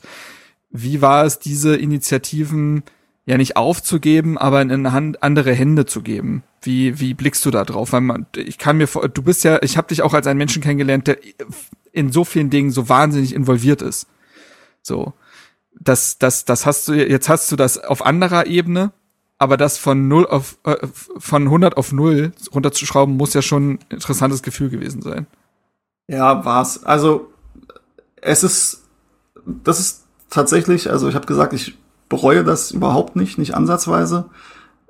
wie 0.69 1.01
war 1.01 1.25
es, 1.25 1.39
diese 1.39 1.75
Initiativen 1.75 2.83
ja 3.25 3.37
nicht 3.37 3.55
aufzugeben, 3.57 4.37
aber 4.37 4.61
in 4.61 4.91
Hand, 4.91 5.21
andere 5.21 5.53
Hände 5.53 5.85
zu 5.85 6.01
geben? 6.01 6.43
Wie, 6.61 6.99
wie 6.99 7.13
blickst 7.13 7.45
du 7.45 7.51
da 7.51 7.65
drauf? 7.65 7.91
Weil 7.91 8.01
man, 8.01 8.25
ich 8.35 8.57
kann 8.57 8.77
mir 8.77 8.87
vor, 8.87 9.07
du 9.09 9.21
bist 9.21 9.43
ja, 9.43 9.61
ich 9.61 9.77
habe 9.77 9.89
dich 9.89 10.01
auch 10.01 10.13
als 10.13 10.27
einen 10.27 10.37
Menschen 10.37 10.63
kennengelernt, 10.63 11.07
der 11.07 11.17
in 11.91 12.11
so 12.11 12.23
vielen 12.23 12.49
Dingen 12.49 12.71
so 12.71 12.89
wahnsinnig 12.89 13.35
involviert 13.35 13.81
ist. 13.81 14.07
So 14.83 15.13
das, 15.79 16.17
das, 16.17 16.45
das 16.45 16.65
hast 16.65 16.87
du, 16.87 16.93
jetzt 16.93 17.29
hast 17.29 17.51
du 17.51 17.55
das 17.55 17.77
auf 17.77 18.05
anderer 18.05 18.47
Ebene, 18.47 18.91
aber 19.37 19.57
das 19.57 19.77
von 19.77 20.07
null 20.07 20.25
auf, 20.25 20.57
äh, 20.63 20.75
von 21.17 21.43
100 21.43 21.77
auf 21.77 21.91
null 21.91 22.31
runterzuschrauben, 22.53 23.17
muss 23.17 23.33
ja 23.33 23.41
schon 23.41 23.71
ein 23.71 23.79
interessantes 23.89 24.43
Gefühl 24.43 24.69
gewesen 24.69 25.01
sein. 25.01 25.27
Ja, 26.07 26.45
war's. 26.45 26.83
Also, 26.83 27.31
es 28.21 28.43
ist, 28.43 28.83
das 29.45 29.79
ist 29.79 30.03
tatsächlich, 30.29 30.89
also 30.89 31.09
ich 31.09 31.15
habe 31.15 31.25
gesagt, 31.25 31.53
ich 31.53 31.77
bereue 32.09 32.43
das 32.43 32.71
überhaupt 32.71 33.15
nicht, 33.15 33.37
nicht 33.37 33.55
ansatzweise. 33.55 34.25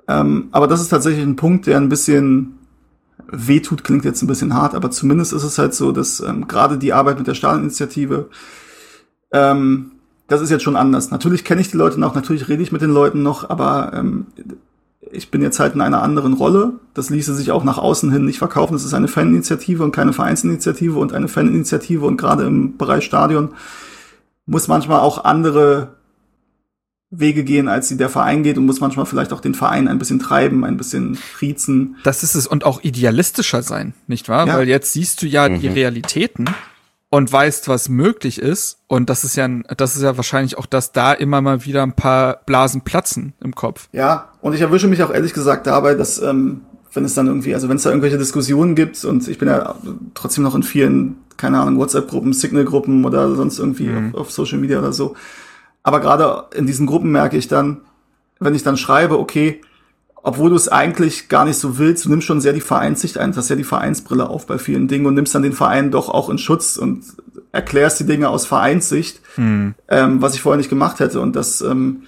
Ähm, 0.06 0.48
aber 0.52 0.66
das 0.66 0.80
ist 0.80 0.88
tatsächlich 0.88 1.24
ein 1.24 1.36
Punkt, 1.36 1.66
der 1.66 1.78
ein 1.78 1.88
bisschen 1.88 2.58
wehtut, 3.26 3.84
klingt 3.84 4.04
jetzt 4.04 4.22
ein 4.22 4.26
bisschen 4.26 4.54
hart, 4.54 4.74
aber 4.74 4.90
zumindest 4.90 5.32
ist 5.32 5.44
es 5.44 5.58
halt 5.58 5.74
so, 5.74 5.92
dass 5.92 6.20
ähm, 6.20 6.46
gerade 6.46 6.76
die 6.78 6.92
Arbeit 6.92 7.18
mit 7.18 7.26
der 7.26 7.34
Stahlinitiative 7.34 8.28
ähm, 9.34 9.90
das 10.28 10.40
ist 10.40 10.50
jetzt 10.50 10.62
schon 10.62 10.76
anders. 10.76 11.10
Natürlich 11.10 11.44
kenne 11.44 11.60
ich 11.60 11.70
die 11.70 11.76
Leute 11.76 12.00
noch, 12.00 12.14
natürlich 12.14 12.48
rede 12.48 12.62
ich 12.62 12.72
mit 12.72 12.80
den 12.80 12.90
Leuten 12.90 13.22
noch, 13.22 13.50
aber 13.50 13.92
ähm, 13.94 14.26
ich 15.12 15.30
bin 15.30 15.42
jetzt 15.42 15.60
halt 15.60 15.74
in 15.74 15.80
einer 15.80 16.02
anderen 16.02 16.32
Rolle. 16.32 16.74
Das 16.94 17.10
ließe 17.10 17.34
sich 17.34 17.50
auch 17.50 17.64
nach 17.64 17.76
außen 17.76 18.10
hin 18.10 18.24
nicht 18.24 18.38
verkaufen. 18.38 18.72
Das 18.72 18.84
ist 18.84 18.94
eine 18.94 19.08
Faninitiative 19.08 19.82
und 19.82 19.92
keine 19.92 20.12
Vereinsinitiative 20.12 20.98
und 20.98 21.12
eine 21.12 21.28
Faninitiative 21.28 22.06
und 22.06 22.16
gerade 22.16 22.44
im 22.44 22.78
Bereich 22.78 23.04
Stadion 23.04 23.50
muss 24.46 24.68
manchmal 24.68 25.00
auch 25.00 25.24
andere 25.24 25.94
Wege 27.10 27.44
gehen, 27.44 27.68
als 27.68 27.88
sie 27.88 27.96
der 27.96 28.08
Verein 28.08 28.42
geht 28.42 28.56
und 28.58 28.66
muss 28.66 28.80
manchmal 28.80 29.06
vielleicht 29.06 29.32
auch 29.32 29.40
den 29.40 29.54
Verein 29.54 29.88
ein 29.88 29.98
bisschen 29.98 30.18
treiben, 30.18 30.64
ein 30.64 30.76
bisschen 30.76 31.18
triezen. 31.36 31.96
Das 32.02 32.22
ist 32.22 32.34
es 32.34 32.46
und 32.46 32.64
auch 32.64 32.82
idealistischer 32.82 33.62
sein, 33.62 33.94
nicht 34.06 34.28
wahr? 34.28 34.46
Ja. 34.46 34.56
Weil 34.56 34.68
jetzt 34.68 34.92
siehst 34.92 35.22
du 35.22 35.26
ja 35.26 35.48
mhm. 35.48 35.60
die 35.60 35.68
Realitäten 35.68 36.46
und 37.14 37.32
weißt, 37.32 37.68
was 37.68 37.88
möglich 37.88 38.40
ist. 38.40 38.78
Und 38.88 39.08
das 39.08 39.22
ist 39.22 39.36
ja, 39.36 39.46
das 39.46 39.94
ist 39.94 40.02
ja 40.02 40.16
wahrscheinlich 40.16 40.58
auch, 40.58 40.66
dass 40.66 40.90
da 40.90 41.12
immer 41.12 41.40
mal 41.40 41.64
wieder 41.64 41.84
ein 41.84 41.92
paar 41.92 42.40
Blasen 42.44 42.80
platzen 42.80 43.34
im 43.40 43.54
Kopf. 43.54 43.88
Ja, 43.92 44.32
und 44.40 44.52
ich 44.52 44.60
erwische 44.60 44.88
mich 44.88 45.00
auch 45.00 45.12
ehrlich 45.12 45.32
gesagt 45.32 45.68
dabei, 45.68 45.94
dass, 45.94 46.20
ähm, 46.20 46.62
wenn 46.92 47.04
es 47.04 47.14
dann 47.14 47.28
irgendwie, 47.28 47.54
also 47.54 47.68
wenn 47.68 47.76
es 47.76 47.84
da 47.84 47.90
irgendwelche 47.90 48.18
Diskussionen 48.18 48.74
gibt 48.74 49.04
und 49.04 49.28
ich 49.28 49.38
bin 49.38 49.46
ja 49.46 49.76
trotzdem 50.14 50.42
noch 50.42 50.56
in 50.56 50.64
vielen, 50.64 51.18
keine 51.36 51.60
Ahnung, 51.60 51.78
WhatsApp-Gruppen, 51.78 52.32
Signal-Gruppen 52.32 53.04
oder 53.04 53.32
sonst 53.36 53.60
irgendwie 53.60 53.90
mhm. 53.90 54.12
auf, 54.16 54.22
auf 54.22 54.30
Social 54.32 54.58
Media 54.58 54.80
oder 54.80 54.92
so. 54.92 55.14
Aber 55.84 56.00
gerade 56.00 56.46
in 56.56 56.66
diesen 56.66 56.88
Gruppen 56.88 57.12
merke 57.12 57.36
ich 57.36 57.46
dann, 57.46 57.82
wenn 58.40 58.56
ich 58.56 58.64
dann 58.64 58.76
schreibe, 58.76 59.20
okay, 59.20 59.60
obwohl 60.26 60.48
du 60.48 60.56
es 60.56 60.68
eigentlich 60.68 61.28
gar 61.28 61.44
nicht 61.44 61.58
so 61.58 61.76
willst, 61.76 62.06
du 62.06 62.08
nimmst 62.08 62.26
schon 62.26 62.40
sehr 62.40 62.54
die 62.54 62.62
Vereinssicht 62.62 63.18
ein, 63.18 63.36
hast 63.36 63.50
ja 63.50 63.56
die 63.56 63.62
Vereinsbrille 63.62 64.26
auf 64.26 64.46
bei 64.46 64.58
vielen 64.58 64.88
Dingen 64.88 65.04
und 65.04 65.14
nimmst 65.14 65.34
dann 65.34 65.42
den 65.42 65.52
Verein 65.52 65.90
doch 65.90 66.08
auch 66.08 66.30
in 66.30 66.38
Schutz 66.38 66.78
und 66.78 67.04
erklärst 67.52 68.00
die 68.00 68.06
Dinge 68.06 68.30
aus 68.30 68.46
Vereinssicht, 68.46 69.20
mhm. 69.36 69.74
ähm, 69.86 70.22
was 70.22 70.34
ich 70.34 70.40
vorher 70.40 70.56
nicht 70.56 70.70
gemacht 70.70 70.98
hätte. 70.98 71.20
Und 71.20 71.36
das 71.36 71.60
ähm, 71.60 72.04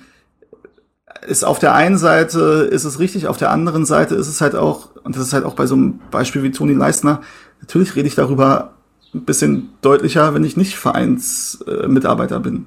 ist 1.28 1.44
auf 1.44 1.58
der 1.58 1.74
einen 1.74 1.98
Seite 1.98 2.66
ist 2.70 2.84
es 2.84 2.98
richtig, 2.98 3.26
auf 3.26 3.36
der 3.36 3.50
anderen 3.50 3.84
Seite 3.84 4.14
ist 4.14 4.28
es 4.28 4.40
halt 4.40 4.54
auch, 4.56 4.88
und 5.04 5.14
das 5.14 5.22
ist 5.22 5.34
halt 5.34 5.44
auch 5.44 5.54
bei 5.54 5.66
so 5.66 5.74
einem 5.74 6.00
Beispiel 6.10 6.42
wie 6.42 6.50
Toni 6.50 6.72
Leistner, 6.72 7.20
natürlich 7.60 7.96
rede 7.96 8.08
ich 8.08 8.14
darüber 8.14 8.72
ein 9.14 9.26
bisschen 9.26 9.68
deutlicher, 9.82 10.32
wenn 10.32 10.42
ich 10.42 10.56
nicht 10.56 10.76
Vereinsmitarbeiter 10.76 12.36
äh, 12.36 12.40
bin. 12.40 12.66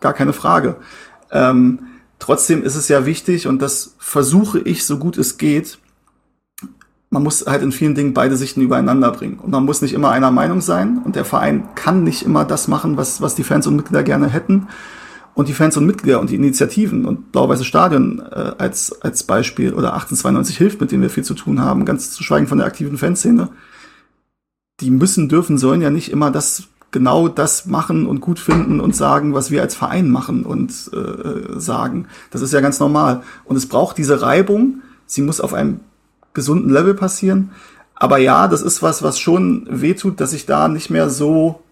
Gar 0.00 0.12
keine 0.12 0.34
Frage. 0.34 0.76
Ähm, 1.30 1.78
Trotzdem 2.22 2.62
ist 2.62 2.76
es 2.76 2.86
ja 2.86 3.04
wichtig, 3.04 3.48
und 3.48 3.60
das 3.60 3.96
versuche 3.98 4.60
ich 4.60 4.86
so 4.86 4.96
gut 4.96 5.18
es 5.18 5.38
geht, 5.38 5.78
man 7.10 7.24
muss 7.24 7.46
halt 7.46 7.64
in 7.64 7.72
vielen 7.72 7.96
Dingen 7.96 8.14
beide 8.14 8.36
Sichten 8.36 8.60
übereinander 8.60 9.10
bringen. 9.10 9.40
Und 9.40 9.50
man 9.50 9.64
muss 9.64 9.82
nicht 9.82 9.92
immer 9.92 10.10
einer 10.12 10.30
Meinung 10.30 10.60
sein. 10.60 10.98
Und 11.04 11.16
der 11.16 11.24
Verein 11.24 11.64
kann 11.74 12.04
nicht 12.04 12.22
immer 12.22 12.44
das 12.44 12.68
machen, 12.68 12.96
was, 12.96 13.20
was 13.20 13.34
die 13.34 13.42
Fans 13.42 13.66
und 13.66 13.74
Mitglieder 13.74 14.04
gerne 14.04 14.28
hätten. 14.28 14.68
Und 15.34 15.48
die 15.48 15.52
Fans 15.52 15.76
und 15.76 15.84
Mitglieder 15.84 16.20
und 16.20 16.30
die 16.30 16.36
Initiativen 16.36 17.06
und 17.06 17.32
Blau-Weiße 17.32 17.64
Stadion 17.64 18.20
äh, 18.20 18.52
als, 18.56 19.02
als 19.02 19.24
Beispiel 19.24 19.74
oder 19.74 19.92
1892 19.94 20.56
hilft, 20.56 20.80
mit 20.80 20.92
denen 20.92 21.02
wir 21.02 21.10
viel 21.10 21.24
zu 21.24 21.34
tun 21.34 21.60
haben, 21.60 21.84
ganz 21.84 22.12
zu 22.12 22.22
schweigen 22.22 22.46
von 22.46 22.58
der 22.58 22.68
aktiven 22.68 22.98
Fanszene. 22.98 23.48
Die 24.78 24.92
müssen, 24.92 25.28
dürfen, 25.28 25.58
sollen 25.58 25.82
ja 25.82 25.90
nicht 25.90 26.12
immer 26.12 26.30
das 26.30 26.68
genau 26.92 27.26
das 27.26 27.66
machen 27.66 28.06
und 28.06 28.20
gut 28.20 28.38
finden 28.38 28.78
und 28.78 28.94
sagen, 28.94 29.34
was 29.34 29.50
wir 29.50 29.62
als 29.62 29.74
Verein 29.74 30.10
machen 30.10 30.44
und 30.44 30.70
äh, 30.92 31.58
sagen. 31.58 32.06
Das 32.30 32.42
ist 32.42 32.52
ja 32.52 32.60
ganz 32.60 32.78
normal. 32.78 33.22
Und 33.44 33.56
es 33.56 33.66
braucht 33.66 33.98
diese 33.98 34.22
Reibung. 34.22 34.82
Sie 35.06 35.22
muss 35.22 35.40
auf 35.40 35.54
einem 35.54 35.80
gesunden 36.34 36.70
Level 36.70 36.94
passieren. 36.94 37.50
Aber 37.94 38.18
ja, 38.18 38.46
das 38.46 38.62
ist 38.62 38.82
was, 38.82 39.02
was 39.02 39.18
schon 39.18 39.66
wehtut, 39.70 40.20
dass 40.20 40.32
ich 40.32 40.46
da 40.46 40.68
nicht 40.68 40.90
mehr 40.90 41.08
so 41.08 41.62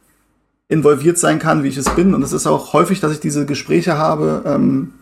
involviert 0.68 1.18
sein 1.18 1.38
kann, 1.38 1.64
wie 1.64 1.68
ich 1.68 1.76
es 1.76 1.90
bin. 1.90 2.14
Und 2.14 2.22
es 2.22 2.32
ist 2.32 2.46
auch 2.46 2.72
häufig, 2.72 3.00
dass 3.00 3.12
ich 3.12 3.20
diese 3.20 3.44
Gespräche 3.44 3.98
habe, 3.98 4.42
ähm, 4.46 4.92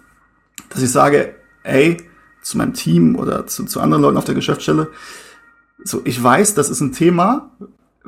dass 0.71 0.83
ich 0.83 0.91
sage, 0.91 1.35
ey, 1.63 1.99
zu 2.43 2.59
meinem 2.59 2.73
Team 2.73 3.15
oder 3.17 3.47
zu, 3.47 3.65
zu 3.67 3.81
anderen 3.81 4.03
Leuten 4.03 4.17
auf 4.17 4.25
der 4.25 4.35
Geschäftsstelle, 4.35 4.89
so, 5.85 6.01
ich 6.05 6.21
weiß, 6.21 6.55
das 6.55 6.71
ist 6.71 6.81
ein 6.81 6.93
Thema, 6.93 7.51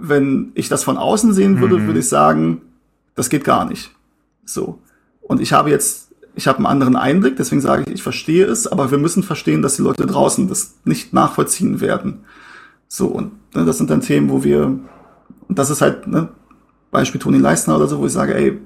wenn 0.02 0.52
ich 0.54 0.68
das 0.68 0.84
von 0.84 0.96
außen 0.96 1.32
sehen 1.32 1.60
würde, 1.60 1.78
Mhm. 1.78 1.86
würde 1.86 2.00
ich 2.00 2.08
sagen, 2.08 2.62
das 3.14 3.28
geht 3.28 3.44
gar 3.44 3.64
nicht. 3.64 3.90
So. 4.44 4.78
Und 5.20 5.40
ich 5.40 5.52
habe 5.52 5.70
jetzt, 5.70 6.08
ich 6.34 6.46
habe 6.48 6.58
einen 6.58 6.66
anderen 6.66 6.96
Einblick, 6.96 7.36
deswegen 7.36 7.60
sage 7.60 7.84
ich, 7.86 7.94
ich 7.94 8.02
verstehe 8.02 8.46
es, 8.46 8.66
aber 8.66 8.90
wir 8.90 8.98
müssen 8.98 9.22
verstehen, 9.22 9.62
dass 9.62 9.76
die 9.76 9.82
Leute 9.82 10.06
draußen 10.06 10.48
das 10.48 10.74
nicht 10.84 11.12
nachvollziehen 11.12 11.80
werden. 11.80 12.20
So, 12.88 13.06
und 13.08 13.32
ne, 13.54 13.64
das 13.64 13.78
sind 13.78 13.90
dann 13.90 14.00
Themen, 14.00 14.30
wo 14.30 14.42
wir, 14.42 14.66
und 14.66 15.58
das 15.58 15.70
ist 15.70 15.80
halt, 15.82 16.06
ne, 16.06 16.28
Beispiel 16.90 17.20
Toni 17.20 17.38
Leistner 17.38 17.76
oder 17.76 17.86
so, 17.86 17.98
wo 18.00 18.06
ich 18.06 18.12
sage, 18.12 18.34
ey, 18.34 18.58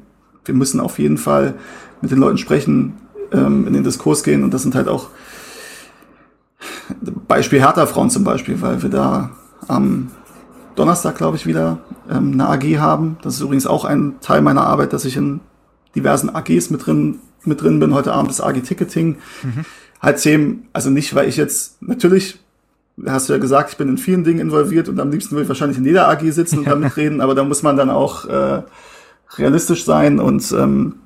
wir 0.45 0.55
müssen 0.55 0.81
auf 0.81 0.99
jeden 0.99 1.19
Fall 1.19 1.55
mit 2.01 2.11
den 2.11 2.19
Leuten 2.19 2.39
sprechen, 2.39 2.95
ähm, 3.33 3.67
in 3.67 3.73
den 3.73 3.85
Diskurs 3.85 4.23
gehen 4.23 4.45
und 4.45 4.53
das 4.55 4.63
sind 4.63 4.75
halt 4.75 4.89
auch 4.89 5.09
Beispiel 7.29 7.61
Hertha-Frauen 7.61 8.11
zum 8.11 8.25
Beispiel, 8.25 8.61
weil 8.61 8.83
wir 8.83 8.91
da 8.91 9.31
am 9.69 10.11
Donnerstag, 10.77 11.17
glaube 11.17 11.37
ich, 11.37 11.47
wieder 11.47 11.79
ähm, 12.11 12.33
eine 12.33 12.49
AG 12.49 12.79
haben. 12.79 13.17
Das 13.23 13.35
ist 13.35 13.41
übrigens 13.41 13.67
auch 13.67 13.85
ein 13.85 14.17
Teil 14.21 14.43
meiner 14.43 14.67
Arbeit, 14.67 14.93
dass 14.93 15.05
ich 15.05 15.17
in 15.17 15.41
diversen 15.95 16.35
AGs 16.35 16.71
mit 16.71 16.87
drin, 16.87 17.21
mit 17.45 17.63
drin 17.63 17.79
bin. 17.81 17.95
Heute 17.95 18.13
Abend 18.13 18.31
ist 18.31 18.41
AG 18.41 18.61
Ticketing. 18.63 19.17
Halt 20.01 20.19
Themen, 20.19 20.69
also 20.73 20.91
nicht, 20.91 21.15
weil 21.15 21.29
ich 21.29 21.37
jetzt, 21.37 21.81
natürlich, 21.83 22.39
hast 23.07 23.29
du 23.29 23.33
ja 23.33 23.39
gesagt, 23.39 23.71
ich 23.71 23.77
bin 23.77 23.89
in 23.89 23.99
vielen 23.99 24.25
Dingen 24.25 24.41
involviert 24.41 24.89
und 24.89 25.01
am 25.01 25.11
liebsten 25.11 25.33
würde 25.33 25.45
ich 25.45 25.49
wahrscheinlich 25.49 25.79
in 25.79 25.85
jeder 25.85 26.09
AG 26.09 26.31
sitzen 26.31 26.59
und 26.59 26.67
damit 26.67 26.97
reden, 26.99 27.21
aber 27.21 27.35
da 27.35 27.45
muss 27.45 27.63
man 27.63 27.77
dann 27.77 27.89
auch 27.89 28.27
äh, 28.27 28.63
realistisch 29.37 29.85
sein 29.85 30.21
und 30.21 30.53
ähm, 30.53 30.97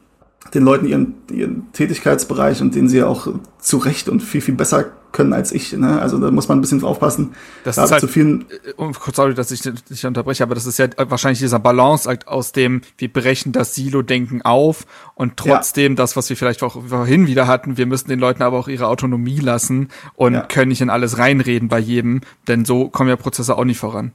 den 0.55 0.63
Leuten 0.65 0.87
ihren, 0.87 1.15
ihren 1.31 1.71
Tätigkeitsbereich 1.73 2.63
und 2.63 2.75
den 2.75 2.89
sie 2.89 3.03
auch 3.03 3.29
zu 3.59 3.77
Recht 3.79 4.09
und 4.09 4.23
viel, 4.23 4.41
viel 4.41 4.55
besser 4.55 4.87
können 5.13 5.33
als 5.33 5.53
ich. 5.53 5.73
Ne? 5.73 6.01
Also 6.01 6.19
da 6.19 6.31
muss 6.31 6.49
man 6.49 6.59
ein 6.59 6.61
bisschen 6.61 6.83
aufpassen. 6.85 7.33
Das 7.65 7.77
da 7.77 7.85
ist 7.85 7.93
halt- 7.93 8.01
zu 8.01 8.09
vielen 8.09 8.45
kurz, 8.77 9.17
sorry, 9.17 9.35
dass 9.35 9.51
ich 9.51 9.61
dich 9.63 10.07
unterbreche, 10.07 10.43
aber 10.43 10.55
das 10.55 10.67
ist 10.67 10.79
ja 10.79 10.89
wahrscheinlich 10.97 11.39
dieser 11.39 11.59
Balanceakt 11.59 12.29
aus 12.29 12.53
dem, 12.53 12.83
wir 12.99 13.13
brechen 13.13 13.53
das 13.53 13.75
Silo-Denken 13.75 14.43
auf 14.43 14.87
und 15.15 15.37
trotzdem 15.37 15.97
das, 15.97 16.15
was 16.17 16.29
wir 16.29 16.37
vielleicht 16.37 16.63
auch 16.63 16.83
vorhin 16.89 17.27
wieder 17.27 17.47
hatten, 17.47 17.77
wir 17.79 17.87
müssen 17.87 18.09
den 18.09 18.19
Leuten 18.21 18.43
aber 18.43 18.59
auch 18.59 18.69
ihre 18.69 18.87
Autonomie 18.87 19.41
lassen 19.41 19.89
und 20.15 20.35
Ja. 20.35 20.43
können 20.43 20.69
nicht 20.69 20.81
in 20.83 20.91
alles 20.91 21.19
reinreden 21.19 21.69
bei 21.69 21.79
jedem, 21.79 22.21
denn 22.47 22.65
so 22.67 22.89
kommen 22.89 23.09
ja 23.11 23.17
Prozesse 23.17 23.57
auch 23.57 23.65
nicht 23.65 23.79
voran. 23.79 24.13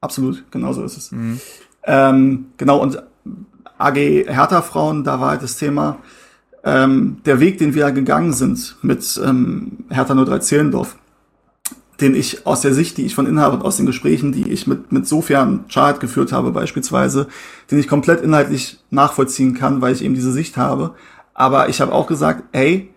Absolut, 0.00 0.44
genau 0.50 0.72
so 0.72 0.82
ist 0.82 0.96
es. 0.96 1.14
Ähm, 1.84 2.46
genau, 2.56 2.78
und 2.82 3.02
AG 3.78 3.96
Hertha-Frauen, 4.26 5.04
da 5.04 5.20
war 5.20 5.30
halt 5.30 5.42
das 5.42 5.56
Thema, 5.56 5.98
ähm, 6.64 7.18
der 7.24 7.40
Weg, 7.40 7.58
den 7.58 7.74
wir 7.74 7.90
gegangen 7.92 8.32
sind 8.32 8.76
mit 8.82 9.20
ähm, 9.24 9.84
Hertha 9.88 10.14
03 10.14 10.38
Zehlendorf, 10.40 10.96
den 12.00 12.14
ich 12.14 12.46
aus 12.46 12.60
der 12.60 12.74
Sicht, 12.74 12.96
die 12.96 13.06
ich 13.06 13.14
von 13.14 13.26
Inhaber 13.26 13.54
und 13.54 13.62
aus 13.62 13.76
den 13.76 13.86
Gesprächen, 13.86 14.32
die 14.32 14.50
ich 14.50 14.66
mit, 14.66 14.90
mit 14.90 15.06
Sofian 15.06 15.66
Chart 15.68 16.00
geführt 16.00 16.32
habe 16.32 16.50
beispielsweise, 16.50 17.28
den 17.70 17.78
ich 17.78 17.88
komplett 17.88 18.22
inhaltlich 18.22 18.78
nachvollziehen 18.90 19.54
kann, 19.54 19.80
weil 19.80 19.94
ich 19.94 20.02
eben 20.02 20.14
diese 20.14 20.32
Sicht 20.32 20.56
habe. 20.56 20.94
Aber 21.34 21.68
ich 21.68 21.80
habe 21.80 21.92
auch 21.92 22.06
gesagt, 22.06 22.42
ey, 22.52 22.90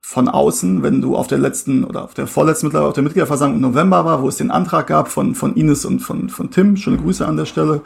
von 0.00 0.28
außen, 0.28 0.82
wenn 0.82 1.00
du 1.00 1.16
auf 1.16 1.26
der 1.26 1.38
letzten 1.38 1.84
oder 1.84 2.04
auf 2.04 2.14
der 2.14 2.26
vorletzten 2.26 2.66
mittlerweile 2.66 2.88
auf 2.88 2.94
der 2.94 3.04
Mitgliederversammlung 3.04 3.56
im 3.56 3.62
November 3.62 4.04
war, 4.04 4.22
wo 4.22 4.28
es 4.28 4.36
den 4.36 4.50
Antrag 4.50 4.88
gab 4.88 5.08
von, 5.08 5.34
von 5.34 5.54
Ines 5.54 5.84
und 5.84 6.00
von, 6.00 6.28
von 6.28 6.50
Tim, 6.50 6.76
schöne 6.76 6.98
Grüße 6.98 7.26
an 7.26 7.36
der 7.36 7.46
Stelle, 7.46 7.82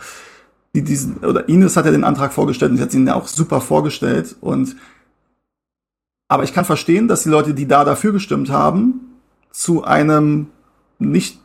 die 0.77 0.83
diesen, 0.83 1.17
oder 1.19 1.49
Ines 1.49 1.77
hat 1.77 1.87
ja 1.87 1.91
den 1.91 2.05
Antrag 2.05 2.33
vorgestellt 2.33 2.71
und 2.71 2.77
sie 2.77 2.83
hat 2.83 2.93
ihn 2.93 3.07
ja 3.07 3.15
auch 3.15 3.27
super 3.27 3.61
vorgestellt 3.61 4.37
und 4.41 4.77
aber 6.29 6.43
ich 6.43 6.53
kann 6.53 6.65
verstehen, 6.65 7.09
dass 7.09 7.23
die 7.23 7.29
Leute, 7.29 7.55
die 7.55 7.69
da 7.69 7.85
dafür 7.85 8.13
gestimmt 8.13 8.51
haben, 8.51 9.01
zu 9.53 9.85
einem 9.85 10.49
nicht 10.99 11.39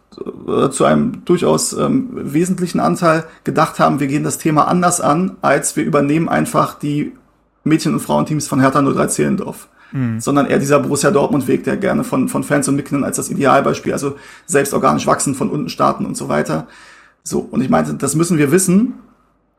äh, 0.48 0.70
zu 0.70 0.86
einem 0.86 1.24
durchaus 1.24 1.74
ähm, 1.74 2.10
wesentlichen 2.14 2.80
Anteil 2.80 3.26
gedacht 3.44 3.80
haben, 3.80 4.00
wir 4.00 4.08
gehen 4.08 4.24
das 4.24 4.38
Thema 4.38 4.68
anders 4.68 5.00
an, 5.00 5.38
als 5.42 5.76
wir 5.76 5.86
übernehmen 5.86 6.28
einfach 6.28 6.78
die 6.78 7.14
Mädchen- 7.64 7.94
und 7.94 8.00
Frauenteams 8.02 8.48
von 8.48 8.60
Hertha 8.60 8.82
03 8.82 9.08
Zehlendorf. 9.08 9.70
Sondern 10.20 10.46
eher 10.46 10.58
dieser 10.58 10.80
Borussia 10.80 11.12
Dortmund-Weg, 11.12 11.66
der 11.66 11.76
gerne 11.76 12.06
von, 12.06 12.30
von 12.30 12.44
Fans 12.44 12.66
und 12.70 12.78
Mitgliedern 12.78 13.04
als 13.04 13.18
das 13.18 13.30
Idealbeispiel, 13.30 13.92
also 13.92 14.16
selbst 14.46 14.74
organisch 14.74 15.06
wachsen, 15.06 15.36
von 15.36 15.50
unten 15.50 15.68
starten 15.68 16.06
und 16.06 16.16
so 16.16 16.30
weiter. 16.30 16.68
So, 17.24 17.40
und 17.40 17.62
ich 17.62 17.70
meinte, 17.70 17.94
das 17.96 18.16
müssen 18.16 18.38
wir 18.38 18.54
wissen, 18.54 18.94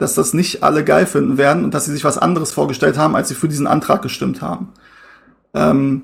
dass 0.02 0.14
das 0.14 0.34
nicht 0.34 0.62
alle 0.62 0.84
geil 0.84 1.06
finden 1.06 1.38
werden 1.38 1.64
und 1.64 1.72
dass 1.72 1.86
sie 1.86 1.92
sich 1.92 2.04
was 2.04 2.18
anderes 2.18 2.52
vorgestellt 2.52 2.98
haben, 2.98 3.16
als 3.16 3.28
sie 3.28 3.34
für 3.34 3.48
diesen 3.48 3.66
Antrag 3.66 4.02
gestimmt 4.02 4.42
haben. 4.42 4.68
Ähm, 5.54 6.02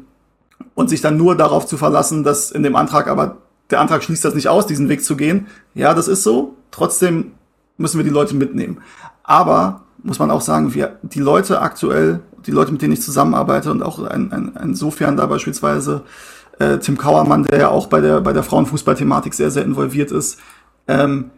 und 0.74 0.88
sich 0.88 1.00
dann 1.00 1.16
nur 1.16 1.36
darauf 1.36 1.66
zu 1.66 1.76
verlassen, 1.76 2.24
dass 2.24 2.50
in 2.50 2.62
dem 2.62 2.76
Antrag 2.76 3.08
aber 3.08 3.38
der 3.70 3.80
Antrag 3.80 4.02
schließt 4.02 4.24
das 4.24 4.34
nicht 4.34 4.48
aus, 4.48 4.66
diesen 4.66 4.88
Weg 4.88 5.04
zu 5.04 5.16
gehen. 5.16 5.46
Ja, 5.74 5.92
das 5.94 6.08
ist 6.08 6.22
so. 6.22 6.56
Trotzdem 6.70 7.32
müssen 7.76 7.98
wir 7.98 8.04
die 8.04 8.10
Leute 8.10 8.34
mitnehmen. 8.34 8.78
Aber 9.22 9.82
muss 10.02 10.18
man 10.18 10.30
auch 10.30 10.40
sagen, 10.40 10.74
wir, 10.74 10.98
die 11.02 11.20
Leute 11.20 11.60
aktuell, 11.60 12.20
die 12.46 12.50
Leute, 12.50 12.72
mit 12.72 12.80
denen 12.80 12.92
ich 12.92 13.02
zusammenarbeite 13.02 13.70
und 13.70 13.82
auch 13.82 13.98
ein, 13.98 14.32
ein, 14.32 14.56
ein 14.56 15.16
da 15.16 15.26
beispielsweise, 15.26 16.02
äh, 16.58 16.78
Tim 16.78 16.96
Kauermann, 16.96 17.44
der 17.44 17.58
ja 17.58 17.68
auch 17.68 17.88
bei 17.88 18.00
der, 18.00 18.20
bei 18.20 18.32
der 18.32 18.42
Frauenfußball-Thematik 18.42 19.34
sehr, 19.34 19.50
sehr 19.50 19.64
involviert 19.64 20.10
ist, 20.10 20.38
ähm, 20.86 21.30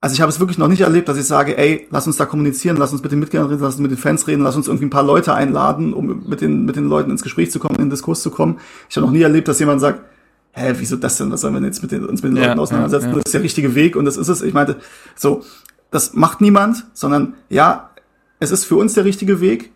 also 0.00 0.14
ich 0.14 0.20
habe 0.20 0.30
es 0.30 0.38
wirklich 0.38 0.58
noch 0.58 0.68
nicht 0.68 0.80
erlebt, 0.82 1.08
dass 1.08 1.16
ich 1.16 1.24
sage, 1.24 1.58
ey, 1.58 1.86
lass 1.90 2.06
uns 2.06 2.16
da 2.16 2.24
kommunizieren, 2.24 2.76
lass 2.76 2.92
uns 2.92 3.02
mit 3.02 3.10
den 3.10 3.18
Mitgliedern 3.18 3.48
reden, 3.48 3.60
lass 3.62 3.74
uns 3.74 3.82
mit 3.82 3.90
den 3.90 3.98
Fans 3.98 4.26
reden, 4.28 4.42
lass 4.42 4.54
uns 4.54 4.68
irgendwie 4.68 4.86
ein 4.86 4.90
paar 4.90 5.02
Leute 5.02 5.34
einladen, 5.34 5.92
um 5.92 6.28
mit 6.28 6.40
den, 6.40 6.64
mit 6.64 6.76
den 6.76 6.88
Leuten 6.88 7.10
ins 7.10 7.22
Gespräch 7.22 7.50
zu 7.50 7.58
kommen, 7.58 7.74
in 7.76 7.82
den 7.82 7.90
Diskurs 7.90 8.22
zu 8.22 8.30
kommen. 8.30 8.60
Ich 8.88 8.96
habe 8.96 9.06
noch 9.06 9.12
nie 9.12 9.22
erlebt, 9.22 9.48
dass 9.48 9.58
jemand 9.58 9.80
sagt, 9.80 10.00
hä, 10.52 10.74
wieso 10.78 10.96
das 10.96 11.16
denn? 11.18 11.32
Was 11.32 11.40
sollen 11.40 11.54
wir 11.54 11.62
jetzt 11.62 11.82
mit 11.82 11.90
den, 11.90 12.06
uns 12.06 12.22
mit 12.22 12.32
den 12.32 12.36
Ja, 12.36 12.48
Leuten 12.48 12.60
auseinandersetzen? 12.60 13.06
ja, 13.06 13.10
ja. 13.10 13.16
Das 13.16 13.28
ist 13.28 13.34
der 13.34 13.42
richtige 13.42 13.74
Weg 13.74 13.96
und 13.96 14.04
das 14.04 14.16
ist 14.16 14.28
es. 14.28 14.42
Ich 14.42 14.54
meinte, 14.54 14.76
so, 15.16 15.42
das 15.90 16.14
macht 16.14 16.40
niemand, 16.40 16.86
sondern 16.94 17.34
ja, 17.48 17.90
es 18.38 18.52
ist 18.52 18.64
für 18.64 18.76
uns 18.76 18.94
der 18.94 19.04
richtige 19.04 19.40
Weg. 19.40 19.72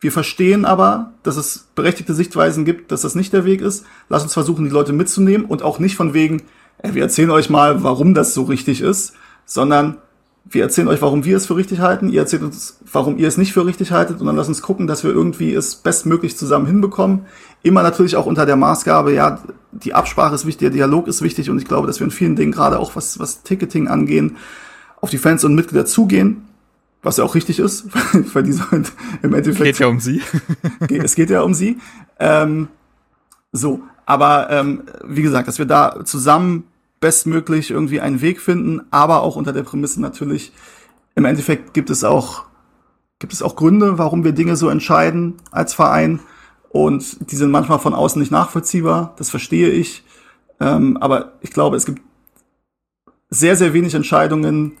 Wir 0.00 0.10
verstehen 0.12 0.64
aber, 0.64 1.12
dass 1.22 1.36
es 1.36 1.68
berechtigte 1.74 2.14
Sichtweisen 2.14 2.64
gibt, 2.64 2.90
dass 2.92 3.02
das 3.02 3.14
nicht 3.14 3.34
der 3.34 3.44
Weg 3.44 3.60
ist. 3.60 3.84
Lass 4.08 4.22
uns 4.22 4.32
versuchen, 4.32 4.64
die 4.64 4.70
Leute 4.70 4.94
mitzunehmen 4.94 5.44
und 5.46 5.62
auch 5.62 5.78
nicht 5.78 5.96
von 5.96 6.14
wegen, 6.14 6.42
ey, 6.78 6.94
wir 6.94 7.02
erzählen 7.02 7.30
euch 7.30 7.50
mal, 7.50 7.82
warum 7.82 8.14
das 8.14 8.32
so 8.32 8.44
richtig 8.44 8.80
ist, 8.80 9.12
sondern 9.44 9.98
wir 10.44 10.62
erzählen 10.62 10.88
euch, 10.88 11.02
warum 11.02 11.24
wir 11.24 11.36
es 11.36 11.46
für 11.46 11.56
richtig 11.56 11.80
halten, 11.80 12.08
ihr 12.08 12.20
erzählt 12.20 12.42
uns, 12.42 12.80
warum 12.90 13.18
ihr 13.18 13.28
es 13.28 13.36
nicht 13.36 13.52
für 13.52 13.66
richtig 13.66 13.92
haltet 13.92 14.20
und 14.20 14.26
dann 14.26 14.36
lasst 14.36 14.48
uns 14.48 14.62
gucken, 14.62 14.86
dass 14.86 15.04
wir 15.04 15.10
irgendwie 15.10 15.54
es 15.54 15.76
bestmöglich 15.76 16.36
zusammen 16.36 16.66
hinbekommen. 16.66 17.26
Immer 17.62 17.82
natürlich 17.82 18.16
auch 18.16 18.26
unter 18.26 18.46
der 18.46 18.56
Maßgabe, 18.56 19.12
ja, 19.12 19.40
die 19.70 19.94
Absprache 19.94 20.34
ist 20.34 20.46
wichtig, 20.46 20.60
der 20.60 20.70
Dialog 20.70 21.06
ist 21.08 21.22
wichtig 21.22 21.50
und 21.50 21.58
ich 21.58 21.66
glaube, 21.66 21.86
dass 21.86 22.00
wir 22.00 22.06
in 22.06 22.10
vielen 22.10 22.36
Dingen, 22.36 22.52
gerade 22.52 22.78
auch 22.78 22.96
was, 22.96 23.18
was 23.18 23.42
Ticketing 23.42 23.88
angehen, 23.88 24.38
auf 25.00 25.10
die 25.10 25.18
Fans 25.18 25.44
und 25.44 25.54
Mitglieder 25.54 25.86
zugehen, 25.86 26.48
was 27.02 27.18
ja 27.18 27.24
auch 27.24 27.34
richtig 27.34 27.58
ist, 27.58 27.86
weil 28.34 28.42
die 28.42 28.52
sollen 28.52 28.86
im 29.22 29.34
Endeffekt 29.34 29.64
Geht 29.64 29.78
ja 29.78 29.86
um 29.86 30.00
sie. 30.00 30.22
Es 30.88 31.14
geht 31.14 31.30
ja 31.30 31.42
um 31.42 31.54
sie. 31.54 31.78
Ähm, 32.18 32.68
so, 33.52 33.82
aber 34.06 34.50
ähm, 34.50 34.82
wie 35.04 35.22
gesagt, 35.22 35.48
dass 35.48 35.58
wir 35.58 35.66
da 35.66 36.04
zusammen 36.04 36.64
bestmöglich 37.00 37.70
irgendwie 37.70 38.00
einen 38.00 38.20
Weg 38.20 38.40
finden, 38.40 38.82
aber 38.90 39.22
auch 39.22 39.36
unter 39.36 39.52
der 39.52 39.62
Prämisse 39.62 40.00
natürlich, 40.00 40.52
im 41.14 41.24
Endeffekt 41.24 41.74
gibt 41.74 41.90
es 41.90 42.04
auch, 42.04 42.44
gibt 43.18 43.32
es 43.32 43.42
auch 43.42 43.56
Gründe, 43.56 43.98
warum 43.98 44.22
wir 44.22 44.32
Dinge 44.32 44.56
so 44.56 44.68
entscheiden 44.68 45.34
als 45.50 45.74
Verein. 45.74 46.20
Und 46.68 47.30
die 47.30 47.36
sind 47.36 47.50
manchmal 47.50 47.80
von 47.80 47.94
außen 47.94 48.20
nicht 48.20 48.30
nachvollziehbar, 48.30 49.14
das 49.16 49.30
verstehe 49.30 49.70
ich. 49.70 50.04
Ähm, 50.60 50.96
aber 50.98 51.32
ich 51.40 51.50
glaube, 51.50 51.76
es 51.76 51.86
gibt 51.86 52.02
sehr, 53.30 53.56
sehr 53.56 53.72
wenig 53.72 53.94
Entscheidungen. 53.94 54.72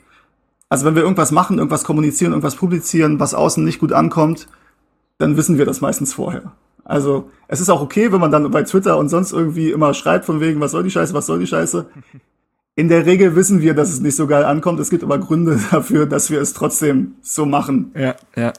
Also 0.68 0.84
wenn 0.84 0.94
wir 0.94 1.02
irgendwas 1.02 1.32
machen, 1.32 1.58
irgendwas 1.58 1.84
kommunizieren, 1.84 2.32
irgendwas 2.32 2.56
publizieren, 2.56 3.18
was 3.18 3.34
außen 3.34 3.64
nicht 3.64 3.80
gut 3.80 3.92
ankommt, 3.92 4.46
dann 5.18 5.36
wissen 5.36 5.58
wir 5.58 5.66
das 5.66 5.80
meistens 5.80 6.14
vorher. 6.14 6.52
Also 6.84 7.30
es 7.48 7.60
ist 7.60 7.68
auch 7.70 7.80
okay, 7.82 8.12
wenn 8.12 8.20
man 8.20 8.30
dann 8.30 8.50
bei 8.50 8.62
Twitter 8.62 8.96
und 8.98 9.08
sonst 9.08 9.32
irgendwie 9.32 9.70
immer 9.70 9.94
schreibt 9.94 10.24
von 10.24 10.40
wegen, 10.40 10.60
was 10.60 10.70
soll 10.72 10.82
die 10.82 10.90
Scheiße, 10.90 11.14
was 11.14 11.26
soll 11.26 11.38
die 11.40 11.46
Scheiße. 11.46 11.86
In 12.76 12.88
der 12.88 13.04
Regel 13.06 13.36
wissen 13.36 13.60
wir, 13.60 13.74
dass 13.74 13.90
es 13.90 14.00
nicht 14.00 14.16
so 14.16 14.26
geil 14.26 14.44
ankommt. 14.44 14.80
Es 14.80 14.90
gibt 14.90 15.02
aber 15.02 15.18
Gründe 15.18 15.60
dafür, 15.70 16.06
dass 16.06 16.30
wir 16.30 16.40
es 16.40 16.54
trotzdem 16.54 17.14
so 17.20 17.46
machen. 17.46 17.92
Ja, 17.94 18.14
ja. 18.36 18.52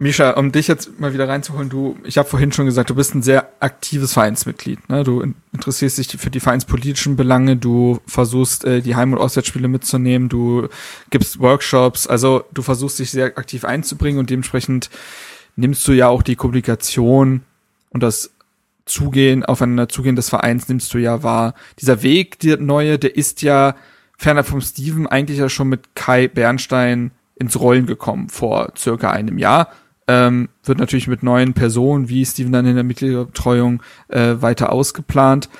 Misha, 0.00 0.30
um 0.30 0.52
dich 0.52 0.68
jetzt 0.68 1.00
mal 1.00 1.12
wieder 1.12 1.28
reinzuholen, 1.28 1.70
du, 1.70 1.96
ich 2.04 2.18
habe 2.18 2.28
vorhin 2.28 2.52
schon 2.52 2.66
gesagt, 2.66 2.88
du 2.88 2.94
bist 2.94 3.16
ein 3.16 3.22
sehr 3.22 3.48
aktives 3.58 4.12
Vereinsmitglied. 4.12 4.88
Ne? 4.88 5.02
Du 5.02 5.20
in- 5.20 5.34
interessierst 5.52 5.98
dich 5.98 6.06
für 6.06 6.30
die 6.30 6.38
vereinspolitischen 6.38 7.16
Belange, 7.16 7.56
du 7.56 7.98
versuchst 8.06 8.64
äh, 8.64 8.80
die 8.80 8.94
Heim- 8.94 9.12
und 9.12 9.18
Auswärtsspiele 9.18 9.66
mitzunehmen, 9.66 10.28
du 10.28 10.68
gibst 11.10 11.40
Workshops, 11.40 12.06
also 12.06 12.44
du 12.54 12.62
versuchst 12.62 13.00
dich 13.00 13.10
sehr 13.10 13.36
aktiv 13.36 13.64
einzubringen 13.64 14.20
und 14.20 14.30
dementsprechend 14.30 14.88
nimmst 15.58 15.86
du 15.88 15.92
ja 15.92 16.08
auch 16.08 16.22
die 16.22 16.36
Kommunikation 16.36 17.42
und 17.90 18.02
das 18.02 18.30
Zugehen, 18.86 19.44
aufeinander 19.44 19.88
Zugehen 19.88 20.16
des 20.16 20.30
Vereins 20.30 20.68
nimmst 20.68 20.94
du 20.94 20.98
ja 20.98 21.22
wahr. 21.22 21.54
Dieser 21.78 22.02
Weg, 22.02 22.38
der 22.38 22.58
neue, 22.58 22.98
der 22.98 23.16
ist 23.16 23.42
ja 23.42 23.74
ferner 24.16 24.44
vom 24.44 24.60
Steven 24.62 25.06
eigentlich 25.06 25.38
ja 25.38 25.48
schon 25.48 25.68
mit 25.68 25.94
Kai 25.94 26.28
Bernstein 26.28 27.10
ins 27.34 27.60
Rollen 27.60 27.86
gekommen 27.86 28.30
vor 28.30 28.72
circa 28.78 29.10
einem 29.10 29.36
Jahr. 29.36 29.72
Ähm, 30.06 30.48
wird 30.64 30.78
natürlich 30.78 31.06
mit 31.08 31.22
neuen 31.22 31.52
Personen 31.52 32.08
wie 32.08 32.24
Steven 32.24 32.52
dann 32.52 32.64
in 32.64 32.76
der 32.76 32.84
Mitgliederbetreuung 32.84 33.82
äh, 34.08 34.36
weiter 34.38 34.72
ausgeplant. 34.72 35.50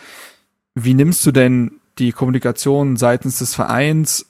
Wie 0.74 0.94
nimmst 0.94 1.26
du 1.26 1.32
denn 1.32 1.72
die 1.98 2.12
Kommunikation 2.12 2.96
seitens 2.96 3.40
des 3.40 3.54
Vereins, 3.54 4.26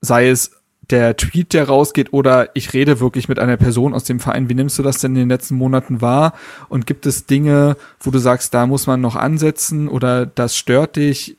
sei 0.00 0.28
es 0.28 0.59
der 0.90 1.16
Tweet, 1.16 1.52
der 1.52 1.68
rausgeht, 1.68 2.12
oder 2.12 2.50
ich 2.54 2.72
rede 2.72 3.00
wirklich 3.00 3.28
mit 3.28 3.38
einer 3.38 3.56
Person 3.56 3.94
aus 3.94 4.04
dem 4.04 4.20
Verein. 4.20 4.48
Wie 4.48 4.54
nimmst 4.54 4.78
du 4.78 4.82
das 4.82 4.98
denn 4.98 5.12
in 5.12 5.20
den 5.20 5.28
letzten 5.28 5.54
Monaten 5.54 6.00
wahr? 6.00 6.34
Und 6.68 6.86
gibt 6.86 7.06
es 7.06 7.26
Dinge, 7.26 7.76
wo 8.00 8.10
du 8.10 8.18
sagst, 8.18 8.54
da 8.54 8.66
muss 8.66 8.86
man 8.86 9.00
noch 9.00 9.16
ansetzen 9.16 9.88
oder 9.88 10.26
das 10.26 10.56
stört 10.56 10.96
dich? 10.96 11.36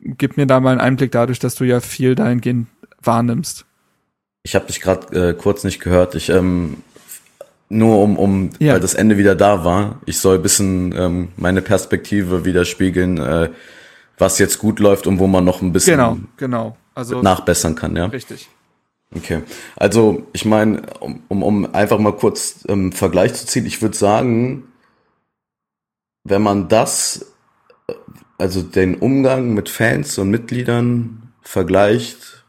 Gib 0.00 0.36
mir 0.36 0.46
da 0.46 0.60
mal 0.60 0.70
einen 0.70 0.80
Einblick 0.80 1.12
dadurch, 1.12 1.38
dass 1.38 1.56
du 1.56 1.64
ja 1.64 1.80
viel 1.80 2.14
dahingehend 2.14 2.68
wahrnimmst. 3.02 3.64
Ich 4.42 4.54
habe 4.54 4.66
dich 4.66 4.80
gerade 4.80 5.30
äh, 5.30 5.34
kurz 5.34 5.64
nicht 5.64 5.80
gehört. 5.80 6.14
Ich 6.14 6.28
ähm, 6.28 6.76
nur 7.68 8.00
um, 8.00 8.16
um 8.16 8.50
ja. 8.58 8.74
weil 8.74 8.80
das 8.80 8.94
Ende 8.94 9.18
wieder 9.18 9.34
da 9.34 9.64
war. 9.64 10.00
Ich 10.06 10.18
soll 10.18 10.36
ein 10.36 10.42
bisschen 10.42 10.94
ähm, 10.96 11.28
meine 11.36 11.62
Perspektive 11.62 12.44
widerspiegeln, 12.44 13.18
äh, 13.18 13.50
was 14.18 14.38
jetzt 14.38 14.58
gut 14.58 14.78
läuft 14.78 15.06
und 15.06 15.18
wo 15.18 15.26
man 15.26 15.44
noch 15.44 15.62
ein 15.62 15.72
bisschen 15.72 15.96
genau, 15.96 16.18
genau. 16.36 16.76
Also, 16.96 17.20
nachbessern 17.20 17.74
kann, 17.74 17.94
ja. 17.94 18.06
Richtig. 18.06 18.48
Okay. 19.14 19.42
Also 19.76 20.26
ich 20.32 20.46
meine, 20.46 20.82
um, 20.98 21.22
um, 21.28 21.42
um 21.42 21.74
einfach 21.74 21.98
mal 21.98 22.16
kurz 22.16 22.64
ähm, 22.68 22.90
Vergleich 22.90 23.34
zu 23.34 23.46
ziehen, 23.46 23.66
ich 23.66 23.82
würde 23.82 23.96
sagen, 23.96 24.64
wenn 26.24 26.42
man 26.42 26.68
das, 26.68 27.34
äh, 27.86 27.92
also 28.38 28.62
den 28.62 28.96
Umgang 28.96 29.52
mit 29.52 29.68
Fans 29.68 30.16
und 30.16 30.30
Mitgliedern 30.30 31.32
vergleicht 31.42 32.44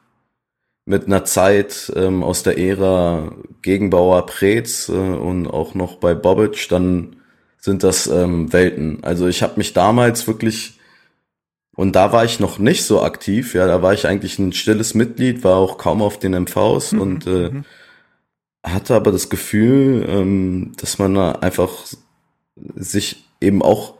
mit 0.85 1.07
einer 1.07 1.25
Zeit 1.25 1.91
ähm, 1.97 2.23
aus 2.23 2.43
der 2.43 2.57
Ära 2.57 3.33
Gegenbauer 3.61 4.25
Preetz 4.25 4.87
äh, 4.87 4.93
und 4.93 5.47
auch 5.47 5.75
noch 5.75 5.97
bei 5.97 6.15
Bobic, 6.15 6.69
dann 6.69 7.17
sind 7.59 7.83
das 7.83 8.07
ähm, 8.07 8.53
Welten. 8.53 9.03
Also 9.03 9.27
ich 9.27 9.43
habe 9.43 9.55
mich 9.57 9.73
damals 9.73 10.25
wirklich 10.25 10.76
und 11.77 11.95
da 11.95 12.11
war 12.11 12.25
ich 12.25 12.39
noch 12.39 12.57
nicht 12.57 12.85
so 12.85 13.03
aktiv, 13.03 13.53
ja, 13.53 13.67
da 13.67 13.83
war 13.83 13.93
ich 13.93 14.07
eigentlich 14.07 14.39
ein 14.39 14.51
stilles 14.51 14.95
Mitglied, 14.95 15.43
war 15.43 15.57
auch 15.57 15.77
kaum 15.77 16.01
auf 16.01 16.17
den 16.17 16.33
MVs 16.33 16.93
mhm. 16.93 17.01
und 17.01 17.27
äh, 17.27 17.49
mhm. 17.51 17.65
hatte 18.65 18.95
aber 18.95 19.11
das 19.11 19.29
Gefühl, 19.29 20.03
ähm, 20.09 20.71
dass 20.77 20.97
man 20.97 21.13
da 21.13 21.33
einfach 21.33 21.85
sich 22.75 23.27
eben 23.39 23.61
auch, 23.61 23.93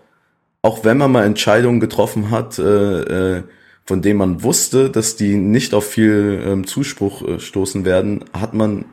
auch 0.64 0.84
wenn 0.86 0.98
man 0.98 1.12
mal 1.12 1.24
Entscheidungen 1.24 1.80
getroffen 1.80 2.32
hat, 2.32 2.58
äh, 2.58 3.36
äh, 3.38 3.44
von 3.86 4.02
dem 4.02 4.18
man 4.18 4.42
wusste, 4.42 4.90
dass 4.90 5.16
die 5.16 5.36
nicht 5.36 5.76
auf 5.76 5.86
viel 5.86 6.44
ähm, 6.44 6.66
Zuspruch 6.66 7.22
äh, 7.22 7.40
stoßen 7.40 7.86
werden, 7.86 8.26
hat 8.34 8.56
man 8.56 8.86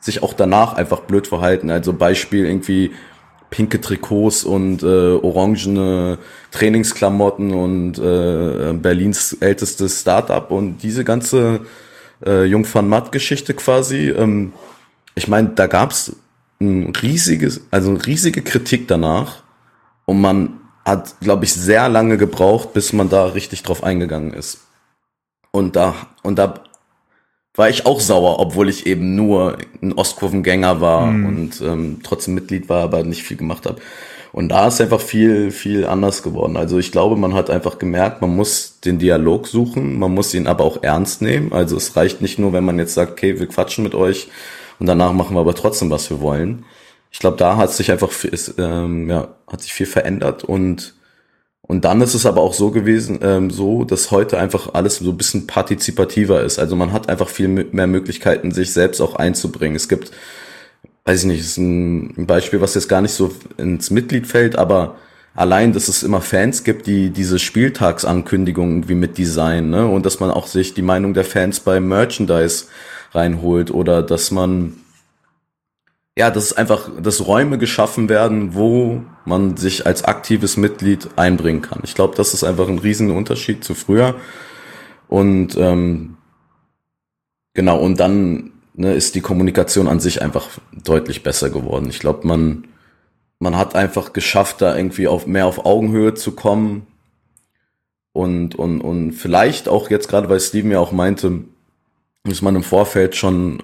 sich 0.00 0.22
auch 0.22 0.34
danach 0.34 0.74
einfach 0.74 1.00
blöd 1.00 1.26
verhalten. 1.26 1.70
Also 1.70 1.94
Beispiel 1.94 2.44
irgendwie 2.44 2.92
pinke 3.50 3.80
Trikots 3.80 4.44
und 4.44 4.82
äh, 4.82 4.86
orangene 4.86 6.18
Trainingsklamotten 6.50 7.52
und 7.52 7.98
äh, 7.98 8.72
Berlins 8.74 9.34
ältestes 9.40 10.00
Startup 10.00 10.50
und 10.50 10.82
diese 10.82 11.04
ganze 11.04 11.60
äh, 12.24 12.44
Jungfern-Matt-Geschichte 12.44 13.54
quasi. 13.54 14.10
Ähm, 14.10 14.52
ich 15.14 15.28
meine, 15.28 15.50
da 15.50 15.66
gab's 15.66 16.14
ein 16.60 16.92
riesiges, 17.02 17.62
also 17.70 17.90
eine 17.90 18.04
riesige 18.04 18.42
Kritik 18.42 18.88
danach 18.88 19.42
und 20.04 20.20
man 20.20 20.60
hat, 20.84 21.20
glaube 21.20 21.44
ich, 21.44 21.52
sehr 21.52 21.88
lange 21.88 22.16
gebraucht, 22.16 22.72
bis 22.72 22.92
man 22.92 23.08
da 23.08 23.26
richtig 23.26 23.62
drauf 23.62 23.84
eingegangen 23.84 24.32
ist. 24.32 24.60
Und 25.50 25.76
da, 25.76 25.94
und 26.22 26.38
da 26.38 26.62
war 27.58 27.68
ich 27.68 27.86
auch 27.86 28.00
sauer, 28.00 28.38
obwohl 28.38 28.68
ich 28.68 28.86
eben 28.86 29.14
nur 29.14 29.58
ein 29.82 29.92
Ostkurvengänger 29.92 30.80
war 30.80 31.06
mhm. 31.06 31.26
und 31.26 31.60
ähm, 31.60 32.00
trotzdem 32.02 32.34
Mitglied 32.34 32.68
war, 32.68 32.82
aber 32.82 33.02
nicht 33.02 33.22
viel 33.22 33.36
gemacht 33.36 33.66
habe. 33.66 33.80
Und 34.32 34.50
da 34.50 34.68
ist 34.68 34.80
einfach 34.80 35.00
viel, 35.00 35.50
viel 35.50 35.86
anders 35.86 36.22
geworden. 36.22 36.56
Also 36.56 36.78
ich 36.78 36.92
glaube, 36.92 37.16
man 37.16 37.34
hat 37.34 37.50
einfach 37.50 37.78
gemerkt, 37.78 38.20
man 38.20 38.36
muss 38.36 38.78
den 38.80 38.98
Dialog 38.98 39.46
suchen, 39.46 39.98
man 39.98 40.12
muss 40.12 40.34
ihn 40.34 40.46
aber 40.46 40.64
auch 40.64 40.82
ernst 40.82 41.22
nehmen. 41.22 41.52
Also 41.52 41.76
es 41.76 41.96
reicht 41.96 42.20
nicht 42.20 42.38
nur, 42.38 42.52
wenn 42.52 42.64
man 42.64 42.78
jetzt 42.78 42.94
sagt, 42.94 43.12
okay, 43.12 43.40
wir 43.40 43.46
quatschen 43.46 43.84
mit 43.84 43.94
euch 43.94 44.28
und 44.78 44.86
danach 44.86 45.12
machen 45.12 45.34
wir 45.34 45.40
aber 45.40 45.54
trotzdem, 45.54 45.90
was 45.90 46.10
wir 46.10 46.20
wollen 46.20 46.64
ich 47.10 47.18
glaube, 47.18 47.36
da 47.36 47.56
hat 47.56 47.72
sich 47.72 47.90
einfach 47.90 48.12
ist, 48.24 48.54
ähm, 48.58 49.08
ja, 49.08 49.28
hat 49.46 49.62
sich 49.62 49.72
viel 49.72 49.86
verändert 49.86 50.44
und 50.44 50.94
und 51.68 51.84
dann 51.84 52.00
ist 52.00 52.14
es 52.14 52.24
aber 52.24 52.40
auch 52.40 52.54
so 52.54 52.70
gewesen, 52.70 53.20
ähm, 53.22 53.50
so, 53.50 53.84
dass 53.84 54.10
heute 54.10 54.38
einfach 54.38 54.72
alles 54.72 54.96
so 54.96 55.10
ein 55.10 55.16
bisschen 55.18 55.46
partizipativer 55.46 56.42
ist. 56.42 56.58
Also 56.58 56.74
man 56.76 56.92
hat 56.94 57.10
einfach 57.10 57.28
viel 57.28 57.46
mehr 57.46 57.86
Möglichkeiten, 57.86 58.52
sich 58.52 58.72
selbst 58.72 59.02
auch 59.02 59.16
einzubringen. 59.16 59.76
Es 59.76 59.86
gibt, 59.86 60.10
weiß 61.04 61.20
ich 61.20 61.26
nicht, 61.26 61.40
ist 61.40 61.58
ein 61.58 62.26
Beispiel, 62.26 62.62
was 62.62 62.74
jetzt 62.74 62.88
gar 62.88 63.02
nicht 63.02 63.12
so 63.12 63.30
ins 63.58 63.90
Mitglied 63.90 64.26
fällt, 64.26 64.56
aber 64.56 64.96
allein, 65.34 65.74
dass 65.74 65.88
es 65.88 66.02
immer 66.02 66.22
Fans 66.22 66.64
gibt, 66.64 66.86
die 66.86 67.10
diese 67.10 67.38
Spieltagsankündigungen 67.38 68.88
wie 68.88 68.94
mit 68.94 69.18
Design, 69.18 69.68
ne, 69.68 69.86
und 69.86 70.06
dass 70.06 70.20
man 70.20 70.30
auch 70.30 70.46
sich 70.46 70.72
die 70.72 70.82
Meinung 70.82 71.12
der 71.12 71.24
Fans 71.24 71.60
bei 71.60 71.80
Merchandise 71.80 72.64
reinholt 73.12 73.70
oder 73.70 74.02
dass 74.02 74.30
man 74.30 74.72
ja, 76.18 76.32
dass 76.32 76.52
einfach, 76.52 76.90
dass 77.00 77.28
Räume 77.28 77.58
geschaffen 77.58 78.08
werden, 78.08 78.52
wo 78.56 79.04
man 79.24 79.56
sich 79.56 79.86
als 79.86 80.02
aktives 80.02 80.56
Mitglied 80.56 81.10
einbringen 81.14 81.62
kann. 81.62 81.78
Ich 81.84 81.94
glaube, 81.94 82.16
das 82.16 82.34
ist 82.34 82.42
einfach 82.42 82.66
ein 82.66 82.80
riesen 82.80 83.12
Unterschied 83.12 83.62
zu 83.62 83.76
früher. 83.76 84.16
Und 85.06 85.56
ähm, 85.56 86.16
genau, 87.54 87.78
und 87.78 88.00
dann 88.00 88.50
ne, 88.74 88.94
ist 88.94 89.14
die 89.14 89.20
Kommunikation 89.20 89.86
an 89.86 90.00
sich 90.00 90.20
einfach 90.20 90.48
deutlich 90.72 91.22
besser 91.22 91.50
geworden. 91.50 91.88
Ich 91.88 92.00
glaube, 92.00 92.26
man, 92.26 92.64
man 93.38 93.56
hat 93.56 93.76
einfach 93.76 94.12
geschafft, 94.12 94.60
da 94.60 94.76
irgendwie 94.76 95.06
auf 95.06 95.28
mehr 95.28 95.46
auf 95.46 95.66
Augenhöhe 95.66 96.14
zu 96.14 96.32
kommen. 96.32 96.88
Und, 98.12 98.56
und, 98.56 98.80
und 98.80 99.12
vielleicht 99.12 99.68
auch 99.68 99.88
jetzt 99.88 100.08
gerade, 100.08 100.28
weil 100.28 100.40
Steven 100.40 100.72
ja 100.72 100.80
auch 100.80 100.90
meinte, 100.90 101.44
dass 102.24 102.42
man 102.42 102.56
im 102.56 102.64
Vorfeld 102.64 103.14
schon 103.14 103.62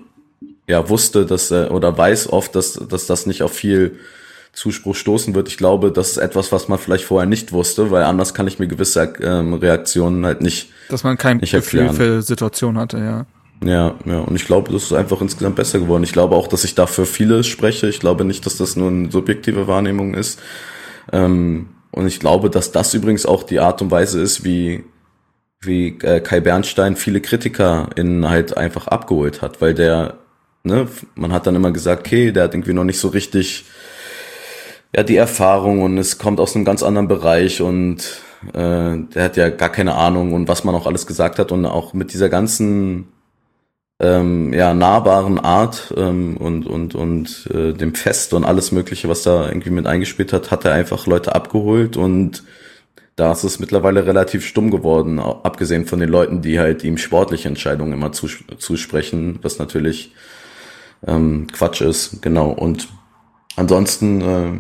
ja 0.67 0.89
wusste, 0.89 1.27
dass 1.27 1.51
er 1.51 1.73
oder 1.73 1.97
weiß 1.97 2.33
oft, 2.33 2.55
dass, 2.55 2.75
dass 2.75 3.07
das 3.07 3.27
nicht 3.27 3.43
auf 3.43 3.53
viel 3.53 3.99
Zuspruch 4.55 4.95
stoßen 4.95 5.35
wird. 5.35 5.49
Ich 5.49 5.57
glaube, 5.57 5.91
das 5.91 6.13
ist 6.13 6.17
etwas, 6.19 6.53
was 6.53 6.69
man 6.69 6.79
vielleicht 6.79 7.05
vorher 7.05 7.29
nicht 7.29 7.53
wusste, 7.53 7.91
weil 7.91 8.05
anders 8.05 8.35
kann 8.35 8.47
ich 8.47 8.59
mir 8.59 8.69
gewisse 8.69 9.13
ähm, 9.21 9.55
Reaktionen 9.55 10.25
halt 10.25 10.41
nicht. 10.41 10.71
Dass 10.89 11.03
man 11.05 11.19
kein 11.19 11.41
Gefühl 11.41 11.59
erklären. 11.81 11.95
für 11.95 12.23
Situation 12.23 12.79
hatte, 12.79 12.99
ja. 12.99 13.27
Ja, 13.63 13.95
ja, 14.05 14.21
und 14.21 14.37
ich 14.37 14.47
glaube, 14.47 14.73
das 14.73 14.85
ist 14.85 14.93
einfach 14.93 15.21
insgesamt 15.21 15.57
besser 15.57 15.79
geworden. 15.79 16.03
Ich 16.03 16.13
glaube 16.13 16.35
auch, 16.37 16.49
dass 16.49 16.65
ich 16.65 16.75
dafür 16.75 17.07
vieles 17.07 17.47
spreche. 17.47 17.89
Ich 17.89 18.01
glaube 18.01 18.25
nicht, 18.25 18.45
dass 18.47 18.57
das 18.57 18.77
nur 18.77 18.89
eine 18.89 19.11
subjektive 19.11 19.67
Wahrnehmung 19.67 20.15
ist. 20.15 20.41
Ähm, 21.13 21.71
und 21.91 22.07
ich 22.07 22.21
glaube, 22.21 22.51
dass 22.51 22.73
das 22.73 22.93
übrigens 22.95 23.27
auch 23.27 23.43
die 23.43 23.61
Art 23.61 23.81
und 23.81 23.91
Weise 23.91 24.21
ist, 24.21 24.45
wie, 24.45 24.85
wie 25.61 25.99
äh, 26.03 26.21
Kai 26.21 26.41
Bernstein 26.41 26.97
viele 26.97 27.21
Kritiker 27.21 27.89
in 27.97 28.29
halt 28.29 28.57
einfach 28.57 28.89
abgeholt 28.89 29.43
hat, 29.43 29.61
weil 29.61 29.75
der 29.75 30.19
ne, 30.65 30.89
man 31.15 31.33
hat 31.33 31.47
dann 31.47 31.55
immer 31.55 31.71
gesagt, 31.71 32.07
okay, 32.07 32.33
der 32.33 32.45
hat 32.45 32.55
irgendwie 32.55 32.73
noch 32.73 32.85
nicht 32.85 32.99
so 32.99 33.09
richtig 33.09 33.65
ja 34.95 35.03
die 35.03 35.17
Erfahrung 35.17 35.83
und 35.83 35.99
es 35.99 36.19
kommt 36.19 36.41
aus 36.41 36.55
einem 36.55 36.65
ganz 36.65 36.83
anderen 36.83 37.09
Bereich 37.09 37.61
und 37.61 37.99
äh, 38.53 38.99
der 39.15 39.25
hat 39.25 39.37
ja 39.37 39.51
gar 39.51 39.71
keine 39.71 39.95
Ahnung 39.95 40.33
und 40.33 40.49
was 40.49 40.65
man 40.65 40.75
auch 40.75 40.87
alles 40.87 41.07
gesagt 41.07 41.39
hat 41.39 41.53
und 41.53 41.67
auch 41.67 41.95
mit 41.95 42.13
dieser 42.13 42.29
ganzen 42.29 43.09
ähm, 44.01 44.53
ja 44.53 44.75
nahbaren 44.75 45.39
Art 45.39 45.93
ähm, 45.97 46.37
und 46.37 46.67
und 46.67 46.95
und 46.95 47.49
äh, 47.53 47.73
dem 47.73 47.95
Fest 47.95 48.35
und 48.35 48.45
alles 48.45 48.73
Mögliche, 48.73 49.09
was 49.09 49.23
da 49.23 49.49
irgendwie 49.49 49.71
mit 49.71 49.87
eingespielt 49.87 50.33
hat, 50.33 50.51
hat 50.51 50.65
er 50.65 50.73
einfach 50.73 51.07
Leute 51.07 51.35
abgeholt 51.35 51.97
und 51.97 52.45
da 53.17 53.33
ist 53.33 53.45
es 53.45 53.61
mittlerweile 53.61 54.07
relativ 54.07 54.45
stumm 54.45 54.71
geworden, 54.73 55.21
abgesehen 55.21 55.87
von 55.87 56.01
den 56.01 56.09
Leuten, 56.09 56.43
die 56.43 56.59
halt 56.59 56.83
ihm 56.83 56.99
sportliche 56.99 57.47
Entscheidungen 57.49 57.93
immer 57.93 58.11
zusprechen, 58.11 59.39
was 59.43 59.61
natürlich 59.61 60.13
ähm, 61.07 61.47
Quatsch 61.53 61.81
ist. 61.81 62.23
Genau. 62.23 62.51
Und 62.51 62.89
ansonsten 63.57 64.21
äh, 64.21 64.53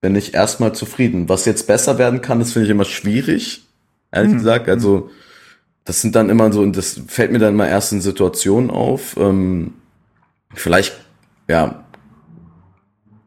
bin 0.00 0.16
ich 0.16 0.34
erstmal 0.34 0.74
zufrieden. 0.74 1.28
Was 1.28 1.44
jetzt 1.44 1.66
besser 1.66 1.98
werden 1.98 2.20
kann, 2.20 2.38
das 2.38 2.52
finde 2.52 2.66
ich 2.66 2.70
immer 2.70 2.84
schwierig, 2.84 3.66
ehrlich 4.12 4.32
mhm. 4.32 4.38
gesagt. 4.38 4.68
Also 4.68 5.10
das 5.84 6.00
sind 6.00 6.14
dann 6.14 6.30
immer 6.30 6.52
so, 6.52 6.60
und 6.60 6.76
das 6.76 7.00
fällt 7.06 7.32
mir 7.32 7.38
dann 7.38 7.56
mal 7.56 7.68
erst 7.68 7.92
in 7.92 8.00
Situationen 8.00 8.70
auf. 8.70 9.16
Ähm, 9.18 9.74
vielleicht, 10.54 10.94
ja, 11.48 11.84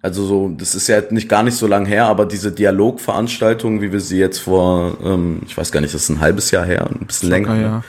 also 0.01 0.25
so, 0.25 0.49
das 0.49 0.75
ist 0.75 0.87
ja 0.87 1.01
nicht 1.09 1.27
gar 1.27 1.43
nicht 1.43 1.55
so 1.55 1.67
lang 1.67 1.85
her, 1.85 2.05
aber 2.05 2.25
diese 2.25 2.51
Dialogveranstaltung, 2.51 3.81
wie 3.81 3.91
wir 3.91 3.99
sie 3.99 4.19
jetzt 4.19 4.39
vor, 4.39 4.97
ähm, 5.03 5.41
ich 5.45 5.57
weiß 5.57 5.71
gar 5.71 5.81
nicht, 5.81 5.93
das 5.93 6.03
ist 6.03 6.09
ein 6.09 6.21
halbes 6.21 6.51
Jahr 6.51 6.65
her, 6.65 6.87
ein 6.87 7.07
bisschen 7.07 7.29
länger. 7.29 7.59
Ja. 7.59 7.83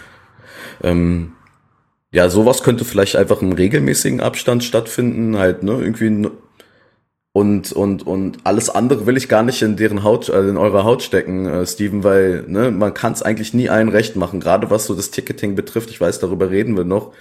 Ähm, 0.82 1.32
ja, 2.10 2.28
sowas 2.30 2.62
könnte 2.62 2.85
vielleicht 2.85 3.16
einfach 3.16 3.43
im 3.43 3.52
regelmäßigen 3.52 4.20
Abstand 4.20 4.64
stattfinden, 4.64 5.36
halt, 5.39 5.62
ne, 5.62 5.72
irgendwie 5.72 6.28
und 7.32 7.72
und 7.72 8.06
und 8.06 8.39
alles 8.44 8.70
andere 8.70 9.06
will 9.06 9.16
ich 9.16 9.28
gar 9.28 9.43
nicht 9.43 9.62
in 9.62 9.76
deren 9.76 10.02
Haut, 10.02 10.30
also 10.30 10.48
in 10.48 10.56
eurer 10.56 10.85
Haut 10.85 11.02
stecken, 11.02 11.47
äh, 11.47 11.66
Steven, 11.66 12.02
weil 12.02 12.44
ne, 12.48 12.70
man 12.70 12.94
kann 12.94 13.12
es 13.12 13.22
eigentlich 13.22 13.55
nie 13.55 13.68
allen 13.68 13.90
recht 13.90 14.16
machen, 14.16 14.40
gerade 14.40 14.70
was 14.70 14.86
so 14.86 14.94
das 14.94 15.10
Ticketing 15.10 15.55
betrifft. 15.55 15.90
Ich 15.90 16.01
weiß, 16.01 16.18
darüber 16.18 16.51
reden 16.51 16.76
wir 16.76 16.85
noch. 16.85 17.12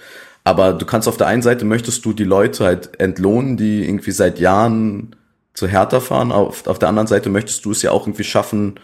Aber 0.44 0.72
du 0.72 0.86
kannst 0.86 1.08
auf 1.08 1.18
der 1.18 1.26
einen 1.26 1.42
Seite 1.42 1.64
möchtest 1.64 2.04
du 2.04 2.12
die 2.12 2.24
Leute 2.24 2.64
halt 2.64 2.98
entlohnen, 3.00 3.56
die 3.56 3.84
irgendwie 3.84 4.12
seit 4.12 4.38
Jahren 4.38 5.14
zu 5.54 5.68
Hertha 5.68 6.00
fahren. 6.00 6.32
Auf, 6.32 6.66
auf 6.66 6.78
der 6.78 6.88
anderen 6.88 7.06
Seite 7.06 7.28
möchtest 7.28 7.64
du 7.64 7.72
es 7.72 7.82
ja 7.82 7.90
auch 7.90 8.06
irgendwie 8.06 8.24
schaffen, 8.24 8.80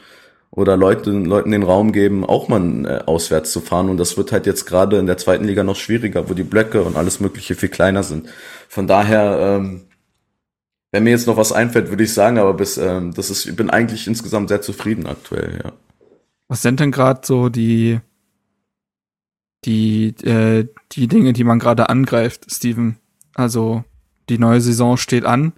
oder 0.56 0.76
Leute, 0.76 1.10
Leuten 1.10 1.50
den 1.50 1.64
Raum 1.64 1.90
geben, 1.90 2.24
auch 2.24 2.48
mal 2.48 2.86
äh, 2.86 3.04
auswärts 3.06 3.50
zu 3.50 3.60
fahren. 3.60 3.88
Und 3.88 3.96
das 3.96 4.16
wird 4.16 4.30
halt 4.30 4.46
jetzt 4.46 4.66
gerade 4.66 4.98
in 4.98 5.06
der 5.06 5.18
zweiten 5.18 5.44
Liga 5.44 5.64
noch 5.64 5.76
schwieriger, 5.76 6.28
wo 6.30 6.34
die 6.34 6.44
Blöcke 6.44 6.82
und 6.84 6.96
alles 6.96 7.18
Mögliche 7.18 7.56
viel 7.56 7.68
kleiner 7.68 8.04
sind. 8.04 8.28
Von 8.68 8.86
daher, 8.86 9.58
ähm, 9.58 9.82
wenn 10.92 11.02
mir 11.02 11.10
jetzt 11.10 11.26
noch 11.26 11.36
was 11.36 11.50
einfällt, 11.50 11.90
würde 11.90 12.04
ich 12.04 12.14
sagen, 12.14 12.38
aber 12.38 12.54
bis 12.54 12.78
ähm, 12.78 13.12
das 13.14 13.30
ist, 13.30 13.46
ich 13.46 13.56
bin 13.56 13.68
eigentlich 13.68 14.06
insgesamt 14.06 14.48
sehr 14.48 14.62
zufrieden 14.62 15.06
aktuell, 15.06 15.60
ja. 15.64 15.72
Was 16.46 16.62
sind 16.62 16.78
denn 16.78 16.92
gerade 16.92 17.22
so 17.24 17.48
die 17.48 18.00
die 19.64 20.14
äh, 20.22 20.68
die 20.92 21.08
Dinge, 21.08 21.32
die 21.32 21.42
man 21.42 21.58
gerade 21.58 21.88
angreift, 21.88 22.46
Steven? 22.48 22.98
Also 23.34 23.82
die 24.28 24.38
neue 24.38 24.60
Saison 24.60 24.96
steht 24.96 25.24
an 25.24 25.52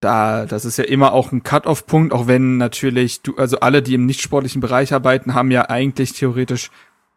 da, 0.00 0.46
das 0.46 0.64
ist 0.64 0.78
ja 0.78 0.84
immer 0.84 1.12
auch 1.12 1.32
ein 1.32 1.42
Cut-off-Punkt, 1.42 2.12
auch 2.12 2.26
wenn 2.26 2.56
natürlich 2.56 3.22
du, 3.22 3.36
also 3.36 3.60
alle, 3.60 3.82
die 3.82 3.94
im 3.94 4.06
nicht-sportlichen 4.06 4.60
Bereich 4.60 4.92
arbeiten, 4.92 5.34
haben 5.34 5.50
ja 5.50 5.68
eigentlich 5.68 6.12
theoretisch 6.12 6.70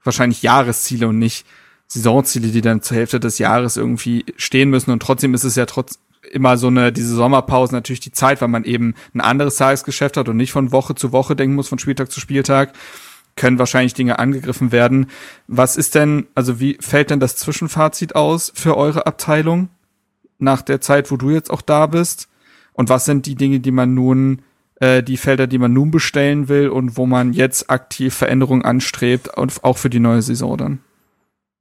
wahrscheinlich 0.04 0.42
Jahresziele 0.42 1.08
und 1.08 1.20
nicht 1.20 1.46
Saisonziele, 1.88 2.48
die 2.48 2.62
dann 2.62 2.82
zur 2.82 2.98
Hälfte 2.98 3.20
des 3.20 3.38
Jahres 3.38 3.78
irgendwie 3.78 4.26
stehen 4.38 4.70
müssen. 4.70 4.92
Und 4.92 5.02
trotzdem 5.02 5.34
ist 5.34 5.44
es 5.44 5.56
ja 5.56 5.66
trotz 5.66 6.00
immer 6.32 6.58
so 6.58 6.68
eine, 6.68 6.92
diese 6.92 7.16
Sommerpause 7.16 7.74
natürlich 7.76 8.00
die 8.00 8.12
Zeit, 8.12 8.42
weil 8.42 8.48
man 8.48 8.64
eben 8.64 8.96
ein 9.14 9.22
anderes 9.22 9.58
Tagesgeschäft 9.58 10.18
hat 10.18 10.30
und 10.30 10.38
nicht 10.38 10.52
von 10.52 10.72
Woche 10.72 10.96
zu 10.96 11.12
Woche 11.12 11.36
denken 11.36 11.56
muss, 11.56 11.68
von 11.68 11.80
Spieltag 11.80 12.12
zu 12.12 12.20
Spieltag, 12.20 12.74
können 13.36 13.60
wahrscheinlich 13.60 13.94
Dinge 13.94 14.20
angegriffen 14.20 14.72
werden. 14.72 15.08
Was 15.48 15.78
ist 15.78 15.96
denn, 15.96 16.28
also 16.34 16.60
wie 16.60 16.78
fällt 16.80 17.10
denn 17.10 17.20
das 17.20 17.36
Zwischenfazit 17.36 18.16
aus 18.16 18.52
für 18.56 18.78
eure 18.78 19.06
Abteilung 19.06 19.70
nach 20.40 20.62
der 20.62 20.82
Zeit, 20.82 21.12
wo 21.12 21.18
du 21.18 21.30
jetzt 21.30 21.52
auch 21.52 21.62
da 21.62 21.86
bist? 21.88 22.28
Und 22.74 22.90
was 22.90 23.06
sind 23.06 23.26
die 23.26 23.36
Dinge, 23.36 23.60
die 23.60 23.72
man 23.72 23.94
nun, 23.94 24.42
äh, 24.76 25.04
die 25.04 25.18
Felder, 25.18 25.48
die 25.48 25.58
man 25.58 25.74
nun 25.74 25.92
bestellen 25.92 26.48
will 26.48 26.70
und 26.70 26.98
wo 26.98 27.06
man 27.06 27.34
jetzt 27.34 27.70
aktiv 27.70 28.14
Veränderungen 28.14 28.64
anstrebt 28.64 29.38
und 29.38 29.64
auch 29.64 29.78
für 29.78 29.90
die 29.90 30.00
neue 30.00 30.22
Saison 30.22 30.58
dann? 30.58 30.80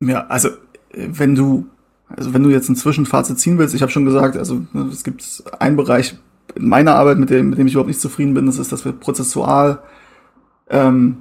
Ja, 0.00 0.26
also 0.26 0.48
äh, 0.48 1.08
wenn 1.08 1.34
du, 1.34 1.66
also 2.08 2.32
wenn 2.34 2.42
du 2.42 2.50
jetzt 2.50 2.68
ein 2.68 2.76
Zwischenfazit 2.76 3.38
ziehen 3.38 3.58
willst, 3.58 3.74
ich 3.74 3.82
habe 3.82 3.92
schon 3.92 4.04
gesagt, 4.04 4.36
also 4.36 4.62
ne, 4.72 4.88
es 4.90 5.04
gibt 5.04 5.44
einen 5.58 5.76
Bereich 5.76 6.16
in 6.54 6.68
meiner 6.68 6.94
Arbeit, 6.94 7.18
mit 7.18 7.30
dem, 7.30 7.50
mit 7.50 7.58
dem 7.58 7.66
ich 7.66 7.74
überhaupt 7.74 7.88
nicht 7.88 8.00
zufrieden 8.00 8.34
bin, 8.34 8.46
das 8.46 8.58
ist, 8.58 8.72
dass 8.72 8.84
wir 8.84 8.92
prozessual 8.92 9.80
ähm, 10.68 11.18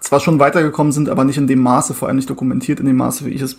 zwar 0.00 0.20
schon 0.20 0.38
weitergekommen 0.38 0.92
sind, 0.92 1.08
aber 1.08 1.24
nicht 1.24 1.38
in 1.38 1.46
dem 1.46 1.60
Maße, 1.60 1.94
vor 1.94 2.08
allem 2.08 2.16
nicht 2.16 2.30
dokumentiert 2.30 2.80
in 2.80 2.86
dem 2.86 2.96
Maße, 2.96 3.26
wie 3.26 3.30
ich 3.30 3.42
es 3.42 3.58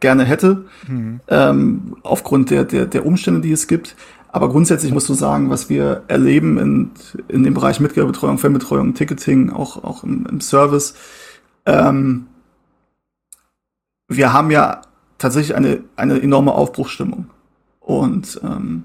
gerne 0.00 0.24
hätte, 0.24 0.64
mhm. 0.86 1.20
ähm, 1.28 1.96
aufgrund 2.02 2.50
der, 2.50 2.64
der, 2.64 2.86
der 2.86 3.06
Umstände, 3.06 3.40
die 3.40 3.52
es 3.52 3.66
gibt. 3.66 3.96
Aber 4.32 4.48
grundsätzlich 4.48 4.92
musst 4.92 5.08
du 5.08 5.14
sagen, 5.14 5.50
was 5.50 5.68
wir 5.68 6.04
erleben 6.06 6.58
in, 6.58 6.90
in 7.28 7.42
dem 7.42 7.54
Bereich 7.54 7.80
Mitgliederbetreuung, 7.80 8.38
Fanbetreuung, 8.38 8.94
Ticketing, 8.94 9.50
auch, 9.50 9.82
auch 9.82 10.04
im, 10.04 10.24
im 10.26 10.40
Service. 10.40 10.94
Ähm, 11.66 12.26
wir 14.08 14.32
haben 14.32 14.50
ja 14.50 14.82
tatsächlich 15.18 15.56
eine, 15.56 15.82
eine 15.96 16.20
enorme 16.20 16.52
Aufbruchsstimmung. 16.52 17.26
Und 17.80 18.40
ähm, 18.44 18.84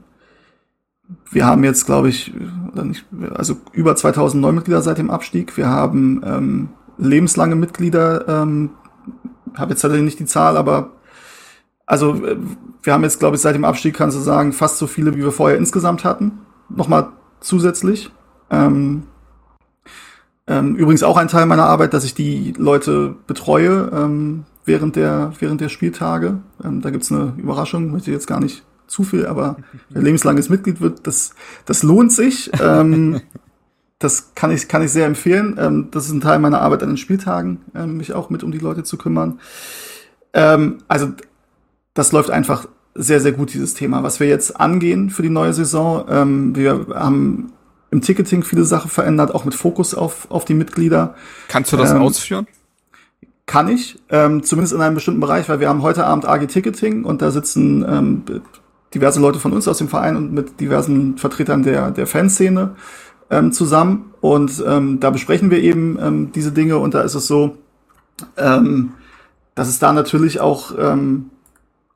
wir 1.30 1.46
haben 1.46 1.64
jetzt, 1.64 1.86
glaube 1.86 2.10
ich, 2.10 2.34
also 3.36 3.58
über 3.72 3.96
2000 3.96 4.42
Neumitglieder 4.42 4.82
seit 4.82 4.98
dem 4.98 5.12
Abstieg. 5.12 5.58
Wir 5.58 5.68
haben 5.68 6.22
ähm, 6.26 6.70
lebenslange 6.98 7.56
Mitglieder. 7.56 8.28
Ähm, 8.28 8.72
habe 9.54 9.72
jetzt 9.72 9.82
tatsächlich 9.82 10.06
nicht 10.06 10.20
die 10.20 10.26
Zahl, 10.26 10.58
aber 10.58 10.92
also 11.86 12.26
äh, 12.26 12.38
wir 12.84 12.94
haben 12.94 13.04
jetzt, 13.04 13.20
glaube 13.20 13.36
ich, 13.36 13.42
seit 13.42 13.56
dem 13.56 13.66
Abstieg, 13.66 13.96
kannst 13.96 14.18
du 14.18 14.22
sagen, 14.22 14.54
fast 14.54 14.78
so 14.78 14.88
viele, 14.88 15.16
wie 15.16 15.24
wir 15.24 15.32
vorher 15.32 15.58
insgesamt 15.58 16.04
hatten. 16.04 16.40
Nochmal 16.70 17.10
zusätzlich. 17.40 18.12
Ähm, 18.50 19.04
ähm, 20.48 20.76
übrigens 20.76 21.04
auch 21.04 21.18
ein 21.18 21.28
Teil 21.28 21.46
meiner 21.48 21.66
Arbeit, 21.66 21.94
dass 21.94 22.04
ich 22.04 22.14
die 22.14 22.54
Leute 22.58 23.16
betreue 23.26 23.90
ähm, 23.94 24.46
während, 24.64 24.96
der, 24.96 25.34
während 25.40 25.62
der 25.62 25.70
Spieltage. 25.70 26.40
Ähm, 26.64 26.82
da 26.82 26.92
gibt's 26.92 27.12
eine 27.12 27.34
Überraschung, 27.38 27.92
möchte 27.92 28.12
jetzt 28.12 28.28
gar 28.28 28.40
nicht 28.40 28.64
zu 28.88 29.04
viel, 29.04 29.26
aber 29.26 29.58
wer 29.90 30.04
lebenslanges 30.04 30.50
Mitglied 30.50 30.80
wird, 30.80 31.08
das, 31.08 31.34
das 31.66 31.82
lohnt 31.82 32.12
sich. 32.12 32.52
Ähm, 32.62 33.22
das 34.00 34.36
kann 34.36 34.52
ich, 34.52 34.68
kann 34.68 34.84
ich 34.84 34.92
sehr 34.92 35.08
empfehlen. 35.08 35.58
Ähm, 35.60 35.88
das 35.90 36.06
ist 36.06 36.12
ein 36.12 36.22
Teil 36.22 36.38
meiner 36.38 36.62
Arbeit 36.62 36.84
an 36.84 36.90
den 36.90 36.98
Spieltagen, 36.98 37.62
mich 37.74 38.14
auch 38.14 38.30
mit 38.30 38.44
um 38.44 38.52
die 38.52 38.60
Leute 38.60 38.84
zu 38.84 38.98
kümmern. 38.98 39.40
Also 40.88 41.14
das 41.96 42.12
läuft 42.12 42.30
einfach 42.30 42.68
sehr, 42.94 43.20
sehr 43.20 43.32
gut, 43.32 43.54
dieses 43.54 43.74
Thema. 43.74 44.04
Was 44.04 44.20
wir 44.20 44.28
jetzt 44.28 44.60
angehen 44.60 45.10
für 45.10 45.24
die 45.24 45.30
neue 45.30 45.54
Saison, 45.54 46.06
ähm, 46.08 46.56
wir 46.56 46.86
haben 46.94 47.52
im 47.90 48.02
Ticketing 48.02 48.44
viele 48.44 48.64
Sachen 48.64 48.92
verändert, 48.92 49.34
auch 49.34 49.46
mit 49.46 49.56
Fokus 49.56 49.96
auf, 49.96 50.30
auf 50.30 50.46
die 50.46 50.54
Mitglieder. 50.54 51.16
Kannst 51.48 51.74
du 51.74 51.78
das 51.78 51.92
ähm, 51.92 52.02
ausführen? 52.02 52.48
Kann 53.46 53.70
ich, 53.70 54.00
ähm, 54.10 54.44
zumindest 54.44 54.74
in 54.74 54.82
einem 54.82 54.96
bestimmten 54.96 55.20
Bereich, 55.20 55.48
weil 55.50 55.60
wir 55.60 55.70
haben 55.70 55.82
heute 55.82 56.06
Abend 56.06 56.26
AG 56.26 56.48
Ticketing 56.48 57.04
und 57.04 57.22
da 57.22 57.32
sitzen 57.32 57.86
ähm, 57.88 58.24
diverse 58.94 59.20
Leute 59.20 59.40
von 59.40 59.54
uns 59.54 59.68
aus 59.68 59.78
dem 59.78 59.88
Verein 59.88 60.16
und 60.16 60.34
mit 60.34 60.60
diversen 60.60 61.18
Vertretern 61.18 61.64
der, 61.64 61.92
der 61.92 62.08
Fanszene 62.08 62.76
ähm, 63.30 63.52
zusammen. 63.52 64.14
Und 64.20 64.64
ähm, 64.66 65.00
da 65.00 65.10
besprechen 65.12 65.52
wir 65.52 65.60
eben 65.60 65.98
ähm, 66.02 66.32
diese 66.34 66.52
Dinge 66.52 66.78
und 66.78 66.94
da 66.94 67.02
ist 67.02 67.16
es 67.16 67.28
so, 67.28 67.58
ähm, 68.38 68.94
dass 69.54 69.70
es 69.70 69.80
da 69.80 69.94
natürlich 69.94 70.40
auch 70.40 70.74
ähm, 70.78 71.30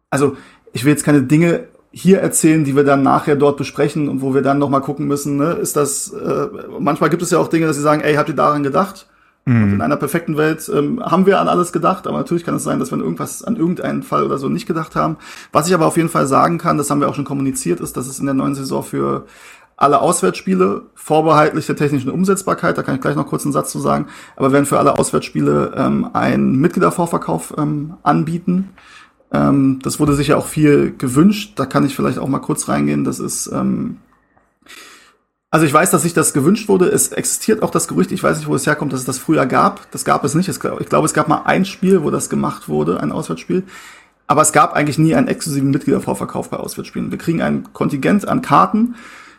also 0.10 0.38
ich 0.73 0.86
will 0.86 0.91
jetzt 0.91 1.03
keine 1.03 1.23
Dinge 1.23 1.65
hier 1.91 2.19
erzählen, 2.19 2.64
die 2.64 2.76
wir 2.76 2.84
dann 2.84 3.02
nachher 3.02 3.36
dort 3.36 3.57
besprechen 3.57 4.10
und 4.10 4.22
wo 4.22 4.34
wir 4.34 4.41
dann 4.41 4.60
nochmal 4.60 4.81
gucken 4.81 5.07
müssen, 5.07 5.38
ne, 5.38 5.53
ist 5.53 5.76
das, 5.76 6.14
äh, 6.14 6.48
manchmal 6.80 7.10
gibt 7.10 7.23
es 7.23 7.31
ja 7.31 7.40
auch 7.40 7.48
Dinge, 7.48 7.65
dass 7.65 7.76
sie 7.76 7.81
sagen, 7.81 8.02
ey, 8.02 8.15
habt 8.15 8.30
ihr 8.30 8.36
daran 8.36 8.61
gedacht? 8.61 9.07
Mhm. 9.45 9.64
Und 9.64 9.73
in 9.73 9.81
einer 9.81 9.98
perfekten 9.98 10.38
Welt 10.38 10.69
ähm, 10.73 11.02
haben 11.03 11.26
wir 11.26 11.40
an 11.40 11.48
alles 11.48 11.72
gedacht, 11.72 12.06
aber 12.06 12.18
natürlich 12.18 12.44
kann 12.44 12.56
es 12.56 12.64
sein, 12.64 12.80
dass 12.80 12.91
wir 12.91 12.98
an 12.98 13.03
irgendwas, 13.03 13.44
an 13.44 13.56
irgendeinen 13.56 14.03
Fall 14.03 14.23
oder 14.23 14.38
so 14.38 14.49
nicht 14.49 14.68
gedacht 14.68 14.95
haben. 14.95 15.18
Was 15.52 15.68
ich 15.68 15.73
aber 15.73 15.88
auf 15.88 15.98
jeden 15.98 16.10
Fall 16.10 16.27
sagen 16.27 16.60
kann, 16.60 16.77
das 16.77 16.91
haben 16.91 17.02
wir 17.02 17.10
auch 17.10 17.15
schon 17.15 17.26
kommuniziert, 17.26 17.80
ist, 17.80 17.98
dass 17.98 18.07
es 18.07 18.19
in 18.19 18.26
der 18.26 18.36
neuen 18.36 18.53
Saison 18.53 18.84
für 18.84 19.26
alle 19.76 20.02
Auswärtsspiele, 20.02 20.84
vorbehaltlich 20.94 21.65
der 21.65 21.77
technischen 21.77 22.11
Umsetzbarkeit, 22.11 22.77
da 22.77 22.84
kann 22.84 22.95
ich 22.95 23.02
gleich 23.02 23.15
noch 23.15 23.27
kurz 23.27 23.45
einen 23.45 23.53
Satz 23.53 23.72
zu 23.72 23.80
sagen, 23.80 24.07
aber 24.36 24.52
werden 24.52 24.65
für 24.65 24.77
alle 24.77 24.99
Auswärtsspiele 24.99 25.73
ähm, 25.76 26.10
einen 26.14 26.57
Mitgliedervorverkauf 26.57 27.56
ähm, 27.57 27.94
anbieten. 28.03 28.69
Ähm, 29.31 29.80
das 29.84 29.99
wurde 29.99 30.15
sicher 30.15 30.38
auch 30.38 30.47
viel 30.47 30.93
gewünscht. 30.97 31.53
Da 31.56 31.65
kann 31.65 31.85
ich 31.85 31.95
vielleicht 31.95 32.19
auch 32.19 32.27
mal 32.27 32.39
kurz 32.39 32.68
reingehen. 32.68 33.03
Das 33.03 33.19
ist, 33.19 33.47
ähm, 33.53 33.97
also 35.51 35.65
ich 35.65 35.73
weiß, 35.73 35.91
dass 35.91 36.03
sich 36.03 36.14
das 36.14 36.34
gewünscht 36.34 36.68
wurde. 36.68 36.88
Es 36.88 37.11
existiert 37.11 37.64
auch 37.64 37.72
das 37.72 37.88
Gerücht, 37.88 38.11
ich 38.11 38.23
weiß 38.23 38.38
nicht, 38.38 38.47
wo 38.47 38.56
es 38.56 38.68
herkommt, 38.68 38.93
dass 38.93 39.01
es 39.01 39.06
das 39.06 39.18
früher 39.18 39.45
gab. 39.45 39.89
Das 39.91 40.06
gab 40.06 40.23
es 40.23 40.35
nicht. 40.35 40.47
Ich 40.47 40.60
glaube, 40.60 41.06
es 41.06 41.14
gab 41.14 41.27
mal 41.27 41.43
ein 41.45 41.65
Spiel, 41.65 42.03
wo 42.03 42.11
das 42.11 42.30
gemacht 42.30 42.69
wurde, 42.69 42.99
ein 43.01 43.11
Auswärtsspiel. 43.11 43.64
Aber 44.27 44.43
es 44.43 44.51
gab 44.51 44.73
eigentlich 44.73 44.99
nie 44.99 45.15
einen 45.15 45.27
exklusiven 45.27 45.72
Mitgliedervorverkauf 45.72 46.49
bei 46.49 46.57
Auswärtsspielen. 46.57 47.10
Wir 47.10 47.18
kriegen 47.18 47.41
ein 47.41 47.73
Kontingent 47.73 48.27
an 48.27 48.43
Karten. 48.43 48.93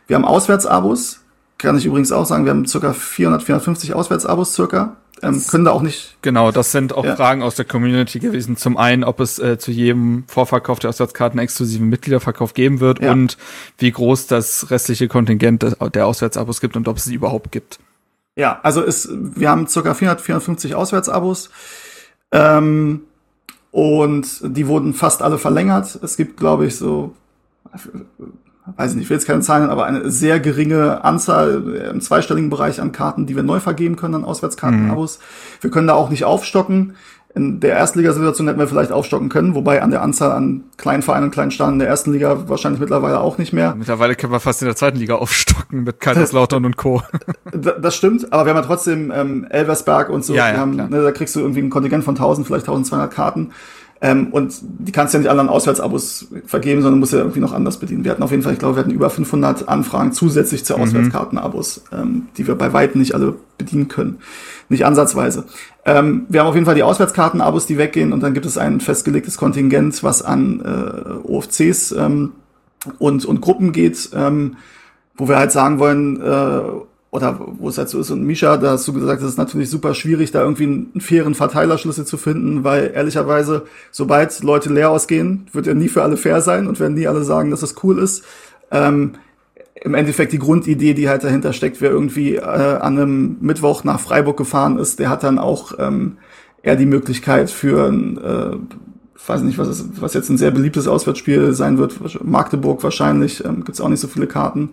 Wir 0.08 0.16
haben 0.16 0.24
Auswärtsabos. 0.24 1.20
Kann 1.60 1.76
ich 1.76 1.86
übrigens 1.86 2.10
auch 2.12 2.24
sagen, 2.24 2.44
wir 2.44 2.52
haben 2.52 2.66
circa 2.66 2.92
400, 2.92 3.42
450 3.42 3.94
Auswärtsabos 3.94 4.54
circa. 4.54 4.96
Ähm, 5.22 5.42
können 5.46 5.66
da 5.66 5.72
auch 5.72 5.82
nicht. 5.82 6.16
Genau, 6.22 6.50
das 6.50 6.72
sind 6.72 6.94
auch 6.94 7.04
ja. 7.04 7.14
Fragen 7.14 7.42
aus 7.42 7.54
der 7.54 7.66
Community 7.66 8.18
gewesen. 8.20 8.56
Zum 8.56 8.78
einen, 8.78 9.04
ob 9.04 9.20
es 9.20 9.38
äh, 9.38 9.58
zu 9.58 9.70
jedem 9.70 10.24
Vorverkauf 10.26 10.78
der 10.78 10.88
Auswärtskarten 10.88 11.38
exklusiven 11.38 11.88
Mitgliederverkauf 11.88 12.54
geben 12.54 12.80
wird 12.80 13.02
ja. 13.02 13.12
und 13.12 13.36
wie 13.76 13.90
groß 13.90 14.28
das 14.28 14.70
restliche 14.70 15.08
Kontingent 15.08 15.76
der 15.94 16.06
Auswärtsabos 16.06 16.62
gibt 16.62 16.76
und 16.76 16.88
ob 16.88 16.96
es 16.96 17.04
sie 17.04 17.14
überhaupt 17.14 17.52
gibt. 17.52 17.78
Ja, 18.36 18.60
also 18.62 18.80
ist, 18.80 19.10
wir 19.12 19.50
haben 19.50 19.66
circa 19.66 19.92
400, 19.92 20.22
450 20.22 20.74
Auswärtsabos. 20.74 21.50
Ähm, 22.32 23.02
und 23.72 24.40
die 24.42 24.66
wurden 24.66 24.94
fast 24.94 25.20
alle 25.20 25.36
verlängert. 25.36 25.98
Es 26.02 26.16
gibt, 26.16 26.38
glaube 26.38 26.66
ich, 26.66 26.76
so 26.76 27.14
weiß 28.76 28.90
ich 28.90 28.96
nicht, 28.96 29.04
ich 29.04 29.10
will 29.10 29.16
jetzt 29.16 29.26
keine 29.26 29.40
Zahlen, 29.40 29.70
aber 29.70 29.86
eine 29.86 30.10
sehr 30.10 30.40
geringe 30.40 31.04
Anzahl 31.04 31.90
im 31.92 32.00
zweistelligen 32.00 32.50
Bereich 32.50 32.80
an 32.80 32.92
Karten, 32.92 33.26
die 33.26 33.36
wir 33.36 33.42
neu 33.42 33.60
vergeben 33.60 33.96
können 33.96 34.14
an 34.14 34.24
Auswärtskartenabos. 34.24 35.18
Mhm. 35.18 35.62
Wir 35.62 35.70
können 35.70 35.86
da 35.86 35.94
auch 35.94 36.10
nicht 36.10 36.24
aufstocken. 36.24 36.94
In 37.32 37.60
der 37.60 37.76
Erstligasituation 37.76 38.48
hätten 38.48 38.58
wir 38.58 38.66
vielleicht 38.66 38.90
aufstocken 38.90 39.28
können, 39.28 39.54
wobei 39.54 39.82
an 39.82 39.92
der 39.92 40.02
Anzahl 40.02 40.32
an 40.32 40.64
kleinen 40.76 41.02
Vereinen 41.02 41.26
und 41.26 41.30
kleinen 41.30 41.52
Staaten 41.52 41.74
in 41.74 41.78
der 41.78 41.86
ersten 41.86 42.12
Liga 42.12 42.48
wahrscheinlich 42.48 42.80
mittlerweile 42.80 43.20
auch 43.20 43.38
nicht 43.38 43.52
mehr. 43.52 43.76
Mittlerweile 43.76 44.16
können 44.16 44.32
wir 44.32 44.40
fast 44.40 44.62
in 44.62 44.66
der 44.66 44.74
zweiten 44.74 44.98
Liga 44.98 45.14
aufstocken 45.14 45.84
mit 45.84 46.00
Kaiserslautern 46.00 46.64
und 46.64 46.76
Co. 46.76 47.02
Das 47.52 47.94
stimmt, 47.94 48.32
aber 48.32 48.46
wir 48.46 48.50
haben 48.50 48.62
ja 48.62 48.66
trotzdem 48.66 49.12
ähm, 49.14 49.46
Elversberg 49.48 50.08
und 50.08 50.24
so. 50.24 50.34
Ja, 50.34 50.50
ja, 50.50 50.56
haben, 50.56 50.74
ne, 50.74 50.88
da 50.90 51.12
kriegst 51.12 51.36
du 51.36 51.40
irgendwie 51.40 51.60
ein 51.60 51.70
Kontingent 51.70 52.04
von 52.04 52.16
1000, 52.16 52.46
vielleicht 52.46 52.64
1200 52.64 53.12
Karten. 53.12 53.52
Ähm, 54.02 54.28
und 54.28 54.54
die 54.62 54.92
kannst 54.92 55.12
du 55.12 55.18
ja 55.18 55.20
nicht 55.20 55.30
alle 55.30 55.40
an 55.40 55.50
Auswärtsabos 55.50 56.28
vergeben, 56.46 56.80
sondern 56.80 57.00
musst 57.00 57.12
ja 57.12 57.18
irgendwie 57.18 57.40
noch 57.40 57.52
anders 57.52 57.76
bedienen. 57.78 58.02
Wir 58.02 58.12
hatten 58.12 58.22
auf 58.22 58.30
jeden 58.30 58.42
Fall, 58.42 58.54
ich 58.54 58.58
glaube, 58.58 58.76
wir 58.76 58.80
hatten 58.80 58.92
über 58.92 59.10
500 59.10 59.68
Anfragen 59.68 60.12
zusätzlich 60.12 60.64
zu 60.64 60.74
mhm. 60.76 60.82
Auswärtskartenabos, 60.82 61.84
ähm, 61.92 62.28
die 62.38 62.46
wir 62.46 62.54
bei 62.54 62.72
weitem 62.72 63.00
nicht 63.00 63.14
alle 63.14 63.34
bedienen 63.58 63.88
können. 63.88 64.18
Nicht 64.70 64.86
ansatzweise. 64.86 65.44
Ähm, 65.84 66.24
wir 66.28 66.40
haben 66.40 66.46
auf 66.46 66.54
jeden 66.54 66.64
Fall 66.64 66.74
die 66.74 66.82
Auswärtskartenabos, 66.82 67.66
die 67.66 67.76
weggehen 67.76 68.12
und 68.14 68.22
dann 68.22 68.32
gibt 68.32 68.46
es 68.46 68.56
ein 68.56 68.80
festgelegtes 68.80 69.36
Kontingent, 69.36 70.02
was 70.02 70.22
an 70.22 70.60
äh, 70.60 71.28
OFCs 71.28 71.92
ähm, 71.92 72.32
und, 72.98 73.26
und 73.26 73.42
Gruppen 73.42 73.72
geht, 73.72 74.10
ähm, 74.14 74.56
wo 75.14 75.28
wir 75.28 75.36
halt 75.36 75.52
sagen 75.52 75.78
wollen, 75.78 76.20
äh, 76.22 76.62
oder 77.10 77.40
wo 77.58 77.68
es 77.68 77.78
halt 77.78 77.88
so 77.88 77.98
ist. 78.00 78.10
Und 78.10 78.22
Misha, 78.22 78.56
da 78.56 78.72
hast 78.72 78.86
du 78.86 78.92
gesagt, 78.92 79.20
es 79.22 79.28
ist 79.28 79.38
natürlich 79.38 79.68
super 79.68 79.94
schwierig, 79.94 80.30
da 80.30 80.42
irgendwie 80.42 80.64
einen 80.64 81.00
fairen 81.00 81.34
Verteilerschlüssel 81.34 82.06
zu 82.06 82.16
finden, 82.16 82.62
weil 82.62 82.92
ehrlicherweise, 82.94 83.66
sobald 83.90 84.40
Leute 84.42 84.72
leer 84.72 84.90
ausgehen, 84.90 85.46
wird 85.52 85.66
er 85.66 85.74
nie 85.74 85.88
für 85.88 86.02
alle 86.02 86.16
fair 86.16 86.40
sein 86.40 86.68
und 86.68 86.78
werden 86.78 86.94
nie 86.94 87.08
alle 87.08 87.24
sagen, 87.24 87.50
dass 87.50 87.62
es 87.62 87.74
cool 87.82 87.98
ist. 87.98 88.24
Ähm, 88.70 89.12
Im 89.82 89.94
Endeffekt 89.94 90.32
die 90.32 90.38
Grundidee, 90.38 90.94
die 90.94 91.08
halt 91.08 91.24
dahinter 91.24 91.52
steckt, 91.52 91.80
wer 91.80 91.90
irgendwie 91.90 92.36
äh, 92.36 92.42
an 92.42 92.96
einem 92.96 93.36
Mittwoch 93.40 93.82
nach 93.82 93.98
Freiburg 93.98 94.36
gefahren 94.36 94.78
ist, 94.78 95.00
der 95.00 95.10
hat 95.10 95.24
dann 95.24 95.40
auch 95.40 95.72
ähm, 95.80 96.18
eher 96.62 96.76
die 96.76 96.86
Möglichkeit 96.86 97.50
für 97.50 97.88
ein, 97.88 98.18
äh, 98.18 98.56
weiß 99.26 99.42
nicht, 99.42 99.58
was, 99.58 99.68
ist, 99.68 100.00
was 100.00 100.14
jetzt 100.14 100.28
ein 100.28 100.38
sehr 100.38 100.52
beliebtes 100.52 100.86
Auswärtsspiel 100.86 101.54
sein 101.54 101.76
wird, 101.76 102.24
Magdeburg 102.24 102.84
wahrscheinlich, 102.84 103.44
ähm, 103.44 103.64
gibt 103.64 103.70
es 103.70 103.80
auch 103.80 103.88
nicht 103.88 104.00
so 104.00 104.06
viele 104.06 104.28
Karten 104.28 104.70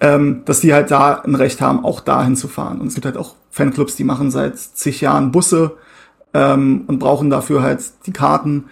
ähm, 0.00 0.42
dass 0.44 0.60
die 0.60 0.74
halt 0.74 0.90
da 0.90 1.14
ein 1.14 1.34
Recht 1.34 1.60
haben, 1.60 1.84
auch 1.84 2.00
dahin 2.00 2.36
zu 2.36 2.48
fahren. 2.48 2.80
Und 2.80 2.88
es 2.88 2.94
gibt 2.94 3.06
halt 3.06 3.16
auch 3.16 3.34
Fanclubs, 3.50 3.96
die 3.96 4.04
machen 4.04 4.30
seit 4.30 4.58
zig 4.58 5.00
Jahren 5.00 5.32
Busse 5.32 5.72
ähm, 6.34 6.84
und 6.86 6.98
brauchen 6.98 7.30
dafür 7.30 7.62
halt 7.62 7.82
die 8.06 8.12
Karten. 8.12 8.64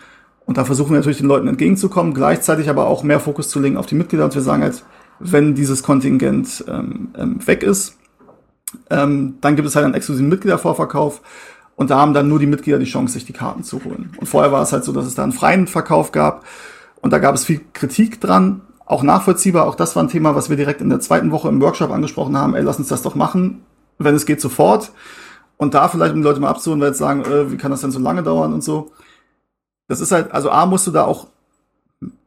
Und 0.46 0.58
da 0.58 0.64
versuchen 0.64 0.90
wir 0.90 0.98
natürlich 0.98 1.18
den 1.18 1.26
Leuten 1.26 1.48
entgegenzukommen, 1.48 2.12
gleichzeitig 2.12 2.68
aber 2.68 2.86
auch 2.86 3.02
mehr 3.02 3.20
Fokus 3.20 3.48
zu 3.48 3.60
legen 3.60 3.78
auf 3.78 3.86
die 3.86 3.94
Mitglieder. 3.94 4.24
Und 4.24 4.34
wir 4.34 4.42
sagen 4.42 4.62
halt, 4.62 4.84
wenn 5.18 5.54
dieses 5.54 5.82
Kontingent 5.82 6.64
ähm, 6.68 7.08
ähm, 7.16 7.46
weg 7.46 7.62
ist, 7.62 7.96
ähm, 8.90 9.36
dann 9.40 9.56
gibt 9.56 9.68
es 9.68 9.76
halt 9.76 9.86
einen 9.86 9.94
exklusiven 9.94 10.28
Mitgliedervorverkauf. 10.28 11.22
Und 11.76 11.90
da 11.90 11.98
haben 11.98 12.14
dann 12.14 12.28
nur 12.28 12.38
die 12.38 12.46
Mitglieder 12.46 12.78
die 12.78 12.84
Chance, 12.84 13.14
sich 13.14 13.24
die 13.24 13.32
Karten 13.32 13.64
zu 13.64 13.82
holen. 13.84 14.12
Und 14.18 14.26
vorher 14.26 14.52
war 14.52 14.62
es 14.62 14.72
halt 14.72 14.84
so, 14.84 14.92
dass 14.92 15.06
es 15.06 15.14
da 15.14 15.22
einen 15.22 15.32
freien 15.32 15.66
Verkauf 15.66 16.12
gab. 16.12 16.44
Und 17.00 17.12
da 17.12 17.18
gab 17.18 17.34
es 17.34 17.44
viel 17.44 17.60
Kritik 17.72 18.20
dran, 18.20 18.60
auch 18.86 19.02
nachvollziehbar. 19.02 19.66
Auch 19.66 19.74
das 19.74 19.96
war 19.96 20.02
ein 20.02 20.08
Thema, 20.08 20.34
was 20.34 20.50
wir 20.50 20.56
direkt 20.56 20.80
in 20.80 20.90
der 20.90 21.00
zweiten 21.00 21.30
Woche 21.30 21.48
im 21.48 21.60
Workshop 21.60 21.90
angesprochen 21.90 22.36
haben. 22.36 22.54
Ey, 22.54 22.62
lass 22.62 22.78
uns 22.78 22.88
das 22.88 23.02
doch 23.02 23.14
machen, 23.14 23.62
wenn 23.98 24.14
es 24.14 24.26
geht 24.26 24.40
sofort. 24.40 24.92
Und 25.56 25.74
da 25.74 25.88
vielleicht, 25.88 26.14
um 26.14 26.20
die 26.20 26.26
Leute 26.26 26.40
mal 26.40 26.48
abzuholen, 26.48 26.80
weil 26.80 26.88
jetzt 26.88 26.98
sagen, 26.98 27.22
äh, 27.24 27.50
wie 27.50 27.56
kann 27.56 27.70
das 27.70 27.80
denn 27.80 27.90
so 27.90 27.98
lange 27.98 28.22
dauern 28.22 28.52
und 28.52 28.62
so. 28.62 28.92
Das 29.88 30.00
ist 30.00 30.12
halt, 30.12 30.32
also 30.32 30.50
A, 30.50 30.66
musst 30.66 30.86
du 30.86 30.90
da 30.90 31.04
auch 31.04 31.28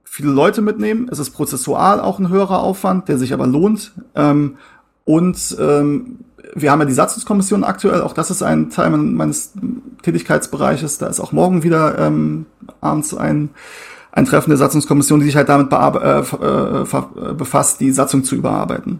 viele 0.04 0.32
Leute 0.32 0.62
mitnehmen. 0.62 1.10
Es 1.12 1.20
ist 1.20 1.32
prozessual 1.32 2.00
auch 2.00 2.20
ein 2.20 2.30
höherer 2.30 2.62
Aufwand, 2.62 3.08
der 3.10 3.18
sich 3.18 3.34
aber 3.34 3.46
lohnt. 3.46 3.92
Ähm, 4.16 4.58
und 5.04 5.56
ähm, 5.60 6.20
wir 6.56 6.72
haben 6.72 6.80
ja 6.80 6.86
die 6.86 6.94
Satzungskommission 6.94 7.64
aktuell, 7.64 8.02
auch 8.02 8.14
das 8.14 8.32
ist 8.32 8.42
ein 8.42 8.70
Teil 8.70 8.90
meines 8.90 9.54
Tätigkeitsbereiches. 10.02 10.98
Da 10.98 11.08
ist 11.08 11.20
auch 11.20 11.32
morgen 11.32 11.64
wieder 11.64 11.98
ähm, 12.00 12.46
abends 12.82 13.14
ein 13.14 13.50
ein 14.18 14.26
Treffen 14.26 14.50
der 14.50 14.58
Satzungskommission, 14.58 15.20
die 15.20 15.28
sich 15.28 15.36
halt 15.36 15.48
damit 15.48 15.72
äh, 15.72 15.76
äh, 15.76 16.82
äh, 16.82 17.34
befasst, 17.36 17.80
die 17.80 17.92
Satzung 17.92 18.24
zu 18.24 18.36
überarbeiten. 18.36 19.00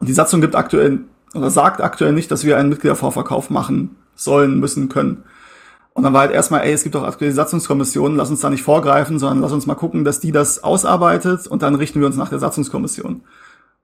Und 0.00 0.06
die 0.06 0.12
Satzung 0.12 0.42
gibt 0.42 0.54
aktuell 0.54 1.00
oder 1.34 1.48
sagt 1.48 1.80
aktuell 1.80 2.12
nicht, 2.12 2.30
dass 2.30 2.44
wir 2.44 2.58
einen 2.58 2.68
Mitgliedervorverkauf 2.68 3.48
machen 3.48 3.96
sollen, 4.16 4.60
müssen, 4.60 4.90
können. 4.90 5.24
Und 5.94 6.02
dann 6.02 6.12
war 6.12 6.20
halt 6.20 6.32
erstmal, 6.32 6.60
ey, 6.60 6.74
es 6.74 6.82
gibt 6.82 6.94
doch 6.94 7.04
aktuell 7.04 7.30
die 7.30 7.36
Satzungskommission, 7.36 8.16
lass 8.16 8.28
uns 8.28 8.42
da 8.42 8.50
nicht 8.50 8.62
vorgreifen, 8.62 9.18
sondern 9.18 9.40
lass 9.40 9.52
uns 9.52 9.66
mal 9.66 9.76
gucken, 9.76 10.04
dass 10.04 10.20
die 10.20 10.30
das 10.30 10.62
ausarbeitet 10.62 11.46
und 11.46 11.62
dann 11.62 11.74
richten 11.74 12.00
wir 12.00 12.06
uns 12.06 12.18
nach 12.18 12.28
der 12.28 12.38
Satzungskommission. 12.38 13.22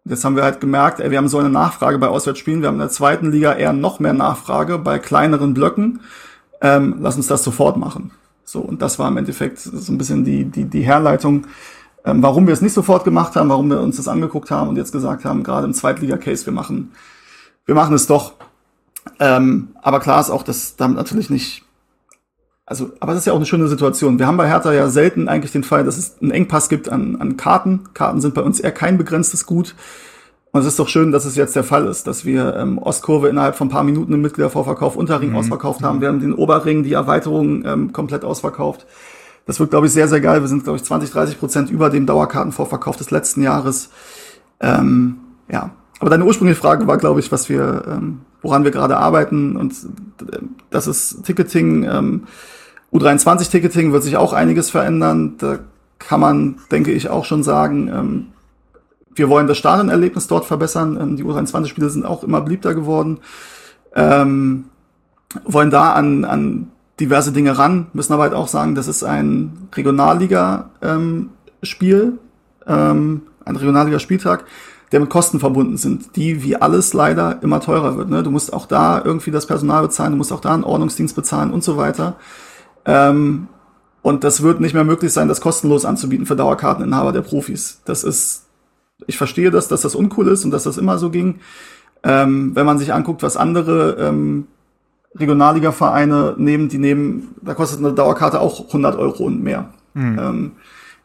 Und 0.04 0.10
jetzt 0.10 0.26
haben 0.26 0.36
wir 0.36 0.42
halt 0.42 0.60
gemerkt, 0.60 1.00
ey, 1.00 1.10
wir 1.10 1.16
haben 1.16 1.28
so 1.28 1.38
eine 1.38 1.48
Nachfrage 1.48 1.96
bei 1.96 2.08
Auswärtsspielen, 2.08 2.60
wir 2.60 2.68
haben 2.68 2.74
in 2.74 2.80
der 2.80 2.90
zweiten 2.90 3.32
Liga 3.32 3.54
eher 3.54 3.72
noch 3.72 3.98
mehr 3.98 4.12
Nachfrage 4.12 4.76
bei 4.76 4.98
kleineren 4.98 5.54
Blöcken. 5.54 6.00
Ähm, 6.60 6.96
lass 7.00 7.16
uns 7.16 7.28
das 7.28 7.42
sofort 7.42 7.78
machen. 7.78 8.10
So, 8.54 8.60
und 8.60 8.82
das 8.82 9.00
war 9.00 9.08
im 9.08 9.16
Endeffekt 9.16 9.58
so 9.58 9.92
ein 9.92 9.98
bisschen 9.98 10.24
die, 10.24 10.44
die, 10.44 10.66
die 10.66 10.82
Herleitung, 10.82 11.48
ähm, 12.04 12.22
warum 12.22 12.46
wir 12.46 12.54
es 12.54 12.60
nicht 12.60 12.72
sofort 12.72 13.02
gemacht 13.02 13.34
haben, 13.34 13.48
warum 13.48 13.68
wir 13.68 13.80
uns 13.80 13.96
das 13.96 14.06
angeguckt 14.06 14.52
haben 14.52 14.68
und 14.68 14.76
jetzt 14.76 14.92
gesagt 14.92 15.24
haben, 15.24 15.42
gerade 15.42 15.66
im 15.66 15.74
Zweitliga-Case, 15.74 16.46
wir 16.46 16.52
machen, 16.52 16.92
wir 17.66 17.74
machen 17.74 17.96
es 17.96 18.06
doch. 18.06 18.34
Ähm, 19.18 19.70
aber 19.82 19.98
klar 19.98 20.20
ist 20.20 20.30
auch, 20.30 20.44
dass 20.44 20.76
damit 20.76 20.96
natürlich 20.96 21.30
nicht, 21.30 21.64
also, 22.64 22.92
aber 23.00 23.12
das 23.12 23.22
ist 23.22 23.26
ja 23.26 23.32
auch 23.32 23.38
eine 23.38 23.46
schöne 23.46 23.66
Situation. 23.66 24.20
Wir 24.20 24.28
haben 24.28 24.36
bei 24.36 24.46
Hertha 24.46 24.72
ja 24.72 24.88
selten 24.88 25.28
eigentlich 25.28 25.50
den 25.50 25.64
Fall, 25.64 25.82
dass 25.82 25.98
es 25.98 26.22
einen 26.22 26.30
Engpass 26.30 26.68
gibt 26.68 26.88
an, 26.88 27.16
an 27.16 27.36
Karten. 27.36 27.88
Karten 27.92 28.20
sind 28.20 28.34
bei 28.34 28.42
uns 28.42 28.60
eher 28.60 28.70
kein 28.70 28.98
begrenztes 28.98 29.46
Gut. 29.46 29.74
Und 30.54 30.60
es 30.60 30.68
ist 30.68 30.78
doch 30.78 30.86
schön, 30.86 31.10
dass 31.10 31.24
es 31.24 31.34
jetzt 31.34 31.56
der 31.56 31.64
Fall 31.64 31.84
ist, 31.88 32.06
dass 32.06 32.24
wir 32.24 32.54
ähm, 32.54 32.78
Ostkurve 32.78 33.28
innerhalb 33.28 33.56
von 33.56 33.66
ein 33.66 33.70
paar 33.70 33.82
Minuten 33.82 34.12
im 34.12 34.20
Mitgliedervorverkauf, 34.20 34.94
Unterring 34.94 35.30
mhm. 35.30 35.36
ausverkauft 35.36 35.82
haben. 35.82 36.00
Wir 36.00 36.06
haben 36.06 36.20
den 36.20 36.32
Oberring, 36.32 36.84
die 36.84 36.92
Erweiterung 36.92 37.64
ähm, 37.64 37.92
komplett 37.92 38.24
ausverkauft. 38.24 38.86
Das 39.46 39.58
wird, 39.58 39.70
glaube 39.70 39.88
ich, 39.88 39.92
sehr, 39.92 40.06
sehr 40.06 40.20
geil. 40.20 40.42
Wir 40.42 40.46
sind, 40.46 40.62
glaube 40.62 40.76
ich, 40.76 40.84
20, 40.84 41.10
30 41.10 41.40
Prozent 41.40 41.70
über 41.72 41.90
dem 41.90 42.06
Dauerkartenvorverkauf 42.06 42.94
des 42.94 43.10
letzten 43.10 43.42
Jahres. 43.42 43.90
Ähm, 44.60 45.16
ja, 45.50 45.72
aber 45.98 46.10
deine 46.10 46.24
ursprüngliche 46.24 46.60
Frage 46.60 46.86
war, 46.86 46.98
glaube 46.98 47.18
ich, 47.18 47.32
was 47.32 47.48
wir, 47.48 47.82
ähm, 47.88 48.20
woran 48.40 48.62
wir 48.62 48.70
gerade 48.70 48.96
arbeiten. 48.96 49.56
Und 49.56 49.72
äh, 50.20 50.38
das 50.70 50.86
ist 50.86 51.24
Ticketing. 51.24 51.82
Ähm, 51.82 52.22
U23-Ticketing 52.92 53.90
wird 53.90 54.04
sich 54.04 54.16
auch 54.16 54.32
einiges 54.32 54.70
verändern. 54.70 55.34
Da 55.38 55.58
kann 55.98 56.20
man, 56.20 56.60
denke 56.70 56.92
ich, 56.92 57.10
auch 57.10 57.24
schon 57.24 57.42
sagen, 57.42 57.88
ähm, 57.88 58.26
wir 59.14 59.28
wollen 59.28 59.46
das 59.46 59.58
Stadionerlebnis 59.58 60.26
dort 60.26 60.44
verbessern. 60.44 60.98
Ähm, 61.00 61.16
die 61.16 61.24
U23-Spiele 61.24 61.90
sind 61.90 62.04
auch 62.04 62.22
immer 62.22 62.40
beliebter 62.40 62.74
geworden. 62.74 63.20
Ähm, 63.94 64.64
wollen 65.44 65.70
da 65.70 65.92
an, 65.92 66.24
an 66.24 66.70
diverse 67.00 67.32
Dinge 67.32 67.58
ran, 67.58 67.88
müssen 67.92 68.12
aber 68.12 68.22
halt 68.24 68.34
auch 68.34 68.48
sagen, 68.48 68.74
das 68.74 68.88
ist 68.88 69.02
ein 69.02 69.68
Regionalliga-Spiel, 69.74 72.18
ähm, 72.66 73.22
ein 73.44 73.56
Regionalliga-Spieltag, 73.56 74.44
der 74.92 75.00
mit 75.00 75.10
Kosten 75.10 75.40
verbunden 75.40 75.76
sind, 75.76 76.14
die 76.14 76.44
wie 76.44 76.54
alles 76.56 76.92
leider 76.92 77.42
immer 77.42 77.60
teurer 77.60 77.96
wird. 77.96 78.10
Ne? 78.10 78.22
Du 78.22 78.30
musst 78.30 78.52
auch 78.52 78.66
da 78.66 79.02
irgendwie 79.04 79.32
das 79.32 79.46
Personal 79.46 79.82
bezahlen, 79.82 80.12
du 80.12 80.18
musst 80.18 80.32
auch 80.32 80.40
da 80.40 80.54
einen 80.54 80.62
Ordnungsdienst 80.62 81.16
bezahlen 81.16 81.52
und 81.52 81.64
so 81.64 81.76
weiter. 81.76 82.14
Ähm, 82.84 83.48
und 84.02 84.22
das 84.22 84.42
wird 84.42 84.60
nicht 84.60 84.74
mehr 84.74 84.84
möglich 84.84 85.12
sein, 85.12 85.26
das 85.28 85.40
kostenlos 85.40 85.84
anzubieten 85.84 86.26
für 86.26 86.36
Dauerkarteninhaber 86.36 87.10
der 87.10 87.22
Profis. 87.22 87.80
Das 87.86 88.04
ist 88.04 88.43
ich 89.06 89.18
verstehe 89.18 89.50
das, 89.50 89.68
dass 89.68 89.82
das 89.82 89.94
uncool 89.94 90.28
ist 90.28 90.44
und 90.44 90.50
dass 90.50 90.64
das 90.64 90.78
immer 90.78 90.98
so 90.98 91.10
ging. 91.10 91.40
Ähm, 92.02 92.54
wenn 92.54 92.66
man 92.66 92.78
sich 92.78 92.92
anguckt, 92.92 93.22
was 93.22 93.36
andere 93.36 93.96
ähm, 93.98 94.46
Regionalliga-Vereine 95.16 96.34
nehmen, 96.36 96.68
die 96.68 96.78
nehmen, 96.78 97.34
da 97.42 97.54
kostet 97.54 97.78
eine 97.78 97.92
Dauerkarte 97.92 98.40
auch 98.40 98.66
100 98.66 98.96
Euro 98.96 99.24
und 99.24 99.42
mehr. 99.42 99.70
Mhm. 99.94 100.18
Ähm, 100.18 100.52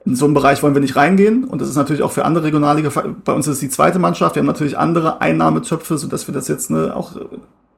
in 0.05 0.15
so 0.15 0.25
einem 0.25 0.33
Bereich 0.33 0.63
wollen 0.63 0.73
wir 0.73 0.81
nicht 0.81 0.95
reingehen 0.95 1.43
und 1.43 1.61
das 1.61 1.69
ist 1.69 1.75
natürlich 1.75 2.01
auch 2.01 2.11
für 2.11 2.25
andere 2.25 2.45
Regionalliga, 2.45 2.89
bei 3.23 3.33
uns 3.33 3.47
ist 3.47 3.55
es 3.55 3.59
die 3.59 3.69
zweite 3.69 3.99
Mannschaft, 3.99 4.35
wir 4.35 4.41
haben 4.41 4.47
natürlich 4.47 4.77
andere 4.77 5.21
Einnahmetöpfe, 5.21 5.97
so 5.97 6.07
dass 6.07 6.27
wir 6.27 6.33
das 6.33 6.47
jetzt 6.47 6.71
ne, 6.71 6.95
auch 6.95 7.15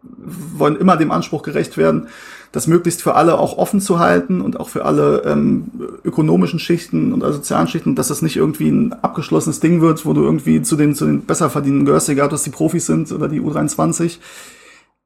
wollen 0.03 0.77
immer 0.77 0.97
dem 0.97 1.11
Anspruch 1.11 1.41
gerecht 1.43 1.77
werden, 1.77 2.07
das 2.51 2.67
möglichst 2.67 3.01
für 3.01 3.15
alle 3.15 3.39
auch 3.39 3.57
offen 3.57 3.79
zu 3.79 3.99
halten 3.99 4.41
und 4.41 4.59
auch 4.59 4.69
für 4.69 4.83
alle 4.85 5.23
ähm, 5.25 5.71
ökonomischen 6.03 6.59
Schichten 6.59 7.13
und 7.13 7.21
sozialen 7.21 7.67
Schichten, 7.67 7.95
dass 7.95 8.09
das 8.09 8.21
nicht 8.21 8.35
irgendwie 8.35 8.69
ein 8.69 8.93
abgeschlossenes 8.93 9.61
Ding 9.61 9.81
wird, 9.81 10.05
wo 10.05 10.13
du 10.13 10.23
irgendwie 10.23 10.61
zu 10.61 10.75
den, 10.75 10.93
zu 10.93 11.05
den 11.05 11.21
besser 11.21 11.49
verdienenden 11.49 11.85
gehörst, 11.85 12.09
egal 12.09 12.25
ob 12.25 12.31
das 12.31 12.43
die 12.43 12.49
Profis 12.49 12.85
sind 12.85 13.11
oder 13.11 13.29
die 13.29 13.39
U23. 13.39 14.17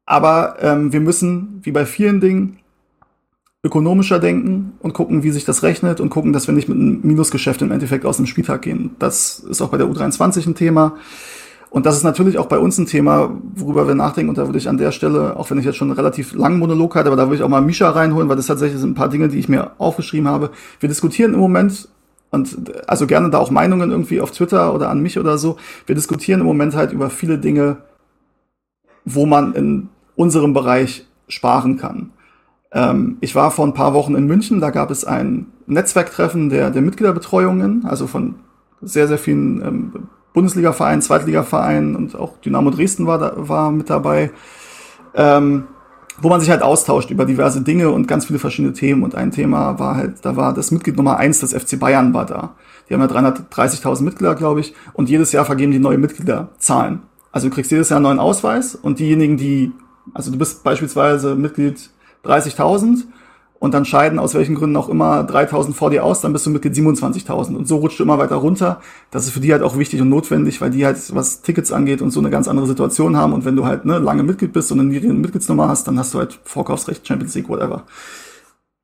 Aber 0.08 0.58
ähm, 0.60 0.92
wir 0.92 1.02
müssen, 1.02 1.60
wie 1.64 1.72
bei 1.72 1.86
vielen 1.86 2.20
Dingen, 2.20 2.60
ökonomischer 3.64 4.20
denken 4.20 4.74
und 4.80 4.94
gucken, 4.94 5.24
wie 5.24 5.32
sich 5.32 5.44
das 5.44 5.64
rechnet 5.64 6.00
und 6.00 6.10
gucken, 6.10 6.34
dass 6.34 6.48
wir 6.48 6.54
nicht 6.54 6.70
mit 6.70 6.78
einem 6.78 7.02
Minusgeschäft 7.02 7.64
im 7.64 7.72
Endeffekt 7.72 8.06
aus 8.06 8.18
dem 8.18 8.28
Spieltag 8.28 8.62
gehen. 8.62 8.96
Das 9.00 9.40
ist 9.40 9.62
auch 9.62 9.70
bei 9.70 9.78
der 9.78 9.88
U23 9.88 10.48
ein 10.48 10.56
Thema. 10.56 10.98
Und 11.76 11.86
das 11.86 11.98
ist 11.98 12.04
natürlich 12.04 12.38
auch 12.38 12.46
bei 12.46 12.58
uns 12.58 12.78
ein 12.78 12.86
Thema, 12.86 13.38
worüber 13.54 13.86
wir 13.86 13.96
nachdenken. 13.96 14.30
Und 14.30 14.38
da 14.38 14.46
würde 14.46 14.58
ich 14.58 14.70
an 14.70 14.78
der 14.78 14.94
Stelle, 14.94 15.36
auch 15.36 15.50
wenn 15.50 15.58
ich 15.58 15.66
jetzt 15.66 15.76
schon 15.76 15.90
einen 15.90 15.98
relativ 15.98 16.34
langen 16.34 16.58
Monolog 16.58 16.96
hatte, 16.96 17.08
aber 17.08 17.18
da 17.18 17.24
würde 17.24 17.36
ich 17.36 17.44
auch 17.44 17.50
mal 17.50 17.60
Misha 17.60 17.90
reinholen, 17.90 18.30
weil 18.30 18.38
das 18.38 18.48
tatsächlich 18.48 18.80
sind 18.80 18.92
ein 18.92 18.96
paar 18.96 19.10
Dinge, 19.10 19.28
die 19.28 19.40
ich 19.40 19.50
mir 19.50 19.72
aufgeschrieben 19.78 20.30
habe. 20.30 20.52
Wir 20.80 20.88
diskutieren 20.88 21.34
im 21.34 21.42
Moment 21.42 21.90
und 22.32 22.72
also 22.88 23.08
gerne 23.08 23.30
da 23.30 23.40
auch 23.40 23.52
Meinungen 23.52 23.92
irgendwie 23.92 24.22
auf 24.22 24.32
Twitter 24.32 24.74
oder 24.74 24.90
an 24.90 25.02
mich 25.02 25.20
oder 25.20 25.38
so. 25.38 25.58
Wir 25.86 25.96
diskutieren 25.96 26.40
im 26.40 26.46
Moment 26.46 26.78
halt 26.78 26.94
über 26.94 27.10
viele 27.10 27.40
Dinge, 27.40 27.80
wo 29.04 29.26
man 29.26 29.54
in 29.54 29.90
unserem 30.16 30.54
Bereich 30.54 31.06
sparen 31.28 31.76
kann. 31.76 32.12
Ähm, 32.72 33.18
ich 33.20 33.36
war 33.36 33.52
vor 33.52 33.68
ein 33.68 33.74
paar 33.74 33.94
Wochen 33.94 34.16
in 34.16 34.28
München, 34.28 34.62
da 34.62 34.70
gab 34.70 34.92
es 34.92 35.04
ein 35.04 35.48
Netzwerktreffen 35.68 36.48
der, 36.48 36.72
der 36.72 36.82
Mitgliederbetreuungen, 36.82 37.84
also 37.84 38.08
von 38.08 38.36
sehr, 38.82 39.10
sehr 39.10 39.18
vielen 39.18 39.62
ähm, 39.62 39.92
Bundesliga-Verein, 40.36 41.02
Zweitliga-Verein 41.02 41.96
und 41.96 42.16
auch 42.16 42.38
Dynamo 42.38 42.70
Dresden 42.70 43.08
war, 43.08 43.18
da, 43.18 43.34
war 43.36 43.72
mit 43.72 43.90
dabei, 43.90 44.32
ähm, 45.16 45.64
wo 46.22 46.30
man 46.30 46.40
sich 46.40 46.50
halt 46.50 46.62
austauscht 46.62 47.10
über 47.10 47.26
diverse 47.26 47.62
Dinge 47.62 47.90
und 47.90 48.08
ganz 48.08 48.26
viele 48.26 48.38
verschiedene 48.38 48.74
Themen. 48.74 49.04
Und 49.04 49.16
ein 49.16 49.32
Thema 49.32 49.80
war 49.80 49.96
halt, 49.96 50.24
da 50.24 50.36
war 50.36 50.54
das 50.54 50.72
Mitglied 50.72 50.96
Nummer 50.96 51.18
eins 51.18 51.40
des 51.40 51.54
FC 51.54 51.80
Bayern 51.80 52.14
war 52.14 52.26
da. 52.26 52.56
Die 52.88 52.94
haben 52.94 53.02
ja 53.02 53.08
330.000 53.08 54.04
Mitglieder, 54.04 54.36
glaube 54.36 54.60
ich, 54.60 54.76
und 54.94 55.10
jedes 55.10 55.32
Jahr 55.32 55.46
vergeben 55.46 55.72
die 55.72 55.80
neue 55.80 55.98
Mitgliederzahlen. 55.98 57.02
Also 57.32 57.50
du 57.50 57.56
kriegst 57.56 57.72
jedes 57.72 57.90
Jahr 57.90 57.98
einen 57.98 58.04
neuen 58.04 58.20
Ausweis 58.20 58.76
und 58.76 59.00
diejenigen, 59.00 59.38
die, 59.38 59.72
also 60.14 60.32
du 60.32 60.38
bist 60.38 60.64
beispielsweise 60.64 61.36
Mitglied 61.36 61.90
30.000 62.24 63.04
und 63.60 63.74
dann 63.74 63.86
scheiden 63.86 64.20
aus 64.20 64.34
welchen 64.34 64.56
Gründen 64.56 64.76
auch 64.76 64.90
immer 64.90 65.24
3000 65.24 65.76
vor 65.76 65.90
dir 65.90 66.04
aus, 66.04 66.22
dann 66.22 66.34
bist 66.34 66.46
du 66.46 66.50
Mitglied 66.50 66.74
27.000 66.74 67.56
und 67.56 67.68
so 67.68 67.78
rutscht 67.78 68.00
du 68.00 68.04
immer 68.04 68.18
weiter 68.18 68.36
runter. 68.36 68.82
Das 69.12 69.26
ist 69.26 69.32
für 69.32 69.40
die 69.40 69.52
halt 69.52 69.64
auch 69.64 69.78
wichtig 69.78 70.02
und 70.02 70.10
notwendig, 70.10 70.62
weil 70.62 70.72
die 70.72 70.86
halt, 70.86 70.98
was 71.16 71.42
Tickets 71.42 71.72
angeht 71.72 72.02
und 72.02 72.12
so 72.12 72.20
eine 72.20 72.30
ganz 72.30 72.48
andere 72.48 72.68
Situation 72.68 73.18
haben 73.18 73.34
und 73.34 73.46
wenn 73.46 73.56
du 73.56 73.66
halt 73.66 73.86
ne, 73.86 73.98
lange 73.98 74.24
Mitglied 74.24 74.54
bist 74.54 74.72
und 74.72 74.80
eine 74.80 74.90
niedrige 74.90 75.14
Mitgliedsnummer 75.14 75.70
hast, 75.70 75.88
dann 75.88 75.98
hast 75.98 76.14
du 76.14 76.20
halt 76.20 76.40
Vorkaufsrecht, 76.44 77.08
Champions 77.08 77.34
League, 77.36 77.50
whatever. 77.50 77.84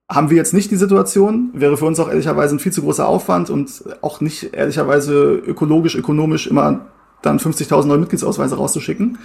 Haben 0.10 0.30
wir 0.30 0.38
jetzt 0.38 0.54
nicht 0.54 0.72
die 0.72 0.78
Situation, 0.78 1.52
wäre 1.54 1.78
für 1.78 1.86
uns 1.86 2.00
auch 2.00 2.10
ehrlicherweise 2.10 2.56
ein 2.56 2.60
viel 2.60 2.74
zu 2.74 2.82
großer 2.82 3.08
Aufwand 3.08 3.50
und 3.50 3.84
auch 4.02 4.20
nicht 4.20 4.54
ehrlicherweise 4.54 5.36
ökologisch, 5.36 5.96
ökonomisch 5.96 6.48
immer 6.48 6.88
dann 7.22 7.40
50.000 7.40 7.86
neue 7.86 8.00
Mitgliedsausweise 8.00 8.56
rauszuschicken. 8.56 9.20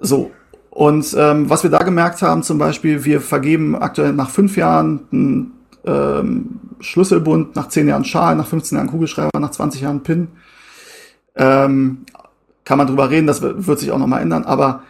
So, 0.00 0.30
und 0.78 1.12
ähm, 1.18 1.50
was 1.50 1.64
wir 1.64 1.70
da 1.70 1.78
gemerkt 1.78 2.22
haben, 2.22 2.44
zum 2.44 2.56
Beispiel, 2.56 3.04
wir 3.04 3.20
vergeben 3.20 3.74
aktuell 3.74 4.12
nach 4.12 4.30
fünf 4.30 4.56
Jahren 4.56 5.00
einen 5.10 5.52
ähm, 5.84 6.60
Schlüsselbund, 6.78 7.56
nach 7.56 7.68
zehn 7.68 7.88
Jahren 7.88 8.04
Schal, 8.04 8.36
nach 8.36 8.46
15 8.46 8.78
Jahren 8.78 8.86
Kugelschreiber, 8.86 9.40
nach 9.40 9.50
20 9.50 9.80
Jahren 9.80 10.04
Pin. 10.04 10.28
Ähm, 11.34 12.06
kann 12.64 12.78
man 12.78 12.86
drüber 12.86 13.10
reden, 13.10 13.26
das 13.26 13.42
wird 13.42 13.80
sich 13.80 13.90
auch 13.90 13.98
nochmal 13.98 14.22
ändern, 14.22 14.44
aber 14.44 14.84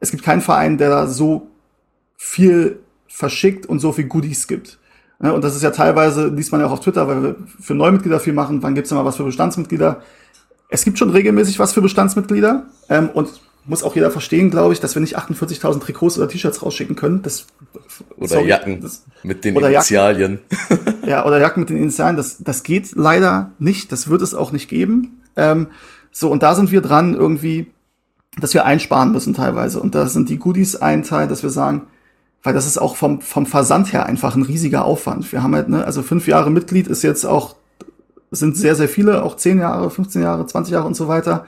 es 0.00 0.10
gibt 0.10 0.24
keinen 0.24 0.40
Verein, 0.40 0.76
der 0.76 0.90
da 0.90 1.06
so 1.06 1.46
viel 2.16 2.80
verschickt 3.06 3.64
und 3.64 3.78
so 3.78 3.92
viel 3.92 4.06
Goodies 4.06 4.48
gibt. 4.48 4.80
Und 5.20 5.44
das 5.44 5.54
ist 5.54 5.62
ja 5.62 5.70
teilweise, 5.70 6.26
liest 6.26 6.50
man 6.50 6.62
ja 6.62 6.66
auch 6.66 6.72
auf 6.72 6.80
Twitter, 6.80 7.06
weil 7.06 7.22
wir 7.22 7.36
für 7.60 7.76
Neumitglieder 7.76 8.18
viel 8.18 8.32
machen, 8.32 8.60
wann 8.64 8.74
gibt's 8.74 8.90
immer 8.90 9.04
was 9.04 9.14
für 9.14 9.24
Bestandsmitglieder. 9.24 10.02
Es 10.68 10.82
gibt 10.82 10.98
schon 10.98 11.10
regelmäßig 11.10 11.60
was 11.60 11.74
für 11.74 11.80
Bestandsmitglieder 11.80 12.66
ähm, 12.88 13.10
und 13.10 13.40
muss 13.68 13.82
auch 13.82 13.94
jeder 13.94 14.10
verstehen, 14.10 14.50
glaube 14.50 14.72
ich, 14.72 14.80
dass 14.80 14.94
wir 14.94 15.00
nicht 15.00 15.18
48.000 15.18 15.80
Trikots 15.80 16.16
oder 16.16 16.26
T-Shirts 16.26 16.62
rausschicken 16.62 16.96
können. 16.96 17.22
Das, 17.22 17.46
oder 18.16 18.28
sorry, 18.28 18.48
Jacken 18.48 18.80
das, 18.80 19.04
mit 19.22 19.44
den 19.44 19.56
Initialien. 19.56 20.40
Jacken, 20.70 21.08
ja, 21.08 21.26
oder 21.26 21.38
Jacken 21.38 21.60
mit 21.60 21.68
den 21.68 21.76
Initialien. 21.76 22.16
Das, 22.16 22.38
das 22.38 22.62
geht 22.62 22.92
leider 22.96 23.52
nicht. 23.58 23.92
Das 23.92 24.08
wird 24.08 24.22
es 24.22 24.34
auch 24.34 24.52
nicht 24.52 24.68
geben. 24.68 25.20
Ähm, 25.36 25.68
so, 26.10 26.30
und 26.30 26.42
da 26.42 26.54
sind 26.54 26.72
wir 26.72 26.80
dran 26.80 27.14
irgendwie, 27.14 27.70
dass 28.40 28.54
wir 28.54 28.64
einsparen 28.64 29.12
müssen 29.12 29.34
teilweise. 29.34 29.80
Und 29.80 29.94
da 29.94 30.06
sind 30.06 30.30
die 30.30 30.38
Goodies 30.38 30.76
ein 30.76 31.02
Teil, 31.02 31.28
dass 31.28 31.42
wir 31.42 31.50
sagen, 31.50 31.82
weil 32.42 32.54
das 32.54 32.66
ist 32.66 32.78
auch 32.78 32.96
vom, 32.96 33.20
vom 33.20 33.44
Versand 33.44 33.92
her 33.92 34.06
einfach 34.06 34.34
ein 34.34 34.42
riesiger 34.42 34.86
Aufwand. 34.86 35.30
Wir 35.30 35.42
haben 35.42 35.54
halt, 35.54 35.68
ne, 35.68 35.84
also 35.84 36.02
fünf 36.02 36.26
Jahre 36.26 36.50
Mitglied 36.50 36.86
ist 36.86 37.02
jetzt 37.02 37.26
auch, 37.26 37.56
sind 38.30 38.56
sehr, 38.56 38.74
sehr 38.74 38.88
viele, 38.88 39.22
auch 39.24 39.36
zehn 39.36 39.58
Jahre, 39.58 39.90
15 39.90 40.22
Jahre, 40.22 40.46
20 40.46 40.72
Jahre 40.72 40.86
und 40.86 40.94
so 40.94 41.06
weiter 41.08 41.44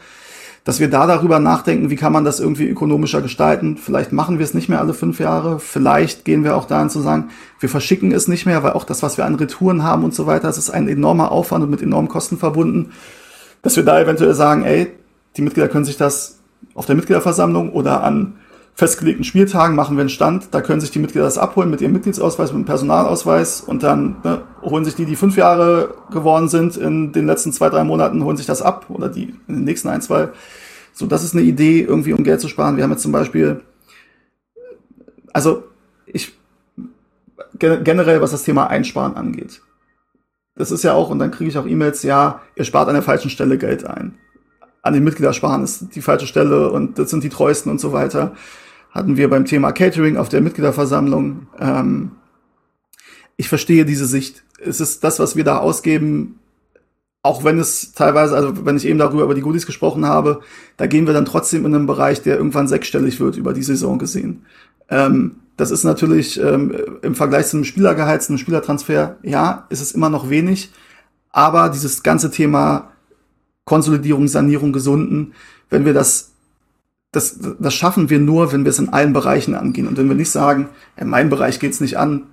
dass 0.65 0.79
wir 0.79 0.91
da 0.91 1.07
darüber 1.07 1.39
nachdenken, 1.39 1.91
wie 1.91 1.97
kann 1.97 2.13
man 2.13 2.25
das 2.25 2.39
irgendwie 2.39 2.69
ökonomischer 2.69 3.23
gestalten. 3.23 3.77
Vielleicht 3.77 4.13
machen 4.13 4.39
wir 4.39 4.45
es 4.45 4.55
nicht 4.55 4.69
mehr 4.69 4.81
alle 4.81 4.93
fünf 4.93 5.19
Jahre. 5.19 5.59
Vielleicht 5.59 6.25
gehen 6.25 6.45
wir 6.45 6.57
auch 6.57 6.67
dahin 6.67 6.91
zu 6.91 7.01
sagen, 7.01 7.31
wir 7.59 7.69
verschicken 7.69 8.13
es 8.13 8.29
nicht 8.29 8.45
mehr, 8.45 8.63
weil 8.63 8.73
auch 8.73 8.85
das, 8.85 9.03
was 9.03 9.17
wir 9.17 9.25
an 9.25 9.37
Retouren 9.37 9.83
haben 9.83 10.05
und 10.05 10.15
so 10.15 10.27
weiter, 10.27 10.49
das 10.49 10.59
ist 10.59 10.71
ein 10.71 10.87
enormer 10.89 11.33
Aufwand 11.33 11.65
und 11.65 11.71
mit 11.71 11.83
enormen 11.83 12.09
Kosten 12.09 12.37
verbunden. 12.37 12.93
Dass 13.63 13.77
wir 13.77 13.85
da 13.85 14.01
eventuell 14.01 14.35
sagen, 14.35 14.65
ey, 14.65 14.89
die 15.37 15.43
Mitglieder 15.43 15.69
können 15.69 15.85
sich 15.85 15.97
das 15.97 16.39
auf 16.75 16.87
der 16.87 16.95
Mitgliederversammlung 16.95 17.73
oder 17.73 18.03
an 18.03 18.35
festgelegten 18.75 19.25
Spieltagen 19.25 19.77
machen 19.77 19.97
wir 19.97 20.01
einen 20.01 20.09
Stand, 20.09 20.49
da 20.53 20.61
können 20.61 20.81
sich 20.81 20.91
die 20.91 20.99
Mitglieder 20.99 21.25
das 21.25 21.39
abholen 21.39 21.71
mit 21.71 21.81
ihrem 21.81 21.93
Mitgliedsausweis, 21.93 22.53
mit 22.53 22.63
dem 22.63 22.67
Personalausweis 22.67 23.61
und 23.61 23.83
dann 23.83 24.17
ne, 24.25 24.43
holen 24.63 24.85
sich 24.85 24.95
die, 24.95 25.05
die 25.05 25.17
fünf 25.17 25.37
Jahre 25.37 25.95
geworden 26.11 26.49
sind 26.49 26.77
in 26.77 27.13
den 27.13 27.27
letzten 27.27 27.53
zwei, 27.53 27.69
drei 27.69 27.85
Monaten, 27.85 28.25
holen 28.25 28.37
sich 28.37 28.47
das 28.47 28.63
ab 28.63 28.87
oder 28.89 29.09
die 29.09 29.35
in 29.49 29.55
den 29.55 29.65
nächsten 29.65 29.89
ein, 29.89 30.01
zwei. 30.01 30.29
So, 30.93 31.07
das 31.07 31.25
ist 31.25 31.35
eine 31.35 31.43
Idee, 31.43 31.83
irgendwie 31.83 32.13
um 32.13 32.25
Geld 32.25 32.41
zu 32.41 32.49
sparen. 32.49 32.77
Wir 32.77 32.85
haben 32.85 32.91
jetzt 32.91 33.03
zum 33.03 33.13
Beispiel, 33.13 33.61
also 35.33 35.65
ich 36.07 36.33
generell, 37.59 38.23
was 38.23 38.31
das 38.31 38.45
Thema 38.45 38.69
Einsparen 38.69 39.17
angeht. 39.17 39.61
Das 40.57 40.71
ist 40.71 40.85
ja 40.85 40.95
auch, 40.95 41.11
und 41.11 41.19
dann 41.19 41.31
kriege 41.31 41.51
ich 41.51 41.59
auch 41.59 41.67
E-Mails, 41.67 42.03
ja, 42.03 42.41
ihr 42.57 42.65
spart 42.65 42.89
an 42.89 42.95
der 42.95 43.03
falschen 43.03 43.31
Stelle 43.31 43.59
Geld 43.59 43.85
ein 43.85 44.19
an 44.83 44.95
den 44.95 45.05
Mitglieder 45.05 45.33
sparen 45.33 45.63
ist 45.63 45.95
die 45.95 46.03
falsche 46.03 46.27
Stelle 46.27 46.71
und 46.71 46.99
das 46.99 47.11
sind 47.11 47.25
die 47.25 47.29
treuesten 47.29 47.71
und 47.71 47.81
so 47.81 47.93
weiter. 47.93 48.35
Hatten 48.91 49.17
wir 49.17 49.31
beim 49.31 49.45
Thema 49.45 49.73
Catering 49.73 50.17
auf 50.17 50.29
der 50.29 50.41
Mitgliederversammlung. 50.41 51.47
Ähm, 51.59 52.13
ich 53.37 53.49
verstehe 53.49 53.85
diese 53.85 54.07
Sicht. 54.07 54.43
Es 54.59 54.81
ist 54.81 55.05
das, 55.05 55.19
was 55.19 55.37
wir 55.37 55.45
da 55.45 55.59
ausgeben, 55.59 56.41
auch 57.23 57.45
wenn 57.45 57.59
es 57.59 57.93
teilweise, 57.93 58.35
also 58.35 58.65
wenn 58.65 58.77
ich 58.77 58.87
eben 58.87 58.99
darüber 58.99 59.25
über 59.25 59.35
die 59.35 59.43
Goodies 59.43 59.67
gesprochen 59.67 60.07
habe, 60.07 60.41
da 60.77 60.87
gehen 60.87 61.07
wir 61.07 61.15
dann 61.15 61.27
trotzdem 61.27 61.67
in 61.67 61.75
einen 61.75 61.87
Bereich, 61.87 62.23
der 62.23 62.37
irgendwann 62.37 62.69
sechsstellig 62.69 63.21
wird 63.21 63.37
über 63.37 63.53
die 63.53 63.63
Saison 63.63 63.99
gesehen. 63.99 64.47
Ähm, 64.89 65.37
das 65.57 65.71
ist 65.71 65.85
natürlich 65.85 66.41
ähm, 66.41 66.75
im 67.03 67.15
Vergleich 67.15 67.49
zu 67.49 67.59
einem 67.59 67.65
Spielergehalt, 67.65 68.27
einem 68.29 68.39
Spielertransfer, 68.39 69.19
ja, 69.23 69.67
ist 69.69 69.83
es 69.83 69.93
immer 69.93 70.09
noch 70.09 70.31
wenig. 70.31 70.71
Aber 71.31 71.69
dieses 71.69 72.03
ganze 72.03 72.31
Thema 72.31 72.93
Konsolidierung, 73.71 74.27
Sanierung, 74.27 74.73
Gesunden, 74.73 75.33
wenn 75.69 75.85
wir 75.85 75.95
das, 75.95 76.33
das, 77.13 77.39
das 77.57 77.73
schaffen 77.73 78.11
wir 78.11 78.19
nur, 78.19 78.53
wenn 78.53 78.65
wir 78.65 78.71
es 78.71 78.81
in 78.81 78.89
allen 78.89 79.13
Bereichen 79.13 79.55
angehen. 79.55 79.87
Und 79.87 79.97
wenn 79.97 80.09
wir 80.09 80.17
nicht 80.17 80.33
sagen, 80.33 80.71
in 80.97 81.07
meinem 81.07 81.31
Bereich 81.31 81.61
geht's 81.61 81.81
nicht 81.81 81.97
an, 81.97 82.25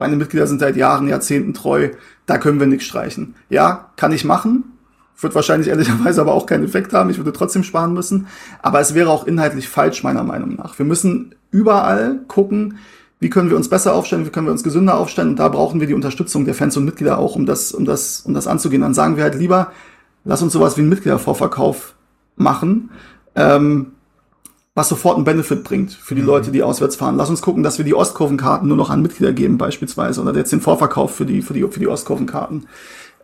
meine 0.00 0.16
Mitglieder 0.16 0.48
sind 0.48 0.58
seit 0.58 0.74
Jahren, 0.74 1.06
Jahrzehnten 1.06 1.54
treu, 1.54 1.90
da 2.26 2.38
können 2.38 2.58
wir 2.58 2.66
nichts 2.66 2.86
streichen. 2.86 3.36
Ja, 3.50 3.92
kann 3.94 4.10
ich 4.10 4.24
machen, 4.24 4.64
wird 5.20 5.36
wahrscheinlich 5.36 5.68
ehrlicherweise 5.68 6.22
aber 6.22 6.34
auch 6.34 6.46
keinen 6.46 6.64
Effekt 6.64 6.92
haben. 6.92 7.08
Ich 7.08 7.18
würde 7.18 7.32
trotzdem 7.32 7.62
sparen 7.62 7.94
müssen. 7.94 8.26
Aber 8.62 8.80
es 8.80 8.94
wäre 8.94 9.10
auch 9.10 9.28
inhaltlich 9.28 9.68
falsch, 9.68 10.02
meiner 10.02 10.24
Meinung 10.24 10.56
nach. 10.56 10.76
Wir 10.76 10.86
müssen 10.86 11.36
überall 11.52 12.18
gucken, 12.26 12.78
wie 13.20 13.30
können 13.30 13.48
wir 13.48 13.56
uns 13.56 13.70
besser 13.70 13.94
aufstellen, 13.94 14.26
wie 14.26 14.30
können 14.30 14.48
wir 14.48 14.52
uns 14.52 14.64
gesünder 14.64 14.98
aufstellen. 14.98 15.28
Und 15.28 15.38
da 15.38 15.46
brauchen 15.46 15.78
wir 15.78 15.86
die 15.86 15.94
Unterstützung 15.94 16.46
der 16.46 16.54
Fans 16.54 16.76
und 16.76 16.84
Mitglieder 16.84 17.16
auch, 17.16 17.36
um 17.36 17.46
das, 17.46 17.70
um 17.70 17.84
das, 17.84 18.22
um 18.22 18.34
das 18.34 18.48
anzugehen. 18.48 18.82
Dann 18.82 18.92
sagen 18.92 19.16
wir 19.16 19.22
halt 19.22 19.36
lieber, 19.36 19.70
lass 20.26 20.42
uns 20.42 20.52
sowas 20.52 20.76
wie 20.76 20.82
einen 20.82 20.90
Mitgliedervorverkauf 20.90 21.94
machen, 22.36 22.90
ähm, 23.34 23.92
was 24.74 24.90
sofort 24.90 25.16
einen 25.16 25.24
Benefit 25.24 25.64
bringt 25.64 25.92
für 25.92 26.14
die 26.14 26.20
mhm. 26.20 26.26
Leute, 26.26 26.50
die 26.50 26.62
auswärts 26.62 26.96
fahren. 26.96 27.16
Lass 27.16 27.30
uns 27.30 27.40
gucken, 27.40 27.62
dass 27.62 27.78
wir 27.78 27.84
die 27.84 27.94
Ostkurvenkarten 27.94 28.68
nur 28.68 28.76
noch 28.76 28.90
an 28.90 29.00
Mitglieder 29.00 29.32
geben 29.32 29.56
beispielsweise 29.56 30.20
oder 30.20 30.34
jetzt 30.34 30.52
den 30.52 30.60
Vorverkauf 30.60 31.14
für 31.14 31.24
die 31.24 31.40
für 31.40 31.54
die 31.54 31.62
für 31.62 31.80
die 31.80 31.88
Ostkurvenkarten. 31.88 32.66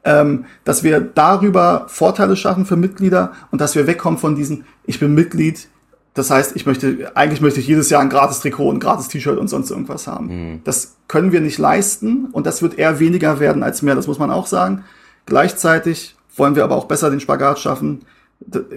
Ähm, 0.04 0.46
dass 0.64 0.82
wir 0.82 1.00
darüber 1.00 1.84
Vorteile 1.88 2.34
schaffen 2.34 2.64
für 2.66 2.76
Mitglieder 2.76 3.32
und 3.52 3.60
dass 3.60 3.76
wir 3.76 3.86
wegkommen 3.86 4.18
von 4.18 4.34
diesen, 4.34 4.64
ich 4.84 4.98
bin 4.98 5.14
Mitglied, 5.14 5.68
das 6.14 6.30
heißt, 6.30 6.56
ich 6.56 6.66
möchte, 6.66 7.12
eigentlich 7.14 7.40
möchte 7.40 7.60
ich 7.60 7.68
jedes 7.68 7.88
Jahr 7.88 8.02
ein 8.02 8.08
gratis 8.08 8.40
Trikot, 8.40 8.72
ein 8.72 8.80
gratis 8.80 9.06
T-Shirt 9.08 9.38
und 9.38 9.46
sonst 9.46 9.70
irgendwas 9.70 10.08
haben. 10.08 10.26
Mhm. 10.26 10.60
Das 10.64 10.96
können 11.06 11.30
wir 11.30 11.40
nicht 11.40 11.58
leisten 11.58 12.26
und 12.32 12.46
das 12.46 12.62
wird 12.62 12.78
eher 12.78 12.98
weniger 12.98 13.38
werden 13.38 13.62
als 13.62 13.82
mehr, 13.82 13.94
das 13.94 14.08
muss 14.08 14.18
man 14.18 14.32
auch 14.32 14.48
sagen. 14.48 14.84
Gleichzeitig 15.24 16.16
wollen 16.36 16.56
wir 16.56 16.64
aber 16.64 16.76
auch 16.76 16.86
besser 16.86 17.10
den 17.10 17.20
Spagat 17.20 17.58
schaffen. 17.58 18.02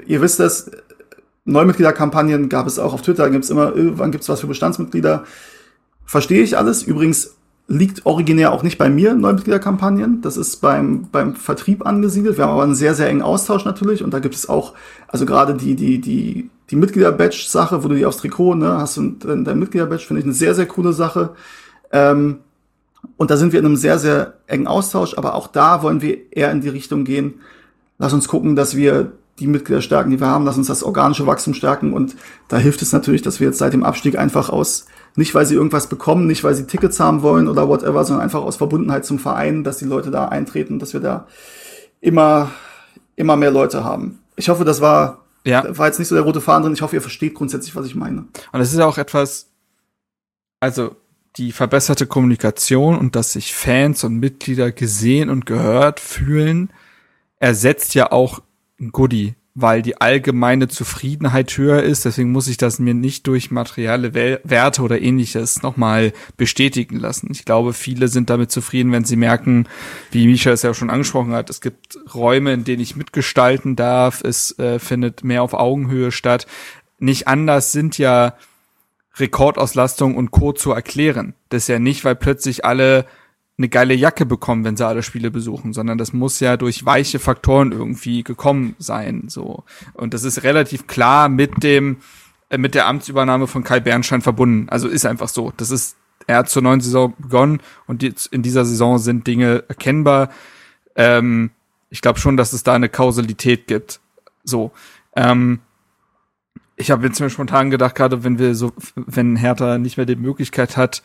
Ihr 0.05 0.21
wisst 0.21 0.39
es, 0.39 0.71
Neumitgliederkampagnen 1.45 2.49
gab 2.49 2.67
es 2.67 2.79
auch 2.79 2.93
auf 2.93 3.01
Twitter, 3.01 3.29
gibt 3.29 3.43
es 3.43 3.49
immer, 3.49 3.73
wann 3.75 4.11
gibt 4.11 4.23
es 4.23 4.29
was 4.29 4.41
für 4.41 4.47
Bestandsmitglieder. 4.47 5.23
Verstehe 6.05 6.41
ich 6.43 6.57
alles. 6.57 6.83
Übrigens 6.83 7.35
liegt 7.67 8.05
originär 8.05 8.51
auch 8.51 8.61
nicht 8.61 8.77
bei 8.77 8.89
mir 8.89 9.15
Neumitgliederkampagnen. 9.15 10.21
Das 10.21 10.37
ist 10.37 10.57
beim, 10.57 11.07
beim 11.11 11.35
Vertrieb 11.35 11.85
angesiedelt. 11.85 12.37
Wir 12.37 12.45
haben 12.45 12.51
aber 12.51 12.63
einen 12.63 12.75
sehr, 12.75 12.93
sehr 12.93 13.09
engen 13.09 13.23
Austausch 13.23 13.65
natürlich. 13.65 14.03
Und 14.03 14.13
da 14.13 14.19
gibt 14.19 14.35
es 14.35 14.47
auch, 14.49 14.73
also 15.07 15.25
gerade 15.25 15.55
die, 15.55 15.75
die, 15.75 15.99
die, 15.99 16.49
die 16.69 16.75
Mitglieder-Badge-Sache, 16.75 17.83
wo 17.83 17.87
du 17.87 17.95
die 17.95 18.05
aufs 18.05 18.17
Trikot, 18.17 18.55
ne, 18.55 18.77
hast 18.77 18.97
du 18.97 19.15
dein, 19.19 19.45
dein 19.45 19.59
Mitglieder-Badge, 19.59 20.05
finde 20.05 20.19
ich 20.19 20.25
eine 20.25 20.33
sehr, 20.33 20.53
sehr 20.53 20.67
coole 20.67 20.93
Sache. 20.93 21.31
Ähm, 21.91 22.39
und 23.17 23.31
da 23.31 23.37
sind 23.37 23.53
wir 23.53 23.59
in 23.59 23.65
einem 23.65 23.75
sehr, 23.75 23.99
sehr 23.99 24.35
engen 24.47 24.67
Austausch, 24.67 25.17
aber 25.17 25.35
auch 25.35 25.47
da 25.47 25.81
wollen 25.81 26.01
wir 26.01 26.31
eher 26.31 26.51
in 26.51 26.61
die 26.61 26.69
Richtung 26.69 27.03
gehen. 27.03 27.35
Lass 27.97 28.13
uns 28.13 28.27
gucken, 28.27 28.55
dass 28.55 28.75
wir 28.75 29.13
die 29.39 29.47
Mitglieder 29.47 29.81
stärken, 29.81 30.11
die 30.11 30.19
wir 30.19 30.27
haben, 30.27 30.45
lass 30.45 30.57
uns 30.57 30.67
das 30.67 30.83
organische 30.83 31.27
Wachstum 31.27 31.53
stärken. 31.53 31.93
Und 31.93 32.15
da 32.47 32.57
hilft 32.57 32.81
es 32.81 32.93
natürlich, 32.93 33.21
dass 33.21 33.39
wir 33.39 33.47
jetzt 33.47 33.57
seit 33.57 33.73
dem 33.73 33.83
Abstieg 33.83 34.17
einfach 34.17 34.49
aus, 34.49 34.85
nicht 35.15 35.35
weil 35.35 35.45
sie 35.45 35.55
irgendwas 35.55 35.87
bekommen, 35.87 36.27
nicht 36.27 36.43
weil 36.43 36.55
sie 36.55 36.67
Tickets 36.67 36.99
haben 36.99 37.21
wollen 37.21 37.47
oder 37.47 37.67
whatever, 37.67 38.03
sondern 38.05 38.23
einfach 38.23 38.41
aus 38.41 38.55
Verbundenheit 38.55 39.05
zum 39.05 39.19
Verein, 39.19 39.63
dass 39.63 39.77
die 39.77 39.85
Leute 39.85 40.11
da 40.11 40.27
eintreten, 40.27 40.79
dass 40.79 40.93
wir 40.93 41.01
da 41.01 41.27
immer, 41.99 42.51
immer 43.15 43.35
mehr 43.35 43.51
Leute 43.51 43.83
haben. 43.83 44.19
Ich 44.37 44.47
hoffe, 44.49 44.63
das 44.63 44.79
war, 44.79 45.25
ja. 45.43 45.65
war 45.77 45.87
jetzt 45.87 45.99
nicht 45.99 46.07
so 46.07 46.15
der 46.15 46.23
rote 46.23 46.41
Faden 46.41 46.63
drin. 46.63 46.73
Ich 46.73 46.81
hoffe, 46.81 46.95
ihr 46.95 47.01
versteht 47.01 47.33
grundsätzlich, 47.33 47.75
was 47.75 47.85
ich 47.85 47.95
meine. 47.95 48.25
Und 48.51 48.61
es 48.61 48.71
ist 48.71 48.79
auch 48.79 48.97
etwas, 48.97 49.47
also 50.61 50.95
die 51.37 51.51
verbesserte 51.51 52.07
Kommunikation 52.07 52.97
und 52.97 53.15
dass 53.15 53.33
sich 53.33 53.53
Fans 53.53 54.03
und 54.03 54.19
Mitglieder 54.19 54.71
gesehen 54.71 55.29
und 55.29 55.45
gehört 55.45 55.99
fühlen, 55.99 56.69
ersetzt 57.39 57.93
ja 57.93 58.11
auch 58.11 58.41
ein 58.79 58.91
Goodie, 58.91 59.35
weil 59.53 59.81
die 59.81 59.99
allgemeine 59.99 60.69
Zufriedenheit 60.69 61.57
höher 61.57 61.83
ist. 61.83 62.05
Deswegen 62.05 62.31
muss 62.31 62.47
ich 62.47 62.57
das 62.57 62.79
mir 62.79 62.93
nicht 62.93 63.27
durch 63.27 63.51
materielle 63.51 64.13
Werte 64.13 64.81
oder 64.81 65.01
ähnliches 65.01 65.61
nochmal 65.61 66.13
bestätigen 66.37 66.97
lassen. 66.99 67.29
Ich 67.31 67.43
glaube, 67.43 67.73
viele 67.73 68.07
sind 68.07 68.29
damit 68.29 68.51
zufrieden, 68.51 68.93
wenn 68.93 69.05
sie 69.05 69.17
merken, 69.17 69.67
wie 70.11 70.27
Misha 70.27 70.51
es 70.51 70.61
ja 70.61 70.73
schon 70.73 70.89
angesprochen 70.89 71.33
hat, 71.33 71.49
es 71.49 71.59
gibt 71.59 71.97
Räume, 72.13 72.53
in 72.53 72.63
denen 72.63 72.81
ich 72.81 72.95
mitgestalten 72.95 73.75
darf. 73.75 74.23
Es 74.23 74.57
äh, 74.57 74.79
findet 74.79 75.23
mehr 75.23 75.43
auf 75.43 75.53
Augenhöhe 75.53 76.11
statt. 76.11 76.47
Nicht 76.97 77.27
anders 77.27 77.73
sind 77.73 77.97
ja 77.97 78.35
Rekordauslastung 79.17 80.15
und 80.15 80.31
Co. 80.31 80.51
zu 80.51 80.71
erklären. 80.71 81.33
Das 81.49 81.63
ist 81.63 81.67
ja 81.67 81.79
nicht, 81.79 82.03
weil 82.05 82.15
plötzlich 82.15 82.65
alle 82.65 83.05
eine 83.57 83.69
geile 83.69 83.93
Jacke 83.93 84.25
bekommen, 84.25 84.65
wenn 84.65 84.75
sie 84.75 84.85
alle 84.85 85.03
Spiele 85.03 85.31
besuchen, 85.31 85.71
sondern 85.71 85.97
das 85.97 86.11
muss 86.11 86.41
ja 86.41 86.57
durch 86.57 86.85
weiche 86.85 87.19
Faktoren 87.19 87.71
irgendwie 87.71 88.23
gekommen 88.23 88.75
sein, 88.79 89.25
so. 89.27 89.63
Und 89.93 90.13
das 90.13 90.23
ist 90.25 90.43
relativ 90.43 90.87
klar 90.87 91.29
mit 91.29 91.63
dem, 91.63 91.97
äh, 92.49 92.57
mit 92.57 92.75
der 92.75 92.87
Amtsübernahme 92.87 93.47
von 93.47 93.63
Kai 93.63 93.79
Bernstein 93.79 94.21
verbunden. 94.21 94.67
Also 94.69 94.89
ist 94.89 95.05
einfach 95.05 95.29
so. 95.29 95.53
Das 95.55 95.71
ist, 95.71 95.95
er 96.27 96.37
hat 96.39 96.49
zur 96.49 96.63
neuen 96.63 96.81
Saison 96.81 97.13
begonnen 97.17 97.61
und 97.87 98.03
jetzt 98.03 98.27
in 98.27 98.41
dieser 98.41 98.65
Saison 98.65 98.97
sind 98.97 99.25
Dinge 99.25 99.63
erkennbar. 99.69 100.29
Ähm, 100.97 101.51
ich 101.89 102.01
glaube 102.01 102.19
schon, 102.19 102.35
dass 102.35 102.51
es 102.51 102.63
da 102.63 102.73
eine 102.73 102.89
Kausalität 102.89 103.67
gibt. 103.67 104.01
So. 104.43 104.71
Ähm, 105.15 105.61
ich 106.77 106.91
habe 106.91 107.05
jetzt 107.07 107.19
mir 107.19 107.29
spontan 107.29 107.69
gedacht, 107.69 107.95
gerade 107.95 108.23
wenn 108.23 108.39
wir 108.39 108.55
so, 108.55 108.73
wenn 108.95 109.35
Hertha 109.35 109.77
nicht 109.77 109.97
mehr 109.97 110.05
die 110.05 110.15
Möglichkeit 110.15 110.77
hat, 110.77 111.01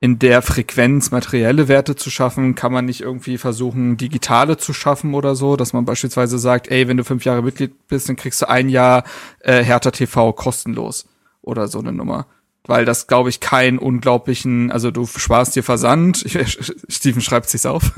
in 0.00 0.18
der 0.18 0.42
Frequenz 0.42 1.12
materielle 1.12 1.68
Werte 1.68 1.96
zu 1.96 2.10
schaffen, 2.10 2.54
kann 2.54 2.72
man 2.72 2.84
nicht 2.84 3.00
irgendwie 3.00 3.38
versuchen, 3.38 3.96
digitale 3.96 4.56
zu 4.56 4.74
schaffen 4.74 5.14
oder 5.14 5.34
so, 5.34 5.56
dass 5.56 5.72
man 5.72 5.84
beispielsweise 5.84 6.38
sagt, 6.38 6.68
ey, 6.68 6.88
wenn 6.88 6.96
du 6.96 7.04
fünf 7.04 7.24
Jahre 7.24 7.42
Mitglied 7.42 7.88
bist, 7.88 8.08
dann 8.08 8.16
kriegst 8.16 8.42
du 8.42 8.48
ein 8.48 8.68
Jahr 8.68 9.04
äh, 9.40 9.62
Hertha 9.62 9.90
TV 9.92 10.32
kostenlos 10.32 11.06
oder 11.42 11.68
so 11.68 11.78
eine 11.78 11.92
Nummer 11.92 12.26
weil 12.66 12.84
das, 12.84 13.06
glaube 13.06 13.28
ich, 13.28 13.40
keinen 13.40 13.78
unglaublichen, 13.78 14.72
also 14.72 14.90
du 14.90 15.06
sparst 15.06 15.54
dir 15.54 15.62
Versand. 15.62 16.24
Steven 16.88 17.20
schreibt 17.20 17.48
sich's 17.50 17.66
auf. 17.66 17.92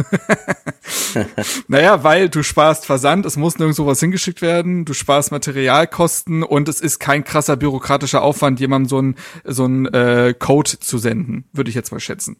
naja, 1.68 2.02
weil 2.02 2.28
du 2.28 2.43
sparst 2.43 2.84
Versand, 2.84 3.26
es 3.26 3.36
muss 3.36 3.59
nirgendwo 3.59 3.86
was 3.86 4.01
hingeschickt 4.01 4.43
werden, 4.43 4.84
du 4.84 4.93
sparst 4.93 5.30
Materialkosten 5.30 6.43
und 6.43 6.68
es 6.68 6.80
ist 6.80 6.98
kein 6.98 7.22
krasser 7.24 7.56
bürokratischer 7.56 8.22
Aufwand, 8.22 8.59
jemandem 8.59 8.88
so 8.88 9.01
ein 9.01 9.14
so 9.44 9.66
ein 9.66 9.86
äh, 9.86 10.34
Code 10.36 10.80
zu 10.80 10.98
senden, 10.98 11.44
würde 11.52 11.70
ich 11.70 11.76
jetzt 11.76 11.93
mal 11.93 12.01
schätzen. 12.01 12.36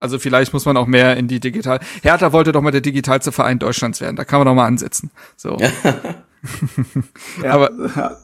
Also 0.00 0.18
vielleicht 0.18 0.52
muss 0.52 0.66
man 0.66 0.76
auch 0.76 0.86
mehr 0.86 1.16
in 1.16 1.28
die 1.28 1.40
digital. 1.40 1.80
Hertha 2.02 2.32
wollte 2.32 2.52
doch 2.52 2.60
mal 2.60 2.70
der 2.70 2.82
digitalste 2.82 3.32
Verein 3.32 3.58
Deutschlands 3.58 4.00
werden. 4.00 4.16
Da 4.16 4.24
kann 4.24 4.38
man 4.38 4.46
doch 4.46 4.54
mal 4.54 4.66
ansetzen. 4.66 5.10
So. 5.36 5.56
ja, 7.42 7.50
aber 7.50 7.70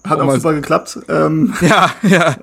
hat 0.05 0.21
auch 0.21 0.35
super 0.35 0.53
geklappt. 0.53 0.99
Ähm, 1.09 1.55
ja, 1.63 1.91
ja. 2.03 2.37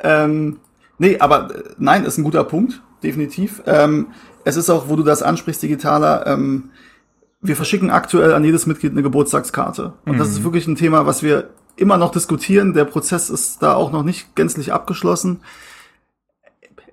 Ähm, 0.00 0.58
nee, 0.98 1.18
aber 1.18 1.54
äh, 1.54 1.62
nein, 1.78 2.04
ist 2.04 2.18
ein 2.18 2.24
guter 2.24 2.44
Punkt, 2.44 2.82
definitiv. 3.02 3.62
Ähm, 3.66 4.08
es 4.44 4.56
ist 4.56 4.70
auch, 4.70 4.88
wo 4.88 4.96
du 4.96 5.02
das 5.02 5.22
ansprichst, 5.22 5.62
digitaler, 5.62 6.26
ähm, 6.26 6.70
wir 7.40 7.56
verschicken 7.56 7.90
aktuell 7.90 8.32
an 8.32 8.44
jedes 8.44 8.66
Mitglied 8.66 8.92
eine 8.92 9.02
Geburtstagskarte. 9.02 9.94
Und 10.04 10.14
mhm. 10.14 10.18
das 10.18 10.28
ist 10.28 10.40
mhm. 10.40 10.44
wirklich 10.44 10.66
ein 10.66 10.76
Thema, 10.76 11.06
was 11.06 11.22
wir 11.22 11.50
immer 11.76 11.98
noch 11.98 12.10
diskutieren. 12.10 12.72
Der 12.72 12.84
Prozess 12.84 13.30
ist 13.30 13.62
da 13.62 13.74
auch 13.74 13.92
noch 13.92 14.02
nicht 14.02 14.34
gänzlich 14.34 14.72
abgeschlossen. 14.72 15.40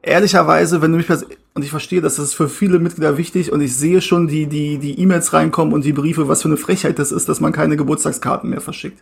Ehrlicherweise, 0.02 0.82
wenn 0.82 0.92
du 0.92 0.98
mich 0.98 1.10
und 1.10 1.64
ich 1.64 1.72
verstehe, 1.72 2.02
dass 2.02 2.16
das 2.16 2.26
ist 2.26 2.34
für 2.34 2.50
viele 2.50 2.80
Mitglieder 2.80 3.18
wichtig 3.18 3.52
und 3.52 3.62
ich 3.62 3.76
sehe 3.76 4.02
schon 4.02 4.28
die 4.28 4.48
die 4.48 4.78
die 4.80 5.00
E-Mails 5.00 5.32
reinkommen 5.34 5.74
und 5.74 5.86
die 5.86 5.94
Briefe, 5.94 6.28
was 6.28 6.42
für 6.42 6.50
eine 6.50 6.58
Frechheit 6.58 7.00
das 7.00 7.12
ist, 7.12 7.30
dass 7.30 7.40
man 7.40 7.54
keine 7.54 7.78
Geburtstagskarten 7.78 8.50
mehr 8.50 8.60
verschickt. 8.60 9.02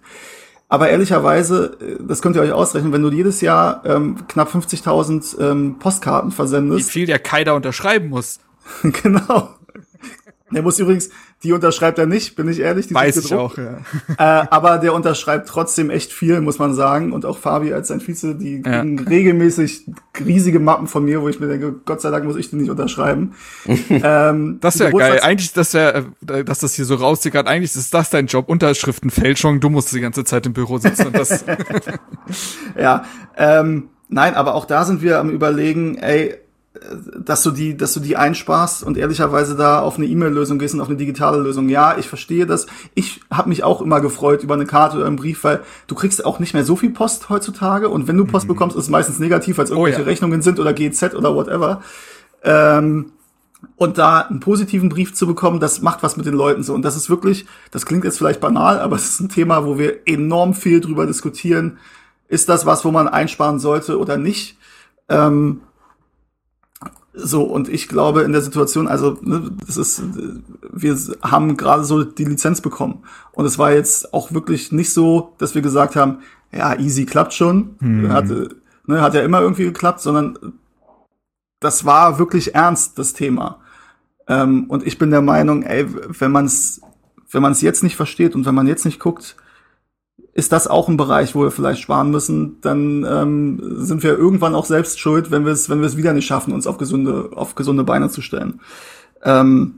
Aber 0.72 0.88
ehrlicherweise, 0.88 1.77
äh, 1.81 1.98
das 2.02 2.22
könnt 2.22 2.38
ihr 2.38 2.41
euch 2.41 2.53
ausrechnen, 2.53 2.93
wenn 2.93 3.03
du 3.03 3.11
jedes 3.11 3.41
Jahr 3.41 3.84
ähm, 3.85 4.26
knapp 4.30 4.56
50.000 4.56 5.38
ähm, 5.41 5.80
Postkarten 5.80 6.31
versendest. 6.31 6.88
Wie 6.88 6.91
viel 6.91 7.06
der 7.07 7.19
Kai 7.19 7.43
da 7.43 7.52
unterschreiben 7.52 8.07
muss. 8.07 8.39
genau. 8.81 9.49
Der 10.49 10.61
muss 10.61 10.80
übrigens, 10.80 11.10
die 11.43 11.53
unterschreibt 11.53 11.97
er 11.97 12.05
nicht, 12.05 12.35
bin 12.35 12.47
ich 12.47 12.59
ehrlich. 12.59 12.88
Die 12.88 12.93
Weiß 12.93 13.18
ich 13.18 13.34
auch, 13.34 13.57
ja. 13.57 13.77
Äh, 14.18 14.47
aber 14.49 14.77
der 14.77 14.93
unterschreibt 14.93 15.49
trotzdem 15.49 15.89
echt 15.89 16.13
viel, 16.13 16.39
muss 16.39 16.59
man 16.59 16.76
sagen. 16.76 17.13
Und 17.13 17.26
auch 17.26 17.39
Fabi 17.39 17.73
als 17.73 17.88
sein 17.88 17.99
Vize, 17.99 18.35
die 18.35 18.61
ja. 18.63 18.81
kriegen 18.81 18.99
regelmäßig 18.99 19.88
riesige 20.23 20.59
Mappen 20.59 20.88
von 20.88 21.03
mir, 21.03 21.22
wo 21.22 21.30
ich 21.30 21.39
mir 21.39 21.47
denke, 21.47 21.73
Gott 21.85 22.01
sei 22.01 22.11
Dank 22.11 22.26
muss 22.26 22.35
ich 22.35 22.51
die 22.51 22.57
nicht 22.57 22.69
unterschreiben. 22.69 23.34
ähm, 23.89 24.59
das 24.61 24.76
ist 24.76 24.81
ja 24.81 24.91
geil. 24.91 25.19
Eigentlich, 25.22 25.53
dass, 25.53 25.72
der, 25.72 26.05
äh, 26.27 26.43
dass 26.43 26.59
das 26.59 26.76
hier 26.76 26.85
so 26.85 26.95
raussickert, 26.95 27.47
eigentlich 27.47 27.76
ist 27.76 27.93
das 27.93 28.11
dein 28.11 28.27
Job, 28.27 28.47
Unterschriftenfälschung. 28.47 29.59
Du 29.59 29.69
musst 29.69 29.93
die 29.93 30.01
ganze 30.01 30.23
Zeit 30.23 30.45
im 30.45 30.53
Büro 30.53 30.77
sitzen 30.77 31.07
und 31.07 31.18
das. 31.18 31.43
ja, 32.77 33.03
ähm, 33.35 33.89
nein, 34.09 34.35
aber 34.35 34.53
auch 34.53 34.65
da 34.65 34.85
sind 34.85 35.01
wir 35.01 35.19
am 35.19 35.31
überlegen, 35.31 35.97
ey, 35.97 36.35
dass 37.20 37.44
du 37.44 37.52
die, 37.52 37.78
dass 37.78 37.94
du 37.94 37.99
die 37.99 38.18
einsparst 38.18 38.84
und 38.84 38.98
ehrlicherweise 38.98 39.56
da 39.56 39.82
auf 39.82 39.98
eine 39.98 40.08
E-Mail-Lösung 40.08 40.58
gehst 40.58 40.74
und 40.74 40.82
auf 40.82 40.88
eine 40.88 40.98
digitale 40.98 41.38
Lösung. 41.38 41.70
Ja, 41.70 41.98
ich 41.98 42.08
verstehe 42.08 42.45
das. 42.45 42.66
Ich 42.95 43.22
habe 43.32 43.49
mich 43.49 43.64
auch 43.64 43.82
immer 43.82 44.02
gefreut 44.02 44.44
über 44.44 44.56
eine 44.56 44.66
Karte 44.66 44.98
oder 44.98 45.06
einen 45.06 45.16
Brief, 45.16 45.44
weil 45.44 45.62
du 45.88 45.95
kriegst 45.95 46.26
auch 46.26 46.40
nicht 46.40 46.53
mehr 46.53 46.66
so 46.66 46.76
viel 46.76 46.90
Post 46.90 47.30
heutzutage 47.30 47.90
und 47.90 48.08
wenn 48.08 48.18
du 48.18 48.26
Post 48.26 48.45
mhm. 48.45 48.53
bekommst, 48.53 48.76
ist 48.76 48.84
es 48.84 48.90
meistens 48.90 49.20
negativ, 49.20 49.60
als 49.60 49.70
irgendwelche 49.70 49.99
oh, 49.99 50.02
ja. 50.02 50.08
Rechnungen 50.08 50.41
sind 50.41 50.60
oder 50.60 50.74
GZ 50.74 51.14
oder 51.14 51.36
whatever. 51.36 51.82
Ähm, 52.44 53.12
und 53.76 53.99
da 53.99 54.22
einen 54.22 54.40
positiven 54.40 54.90
Brief 54.90 55.14
zu 55.14 55.28
bekommen, 55.28 55.60
das 55.60 55.82
macht 55.82 56.02
was 56.02 56.18
mit 56.18 56.26
den 56.26 56.34
Leuten 56.34 56.64
so. 56.64 56.74
Und 56.74 56.82
das 56.82 56.95
ist 56.95 57.12
wirklich, 57.12 57.45
das 57.70 57.86
klingt 57.86 58.03
jetzt 58.03 58.18
vielleicht 58.18 58.40
banal, 58.40 58.80
aber 58.80 58.95
es 58.95 59.06
ist 59.06 59.20
ein 59.20 59.30
Thema, 59.30 59.66
wo 59.66 59.78
wir 59.78 60.08
enorm 60.08 60.56
viel 60.56 60.82
drüber 60.82 61.06
diskutieren. 61.06 61.78
Ist 62.28 62.49
das 62.49 62.66
was, 62.66 62.84
wo 62.86 62.91
man 62.91 63.08
einsparen 63.08 63.60
sollte 63.60 63.99
oder 63.99 64.18
nicht? 64.18 64.58
Ähm, 65.10 65.62
so, 67.13 67.43
und 67.43 67.67
ich 67.67 67.88
glaube 67.88 68.21
in 68.21 68.31
der 68.31 68.41
Situation, 68.41 68.88
also 68.88 69.17
ne, 69.21 69.51
das 69.65 69.77
ist, 69.77 70.01
wir 70.71 70.97
haben 71.21 71.57
gerade 71.57 71.83
so 71.83 72.03
die 72.03 72.25
Lizenz 72.25 72.61
bekommen. 72.61 73.03
Und 73.33 73.45
es 73.45 73.59
war 73.59 73.73
jetzt 73.73 74.13
auch 74.13 74.31
wirklich 74.31 74.71
nicht 74.71 74.93
so, 74.93 75.33
dass 75.38 75.53
wir 75.53 75.61
gesagt 75.61 75.95
haben, 75.95 76.19
ja, 76.51 76.77
easy 76.79 77.05
klappt 77.05 77.33
schon. 77.33 77.75
Hm. 77.79 78.11
Hat, 78.11 78.25
ne, 78.85 79.01
hat 79.01 79.13
ja 79.13 79.21
immer 79.21 79.41
irgendwie 79.41 79.65
geklappt, 79.65 80.01
sondern 80.01 80.38
das 81.59 81.85
war 81.85 82.17
wirklich 82.17 82.55
ernst, 82.55 82.97
das 82.97 83.13
Thema. 83.13 83.59
Ähm, 84.27 84.65
und 84.69 84.88
ich 84.88 84.97
bin 84.97 85.11
der 85.11 85.21
Meinung, 85.21 85.63
ey, 85.63 85.85
wenn 86.19 86.31
man 86.31 86.45
es 86.45 86.81
wenn 87.31 87.41
man 87.41 87.53
es 87.53 87.61
jetzt 87.61 87.83
nicht 87.83 87.95
versteht 87.95 88.35
und 88.35 88.45
wenn 88.45 88.55
man 88.55 88.67
jetzt 88.67 88.85
nicht 88.85 88.99
guckt, 88.99 89.35
ist 90.34 90.52
das 90.52 90.68
auch 90.68 90.88
ein 90.88 90.98
Bereich, 90.98 91.36
wo 91.36 91.44
wir 91.44 91.52
vielleicht 91.52 91.82
sparen 91.82 92.10
müssen, 92.10 92.58
dann 92.62 93.06
ähm, 93.10 93.62
sind 93.78 94.02
wir 94.03 94.18
irgendwann 94.18 94.56
auch 94.56 94.66
selbst 94.66 94.99
schuld, 94.99 95.30
wenn 95.30 95.45
wir 95.45 95.52
es 95.52 95.70
wenn 95.70 95.80
wir 95.80 95.88
es 95.88 95.98
wieder 95.98 96.14
nicht 96.14 96.26
schaffen, 96.26 96.53
uns 96.53 96.68
auf 96.68 96.78
gesunde 96.78 97.32
auf 97.36 97.56
gesunde 97.56 97.84
Beine 97.84 98.10
zu 98.10 98.22
stellen. 98.22 98.62
Ähm, 99.24 99.76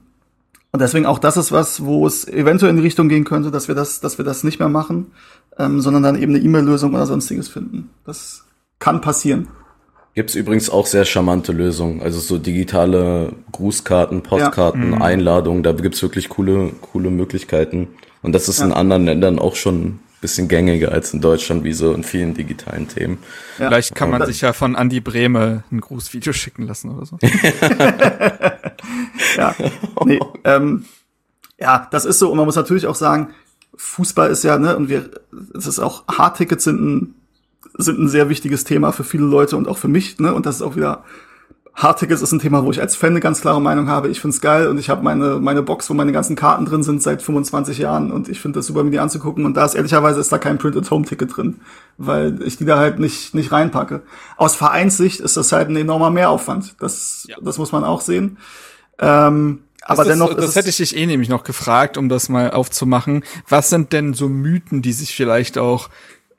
und 0.71 0.79
deswegen 0.79 1.05
auch 1.05 1.19
das 1.19 1.37
ist 1.37 1.51
was, 1.51 1.83
wo 1.85 2.05
es 2.05 2.27
eventuell 2.27 2.69
in 2.69 2.77
die 2.77 2.83
Richtung 2.83 3.09
gehen 3.09 3.23
könnte, 3.23 3.49
dass 3.49 3.67
wir 3.67 3.75
das 3.75 3.99
dass 3.99 4.17
wir 4.17 4.25
das 4.25 4.43
nicht 4.43 4.59
mehr 4.59 4.69
machen, 4.69 5.07
ähm, 5.57 5.81
sondern 5.81 6.03
dann 6.03 6.21
eben 6.21 6.35
eine 6.35 6.43
E-Mail-Lösung 6.43 6.93
oder 6.93 7.07
sonstiges 7.07 7.47
finden. 7.47 7.89
Das 8.05 8.43
kann 8.77 9.01
passieren. 9.01 9.47
Gibt's 10.13 10.35
übrigens 10.35 10.69
auch 10.69 10.85
sehr 10.85 11.05
charmante 11.05 11.51
Lösungen, 11.51 12.03
also 12.03 12.19
so 12.19 12.37
digitale 12.37 13.33
Grußkarten, 13.51 14.21
Postkarten, 14.21 14.91
ja. 14.91 14.95
Mhm. 14.97 15.01
Einladungen, 15.01 15.63
da 15.63 15.71
gibt's 15.71 16.03
wirklich 16.03 16.29
coole 16.29 16.71
coole 16.81 17.09
Möglichkeiten. 17.09 17.87
Und 18.21 18.33
das 18.33 18.47
ist 18.47 18.59
ja. 18.59 18.67
in 18.67 18.71
anderen 18.71 19.05
Ländern 19.05 19.39
auch 19.39 19.55
schon 19.55 19.99
bisschen 20.23 20.47
gängiger 20.47 20.93
als 20.93 21.13
in 21.13 21.19
Deutschland, 21.19 21.65
wie 21.65 21.73
so 21.73 21.93
in 21.93 22.03
vielen 22.03 22.33
digitalen 22.33 22.87
Themen. 22.87 23.17
Ja. 23.59 23.67
Vielleicht 23.67 23.93
kann 23.93 24.09
man 24.09 24.25
sich 24.25 24.39
ja 24.39 24.53
von 24.53 24.73
Andy 24.73 25.01
Brehme 25.01 25.65
ein 25.69 25.81
Grußvideo 25.81 26.31
schicken 26.31 26.65
lassen 26.65 26.89
oder 26.89 27.05
so. 27.05 27.17
ja, 29.37 29.53
nee, 30.05 30.19
ähm, 30.45 30.85
ja, 31.59 31.89
das 31.91 32.05
ist 32.05 32.19
so. 32.19 32.31
Und 32.31 32.37
man 32.37 32.45
muss 32.45 32.55
natürlich 32.55 32.87
auch 32.87 32.95
sagen, 32.95 33.33
Fußball 33.75 34.31
ist 34.31 34.45
ja, 34.45 34.57
ne, 34.57 34.77
und 34.77 34.87
wir, 34.87 35.09
es 35.55 35.67
ist 35.67 35.79
auch, 35.79 36.07
Hardtickets 36.07 36.63
sind 36.63 36.81
ein, 36.81 37.15
sind 37.77 37.99
ein 37.99 38.07
sehr 38.07 38.29
wichtiges 38.29 38.63
Thema 38.63 38.93
für 38.93 39.03
viele 39.03 39.25
Leute 39.25 39.57
und 39.57 39.67
auch 39.67 39.77
für 39.77 39.89
mich, 39.89 40.19
ne, 40.19 40.33
und 40.33 40.45
das 40.45 40.55
ist 40.55 40.61
auch 40.61 40.77
wieder 40.77 41.03
Hardtickets 41.75 42.21
ist 42.21 42.31
ein 42.31 42.39
Thema, 42.39 42.63
wo 42.63 42.71
ich 42.71 42.79
als 42.79 42.95
Fan 42.95 43.11
eine 43.11 43.19
ganz 43.19 43.41
klare 43.41 43.59
Meinung 43.59 43.87
habe. 43.87 44.07
Ich 44.07 44.21
find's 44.21 44.41
geil 44.41 44.67
und 44.67 44.77
ich 44.77 44.89
habe 44.89 45.03
meine, 45.03 45.39
meine 45.39 45.63
Box, 45.63 45.89
wo 45.89 45.95
meine 45.95 46.11
ganzen 46.11 46.35
Karten 46.35 46.65
drin 46.65 46.83
sind 46.83 47.01
seit 47.01 47.23
25 47.23 47.79
Jahren 47.79 48.11
und 48.11 48.29
ich 48.29 48.39
finde 48.39 48.59
das 48.59 48.67
super, 48.67 48.83
mir 48.83 48.91
die 48.91 48.99
anzugucken. 48.99 49.45
Und 49.45 49.57
da 49.57 49.65
ist 49.65 49.73
ehrlicherweise 49.73 50.19
ist 50.19 50.31
da 50.31 50.37
kein 50.37 50.59
Print-at-Home-Ticket 50.59 51.35
drin, 51.35 51.61
weil 51.97 52.41
ich 52.43 52.57
die 52.57 52.65
da 52.65 52.77
halt 52.77 52.99
nicht, 52.99 53.33
nicht 53.33 53.51
reinpacke. 53.51 54.03
Aus 54.37 54.55
Vereinssicht 54.55 55.19
ist 55.19 55.35
das 55.35 55.51
halt 55.51 55.69
ein 55.69 55.75
enormer 55.75 56.11
Mehraufwand. 56.11 56.75
Das, 56.79 57.25
ja. 57.27 57.37
das 57.41 57.57
muss 57.57 57.71
man 57.71 57.83
auch 57.83 58.01
sehen. 58.01 58.37
Ähm, 58.99 59.63
aber 59.81 60.05
das 60.05 60.13
dennoch. 60.13 60.35
Das 60.35 60.55
hätte 60.55 60.69
ich 60.69 60.77
dich 60.77 60.95
eh 60.95 61.05
nämlich 61.07 61.29
noch 61.29 61.43
gefragt, 61.43 61.97
um 61.97 62.07
das 62.07 62.29
mal 62.29 62.51
aufzumachen. 62.51 63.23
Was 63.49 63.71
sind 63.71 63.93
denn 63.93 64.13
so 64.13 64.29
Mythen, 64.29 64.83
die 64.83 64.93
sich 64.93 65.15
vielleicht 65.15 65.57
auch 65.57 65.89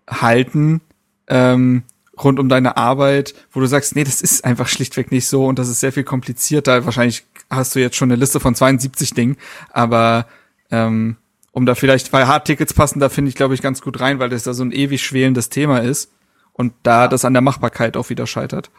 halten, 0.09 0.81
ähm, 1.27 1.83
rund 2.23 2.39
um 2.39 2.49
deine 2.49 2.77
Arbeit, 2.77 3.35
wo 3.53 3.61
du 3.61 3.67
sagst, 3.67 3.97
nee, 3.97 4.05
das 4.05 4.21
ist 4.21 4.45
einfach 4.45 4.69
schlichtweg 4.69 5.11
nicht 5.11 5.27
so 5.27 5.47
und 5.47 5.59
das 5.59 5.69
ist 5.69 5.81
sehr 5.81 5.93
viel 5.93 6.05
komplizierter. 6.05 6.85
Wahrscheinlich 6.85 7.25
hast 7.51 7.75
du 7.75 7.81
jetzt 7.81 7.97
schon 7.97 8.11
eine 8.11 8.21
Liste 8.21 8.41
von 8.41 8.55
72 8.55 9.15
Dingen, 9.15 9.37
aber 9.71 10.27
ähm, 10.71 11.17
um 11.53 11.67
da 11.67 11.75
vielleicht, 11.75 12.13
weil 12.13 12.27
Hardtickets 12.27 12.75
passen, 12.75 13.01
da 13.01 13.09
finde 13.09 13.29
ich, 13.29 13.35
glaube 13.35 13.55
ich, 13.55 13.63
ganz 13.63 13.81
gut 13.81 14.01
rein, 14.01 14.19
weil 14.19 14.29
das 14.29 14.43
da 14.43 14.55
so 14.55 14.65
ein 14.65 14.73
ewig 14.73 15.03
schwelendes 15.03 15.49
Thema 15.49 15.79
ist 15.79 16.11
und 16.53 16.73
da 16.83 17.09
das 17.09 17.25
an 17.25 17.33
der 17.33 17.43
Machbarkeit 17.43 17.97
auch 17.97 18.11
wieder 18.11 18.27
scheitert. 18.27 18.71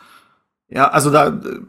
Ja, 0.67 0.89
also 0.89 1.11
da 1.11 1.27
äh, 1.27 1.59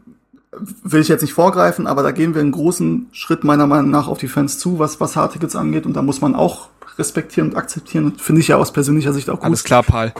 will 0.83 1.01
ich 1.01 1.07
jetzt 1.07 1.21
nicht 1.21 1.33
vorgreifen, 1.33 1.87
aber 1.87 2.03
da 2.03 2.11
gehen 2.11 2.33
wir 2.33 2.41
einen 2.41 2.51
großen 2.51 3.07
Schritt 3.11 3.43
meiner 3.43 3.67
Meinung 3.67 3.91
nach 3.91 4.07
auf 4.07 4.17
die 4.17 4.27
Fans 4.27 4.59
zu, 4.59 4.79
was, 4.79 4.99
was 4.99 5.15
Hardtickets 5.15 5.55
angeht 5.55 5.85
und 5.85 5.93
da 5.93 6.01
muss 6.01 6.21
man 6.21 6.35
auch 6.35 6.69
respektieren 6.97 7.49
und 7.49 7.55
akzeptieren 7.55 8.05
und 8.05 8.21
finde 8.21 8.41
ich 8.41 8.47
ja 8.47 8.57
aus 8.57 8.73
persönlicher 8.73 9.13
Sicht 9.13 9.29
auch 9.29 9.35
gut. 9.35 9.45
Alles 9.45 9.63
klar, 9.63 9.83
Paul. 9.83 10.13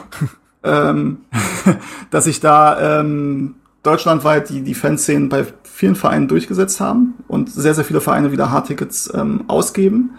Ähm, 0.63 1.19
dass 2.11 2.25
sich 2.25 2.39
da 2.39 2.99
ähm, 2.99 3.55
deutschlandweit 3.83 4.49
die, 4.49 4.61
die 4.61 4.73
Fanszenen 4.73 5.29
bei 5.29 5.45
vielen 5.63 5.95
Vereinen 5.95 6.27
durchgesetzt 6.27 6.79
haben 6.79 7.15
und 7.27 7.49
sehr, 7.49 7.73
sehr 7.73 7.85
viele 7.85 8.01
Vereine 8.01 8.31
wieder 8.31 8.51
Hardtickets 8.51 9.11
ähm, 9.13 9.45
ausgeben. 9.47 10.15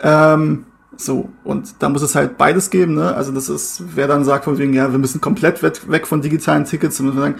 Ähm, 0.00 0.66
so, 0.96 1.30
und 1.44 1.74
da 1.78 1.88
muss 1.88 2.02
es 2.02 2.14
halt 2.14 2.36
beides 2.36 2.68
geben, 2.70 2.94
ne? 2.94 3.14
Also 3.14 3.32
das 3.32 3.48
ist, 3.48 3.82
wer 3.94 4.08
dann 4.08 4.24
sagt 4.24 4.44
von 4.44 4.58
wegen, 4.58 4.74
ja, 4.74 4.92
wir 4.92 4.98
müssen 4.98 5.20
komplett 5.20 5.62
weg 5.62 6.06
von 6.06 6.20
digitalen 6.20 6.64
Tickets, 6.64 7.02
wir 7.02 7.12
sagen, 7.12 7.36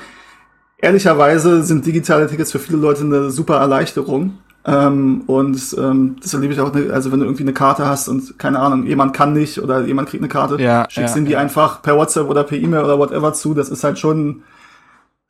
ehrlicherweise 0.79 1.63
sind 1.63 1.85
digitale 1.85 2.27
Tickets 2.29 2.53
für 2.53 2.59
viele 2.59 2.79
Leute 2.79 3.03
eine 3.03 3.31
super 3.31 3.57
Erleichterung. 3.59 4.39
Ähm, 4.65 5.23
und 5.27 5.77
ähm, 5.77 6.17
das 6.23 6.35
erlebe 6.35 6.53
ich 6.53 6.61
auch, 6.61 6.73
ne, 6.73 6.93
also 6.93 7.11
wenn 7.11 7.19
du 7.19 7.25
irgendwie 7.27 7.43
eine 7.43 7.53
Karte 7.53 7.87
hast 7.87 8.09
und 8.09 8.39
keine 8.39 8.61
Ahnung, 8.61 8.87
jemand 8.87 9.13
kann 9.13 9.33
nicht 9.33 9.61
oder 9.61 9.85
jemand 9.85 10.09
kriegt 10.09 10.23
eine 10.23 10.29
Karte, 10.29 10.63
ja, 10.63 10.87
schickst 10.89 11.17
ja, 11.17 11.21
ihm 11.21 11.27
die 11.27 11.33
ja. 11.33 11.41
einfach 11.41 11.83
per 11.83 11.97
WhatsApp 11.97 12.29
oder 12.29 12.45
per 12.45 12.59
E-Mail 12.59 12.85
oder 12.85 12.99
whatever 12.99 13.33
zu. 13.33 13.55
Das 13.55 13.69
ist 13.69 13.83
halt 13.83 13.99
schon 13.99 14.43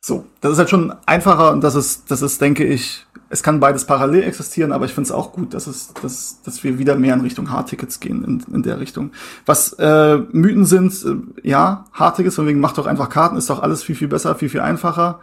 so. 0.01 0.25
Das 0.41 0.51
ist 0.51 0.59
halt 0.59 0.69
schon 0.69 0.93
einfacher 1.05 1.51
und 1.51 1.63
das 1.63 1.73
ist, 1.73 2.11
das 2.11 2.21
ist, 2.21 2.41
denke 2.41 2.63
ich, 2.63 3.07
es 3.29 3.41
kann 3.41 3.59
beides 3.59 3.85
parallel 3.85 4.21
existieren, 4.23 4.71
aber 4.71 4.85
ich 4.85 4.93
finde 4.93 5.07
es 5.07 5.11
auch 5.11 5.31
gut, 5.31 5.55
dass 5.55 5.65
es, 5.65 5.91
dass, 6.03 6.39
dass 6.43 6.63
wir 6.63 6.77
wieder 6.77 6.95
mehr 6.95 7.15
in 7.15 7.21
Richtung 7.21 7.49
Hardtickets 7.49 7.99
gehen 7.99 8.23
in, 8.23 8.53
in 8.53 8.61
der 8.61 8.79
Richtung. 8.79 9.11
Was 9.47 9.73
äh, 9.79 10.17
Mythen 10.31 10.65
sind, 10.65 10.93
äh, 11.03 11.49
ja, 11.49 11.85
Hardtickets, 11.93 12.35
von 12.35 12.45
wegen 12.45 12.59
macht 12.59 12.77
doch 12.77 12.85
einfach 12.85 13.09
Karten, 13.09 13.35
ist 13.35 13.49
doch 13.49 13.63
alles 13.63 13.81
viel, 13.81 13.95
viel 13.95 14.07
besser, 14.07 14.35
viel, 14.35 14.49
viel 14.49 14.59
einfacher. 14.59 15.19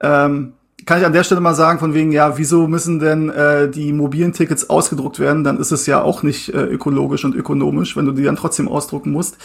Ähm, 0.00 0.54
kann 0.86 1.00
ich 1.00 1.04
an 1.04 1.12
der 1.12 1.24
Stelle 1.24 1.40
mal 1.40 1.54
sagen, 1.54 1.80
von 1.80 1.94
wegen, 1.94 2.12
ja, 2.12 2.38
wieso 2.38 2.68
müssen 2.68 3.00
denn 3.00 3.28
äh, 3.28 3.68
die 3.68 3.92
mobilen 3.92 4.32
Tickets 4.32 4.70
ausgedruckt 4.70 5.18
werden? 5.18 5.42
Dann 5.42 5.58
ist 5.58 5.72
es 5.72 5.86
ja 5.86 6.00
auch 6.00 6.22
nicht 6.22 6.54
äh, 6.54 6.62
ökologisch 6.62 7.24
und 7.24 7.34
ökonomisch, 7.34 7.96
wenn 7.96 8.06
du 8.06 8.12
die 8.12 8.22
dann 8.22 8.36
trotzdem 8.36 8.68
ausdrucken 8.68 9.10
musst. 9.10 9.36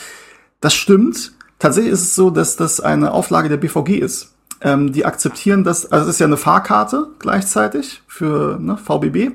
Das 0.61 0.75
stimmt. 0.75 1.33
Tatsächlich 1.57 1.93
ist 1.93 2.01
es 2.01 2.15
so, 2.15 2.29
dass 2.29 2.55
das 2.55 2.79
eine 2.79 3.11
Auflage 3.11 3.49
der 3.49 3.57
BVG 3.57 3.97
ist. 3.97 4.33
Ähm, 4.61 4.93
die 4.93 5.05
akzeptieren 5.05 5.63
das, 5.63 5.91
also 5.91 6.07
es 6.07 6.15
ist 6.15 6.19
ja 6.19 6.27
eine 6.27 6.37
Fahrkarte 6.37 7.07
gleichzeitig 7.17 8.03
für 8.07 8.59
ne, 8.59 8.77
VBB. 8.77 9.31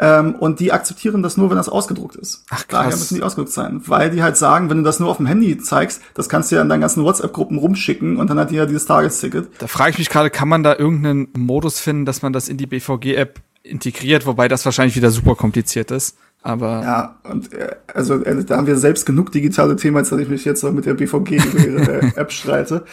Ähm, 0.00 0.36
und 0.36 0.60
die 0.60 0.72
akzeptieren 0.72 1.22
das 1.22 1.36
nur, 1.36 1.50
wenn 1.50 1.56
das 1.56 1.68
ausgedruckt 1.68 2.14
ist. 2.16 2.44
Ach, 2.50 2.58
krass. 2.58 2.66
Daher 2.68 2.90
müssen 2.90 3.16
die 3.16 3.22
ausgedruckt 3.22 3.52
sein. 3.52 3.82
Weil 3.86 4.10
die 4.10 4.22
halt 4.22 4.36
sagen, 4.36 4.70
wenn 4.70 4.78
du 4.78 4.82
das 4.84 5.00
nur 5.00 5.08
auf 5.08 5.16
dem 5.16 5.26
Handy 5.26 5.58
zeigst, 5.58 6.00
das 6.14 6.28
kannst 6.28 6.50
du 6.50 6.56
ja 6.56 6.62
in 6.62 6.68
deinen 6.68 6.80
ganzen 6.80 7.02
WhatsApp-Gruppen 7.02 7.58
rumschicken 7.58 8.16
und 8.16 8.30
dann 8.30 8.38
hat 8.38 8.50
die 8.50 8.56
ja 8.56 8.66
dieses 8.66 8.86
Tagesticket. 8.86 9.48
Da 9.58 9.66
frage 9.66 9.90
ich 9.90 9.98
mich 9.98 10.10
gerade, 10.10 10.30
kann 10.30 10.48
man 10.48 10.62
da 10.62 10.76
irgendeinen 10.76 11.28
Modus 11.36 11.80
finden, 11.80 12.04
dass 12.04 12.22
man 12.22 12.32
das 12.32 12.48
in 12.48 12.56
die 12.56 12.66
BVG-App 12.66 13.40
integriert, 13.64 14.24
wobei 14.24 14.46
das 14.48 14.64
wahrscheinlich 14.64 14.96
wieder 14.96 15.10
super 15.10 15.34
kompliziert 15.34 15.90
ist. 15.90 16.16
Aber 16.42 16.82
Ja, 16.82 17.16
und 17.24 17.52
äh, 17.52 17.74
also 17.92 18.22
äh, 18.22 18.44
da 18.44 18.56
haben 18.56 18.68
wir 18.68 18.76
selbst 18.76 19.04
genug 19.04 19.32
digitale 19.32 19.74
Themen, 19.74 19.96
als 19.96 20.10
dass 20.10 20.20
ich 20.20 20.28
mich 20.28 20.44
jetzt 20.44 20.62
noch 20.62 20.70
mit 20.70 20.86
der 20.86 20.94
BVG 20.94 21.32
über 21.32 21.58
ihre 21.58 22.00
äh, 22.00 22.12
App 22.16 22.30
streite. 22.30 22.84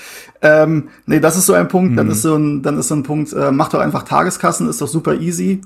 Ähm, 0.41 0.89
nee, 1.05 1.19
das 1.19 1.37
ist 1.37 1.45
so 1.45 1.53
ein 1.53 1.67
Punkt, 1.67 1.97
dann 1.97 2.09
ist 2.09 2.23
so 2.23 2.35
ein, 2.35 2.63
dann 2.63 2.79
ist 2.79 2.87
so 2.87 2.95
ein 2.95 3.03
Punkt, 3.03 3.31
äh, 3.33 3.51
mach 3.51 3.69
doch 3.69 3.79
einfach 3.79 4.03
Tageskassen, 4.03 4.67
ist 4.67 4.81
doch 4.81 4.87
super 4.87 5.13
easy. 5.13 5.61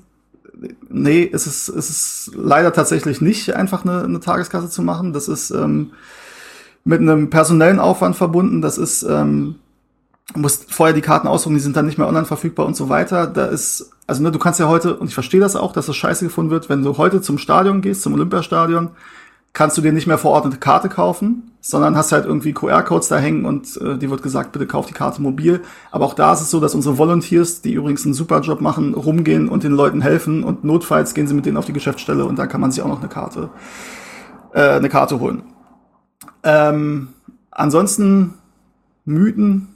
Nee, 0.90 1.24
ist 1.24 1.46
es 1.46 1.70
ist 1.70 1.90
es 1.90 2.32
leider 2.36 2.74
tatsächlich 2.74 3.22
nicht, 3.22 3.56
einfach 3.56 3.86
eine, 3.86 4.04
eine 4.04 4.20
Tageskasse 4.20 4.70
zu 4.70 4.82
machen. 4.82 5.14
Das 5.14 5.28
ist 5.28 5.52
ähm, 5.52 5.92
mit 6.84 7.02
einem 7.02 7.30
personellen 7.30 7.80
Aufwand 7.80 8.16
verbunden. 8.16 8.62
Das 8.62 8.78
ist, 8.78 9.04
ähm, 9.04 9.56
du 10.34 10.40
musst 10.42 10.74
vorher 10.74 10.94
die 10.94 11.02
Karten 11.02 11.28
ausdrucken, 11.28 11.56
die 11.56 11.62
sind 11.62 11.78
dann 11.78 11.86
nicht 11.86 11.98
mehr 11.98 12.08
online 12.08 12.26
verfügbar 12.26 12.66
und 12.66 12.76
so 12.76 12.90
weiter. 12.90 13.28
Da 13.28 13.46
ist, 13.46 13.92
also 14.08 14.22
ne, 14.24 14.32
du 14.32 14.40
kannst 14.40 14.60
ja 14.60 14.68
heute, 14.68 14.96
und 14.98 15.08
ich 15.08 15.14
verstehe 15.14 15.40
das 15.40 15.56
auch, 15.56 15.72
dass 15.72 15.86
das 15.86 15.96
scheiße 15.96 16.26
gefunden 16.26 16.52
wird, 16.52 16.70
wenn 16.70 16.84
du 16.84 16.98
heute 16.98 17.22
zum 17.22 17.38
Stadion 17.38 17.82
gehst, 17.82 18.02
zum 18.02 18.14
Olympiastadion, 18.14 18.90
kannst 19.60 19.78
du 19.78 19.82
dir 19.82 19.92
nicht 19.92 20.08
mehr 20.08 20.18
vor 20.18 20.32
Ort 20.32 20.46
eine 20.46 20.56
Karte 20.56 20.88
kaufen, 20.88 21.52
sondern 21.60 21.98
hast 21.98 22.14
halt 22.14 22.26
irgendwie 22.26 22.54
QR-Codes 22.54 23.10
da 23.10 23.18
hängen 23.18 23.44
und 23.44 23.76
äh, 23.82 23.98
dir 23.98 24.10
wird 24.10 24.24
gesagt, 24.24 24.54
bitte 24.54 24.66
kauf 24.66 24.86
die 24.86 24.94
Karte 24.94 25.22
mobil. 25.22 25.60
Aber 25.92 26.06
auch 26.06 26.14
da 26.14 26.32
ist 26.32 26.40
es 26.40 26.50
so, 26.50 26.62
dass 26.62 26.76
unsere 26.76 26.98
Volunteers, 26.98 27.62
die 27.62 27.74
übrigens 27.74 28.06
einen 28.06 28.14
super 28.14 28.40
Job 28.40 28.62
machen, 28.62 28.94
rumgehen 28.94 29.50
und 29.50 29.66
den 29.66 29.74
Leuten 29.74 30.00
helfen 30.00 30.46
und 30.46 30.64
notfalls 30.64 31.14
gehen 31.14 31.28
sie 31.28 31.34
mit 31.34 31.46
denen 31.46 31.58
auf 31.58 31.66
die 31.66 31.74
Geschäftsstelle 31.74 32.24
und 32.24 32.40
da 32.40 32.48
kann 32.48 32.62
man 32.62 32.72
sich 32.72 32.82
auch 32.82 32.88
noch 32.88 33.02
eine 33.02 33.10
Karte, 33.10 33.50
äh, 34.54 34.62
eine 34.62 34.88
Karte 34.88 35.20
holen. 35.20 35.44
Ähm, 36.44 37.10
ansonsten 37.52 38.36
Mythen, 39.04 39.68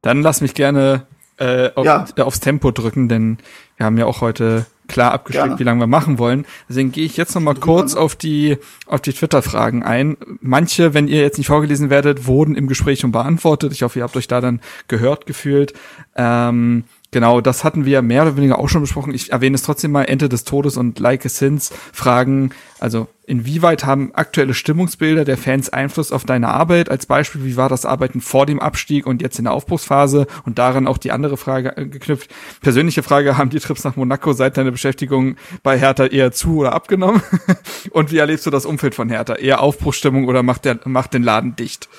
dann 0.00 0.22
lass 0.22 0.40
mich 0.40 0.54
gerne 0.54 1.02
äh, 1.36 1.70
auf, 1.74 1.84
Ja. 1.84 2.06
äh, 2.16 2.22
aufs 2.22 2.40
Tempo 2.40 2.70
drücken, 2.70 3.10
denn 3.10 3.36
wir 3.76 3.84
haben 3.84 3.98
ja 3.98 4.06
auch 4.06 4.22
heute 4.22 4.64
klar 4.88 5.12
abgesteckt, 5.12 5.46
Gerne. 5.46 5.58
wie 5.58 5.64
lange 5.64 5.80
wir 5.80 5.86
machen 5.86 6.18
wollen. 6.18 6.44
Deswegen 6.68 6.92
gehe 6.92 7.04
ich 7.04 7.16
jetzt 7.16 7.34
noch 7.34 7.42
mal 7.42 7.54
kurz 7.54 7.94
auf 7.94 8.14
die 8.14 8.58
auf 8.86 9.00
die 9.00 9.12
Twitter-Fragen 9.12 9.82
ein. 9.82 10.16
Manche, 10.40 10.94
wenn 10.94 11.08
ihr 11.08 11.20
jetzt 11.20 11.38
nicht 11.38 11.46
vorgelesen 11.46 11.90
werdet, 11.90 12.26
wurden 12.26 12.54
im 12.56 12.66
Gespräch 12.66 13.00
schon 13.00 13.12
beantwortet. 13.12 13.72
Ich 13.72 13.82
hoffe, 13.82 14.00
ihr 14.00 14.02
habt 14.02 14.16
euch 14.16 14.28
da 14.28 14.40
dann 14.40 14.60
gehört 14.88 15.26
gefühlt. 15.26 15.72
Ähm, 16.16 16.84
Genau, 17.12 17.42
das 17.42 17.62
hatten 17.62 17.84
wir 17.84 18.00
mehr 18.00 18.22
oder 18.22 18.38
weniger 18.38 18.58
auch 18.58 18.70
schon 18.70 18.80
besprochen. 18.80 19.12
Ich 19.12 19.32
erwähne 19.32 19.54
es 19.54 19.62
trotzdem 19.62 19.92
mal. 19.92 20.04
Ente 20.04 20.30
des 20.30 20.44
Todes 20.44 20.78
und 20.78 20.98
Like 20.98 21.26
a 21.26 21.28
Sins 21.28 21.70
fragen, 21.92 22.52
also 22.80 23.06
inwieweit 23.26 23.84
haben 23.84 24.14
aktuelle 24.14 24.54
Stimmungsbilder 24.54 25.26
der 25.26 25.36
Fans 25.36 25.68
Einfluss 25.68 26.10
auf 26.10 26.24
deine 26.24 26.48
Arbeit? 26.48 26.90
Als 26.90 27.04
Beispiel, 27.04 27.44
wie 27.44 27.58
war 27.58 27.68
das 27.68 27.84
Arbeiten 27.84 28.22
vor 28.22 28.46
dem 28.46 28.60
Abstieg 28.60 29.06
und 29.06 29.20
jetzt 29.20 29.38
in 29.38 29.44
der 29.44 29.52
Aufbruchsphase? 29.52 30.26
Und 30.46 30.58
daran 30.58 30.86
auch 30.86 30.96
die 30.96 31.12
andere 31.12 31.36
Frage 31.36 31.76
äh, 31.76 31.84
geknüpft. 31.84 32.30
Persönliche 32.62 33.02
Frage, 33.02 33.36
haben 33.36 33.50
die 33.50 33.60
Trips 33.60 33.84
nach 33.84 33.96
Monaco 33.96 34.32
seit 34.32 34.56
deiner 34.56 34.70
Beschäftigung 34.70 35.36
bei 35.62 35.78
Hertha 35.78 36.06
eher 36.06 36.32
zu 36.32 36.60
oder 36.60 36.72
abgenommen? 36.72 37.22
und 37.90 38.10
wie 38.10 38.18
erlebst 38.18 38.46
du 38.46 38.50
das 38.50 38.64
Umfeld 38.64 38.94
von 38.94 39.10
Hertha? 39.10 39.34
Eher 39.34 39.60
Aufbruchsstimmung 39.60 40.28
oder 40.28 40.42
macht, 40.42 40.64
der, 40.64 40.80
macht 40.86 41.12
den 41.12 41.22
Laden 41.22 41.56
dicht? 41.56 41.90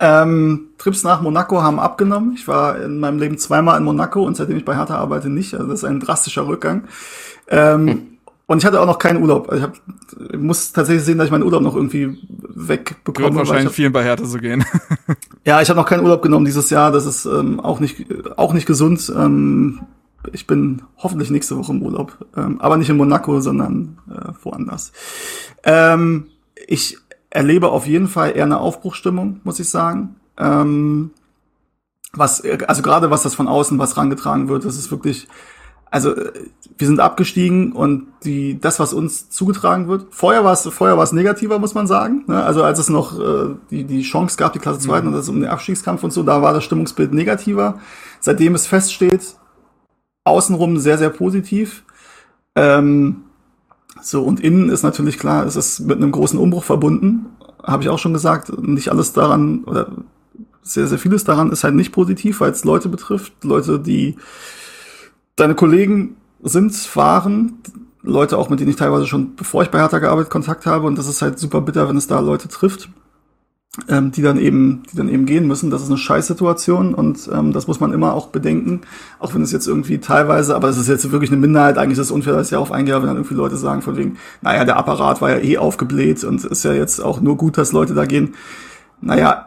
Ähm, 0.00 0.68
Trips 0.78 1.02
nach 1.02 1.20
Monaco 1.22 1.62
haben 1.62 1.80
abgenommen. 1.80 2.34
Ich 2.34 2.46
war 2.46 2.80
in 2.80 3.00
meinem 3.00 3.18
Leben 3.18 3.38
zweimal 3.38 3.78
in 3.78 3.84
Monaco 3.84 4.22
und 4.22 4.36
seitdem 4.36 4.56
ich 4.56 4.64
bei 4.64 4.76
Hertha 4.76 4.96
arbeite 4.96 5.28
nicht. 5.28 5.54
Also 5.54 5.66
das 5.66 5.80
ist 5.80 5.84
ein 5.84 6.00
drastischer 6.00 6.46
Rückgang. 6.46 6.84
Ähm, 7.48 8.18
Und 8.46 8.58
ich 8.58 8.64
hatte 8.64 8.80
auch 8.80 8.86
noch 8.86 8.98
keinen 8.98 9.20
Urlaub. 9.20 9.50
Also 9.50 9.58
ich, 9.58 9.70
hab, 9.70 10.32
ich 10.32 10.38
muss 10.38 10.72
tatsächlich 10.72 11.04
sehen, 11.04 11.18
dass 11.18 11.26
ich 11.26 11.30
meinen 11.32 11.42
Urlaub 11.42 11.62
noch 11.62 11.74
irgendwie 11.76 12.16
Wird 12.30 12.68
wegbekomme. 12.68 13.28
ich 13.28 13.36
wahrscheinlich 13.36 13.66
hab, 13.66 13.74
vielen 13.74 13.92
bei 13.92 14.02
Hertha 14.04 14.24
so 14.24 14.38
gehen. 14.38 14.64
ja, 15.44 15.60
ich 15.60 15.68
habe 15.68 15.78
noch 15.78 15.86
keinen 15.86 16.02
Urlaub 16.02 16.22
genommen 16.22 16.46
dieses 16.46 16.70
Jahr. 16.70 16.90
Das 16.90 17.04
ist 17.04 17.26
ähm, 17.26 17.60
auch 17.60 17.78
nicht 17.80 18.06
auch 18.36 18.54
nicht 18.54 18.66
gesund. 18.66 19.12
Ähm, 19.14 19.80
ich 20.32 20.46
bin 20.46 20.82
hoffentlich 20.96 21.30
nächste 21.30 21.56
Woche 21.58 21.72
im 21.72 21.82
Urlaub, 21.82 22.16
ähm, 22.36 22.60
aber 22.60 22.76
nicht 22.76 22.88
in 22.88 22.96
Monaco, 22.96 23.40
sondern 23.40 23.98
äh, 24.10 24.32
woanders. 24.42 24.92
Ähm, 25.64 26.28
ich 26.66 26.98
erlebe 27.30 27.70
auf 27.70 27.86
jeden 27.86 28.08
Fall 28.08 28.36
eher 28.36 28.44
eine 28.44 28.60
Aufbruchstimmung, 28.60 29.40
muss 29.44 29.60
ich 29.60 29.68
sagen. 29.68 30.16
Ähm, 30.38 31.10
was, 32.12 32.42
also 32.66 32.82
gerade 32.82 33.10
was 33.10 33.22
das 33.22 33.34
von 33.34 33.48
außen, 33.48 33.78
was 33.78 33.96
rangetragen 33.96 34.48
wird, 34.48 34.64
das 34.64 34.76
ist 34.76 34.90
wirklich, 34.90 35.28
also 35.90 36.14
wir 36.78 36.86
sind 36.86 37.00
abgestiegen 37.00 37.72
und 37.72 38.06
die, 38.24 38.58
das, 38.58 38.80
was 38.80 38.94
uns 38.94 39.28
zugetragen 39.30 39.88
wird, 39.88 40.06
vorher 40.10 40.44
war 40.44 40.52
es, 40.52 40.66
vorher 40.68 40.96
war 40.96 41.04
es 41.04 41.12
negativer, 41.12 41.58
muss 41.58 41.74
man 41.74 41.86
sagen. 41.86 42.24
Ne? 42.26 42.42
Also 42.42 42.62
als 42.62 42.78
es 42.78 42.88
noch 42.88 43.18
äh, 43.18 43.54
die, 43.70 43.84
die 43.84 44.02
Chance 44.02 44.36
gab, 44.36 44.52
die 44.52 44.58
Klasse 44.58 44.80
2 44.80 45.00
und 45.00 45.14
es 45.14 45.28
um 45.28 45.40
den 45.40 45.50
Abstiegskampf 45.50 46.02
und 46.02 46.12
so, 46.12 46.22
da 46.22 46.40
war 46.40 46.54
das 46.54 46.64
Stimmungsbild 46.64 47.12
negativer. 47.12 47.78
Seitdem 48.20 48.54
es 48.54 48.66
feststeht, 48.66 49.36
außenrum 50.24 50.78
sehr, 50.78 50.98
sehr 50.98 51.10
positiv. 51.10 51.84
Ähm, 52.54 53.24
so, 54.00 54.22
und 54.22 54.40
innen 54.40 54.68
ist 54.68 54.82
natürlich 54.82 55.18
klar, 55.18 55.46
es 55.46 55.56
ist 55.56 55.80
mit 55.80 55.96
einem 55.96 56.12
großen 56.12 56.38
Umbruch 56.38 56.64
verbunden. 56.64 57.26
Habe 57.62 57.82
ich 57.82 57.88
auch 57.88 57.98
schon 57.98 58.12
gesagt, 58.12 58.56
nicht 58.62 58.90
alles 58.90 59.12
daran, 59.12 59.64
oder 59.64 59.92
sehr, 60.62 60.86
sehr 60.86 60.98
vieles 60.98 61.24
daran 61.24 61.50
ist 61.50 61.64
halt 61.64 61.74
nicht 61.74 61.92
positiv, 61.92 62.40
weil 62.40 62.52
es 62.52 62.64
Leute 62.64 62.88
betrifft. 62.88 63.32
Leute, 63.42 63.78
die 63.78 64.16
deine 65.36 65.54
Kollegen 65.54 66.16
sind, 66.42 66.96
waren, 66.96 67.58
Leute 68.02 68.38
auch, 68.38 68.48
mit 68.50 68.60
denen 68.60 68.70
ich 68.70 68.76
teilweise 68.76 69.06
schon, 69.06 69.34
bevor 69.34 69.62
ich 69.62 69.70
bei 69.70 69.78
Hertha 69.78 69.98
gearbeitet, 69.98 70.30
Kontakt 70.30 70.66
habe. 70.66 70.86
Und 70.86 70.98
das 70.98 71.08
ist 71.08 71.22
halt 71.22 71.38
super 71.38 71.60
bitter, 71.60 71.88
wenn 71.88 71.96
es 71.96 72.06
da 72.06 72.20
Leute 72.20 72.48
trifft, 72.48 72.88
ähm, 73.88 74.12
die 74.12 74.22
dann 74.22 74.38
eben, 74.38 74.82
die 74.90 74.96
dann 74.96 75.08
eben 75.08 75.26
gehen 75.26 75.46
müssen. 75.46 75.70
Das 75.70 75.82
ist 75.82 75.88
eine 75.88 75.98
Scheißsituation 75.98 76.94
und 76.94 77.28
ähm, 77.32 77.52
das 77.52 77.66
muss 77.66 77.80
man 77.80 77.92
immer 77.92 78.14
auch 78.14 78.28
bedenken. 78.28 78.80
Auch 79.18 79.34
wenn 79.34 79.42
es 79.42 79.52
jetzt 79.52 79.66
irgendwie 79.66 79.98
teilweise, 79.98 80.54
aber 80.54 80.68
es 80.68 80.78
ist 80.78 80.88
jetzt 80.88 81.10
wirklich 81.10 81.30
eine 81.30 81.40
Minderheit, 81.40 81.78
eigentlich 81.78 81.98
ist 81.98 82.06
es 82.06 82.10
unfair, 82.10 82.34
dass 82.34 82.50
ja 82.50 82.58
auf 82.58 82.72
eingehe, 82.72 82.94
wenn 82.96 83.06
dann 83.06 83.16
irgendwie 83.16 83.34
Leute 83.34 83.56
sagen 83.56 83.82
von 83.82 83.96
wegen, 83.96 84.18
naja, 84.42 84.64
der 84.64 84.76
Apparat 84.76 85.20
war 85.20 85.30
ja 85.30 85.38
eh 85.38 85.58
aufgebläht 85.58 86.24
und 86.24 86.44
ist 86.44 86.64
ja 86.64 86.72
jetzt 86.72 87.00
auch 87.00 87.20
nur 87.20 87.36
gut, 87.36 87.58
dass 87.58 87.72
Leute 87.72 87.94
da 87.94 88.06
gehen. 88.06 88.34
Naja, 89.00 89.46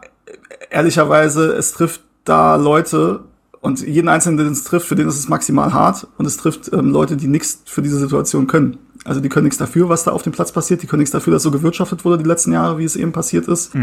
ehrlicherweise, 0.70 1.52
es 1.52 1.72
trifft 1.72 2.02
da 2.24 2.56
Leute, 2.56 3.20
und 3.62 3.80
jeden 3.80 4.08
Einzelnen, 4.08 4.38
den 4.38 4.48
es 4.48 4.64
trifft, 4.64 4.88
für 4.88 4.96
den 4.96 5.06
ist 5.06 5.16
es 5.16 5.28
maximal 5.28 5.72
hart. 5.72 6.08
Und 6.18 6.26
es 6.26 6.36
trifft 6.36 6.72
ähm, 6.72 6.90
Leute, 6.90 7.16
die 7.16 7.28
nichts 7.28 7.62
für 7.64 7.80
diese 7.80 7.96
Situation 7.96 8.48
können. 8.48 8.76
Also 9.04 9.20
die 9.20 9.28
können 9.28 9.44
nichts 9.44 9.58
dafür, 9.58 9.88
was 9.88 10.04
da 10.04 10.12
auf 10.12 10.22
dem 10.22 10.32
Platz 10.32 10.52
passiert. 10.52 10.82
Die 10.82 10.86
können 10.86 11.00
nichts 11.00 11.12
dafür, 11.12 11.32
dass 11.32 11.42
so 11.42 11.50
gewirtschaftet 11.50 12.04
wurde 12.04 12.22
die 12.22 12.28
letzten 12.28 12.52
Jahre, 12.52 12.78
wie 12.78 12.84
es 12.84 12.96
eben 12.96 13.12
passiert 13.12 13.48
ist. 13.48 13.74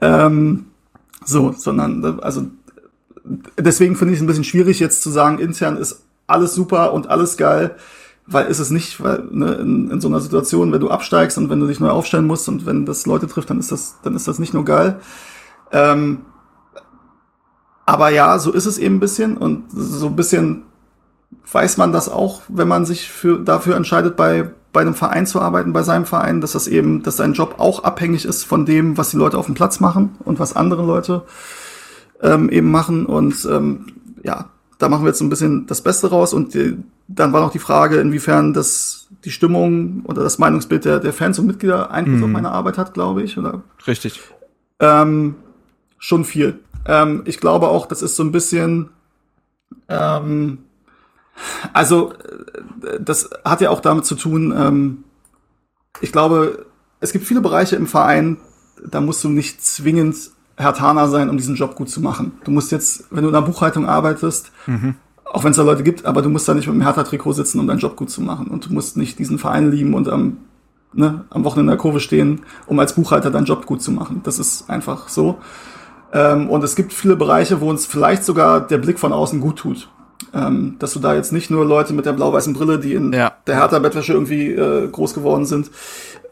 Ähm, 0.00 0.66
so, 1.24 1.52
sondern, 1.52 2.20
also 2.20 2.46
deswegen 3.58 3.96
finde 3.96 4.14
ich 4.14 4.18
es 4.18 4.24
ein 4.24 4.26
bisschen 4.26 4.44
schwierig, 4.44 4.80
jetzt 4.80 5.02
zu 5.02 5.10
sagen, 5.10 5.38
intern 5.38 5.76
ist 5.76 6.02
alles 6.26 6.54
super 6.54 6.92
und 6.92 7.08
alles 7.08 7.36
geil, 7.36 7.76
weil 8.26 8.46
ist 8.46 8.58
es 8.58 8.70
nicht, 8.70 9.02
weil 9.02 9.24
ne, 9.30 9.54
in, 9.54 9.90
in 9.90 10.00
so 10.00 10.08
einer 10.08 10.20
Situation, 10.20 10.72
wenn 10.72 10.80
du 10.80 10.90
absteigst 10.90 11.38
und 11.38 11.50
wenn 11.50 11.60
du 11.60 11.66
dich 11.66 11.80
neu 11.80 11.90
aufstellen 11.90 12.26
musst 12.26 12.48
und 12.48 12.66
wenn 12.66 12.86
das 12.86 13.06
Leute 13.06 13.26
trifft, 13.26 13.50
dann 13.50 13.58
ist 13.58 13.72
das, 13.72 13.96
dann 14.02 14.16
ist 14.16 14.28
das 14.28 14.38
nicht 14.38 14.54
nur 14.54 14.64
geil. 14.64 15.00
Ähm, 15.70 16.22
aber 17.84 18.10
ja, 18.10 18.38
so 18.38 18.52
ist 18.52 18.66
es 18.66 18.78
eben 18.78 18.96
ein 18.96 19.00
bisschen 19.00 19.36
und 19.36 19.64
so 19.70 20.06
ein 20.06 20.16
bisschen 20.16 20.62
weiß 21.50 21.76
man 21.76 21.92
das 21.92 22.08
auch, 22.08 22.42
wenn 22.48 22.68
man 22.68 22.86
sich 22.86 23.08
für, 23.08 23.38
dafür 23.38 23.76
entscheidet, 23.76 24.16
bei, 24.16 24.50
bei 24.72 24.80
einem 24.80 24.94
Verein 24.94 25.26
zu 25.26 25.40
arbeiten, 25.40 25.72
bei 25.72 25.82
seinem 25.82 26.06
Verein, 26.06 26.40
dass 26.40 26.52
das 26.52 26.66
eben, 26.66 27.02
dass 27.02 27.16
sein 27.16 27.34
Job 27.34 27.56
auch 27.58 27.84
abhängig 27.84 28.24
ist 28.24 28.44
von 28.44 28.64
dem, 28.64 28.96
was 28.96 29.10
die 29.10 29.16
Leute 29.16 29.38
auf 29.38 29.46
dem 29.46 29.54
Platz 29.54 29.80
machen 29.80 30.16
und 30.24 30.38
was 30.38 30.56
andere 30.56 30.84
Leute 30.84 31.22
ähm, 32.22 32.48
eben 32.48 32.70
machen. 32.70 33.06
Und 33.06 33.46
ähm, 33.50 33.86
ja, 34.22 34.46
da 34.78 34.88
machen 34.88 35.04
wir 35.04 35.08
jetzt 35.08 35.20
ein 35.20 35.28
bisschen 35.28 35.66
das 35.66 35.82
Beste 35.82 36.08
raus. 36.08 36.32
Und 36.32 36.54
die, 36.54 36.78
dann 37.08 37.32
war 37.32 37.40
noch 37.40 37.52
die 37.52 37.58
Frage, 37.58 37.96
inwiefern 37.96 38.52
das 38.54 39.08
die 39.24 39.30
Stimmung 39.30 40.02
oder 40.06 40.22
das 40.22 40.38
Meinungsbild 40.38 40.84
der, 40.84 40.98
der 40.98 41.12
Fans 41.12 41.38
und 41.38 41.46
Mitglieder 41.46 41.90
Einfluss 41.90 42.18
mhm. 42.18 42.24
auf 42.24 42.30
meine 42.30 42.50
Arbeit 42.50 42.78
hat, 42.78 42.94
glaube 42.94 43.22
ich. 43.22 43.38
Oder? 43.38 43.62
Richtig. 43.86 44.20
Ähm, 44.80 45.36
schon 45.98 46.24
viel. 46.24 46.58
Ähm, 46.86 47.22
ich 47.26 47.38
glaube 47.38 47.68
auch, 47.68 47.86
das 47.86 48.02
ist 48.02 48.16
so 48.16 48.24
ein 48.24 48.32
bisschen 48.32 48.88
ähm, 49.88 50.58
also, 51.72 52.12
äh, 52.12 53.00
das 53.00 53.30
hat 53.44 53.60
ja 53.60 53.70
auch 53.70 53.80
damit 53.80 54.04
zu 54.04 54.14
tun, 54.14 54.54
ähm, 54.56 55.04
ich 56.00 56.12
glaube, 56.12 56.66
es 57.00 57.12
gibt 57.12 57.26
viele 57.26 57.40
Bereiche 57.40 57.76
im 57.76 57.86
Verein, 57.86 58.38
da 58.84 59.00
musst 59.00 59.22
du 59.24 59.28
nicht 59.28 59.62
zwingend 59.64 60.16
Hertaner 60.56 61.08
sein, 61.08 61.30
um 61.30 61.36
diesen 61.36 61.56
Job 61.56 61.74
gut 61.74 61.88
zu 61.88 62.00
machen. 62.00 62.32
Du 62.44 62.50
musst 62.50 62.72
jetzt, 62.72 63.04
wenn 63.10 63.22
du 63.22 63.28
in 63.28 63.34
der 63.34 63.42
Buchhaltung 63.42 63.86
arbeitest, 63.86 64.52
mhm. 64.66 64.94
auch 65.24 65.44
wenn 65.44 65.50
es 65.50 65.56
da 65.56 65.62
Leute 65.62 65.82
gibt, 65.82 66.04
aber 66.04 66.22
du 66.22 66.28
musst 66.28 66.48
da 66.48 66.54
nicht 66.54 66.66
mit 66.66 66.74
dem 66.74 66.82
Hertha-Trikot 66.82 67.32
sitzen, 67.32 67.60
um 67.60 67.66
deinen 67.66 67.78
Job 67.78 67.96
gut 67.96 68.10
zu 68.10 68.20
machen. 68.20 68.48
Und 68.48 68.66
du 68.66 68.72
musst 68.72 68.96
nicht 68.96 69.18
diesen 69.18 69.38
Verein 69.38 69.70
lieben 69.70 69.94
und 69.94 70.08
am, 70.08 70.38
ne, 70.92 71.24
am 71.30 71.44
Wochenende 71.44 71.72
in 71.72 71.76
der 71.76 71.82
Kurve 71.82 72.00
stehen, 72.00 72.42
um 72.66 72.78
als 72.78 72.94
Buchhalter 72.94 73.30
deinen 73.30 73.46
Job 73.46 73.66
gut 73.66 73.82
zu 73.82 73.92
machen. 73.92 74.20
Das 74.24 74.38
ist 74.38 74.68
einfach 74.68 75.08
so. 75.08 75.38
Ähm, 76.12 76.50
und 76.50 76.62
es 76.62 76.76
gibt 76.76 76.92
viele 76.92 77.16
Bereiche, 77.16 77.60
wo 77.60 77.70
uns 77.70 77.86
vielleicht 77.86 78.24
sogar 78.24 78.60
der 78.60 78.78
Blick 78.78 78.98
von 78.98 79.12
außen 79.12 79.40
gut 79.40 79.56
tut 79.56 79.88
ähm, 80.34 80.76
dass 80.78 80.92
du 80.92 81.00
da 81.00 81.14
jetzt 81.14 81.32
nicht 81.32 81.50
nur 81.50 81.64
Leute 81.64 81.92
mit 81.92 82.06
der 82.06 82.12
blau-weißen 82.12 82.52
Brille, 82.52 82.78
die 82.78 82.94
in 82.94 83.12
ja. 83.12 83.32
der 83.46 83.56
Hertha-Bettwäsche 83.56 84.12
irgendwie 84.12 84.50
äh, 84.50 84.88
groß 84.88 85.14
geworden 85.14 85.46
sind, 85.46 85.70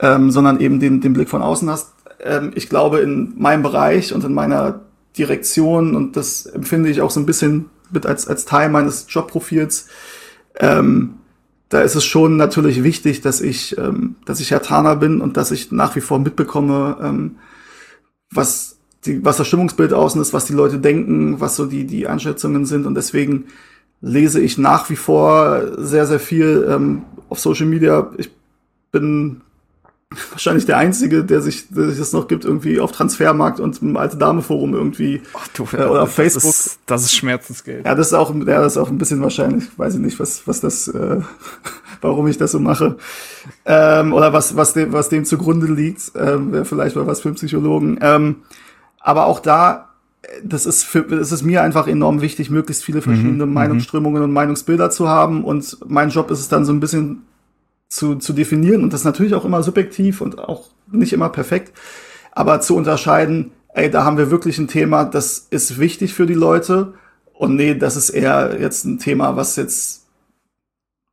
ähm, 0.01 0.31
sondern 0.31 0.61
eben 0.61 0.81
den, 0.81 1.01
den 1.01 1.13
Blick 1.13 1.29
von 1.29 1.43
außen 1.43 1.69
hast. 1.71 1.93
Ähm, 2.21 2.53
ich 2.55 2.69
glaube, 2.69 3.01
in 3.01 3.35
meinem 3.37 3.63
Bereich 3.63 4.13
und 4.15 4.25
in 4.25 4.35
meiner 4.35 4.81
Direktion, 5.17 5.97
und 5.97 6.17
das 6.17 6.47
empfinde 6.47 6.91
ich 6.91 7.01
auch 7.01 7.11
so 7.11 7.21
ein 7.21 7.27
bisschen 7.27 7.71
mit 7.91 8.07
als, 8.07 8.29
als 8.29 8.45
Teil 8.45 8.69
meines 8.69 9.07
Jobprofils, 9.09 9.89
ähm, 10.59 11.15
da 11.69 11.83
ist 11.83 11.95
es 11.95 12.05
schon 12.05 12.37
natürlich 12.37 12.83
wichtig, 12.83 13.21
dass 13.21 13.41
ich, 13.41 13.79
ähm, 13.79 14.17
dass 14.27 14.41
ich 14.41 14.51
Hertaner 14.51 14.97
bin 14.97 15.21
und 15.21 15.37
dass 15.37 15.53
ich 15.53 15.71
nach 15.71 15.95
wie 15.95 16.01
vor 16.01 16.19
mitbekomme, 16.19 16.97
ähm, 17.01 17.37
was 18.33 18.77
die, 19.07 19.25
was 19.25 19.39
das 19.39 19.47
Stimmungsbild 19.47 19.93
außen 19.93 20.21
ist, 20.21 20.33
was 20.33 20.45
die 20.45 20.53
Leute 20.53 20.79
denken, 20.79 21.41
was 21.41 21.57
so 21.57 21.67
die, 21.67 21.87
die 21.87 22.07
Einschätzungen 22.07 22.67
sind. 22.67 22.87
Und 22.87 22.95
deswegen 22.95 23.47
lese 24.01 24.41
ich 24.41 24.59
nach 24.59 24.91
wie 24.91 24.97
vor 24.97 25.63
sehr, 25.77 26.07
sehr 26.07 26.21
viel 26.21 26.67
ähm, 26.69 27.03
auf 27.29 27.39
Social 27.39 27.67
Media. 27.67 28.11
Ich 28.17 28.31
bin 28.93 29.43
wahrscheinlich 30.31 30.67
der 30.67 30.79
Einzige, 30.79 31.25
der 31.25 31.41
sich, 31.41 31.69
der 31.69 31.89
sich 31.91 31.99
das 31.99 32.13
noch 32.13 32.27
gibt, 32.27 32.45
irgendwie 32.45 32.81
auf 32.81 32.93
Transfermarkt 32.93 33.61
und 33.61 33.81
im 33.83 33.97
alte 33.97 34.17
Dame 34.17 34.43
Forum 34.43 34.75
irgendwie 34.75 35.23
Ach, 35.35 35.49
du, 35.49 35.65
äh, 35.73 35.85
oder 35.85 36.03
auf 36.03 36.15
Facebook. 36.15 36.51
Das 36.51 36.67
ist, 36.67 36.81
das 36.87 37.03
ist 37.05 37.15
Schmerzensgeld. 37.15 37.87
Ja, 37.87 37.95
das 37.95 38.09
ist 38.09 38.15
auch, 38.15 38.35
ja, 38.35 38.61
das 38.61 38.73
ist 38.73 38.79
auch 38.79 38.91
ein 38.91 38.99
bisschen 38.99 39.23
wahrscheinlich. 39.23 39.67
Weiß 39.79 39.95
ich 39.95 40.01
nicht, 40.01 40.19
was, 40.19 40.47
was 40.47 40.61
das, 40.61 40.89
äh, 40.89 41.21
warum 42.01 42.27
ich 42.27 42.39
das 42.39 42.53
so 42.53 42.59
mache 42.59 42.97
ähm, 43.67 44.13
oder 44.13 44.33
was, 44.33 44.57
was 44.57 44.73
dem, 44.73 44.93
was 44.93 45.11
dem 45.11 45.25
zugrunde 45.25 45.67
liegt. 45.67 46.13
Ähm, 46.17 46.53
Wäre 46.53 46.65
vielleicht 46.65 46.97
mal 46.97 47.07
was 47.07 47.21
für 47.21 47.29
einen 47.29 47.37
Psychologen. 47.37 47.99
Ähm, 48.01 48.37
aber 48.99 49.27
auch 49.27 49.41
da 49.41 49.90
das 50.45 50.67
ist 50.67 50.85
für, 50.85 51.03
das 51.03 51.33
ist 51.33 51.43
mir 51.43 51.63
einfach 51.63 51.87
enorm 51.87 52.21
wichtig, 52.21 52.51
möglichst 52.51 52.85
viele 52.85 53.03
verschiedene 53.03 53.47
mhm, 53.47 53.55
Meinungsströmungen 53.55 54.23
und 54.23 54.33
Meinungsbilder 54.33 54.91
zu 54.91 55.09
haben. 55.09 55.45
Und 55.45 55.79
mein 55.87 56.11
Job 56.11 56.31
ist 56.31 56.41
es 56.41 56.49
dann 56.49 56.65
so 56.65 56.73
ein 56.73 56.81
bisschen 56.81 57.23
zu, 57.91 58.17
zu 58.17 58.33
definieren 58.33 58.83
und 58.83 58.93
das 58.93 59.01
ist 59.01 59.05
natürlich 59.05 59.35
auch 59.35 59.45
immer 59.45 59.63
subjektiv 59.63 60.21
und 60.21 60.39
auch 60.39 60.69
nicht 60.91 61.13
immer 61.13 61.29
perfekt, 61.29 61.77
aber 62.33 62.61
zu 62.61 62.77
unterscheiden, 62.77 63.51
ey, 63.75 63.91
da 63.91 64.05
haben 64.05 64.17
wir 64.17 64.31
wirklich 64.31 64.59
ein 64.59 64.69
Thema, 64.69 65.05
das 65.05 65.49
ist 65.51 65.79
wichtig 65.81 66.15
für 66.15 66.27
die 66.27 66.35
Leute 66.35 66.95
und 67.35 67.57
nee, 67.57 67.75
das 67.75 67.97
ist 67.97 68.11
eher 68.11 68.59
jetzt 68.61 68.85
ein 68.85 68.99
Thema, 69.01 69.37
was 69.37 69.57
jetzt 69.57 70.07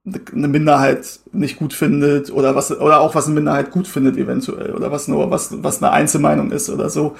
eine 0.06 0.48
Minderheit 0.48 1.20
nicht 1.34 1.58
gut 1.58 1.74
findet 1.74 2.32
oder 2.32 2.56
was 2.56 2.72
oder 2.72 3.02
auch 3.02 3.16
was 3.16 3.26
eine 3.26 3.36
Minderheit 3.36 3.72
gut 3.72 3.88
findet 3.88 4.16
eventuell 4.16 4.74
oder 4.74 4.90
was 4.90 5.10
nur 5.10 5.32
was 5.32 5.64
was 5.64 5.84
eine 5.84 5.92
Einzelmeinung 5.92 6.52
ist 6.52 6.70
oder 6.70 6.90
so. 6.90 7.18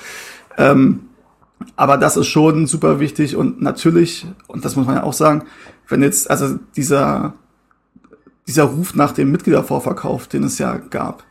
Ähm, 0.58 1.02
aber 1.76 1.98
das 1.98 2.18
ist 2.18 2.28
schon 2.28 2.68
super 2.68 3.00
wichtig 3.00 3.36
und 3.36 3.62
natürlich, 3.62 4.28
und 4.48 4.66
das 4.66 4.76
muss 4.76 4.86
man 4.86 4.96
ja 4.96 5.04
auch 5.04 5.14
sagen, 5.14 5.44
wenn 5.88 6.02
jetzt, 6.02 6.30
also 6.30 6.60
dieser, 6.76 7.34
dieser 8.48 8.64
Ruf 8.64 8.96
nach 8.96 9.12
dem 9.12 9.32
Mitgliedervorverkauf, 9.32 10.28
den 10.28 10.44
es 10.44 10.58
ja 10.60 10.78
gab, 10.78 11.24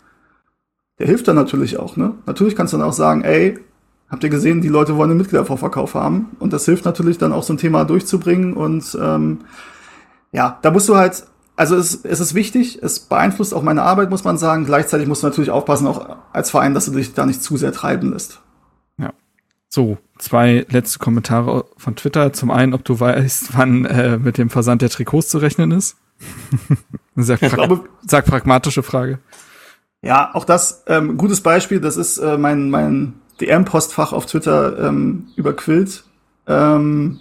der 0.98 1.07
hilft 1.07 1.28
dann 1.28 1.36
natürlich 1.36 1.78
auch, 1.78 1.97
ne? 1.97 2.15
Natürlich 2.27 2.57
kannst 2.57 2.73
du 2.73 2.78
dann 2.78 2.89
auch 2.89 2.93
sagen, 2.93 3.23
ey, 3.23 3.59
habt 4.09 4.24
ihr 4.24 4.31
gesehen, 4.31 4.62
die 4.62 4.69
Leute 4.69 4.97
wollen 4.97 5.11
einen 5.11 5.19
Mitgliedervorverkauf 5.19 5.94
haben 5.94 6.31
und 6.39 6.53
das 6.53 6.65
hilft 6.65 6.85
natürlich 6.85 7.19
dann 7.19 7.32
auch 7.32 7.43
so 7.43 7.53
ein 7.53 7.59
Thema 7.59 7.85
durchzubringen 7.85 8.55
und 8.55 8.97
ähm, 9.01 9.40
ja, 10.32 10.59
da 10.62 10.70
musst 10.70 10.89
du 10.89 10.97
halt, 10.97 11.27
also 11.57 11.77
es, 11.77 12.05
es 12.05 12.20
ist 12.20 12.35
wichtig, 12.35 12.82
es 12.82 13.01
beeinflusst 13.01 13.55
auch 13.55 13.62
meine 13.62 13.82
Arbeit, 13.82 14.11
muss 14.11 14.24
man 14.24 14.36
sagen. 14.36 14.66
Gleichzeitig 14.66 15.09
musst 15.09 15.23
du 15.23 15.27
natürlich 15.27 15.51
aufpassen, 15.51 15.86
auch 15.86 16.16
als 16.32 16.51
Verein, 16.51 16.74
dass 16.74 16.86
du 16.86 16.93
dich 16.93 17.15
da 17.15 17.24
nicht 17.24 17.43
zu 17.43 17.57
sehr 17.57 17.73
treiben 17.73 18.12
lässt. 18.12 18.40
So, 19.69 19.98
zwei 20.19 20.67
letzte 20.71 20.99
Kommentare 20.99 21.67
von 21.77 21.97
Twitter. 21.97 22.33
Zum 22.33 22.51
einen, 22.51 22.75
ob 22.75 22.85
du 22.85 22.99
weißt, 22.99 23.51
wann 23.57 23.85
äh, 23.85 24.19
mit 24.19 24.39
dem 24.39 24.51
Versand 24.51 24.83
der 24.83 24.91
Trikots 24.91 25.29
zu 25.29 25.39
rechnen 25.39 25.71
ist. 25.73 25.97
sehr, 27.17 27.37
pra 27.37 27.49
glaube, 27.49 27.85
sehr 28.07 28.23
pragmatische 28.23 28.83
Frage. 28.83 29.19
Ja, 30.03 30.31
auch 30.35 30.45
das, 30.45 30.85
ähm, 30.87 31.17
gutes 31.17 31.41
Beispiel, 31.41 31.81
das 31.81 31.97
ist 31.97 32.19
äh, 32.19 32.39
mein, 32.39 32.71
mein 32.71 33.15
DM-Postfach 33.41 34.13
auf 34.13 34.27
Twitter 34.27 34.79
ähm, 34.87 35.29
überquillt. 35.37 36.05
Ähm, 36.47 37.21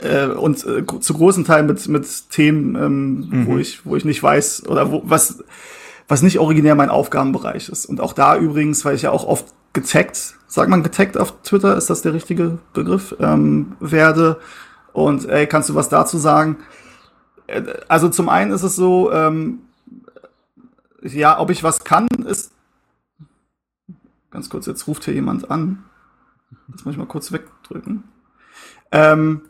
äh, 0.00 0.26
und 0.26 0.66
äh, 0.66 0.84
zu 1.00 1.14
großen 1.14 1.44
Teilen 1.44 1.66
mit, 1.66 1.86
mit 1.88 2.30
Themen, 2.30 2.74
ähm, 2.76 3.28
mhm. 3.30 3.46
wo, 3.46 3.58
ich, 3.58 3.86
wo 3.86 3.96
ich 3.96 4.04
nicht 4.04 4.22
weiß 4.22 4.66
oder 4.66 4.90
wo, 4.90 5.02
was, 5.04 5.42
was 6.08 6.22
nicht 6.22 6.38
originär 6.38 6.74
mein 6.74 6.90
Aufgabenbereich 6.90 7.68
ist. 7.68 7.86
Und 7.86 8.00
auch 8.00 8.12
da 8.12 8.36
übrigens, 8.36 8.84
weil 8.84 8.94
ich 8.94 9.02
ja 9.02 9.10
auch 9.10 9.24
oft 9.24 9.46
getaggt, 9.80 10.34
sagt 10.46 10.70
man 10.70 10.82
getaggt 10.82 11.18
auf 11.18 11.42
Twitter, 11.42 11.76
ist 11.76 11.90
das 11.90 12.02
der 12.02 12.14
richtige 12.14 12.58
Begriff, 12.72 13.14
ähm, 13.20 13.76
werde. 13.80 14.40
Und 14.92 15.28
ey, 15.28 15.46
kannst 15.46 15.68
du 15.68 15.74
was 15.74 15.88
dazu 15.88 16.18
sagen? 16.18 16.58
Äh, 17.46 17.62
also 17.88 18.08
zum 18.08 18.28
einen 18.28 18.52
ist 18.52 18.62
es 18.62 18.76
so, 18.76 19.12
ähm, 19.12 19.60
ja, 21.02 21.38
ob 21.38 21.50
ich 21.50 21.62
was 21.62 21.84
kann, 21.84 22.08
ist 22.26 22.52
ganz 24.30 24.50
kurz, 24.50 24.66
jetzt 24.66 24.86
ruft 24.86 25.04
hier 25.04 25.14
jemand 25.14 25.50
an. 25.50 25.84
Das 26.68 26.84
muss 26.84 26.92
ich 26.92 26.98
mal 26.98 27.06
kurz 27.06 27.32
wegdrücken. 27.32 28.04
Ähm, 28.90 29.42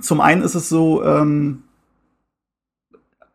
zum 0.00 0.20
einen 0.20 0.42
ist 0.42 0.54
es 0.54 0.68
so, 0.68 1.04
ähm, 1.04 1.64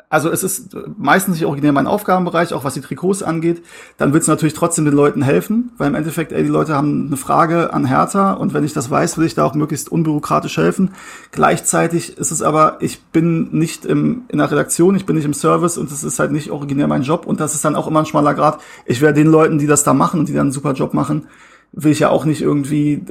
also 0.10 0.30
es 0.30 0.42
ist 0.42 0.76
meistens 0.98 1.36
nicht 1.36 1.46
originär 1.46 1.74
mein 1.74 1.86
Aufgabenbereich, 1.86 2.54
auch 2.54 2.64
was 2.64 2.76
die 2.76 2.82
Trikots 2.82 3.24
angeht. 3.24 3.62
Dann 3.98 4.14
wird 4.14 4.22
es 4.22 4.30
natürlich 4.30 4.54
trotzdem 4.54 4.86
den 4.86 4.94
Leuten 4.94 5.22
helfen, 5.22 5.72
weil 5.78 5.90
im 5.90 5.96
Endeffekt, 5.96 6.32
ey, 6.32 6.44
die 6.44 6.50
Leute 6.50 6.76
haben 6.76 7.08
eine 7.08 7.18
Frage 7.18 7.74
an 7.74 7.86
Hertha 7.86 8.32
und 8.34 8.54
wenn 8.54 8.64
ich 8.64 8.72
das 8.72 8.90
weiß, 8.90 9.18
will 9.18 9.26
ich 9.26 9.36
da 9.36 9.44
auch 9.44 9.54
möglichst 9.54 9.92
unbürokratisch 9.92 10.56
helfen. 10.58 10.92
Gleichzeitig 11.32 12.18
ist 12.18 12.32
es 12.32 12.42
aber, 12.42 12.78
ich 12.80 13.04
bin 13.04 13.50
nicht 13.52 13.86
im, 13.86 14.24
in 14.30 14.38
der 14.38 14.50
Redaktion, 14.50 14.96
ich 14.96 15.06
bin 15.06 15.18
nicht 15.18 15.26
im 15.26 15.34
Service 15.34 15.78
und 15.78 15.92
es 15.92 16.06
ist 16.06 16.20
halt 16.20 16.32
nicht 16.32 16.52
originär 16.52 16.88
mein 16.88 17.04
Job 17.04 17.26
und 17.26 17.42
das 17.42 17.54
ist 17.54 17.66
dann 17.66 17.76
auch 17.76 17.88
immer 17.88 18.00
ein 18.00 18.06
schmaler 18.06 18.34
Grad. 18.34 18.62
Ich 18.86 19.02
wäre 19.02 19.14
den 19.14 19.28
Leuten, 19.28 19.58
die 19.58 19.68
das 19.68 19.84
da 19.84 19.94
machen 19.94 20.22
und 20.22 20.30
die 20.30 20.34
dann 20.34 20.48
einen 20.48 20.52
super 20.54 20.72
Job 20.72 20.94
machen, 20.94 21.28
will 21.74 21.92
ich 21.92 22.00
ja 22.00 22.10
auch 22.10 22.24
nicht 22.24 22.42
irgendwie, 22.42 23.04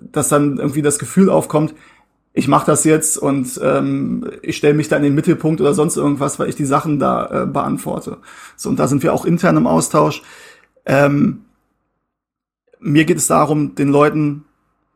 dass 0.00 0.28
dann 0.28 0.58
irgendwie 0.58 0.82
das 0.82 0.98
Gefühl 0.98 1.30
aufkommt, 1.30 1.74
ich 2.32 2.46
mache 2.46 2.66
das 2.66 2.84
jetzt 2.84 3.18
und 3.18 3.60
ähm, 3.62 4.30
ich 4.42 4.56
stelle 4.56 4.74
mich 4.74 4.88
da 4.88 4.96
in 4.96 5.02
den 5.02 5.14
Mittelpunkt 5.14 5.60
oder 5.60 5.74
sonst 5.74 5.96
irgendwas, 5.96 6.38
weil 6.38 6.48
ich 6.48 6.54
die 6.54 6.64
Sachen 6.64 6.98
da 6.98 7.42
äh, 7.42 7.46
beantworte. 7.46 8.18
So, 8.56 8.68
und 8.68 8.78
da 8.78 8.86
sind 8.86 9.02
wir 9.02 9.12
auch 9.12 9.24
intern 9.24 9.56
im 9.56 9.66
Austausch. 9.66 10.22
Ähm, 10.86 11.44
mir 12.78 13.04
geht 13.04 13.18
es 13.18 13.26
darum, 13.26 13.74
den 13.74 13.88
Leuten, 13.88 14.44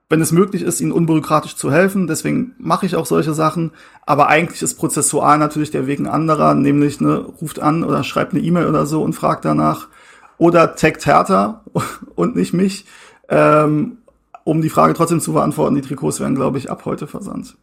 wenn 0.08 0.20
es 0.20 0.30
möglich 0.30 0.62
ist, 0.62 0.80
ihnen 0.80 0.92
unbürokratisch 0.92 1.56
zu 1.56 1.72
helfen. 1.72 2.06
Deswegen 2.06 2.54
mache 2.58 2.86
ich 2.86 2.94
auch 2.94 3.06
solche 3.06 3.34
Sachen. 3.34 3.72
Aber 4.06 4.28
eigentlich 4.28 4.62
ist 4.62 4.76
prozessual 4.76 5.38
natürlich 5.38 5.72
der 5.72 5.88
Weg 5.88 5.98
ein 5.98 6.06
anderer, 6.06 6.54
nämlich 6.54 7.00
ne, 7.00 7.16
ruft 7.16 7.58
an 7.58 7.82
oder 7.82 8.04
schreibt 8.04 8.32
eine 8.32 8.42
E-Mail 8.42 8.68
oder 8.68 8.86
so 8.86 9.02
und 9.02 9.12
fragt 9.14 9.44
danach. 9.44 9.88
Oder 10.38 10.76
taggt 10.76 11.04
härter 11.04 11.64
und 12.14 12.36
nicht 12.36 12.54
mich. 12.54 12.86
Ähm, 13.28 13.98
um 14.44 14.62
die 14.62 14.70
Frage 14.70 14.94
trotzdem 14.94 15.20
zu 15.20 15.32
beantworten, 15.32 15.74
die 15.74 15.80
Trikots 15.80 16.20
werden, 16.20 16.34
glaube 16.34 16.58
ich, 16.58 16.70
ab 16.70 16.84
heute 16.84 17.06
versandt. 17.06 17.56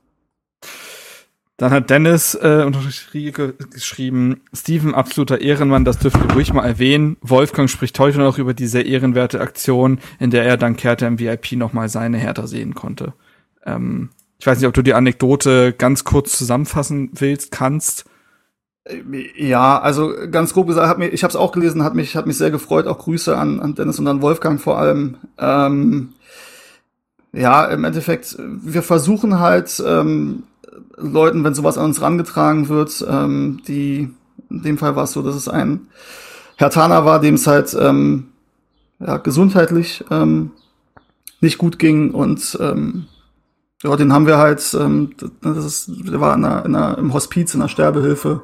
Dann 1.62 1.70
hat 1.70 1.92
Dennis 1.92 2.34
äh, 2.34 2.72
geschrieben, 3.72 4.42
Steven, 4.52 4.96
absoluter 4.96 5.42
Ehrenmann, 5.42 5.86
das 5.86 6.00
dürft 6.00 6.18
ihr 6.18 6.34
ruhig 6.34 6.52
mal 6.54 6.66
erwähnen. 6.66 7.18
Wolfgang 7.22 7.70
spricht 7.70 8.00
heute 8.00 8.18
noch 8.18 8.40
über 8.40 8.56
diese 8.56 8.82
ehrenwerte 8.82 9.40
Aktion, 9.40 10.00
in 10.20 10.32
der 10.32 10.44
er 10.44 10.58
dank 10.58 10.84
Hertha 10.84 11.06
im 11.06 11.20
VIP 11.20 11.52
nochmal 11.52 11.88
seine 11.88 12.18
Hertha 12.18 12.48
sehen 12.48 12.74
konnte. 12.74 13.14
Ähm, 13.64 14.10
ich 14.40 14.48
weiß 14.48 14.58
nicht, 14.58 14.68
ob 14.68 14.74
du 14.74 14.82
die 14.82 14.96
Anekdote 14.96 15.72
ganz 15.72 16.04
kurz 16.04 16.36
zusammenfassen 16.36 17.12
willst, 17.14 17.52
kannst. 17.52 18.06
Ja, 19.38 19.80
also 19.80 20.12
ganz 20.32 20.54
grob 20.54 20.66
gesagt, 20.66 20.88
hat 20.88 20.98
mich, 20.98 21.14
ich 21.14 21.22
habe 21.22 21.30
es 21.30 21.36
auch 21.36 21.52
gelesen, 21.52 21.84
hat 21.84 21.94
mich, 21.94 22.16
hat 22.16 22.26
mich 22.26 22.40
sehr 22.40 22.50
gefreut. 22.50 22.88
Auch 22.88 22.98
Grüße 22.98 23.38
an, 23.38 23.60
an 23.60 23.76
Dennis 23.76 24.00
und 24.00 24.08
an 24.08 24.24
Wolfgang 24.24 24.60
vor 24.60 24.80
allem. 24.80 25.18
Ähm, 25.38 26.14
ja, 27.34 27.66
im 27.66 27.84
Endeffekt, 27.84 28.38
wir 28.40 28.84
versuchen 28.84 29.40
halt 29.40 29.82
ähm, 29.86 30.44
Leuten, 30.98 31.44
wenn 31.44 31.54
sowas 31.54 31.78
an 31.78 31.86
uns 31.86 32.02
rangetragen 32.02 32.70
wird, 32.70 33.06
ähm, 33.08 33.62
die, 33.68 34.10
in 34.50 34.64
dem 34.64 34.78
Fall 34.78 34.96
war 34.96 35.06
es 35.06 35.14
so, 35.14 35.22
dass 35.22 35.36
es 35.36 35.48
ein 35.48 35.88
Herr 36.58 36.70
Tana 36.70 37.06
war, 37.06 37.20
dem 37.20 37.36
es 37.36 37.48
halt 37.48 37.76
ähm, 37.80 38.28
ja, 39.00 39.18
gesundheitlich 39.18 40.04
ähm, 40.12 40.52
nicht 41.40 41.58
gut 41.58 41.80
ging 41.80 42.12
und 42.12 42.58
ähm, 42.62 43.06
ja, 43.84 43.96
den 43.96 44.14
haben 44.14 44.28
wir 44.28 44.38
halt, 44.38 44.78
ähm, 44.80 45.12
das 45.42 45.66
ist, 45.66 45.92
der 46.08 46.22
war 46.22 46.36
in 46.36 46.46
einer, 46.46 46.66
in 46.66 46.76
einer, 46.76 46.98
im 47.00 47.14
Hospiz, 47.14 47.56
in 47.56 47.62
einer 47.62 47.70
Sterbehilfe 47.70 48.42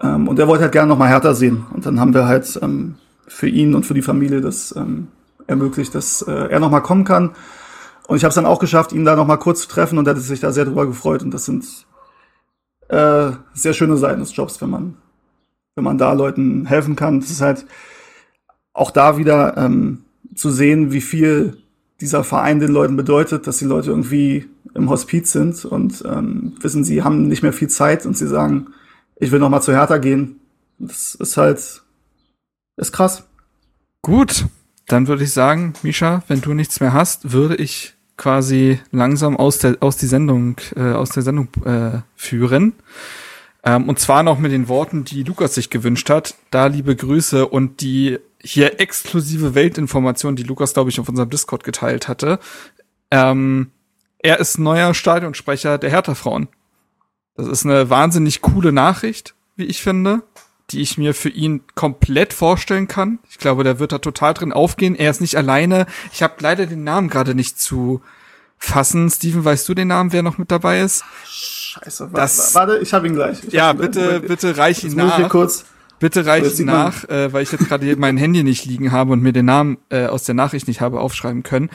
ähm, 0.00 0.26
und 0.28 0.38
der 0.38 0.48
wollte 0.48 0.62
halt 0.62 0.72
gerne 0.72 0.88
noch 0.88 0.96
mal 0.96 1.08
härter 1.08 1.34
sehen. 1.34 1.66
Und 1.74 1.84
dann 1.84 2.00
haben 2.00 2.14
wir 2.14 2.26
halt 2.26 2.58
ähm, 2.62 2.94
für 3.28 3.48
ihn 3.48 3.74
und 3.74 3.84
für 3.84 3.92
die 3.92 4.00
Familie 4.00 4.40
das 4.40 4.74
ähm, 4.74 5.08
ermöglicht, 5.46 5.94
dass 5.94 6.22
äh, 6.22 6.32
er 6.32 6.60
noch 6.60 6.70
mal 6.70 6.80
kommen 6.80 7.04
kann 7.04 7.32
und 8.08 8.16
ich 8.16 8.24
habe 8.24 8.30
es 8.30 8.34
dann 8.34 8.46
auch 8.46 8.58
geschafft, 8.58 8.92
ihn 8.92 9.04
da 9.04 9.16
noch 9.16 9.26
mal 9.26 9.36
kurz 9.36 9.62
zu 9.62 9.68
treffen 9.68 9.98
und 9.98 10.06
er 10.06 10.14
hat 10.14 10.22
sich 10.22 10.40
da 10.40 10.52
sehr 10.52 10.64
drüber 10.64 10.86
gefreut. 10.86 11.22
Und 11.22 11.32
das 11.32 11.44
sind 11.44 11.64
äh, 12.88 13.32
sehr 13.54 13.72
schöne 13.72 13.96
Seiten 13.96 14.20
des 14.20 14.34
Jobs, 14.34 14.60
wenn 14.60 14.70
man, 14.70 14.96
wenn 15.74 15.84
man 15.84 15.98
da 15.98 16.12
Leuten 16.12 16.66
helfen 16.66 16.96
kann. 16.96 17.20
Das 17.20 17.30
ist 17.30 17.40
halt 17.40 17.66
auch 18.72 18.90
da 18.90 19.16
wieder 19.18 19.56
ähm, 19.56 20.04
zu 20.34 20.50
sehen, 20.50 20.92
wie 20.92 21.00
viel 21.00 21.58
dieser 22.00 22.24
Verein 22.24 22.58
den 22.58 22.72
Leuten 22.72 22.96
bedeutet, 22.96 23.46
dass 23.46 23.58
die 23.58 23.64
Leute 23.64 23.90
irgendwie 23.90 24.48
im 24.74 24.90
Hospiz 24.90 25.30
sind 25.32 25.64
und 25.64 26.02
ähm, 26.06 26.54
wissen, 26.60 26.84
sie 26.84 27.02
haben 27.02 27.28
nicht 27.28 27.42
mehr 27.42 27.52
viel 27.52 27.68
Zeit 27.68 28.06
und 28.06 28.16
sie 28.16 28.26
sagen, 28.26 28.68
ich 29.16 29.30
will 29.30 29.38
noch 29.38 29.50
mal 29.50 29.60
zu 29.60 29.72
Hertha 29.72 29.98
gehen. 29.98 30.40
Das 30.78 31.14
ist 31.14 31.36
halt, 31.36 31.82
ist 32.76 32.92
krass. 32.92 33.24
Gut, 34.00 34.46
dann 34.86 35.08
würde 35.08 35.24
ich 35.24 35.32
sagen, 35.32 35.74
Misha, 35.82 36.22
wenn 36.28 36.40
du 36.40 36.54
nichts 36.54 36.80
mehr 36.80 36.92
hast, 36.92 37.32
würde 37.32 37.56
ich 37.56 37.94
quasi 38.16 38.80
langsam 38.90 39.36
aus 39.36 39.58
der 39.58 39.76
aus 39.80 39.96
die 39.96 40.06
Sendung 40.06 40.56
äh, 40.76 40.92
aus 40.92 41.10
der 41.10 41.22
Sendung 41.22 41.48
äh, 41.64 42.00
führen. 42.14 42.74
Ähm, 43.64 43.88
und 43.88 43.98
zwar 43.98 44.22
noch 44.22 44.38
mit 44.38 44.52
den 44.52 44.68
Worten, 44.68 45.04
die 45.04 45.22
Lukas 45.22 45.54
sich 45.54 45.70
gewünscht 45.70 46.10
hat. 46.10 46.34
Da 46.50 46.66
liebe 46.66 46.96
Grüße 46.96 47.46
und 47.46 47.80
die 47.80 48.18
hier 48.40 48.80
exklusive 48.80 49.54
Weltinformation, 49.54 50.36
die 50.36 50.42
Lukas 50.42 50.74
glaube 50.74 50.90
ich 50.90 50.98
auf 50.98 51.08
unserem 51.08 51.30
Discord 51.30 51.62
geteilt 51.62 52.08
hatte. 52.08 52.38
Ähm, 53.10 53.70
er 54.18 54.40
ist 54.40 54.58
neuer 54.58 54.94
Stadionsprecher 54.94 55.78
der 55.78 55.90
Hertha 55.90 56.14
Frauen. 56.14 56.48
Das 57.36 57.46
ist 57.46 57.64
eine 57.64 57.88
wahnsinnig 57.88 58.40
coole 58.40 58.72
Nachricht, 58.72 59.34
wie 59.56 59.64
ich 59.64 59.82
finde 59.82 60.22
die 60.72 60.80
ich 60.80 60.98
mir 60.98 61.14
für 61.14 61.28
ihn 61.28 61.62
komplett 61.74 62.32
vorstellen 62.32 62.88
kann. 62.88 63.18
Ich 63.30 63.38
glaube, 63.38 63.64
der 63.64 63.78
wird 63.78 63.92
da 63.92 63.98
total 63.98 64.34
drin 64.34 64.52
aufgehen. 64.52 64.94
Er 64.94 65.10
ist 65.10 65.20
nicht 65.20 65.36
alleine. 65.36 65.86
Ich 66.12 66.22
habe 66.22 66.34
leider 66.40 66.66
den 66.66 66.84
Namen 66.84 67.08
gerade 67.08 67.34
nicht 67.34 67.60
zu 67.60 68.00
fassen. 68.58 69.10
Steven, 69.10 69.44
weißt 69.44 69.68
du 69.68 69.74
den 69.74 69.88
Namen, 69.88 70.12
wer 70.12 70.22
noch 70.22 70.38
mit 70.38 70.50
dabei 70.50 70.80
ist? 70.80 71.04
Scheiße, 71.24 72.10
das, 72.12 72.54
warte, 72.54 72.78
ich 72.78 72.92
habe 72.94 73.06
ihn 73.06 73.14
gleich. 73.14 73.42
Ich 73.46 73.52
ja, 73.52 73.72
bitte, 73.72 74.20
gleich. 74.20 74.28
bitte 74.28 74.56
reich 74.56 74.84
ihn 74.84 74.94
nach. 74.94 75.28
kurz. 75.28 75.64
Bitte 75.98 76.26
reich 76.26 76.58
ihn 76.58 76.66
nach, 76.66 77.08
äh, 77.08 77.32
weil 77.32 77.44
ich 77.44 77.52
jetzt 77.52 77.68
gerade 77.68 77.94
mein 77.96 78.16
Handy 78.16 78.42
nicht 78.42 78.64
liegen 78.64 78.90
habe 78.90 79.12
und 79.12 79.22
mir 79.22 79.32
den 79.32 79.46
Namen 79.46 79.78
äh, 79.88 80.06
aus 80.06 80.24
der 80.24 80.34
Nachricht 80.34 80.66
nicht 80.66 80.80
habe 80.80 80.98
aufschreiben 80.98 81.44
können. 81.44 81.70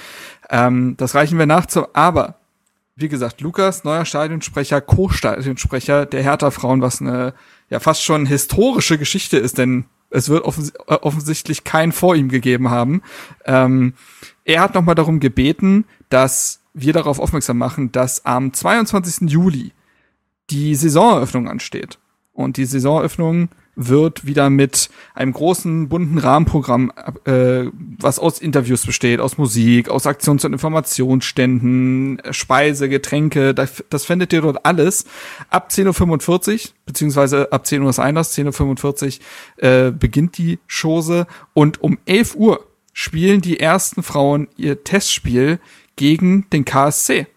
Ähm, 0.50 0.96
das 0.98 1.16
reichen 1.16 1.40
wir 1.40 1.46
nach. 1.46 1.66
Zu, 1.66 1.96
aber 1.96 2.36
wie 2.98 3.10
gesagt, 3.10 3.42
Lukas, 3.42 3.84
neuer 3.84 4.06
Stadionsprecher, 4.06 4.82
Co-Stadionsprecher 4.82 6.08
der 6.08 6.24
Hertha 6.24 6.50
Frauen, 6.50 6.82
was 6.82 7.00
eine 7.00 7.36
ja 7.70 7.80
fast 7.80 8.04
schon 8.04 8.26
historische 8.26 8.98
Geschichte 8.98 9.38
ist, 9.38 9.60
denn 9.60 9.86
es 10.10 10.30
wird 10.30 10.44
offens 10.44 10.72
äh, 10.88 10.96
offensichtlich 10.96 11.64
kein 11.64 11.92
vor 11.92 12.16
ihm 12.16 12.28
gegeben 12.28 12.72
haben. 12.72 13.04
Ähm, 13.46 13.94
er 14.46 14.62
hat 14.62 14.74
nochmal 14.74 14.96
darum 14.96 15.20
gebeten, 15.20 15.86
dass 16.10 16.62
wir 16.74 16.92
darauf 16.92 17.20
aufmerksam 17.20 17.60
machen, 17.60 17.92
dass 17.92 18.26
am 18.26 18.52
22. 18.52 19.30
Juli 19.30 19.74
die 20.50 20.74
Saisoneröffnung 20.74 21.48
ansteht. 21.48 22.00
Und 22.34 22.58
die 22.58 22.66
Saisoneröffnung 22.66 23.50
wird 23.78 24.26
wieder 24.26 24.50
mit 24.50 24.90
einem 25.14 25.32
großen 25.32 25.88
bunten 25.88 26.18
Rahmenprogramm, 26.18 26.92
äh, 27.26 27.66
was 28.00 28.20
aus 28.20 28.40
Interviews 28.40 28.86
besteht, 28.86 29.20
aus 29.20 29.38
Musik, 29.38 29.90
aus 29.90 30.06
Aktions- 30.08 30.44
und 30.44 30.52
Informationsständen, 30.52 32.22
Speise, 32.32 32.90
Getränke, 32.90 33.54
das, 33.54 33.84
das 33.90 34.06
findet 34.06 34.34
ihr 34.34 34.42
dort 34.42 34.66
alles 34.66 35.06
ab 35.50 35.70
10.45 35.72 36.54
Uhr, 36.54 36.72
beziehungsweise 36.86 37.52
ab 37.52 37.66
10 37.66 37.84
Uhr 37.84 37.90
ist 37.92 38.00
Einlass, 38.00 38.36
10.45 38.36 39.20
Uhr 39.62 39.64
äh, 39.64 39.92
beginnt 39.92 40.38
die 40.38 40.60
Chose 40.68 41.28
und 41.54 41.82
um 41.82 42.00
11 42.06 42.36
Uhr 42.36 42.66
spielen 42.94 43.42
die 43.42 43.60
ersten 43.60 44.02
Frauen 44.02 44.48
ihr 44.58 44.84
Testspiel 44.84 45.60
gegen 45.96 46.50
den 46.50 46.66
KSC. 46.66 47.28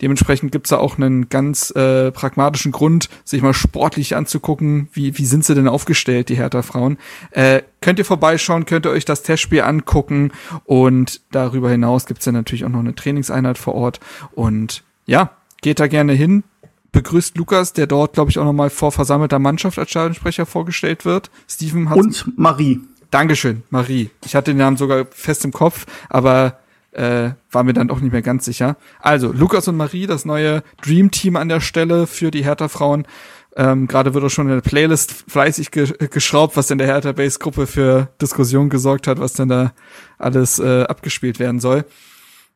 Dementsprechend 0.00 0.52
gibt's 0.52 0.70
da 0.70 0.78
auch 0.78 0.96
einen 0.96 1.28
ganz 1.28 1.70
äh, 1.70 2.10
pragmatischen 2.10 2.72
Grund, 2.72 3.08
sich 3.24 3.42
mal 3.42 3.54
sportlich 3.54 4.16
anzugucken, 4.16 4.88
wie, 4.92 5.16
wie 5.18 5.26
sind 5.26 5.44
sie 5.44 5.54
denn 5.54 5.68
aufgestellt, 5.68 6.28
die 6.28 6.36
Hertha-Frauen. 6.36 6.98
Äh, 7.30 7.62
könnt 7.80 7.98
ihr 7.98 8.04
vorbeischauen, 8.04 8.66
könnt 8.66 8.86
ihr 8.86 8.90
euch 8.90 9.04
das 9.04 9.22
Testspiel 9.22 9.62
angucken 9.62 10.32
und 10.64 11.20
darüber 11.30 11.70
hinaus 11.70 12.06
gibt's 12.06 12.24
dann 12.24 12.34
natürlich 12.34 12.64
auch 12.64 12.70
noch 12.70 12.80
eine 12.80 12.94
Trainingseinheit 12.94 13.58
vor 13.58 13.74
Ort. 13.74 14.00
Und 14.32 14.82
ja, 15.06 15.30
geht 15.60 15.80
da 15.80 15.86
gerne 15.86 16.12
hin, 16.12 16.44
begrüßt 16.92 17.36
Lukas, 17.36 17.72
der 17.72 17.86
dort, 17.86 18.14
glaube 18.14 18.30
ich, 18.30 18.38
auch 18.38 18.44
nochmal 18.44 18.70
vor 18.70 18.92
versammelter 18.92 19.38
Mannschaft 19.38 19.78
als 19.78 19.90
Stadionsprecher 19.90 20.46
vorgestellt 20.46 21.04
wird. 21.04 21.30
Steven 21.48 21.90
hat 21.90 21.98
Und 21.98 22.38
Marie. 22.38 22.80
Dankeschön, 23.10 23.62
Marie. 23.68 24.10
Ich 24.24 24.34
hatte 24.34 24.52
den 24.52 24.58
Namen 24.58 24.76
sogar 24.76 25.06
fest 25.10 25.44
im 25.44 25.52
Kopf, 25.52 25.86
aber 26.08 26.58
äh, 26.92 27.30
war 27.50 27.64
mir 27.64 27.72
dann 27.72 27.90
auch 27.90 28.00
nicht 28.00 28.12
mehr 28.12 28.22
ganz 28.22 28.44
sicher. 28.44 28.76
Also, 29.00 29.32
Lukas 29.32 29.68
und 29.68 29.76
Marie, 29.76 30.06
das 30.06 30.24
neue 30.24 30.62
Dream 30.82 31.10
Team 31.10 31.36
an 31.36 31.48
der 31.48 31.60
Stelle 31.60 32.06
für 32.06 32.30
die 32.30 32.44
Hertha-Frauen. 32.44 33.06
Ähm, 33.54 33.86
Gerade 33.86 34.14
wird 34.14 34.24
auch 34.24 34.30
schon 34.30 34.48
in 34.48 34.54
der 34.54 34.62
Playlist 34.62 35.24
fleißig 35.28 35.70
ge 35.70 35.92
geschraubt, 36.08 36.56
was 36.56 36.70
in 36.70 36.78
der 36.78 36.86
Hertha 36.86 37.12
Base 37.12 37.38
Gruppe 37.38 37.66
für 37.66 38.08
Diskussion 38.20 38.70
gesorgt 38.70 39.06
hat, 39.06 39.20
was 39.20 39.34
denn 39.34 39.48
da 39.48 39.72
alles 40.18 40.58
äh, 40.58 40.84
abgespielt 40.84 41.38
werden 41.38 41.60
soll. 41.60 41.84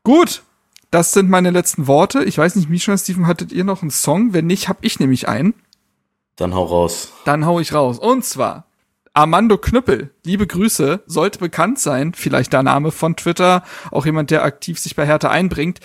Gut, 0.05 0.43
das 0.91 1.13
sind 1.13 1.29
meine 1.29 1.51
letzten 1.51 1.87
Worte. 1.87 2.25
Ich 2.25 2.39
weiß 2.39 2.57
nicht, 2.57 2.71
Misha, 2.71 2.97
Steven, 2.97 3.27
hattet 3.27 3.53
ihr 3.53 3.65
noch 3.65 3.83
einen 3.83 3.91
Song? 3.91 4.33
Wenn 4.33 4.47
nicht, 4.47 4.69
hab 4.69 4.79
ich 4.83 5.01
nämlich 5.01 5.29
einen. 5.29 5.55
Dann 6.37 6.55
hau 6.55 6.65
raus. 6.65 7.13
Dann 7.25 7.45
hau 7.45 7.61
ich 7.61 7.73
raus. 7.73 7.99
Und 7.99 8.25
zwar 8.25 8.66
Armando 9.17 9.57
Knüppel, 9.57 10.11
liebe 10.27 10.47
Grüße, 10.47 11.01
sollte 11.07 11.39
bekannt 11.39 11.79
sein, 11.79 12.13
vielleicht 12.13 12.53
der 12.53 12.63
Name 12.63 12.91
von 12.91 13.17
Twitter, 13.17 13.65
auch 13.91 14.05
jemand, 14.05 14.31
der 14.31 14.45
aktiv 14.45 14.79
sich 14.79 14.95
bei 14.95 15.07
Hertha 15.07 15.31
einbringt. 15.31 15.81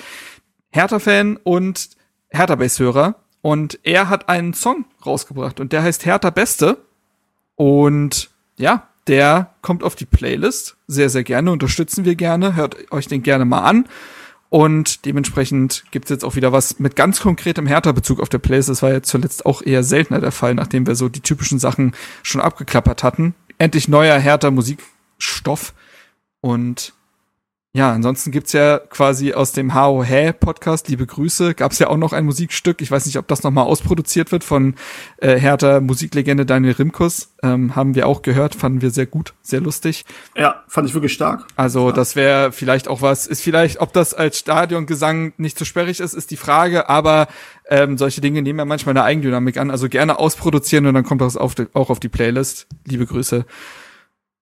Hertha-Fan 0.71 1.37
und 1.37 1.91
Hertha-Base-Hörer. 2.27 3.15
Und 3.41 3.79
er 3.83 4.09
hat 4.09 4.27
einen 4.27 4.53
Song 4.53 4.83
rausgebracht 5.05 5.61
und 5.61 5.71
der 5.71 5.81
heißt 5.81 6.05
Hertha 6.05 6.29
Beste. 6.29 6.79
Und 7.55 8.29
ja, 8.57 8.89
der 9.07 9.53
kommt 9.61 9.83
auf 9.83 9.95
die 9.95 10.05
Playlist. 10.05 10.75
Sehr, 10.87 11.09
sehr 11.09 11.23
gerne, 11.23 11.53
unterstützen 11.53 12.03
wir 12.03 12.15
gerne. 12.15 12.57
Hört 12.57 12.91
euch 12.91 13.07
den 13.07 13.23
gerne 13.23 13.45
mal 13.45 13.61
an. 13.61 13.87
Und 14.53 15.05
dementsprechend 15.05 15.85
gibt's 15.91 16.09
jetzt 16.09 16.25
auch 16.25 16.35
wieder 16.35 16.51
was 16.51 16.77
mit 16.77 16.97
ganz 16.97 17.21
konkretem 17.21 17.67
Hertha-Bezug 17.67 18.19
auf 18.19 18.27
der 18.27 18.39
Playlist. 18.39 18.67
Das 18.67 18.81
war 18.81 18.91
ja 18.91 19.01
zuletzt 19.01 19.45
auch 19.45 19.61
eher 19.61 19.81
seltener 19.81 20.19
der 20.19 20.33
Fall, 20.33 20.55
nachdem 20.55 20.85
wir 20.85 20.95
so 20.95 21.07
die 21.07 21.21
typischen 21.21 21.57
Sachen 21.57 21.95
schon 22.21 22.41
abgeklappert 22.41 23.01
hatten. 23.01 23.33
Endlich 23.59 23.87
neuer 23.87 24.19
Hertha-Musikstoff. 24.19 25.73
Und 26.41 26.91
ja, 27.73 27.93
ansonsten 27.93 28.31
gibt's 28.31 28.51
ja 28.51 28.79
quasi 28.79 29.31
aus 29.31 29.53
dem 29.53 29.73
Hao 29.73 30.03
Hä 30.03 30.33
Podcast, 30.33 30.89
liebe 30.89 31.05
Grüße, 31.07 31.53
gab's 31.53 31.79
ja 31.79 31.87
auch 31.87 31.95
noch 31.95 32.11
ein 32.11 32.25
Musikstück. 32.25 32.81
Ich 32.81 32.91
weiß 32.91 33.05
nicht, 33.05 33.17
ob 33.17 33.29
das 33.29 33.43
nochmal 33.43 33.65
ausproduziert 33.65 34.33
wird 34.33 34.43
von 34.43 34.75
äh, 35.17 35.37
Hertha 35.37 35.79
Musiklegende 35.79 36.45
Daniel 36.45 36.73
Rimkus. 36.73 37.33
Ähm, 37.41 37.73
haben 37.73 37.95
wir 37.95 38.07
auch 38.07 38.23
gehört, 38.23 38.55
fanden 38.55 38.81
wir 38.81 38.91
sehr 38.91 39.05
gut, 39.05 39.33
sehr 39.41 39.61
lustig. 39.61 40.03
Ja, 40.35 40.65
fand 40.67 40.89
ich 40.89 40.93
wirklich 40.93 41.13
stark. 41.13 41.47
Also 41.55 41.87
ja. 41.87 41.93
das 41.93 42.17
wäre 42.17 42.51
vielleicht 42.51 42.89
auch 42.89 43.01
was, 43.01 43.25
ist 43.25 43.41
vielleicht, 43.41 43.79
ob 43.79 43.93
das 43.93 44.13
als 44.13 44.37
Stadiongesang 44.37 45.31
nicht 45.37 45.57
zu 45.57 45.63
sperrig 45.63 46.01
ist, 46.01 46.13
ist 46.13 46.29
die 46.31 46.37
Frage, 46.37 46.89
aber 46.89 47.29
ähm, 47.69 47.97
solche 47.97 48.19
Dinge 48.19 48.41
nehmen 48.41 48.59
ja 48.59 48.65
manchmal 48.65 48.97
eine 48.97 49.05
Eigendynamik 49.05 49.55
an. 49.55 49.71
Also 49.71 49.87
gerne 49.87 50.19
ausproduzieren 50.19 50.87
und 50.87 50.93
dann 50.93 51.05
kommt 51.05 51.21
das 51.21 51.37
auf 51.37 51.55
die, 51.55 51.67
auch 51.71 51.89
auf 51.89 52.01
die 52.01 52.09
Playlist. 52.09 52.67
Liebe 52.83 53.05
Grüße. 53.05 53.45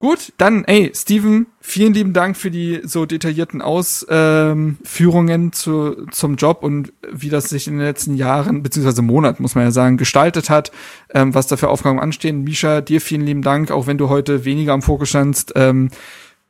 Gut, 0.01 0.31
dann, 0.37 0.63
ey, 0.63 0.93
Steven, 0.95 1.47
vielen 1.59 1.93
lieben 1.93 2.13
Dank 2.13 2.37
für 2.37 2.49
die 2.49 2.79
so 2.83 3.05
detaillierten 3.05 3.61
Ausführungen 3.61 5.51
zu, 5.51 6.05
zum 6.09 6.37
Job 6.37 6.63
und 6.63 6.93
wie 7.11 7.27
das 7.27 7.49
sich 7.49 7.67
in 7.67 7.73
den 7.73 7.85
letzten 7.85 8.15
Jahren, 8.15 8.63
beziehungsweise 8.63 9.01
Monaten, 9.01 9.41
muss 9.41 9.55
man 9.55 9.65
ja 9.65 9.71
sagen, 9.71 9.97
gestaltet 9.97 10.49
hat, 10.49 10.71
ähm, 11.13 11.35
was 11.35 11.47
da 11.47 11.57
für 11.57 11.67
Aufgaben 11.67 11.99
anstehen. 11.99 12.45
Misha, 12.45 12.79
dir 12.79 13.01
vielen 13.01 13.25
lieben 13.25 13.41
Dank, 13.41 13.71
auch 13.71 13.87
wenn 13.87 13.97
du 13.97 14.07
heute 14.07 14.45
weniger 14.45 14.71
am 14.71 14.81
Fokus 14.81 15.09
standst, 15.09 15.51
ähm, 15.57 15.89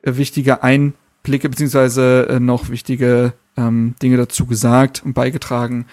wichtige 0.04 0.62
Einblicke, 0.62 1.50
beziehungsweise 1.50 2.28
äh, 2.30 2.40
noch 2.40 2.70
wichtige 2.70 3.34
ähm, 3.58 3.96
Dinge 4.00 4.18
dazu 4.18 4.46
gesagt 4.46 5.02
und 5.04 5.16
beigetragen. 5.16 5.88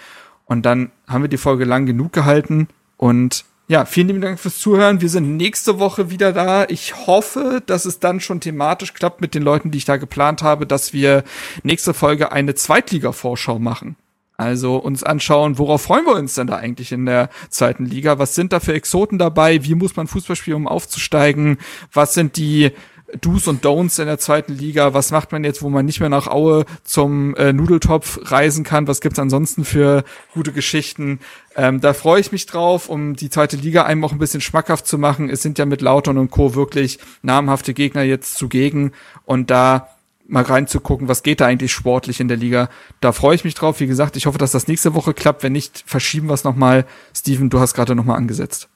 Und 0.45 0.67
dann 0.67 0.91
haben 1.07 1.23
wir 1.23 1.27
die 1.27 1.37
Folge 1.37 1.65
lang 1.65 1.87
genug 1.87 2.13
gehalten 2.13 2.67
und 2.97 3.45
ja, 3.69 3.83
vielen 3.83 4.07
lieben 4.07 4.21
Dank 4.21 4.39
fürs 4.39 4.59
Zuhören. 4.59 5.01
Wir 5.01 5.09
sind 5.09 5.35
nächste 5.35 5.77
Woche 5.77 6.09
wieder 6.09 6.31
da. 6.31 6.65
Ich 6.69 7.05
hoffe, 7.05 7.61
dass 7.65 7.83
es 7.85 7.99
dann 7.99 8.21
schon 8.21 8.39
thematisch 8.39 8.93
klappt 8.93 9.19
mit 9.19 9.35
den 9.35 9.43
Leuten, 9.43 9.71
die 9.71 9.77
ich 9.77 9.85
da 9.85 9.97
geplant 9.97 10.41
habe, 10.41 10.65
dass 10.65 10.93
wir 10.93 11.25
nächste 11.63 11.93
Folge 11.93 12.31
eine 12.31 12.55
Zweitliga-Vorschau 12.55 13.59
machen. 13.59 13.97
Also 14.37 14.77
uns 14.77 15.03
anschauen, 15.03 15.57
worauf 15.57 15.81
freuen 15.81 16.05
wir 16.05 16.13
uns 16.13 16.35
denn 16.35 16.47
da 16.47 16.55
eigentlich 16.55 16.93
in 16.93 17.05
der 17.05 17.29
zweiten 17.49 17.85
Liga? 17.85 18.19
Was 18.19 18.35
sind 18.35 18.53
da 18.53 18.61
für 18.61 18.73
Exoten 18.73 19.17
dabei? 19.17 19.63
Wie 19.63 19.75
muss 19.75 19.95
man 19.95 20.07
Fußball 20.07 20.35
spielen, 20.37 20.57
um 20.57 20.67
aufzusteigen? 20.67 21.57
Was 21.91 22.13
sind 22.13 22.37
die 22.37 22.71
Do's 23.21 23.47
und 23.47 23.65
Don'ts 23.65 23.99
in 23.99 24.07
der 24.07 24.19
zweiten 24.19 24.53
Liga. 24.53 24.93
Was 24.93 25.11
macht 25.11 25.31
man 25.31 25.43
jetzt, 25.43 25.61
wo 25.61 25.69
man 25.69 25.85
nicht 25.85 25.99
mehr 25.99 26.09
nach 26.09 26.27
Aue 26.27 26.65
zum 26.83 27.35
äh, 27.35 27.53
Nudeltopf 27.53 28.19
reisen 28.23 28.63
kann? 28.63 28.87
Was 28.87 28.99
gibt's 28.99 29.19
ansonsten 29.19 29.63
für 29.63 30.03
gute 30.33 30.51
Geschichten? 30.51 31.19
Ähm, 31.55 31.79
da 31.79 31.93
freue 31.93 32.19
ich 32.19 32.31
mich 32.31 32.45
drauf, 32.45 32.89
um 32.89 33.15
die 33.15 33.29
zweite 33.29 33.55
Liga 33.55 33.83
einem 33.83 34.03
auch 34.03 34.11
ein 34.11 34.19
bisschen 34.19 34.41
schmackhaft 34.41 34.87
zu 34.87 34.97
machen. 34.97 35.29
Es 35.29 35.41
sind 35.41 35.57
ja 35.57 35.65
mit 35.65 35.81
Lautern 35.81 36.17
und 36.17 36.31
Co. 36.31 36.53
wirklich 36.53 36.99
namhafte 37.21 37.73
Gegner 37.73 38.03
jetzt 38.03 38.35
zugegen 38.35 38.91
und 39.25 39.49
da 39.49 39.89
mal 40.27 40.43
reinzugucken, 40.43 41.07
was 41.07 41.23
geht 41.23 41.39
da 41.39 41.45
eigentlich 41.45 41.71
sportlich 41.71 42.19
in 42.19 42.27
der 42.27 42.35
Liga. 42.35 42.69
Da 42.99 43.13
freue 43.13 43.35
ich 43.35 43.45
mich 43.45 43.55
drauf. 43.55 43.79
Wie 43.79 43.87
gesagt, 43.87 44.17
ich 44.17 44.25
hoffe, 44.25 44.37
dass 44.37 44.51
das 44.51 44.67
nächste 44.67 44.93
Woche 44.93 45.13
klappt. 45.13 45.43
Wenn 45.43 45.53
nicht, 45.53 45.83
verschieben 45.85 46.27
wir 46.27 46.33
es 46.33 46.43
nochmal. 46.43 46.85
Steven, 47.15 47.49
du 47.49 47.59
hast 47.61 47.73
gerade 47.73 47.95
nochmal 47.95 48.17
angesetzt. 48.17 48.67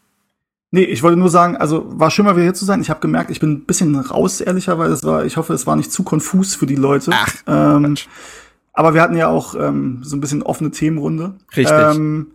Nee, 0.73 0.84
ich 0.84 1.03
wollte 1.03 1.19
nur 1.19 1.30
sagen, 1.30 1.57
also 1.57 1.85
war 1.88 2.10
schön 2.10 2.26
mal 2.26 2.35
wieder 2.35 2.45
hier 2.45 2.53
zu 2.53 2.64
sein. 2.64 2.80
Ich 2.80 2.89
habe 2.89 3.02
gemerkt, 3.02 3.30
ich 3.30 3.41
bin 3.41 3.52
ein 3.52 3.65
bisschen 3.65 3.93
raus, 3.95 4.39
ehrlicherweise. 4.39 4.93
Es 4.93 5.03
war, 5.03 5.26
ich 5.26 5.35
hoffe, 5.35 5.53
es 5.53 5.68
war 5.68 5.76
nicht 5.76 5.91
zu 5.91 6.03
konfus 6.03 6.56
für 6.56 6.65
die 6.65 6.76
Leute. 6.76 7.11
Ach, 7.14 7.35
ähm, 7.45 7.95
aber 8.72 8.93
wir 8.93 9.02
hatten 9.02 9.18
ja 9.18 9.27
auch 9.27 9.53
ähm, 9.53 9.99
so 10.02 10.15
ein 10.15 10.22
bisschen 10.22 10.43
offene 10.43 10.72
Themenrunde. 10.72 11.34
Richtig. 11.56 11.77
Ähm, 11.77 12.27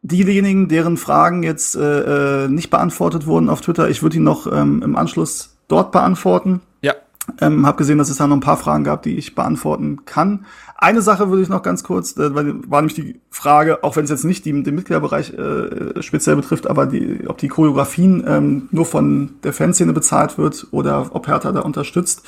diejenigen, 0.00 0.68
deren 0.68 0.96
Fragen 0.96 1.42
jetzt 1.42 1.76
äh, 1.76 2.44
äh, 2.44 2.48
nicht 2.48 2.70
beantwortet 2.70 3.26
wurden 3.26 3.50
auf 3.50 3.60
Twitter, 3.60 3.90
ich 3.90 4.02
würde 4.02 4.14
die 4.14 4.22
noch 4.22 4.50
ähm, 4.50 4.82
im 4.82 4.96
Anschluss 4.96 5.58
dort 5.68 5.92
beantworten. 5.92 6.62
Ja. 6.80 6.94
Ähm, 7.40 7.66
hab 7.66 7.76
gesehen, 7.76 7.98
dass 7.98 8.08
es 8.08 8.16
da 8.16 8.26
noch 8.26 8.36
ein 8.36 8.40
paar 8.40 8.56
Fragen 8.56 8.84
gab, 8.84 9.02
die 9.02 9.16
ich 9.16 9.34
beantworten 9.34 10.04
kann. 10.06 10.46
Eine 10.82 11.00
Sache 11.00 11.30
würde 11.30 11.44
ich 11.44 11.48
noch 11.48 11.62
ganz 11.62 11.84
kurz, 11.84 12.16
äh, 12.16 12.34
weil 12.34 12.54
war 12.68 12.82
nämlich 12.82 12.96
die 12.96 13.20
Frage, 13.30 13.84
auch 13.84 13.94
wenn 13.94 14.02
es 14.02 14.10
jetzt 14.10 14.24
nicht 14.24 14.44
die, 14.44 14.64
den 14.64 14.74
Mitgliederbereich 14.74 15.32
äh, 15.32 16.02
speziell 16.02 16.34
betrifft, 16.34 16.66
aber 16.66 16.86
die, 16.86 17.20
ob 17.28 17.38
die 17.38 17.46
Choreografien 17.46 18.24
ähm, 18.26 18.68
nur 18.72 18.84
von 18.84 19.34
der 19.44 19.52
Fanszene 19.52 19.92
bezahlt 19.92 20.38
wird 20.38 20.66
oder 20.72 21.14
ob 21.14 21.28
Hertha 21.28 21.52
da 21.52 21.60
unterstützt. 21.60 22.22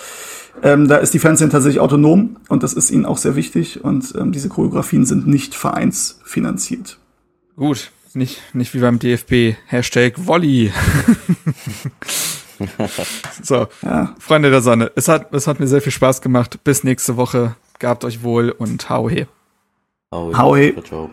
Ähm, 0.62 0.86
da 0.86 0.98
ist 0.98 1.12
die 1.14 1.18
Fanszene 1.18 1.50
tatsächlich 1.50 1.80
autonom 1.80 2.36
und 2.48 2.62
das 2.62 2.74
ist 2.74 2.92
ihnen 2.92 3.06
auch 3.06 3.18
sehr 3.18 3.34
wichtig 3.34 3.82
und 3.82 4.14
ähm, 4.16 4.30
diese 4.30 4.50
Choreografien 4.50 5.04
sind 5.04 5.26
nicht 5.26 5.56
vereinsfinanziert. 5.56 6.98
Gut, 7.56 7.90
nicht, 8.12 8.40
nicht 8.54 8.72
wie 8.72 8.78
beim 8.78 9.00
DFB. 9.00 9.56
Hashtag 9.66 10.14
Volley. 10.16 10.72
so, 13.42 13.66
ja. 13.82 14.14
Freunde 14.20 14.52
der 14.52 14.62
Sonne, 14.62 14.92
es 14.94 15.08
hat, 15.08 15.34
es 15.34 15.48
hat 15.48 15.58
mir 15.58 15.66
sehr 15.66 15.82
viel 15.82 15.90
Spaß 15.90 16.20
gemacht. 16.20 16.62
Bis 16.62 16.84
nächste 16.84 17.16
Woche. 17.16 17.56
Gabt 17.78 18.04
euch 18.04 18.22
wohl 18.22 18.50
und 18.50 18.88
hau 18.88 19.08
he. 19.08 19.26
Hau 20.12 20.56
he. 20.56 20.72
Ciao, 20.72 20.82
ciao. 20.82 21.10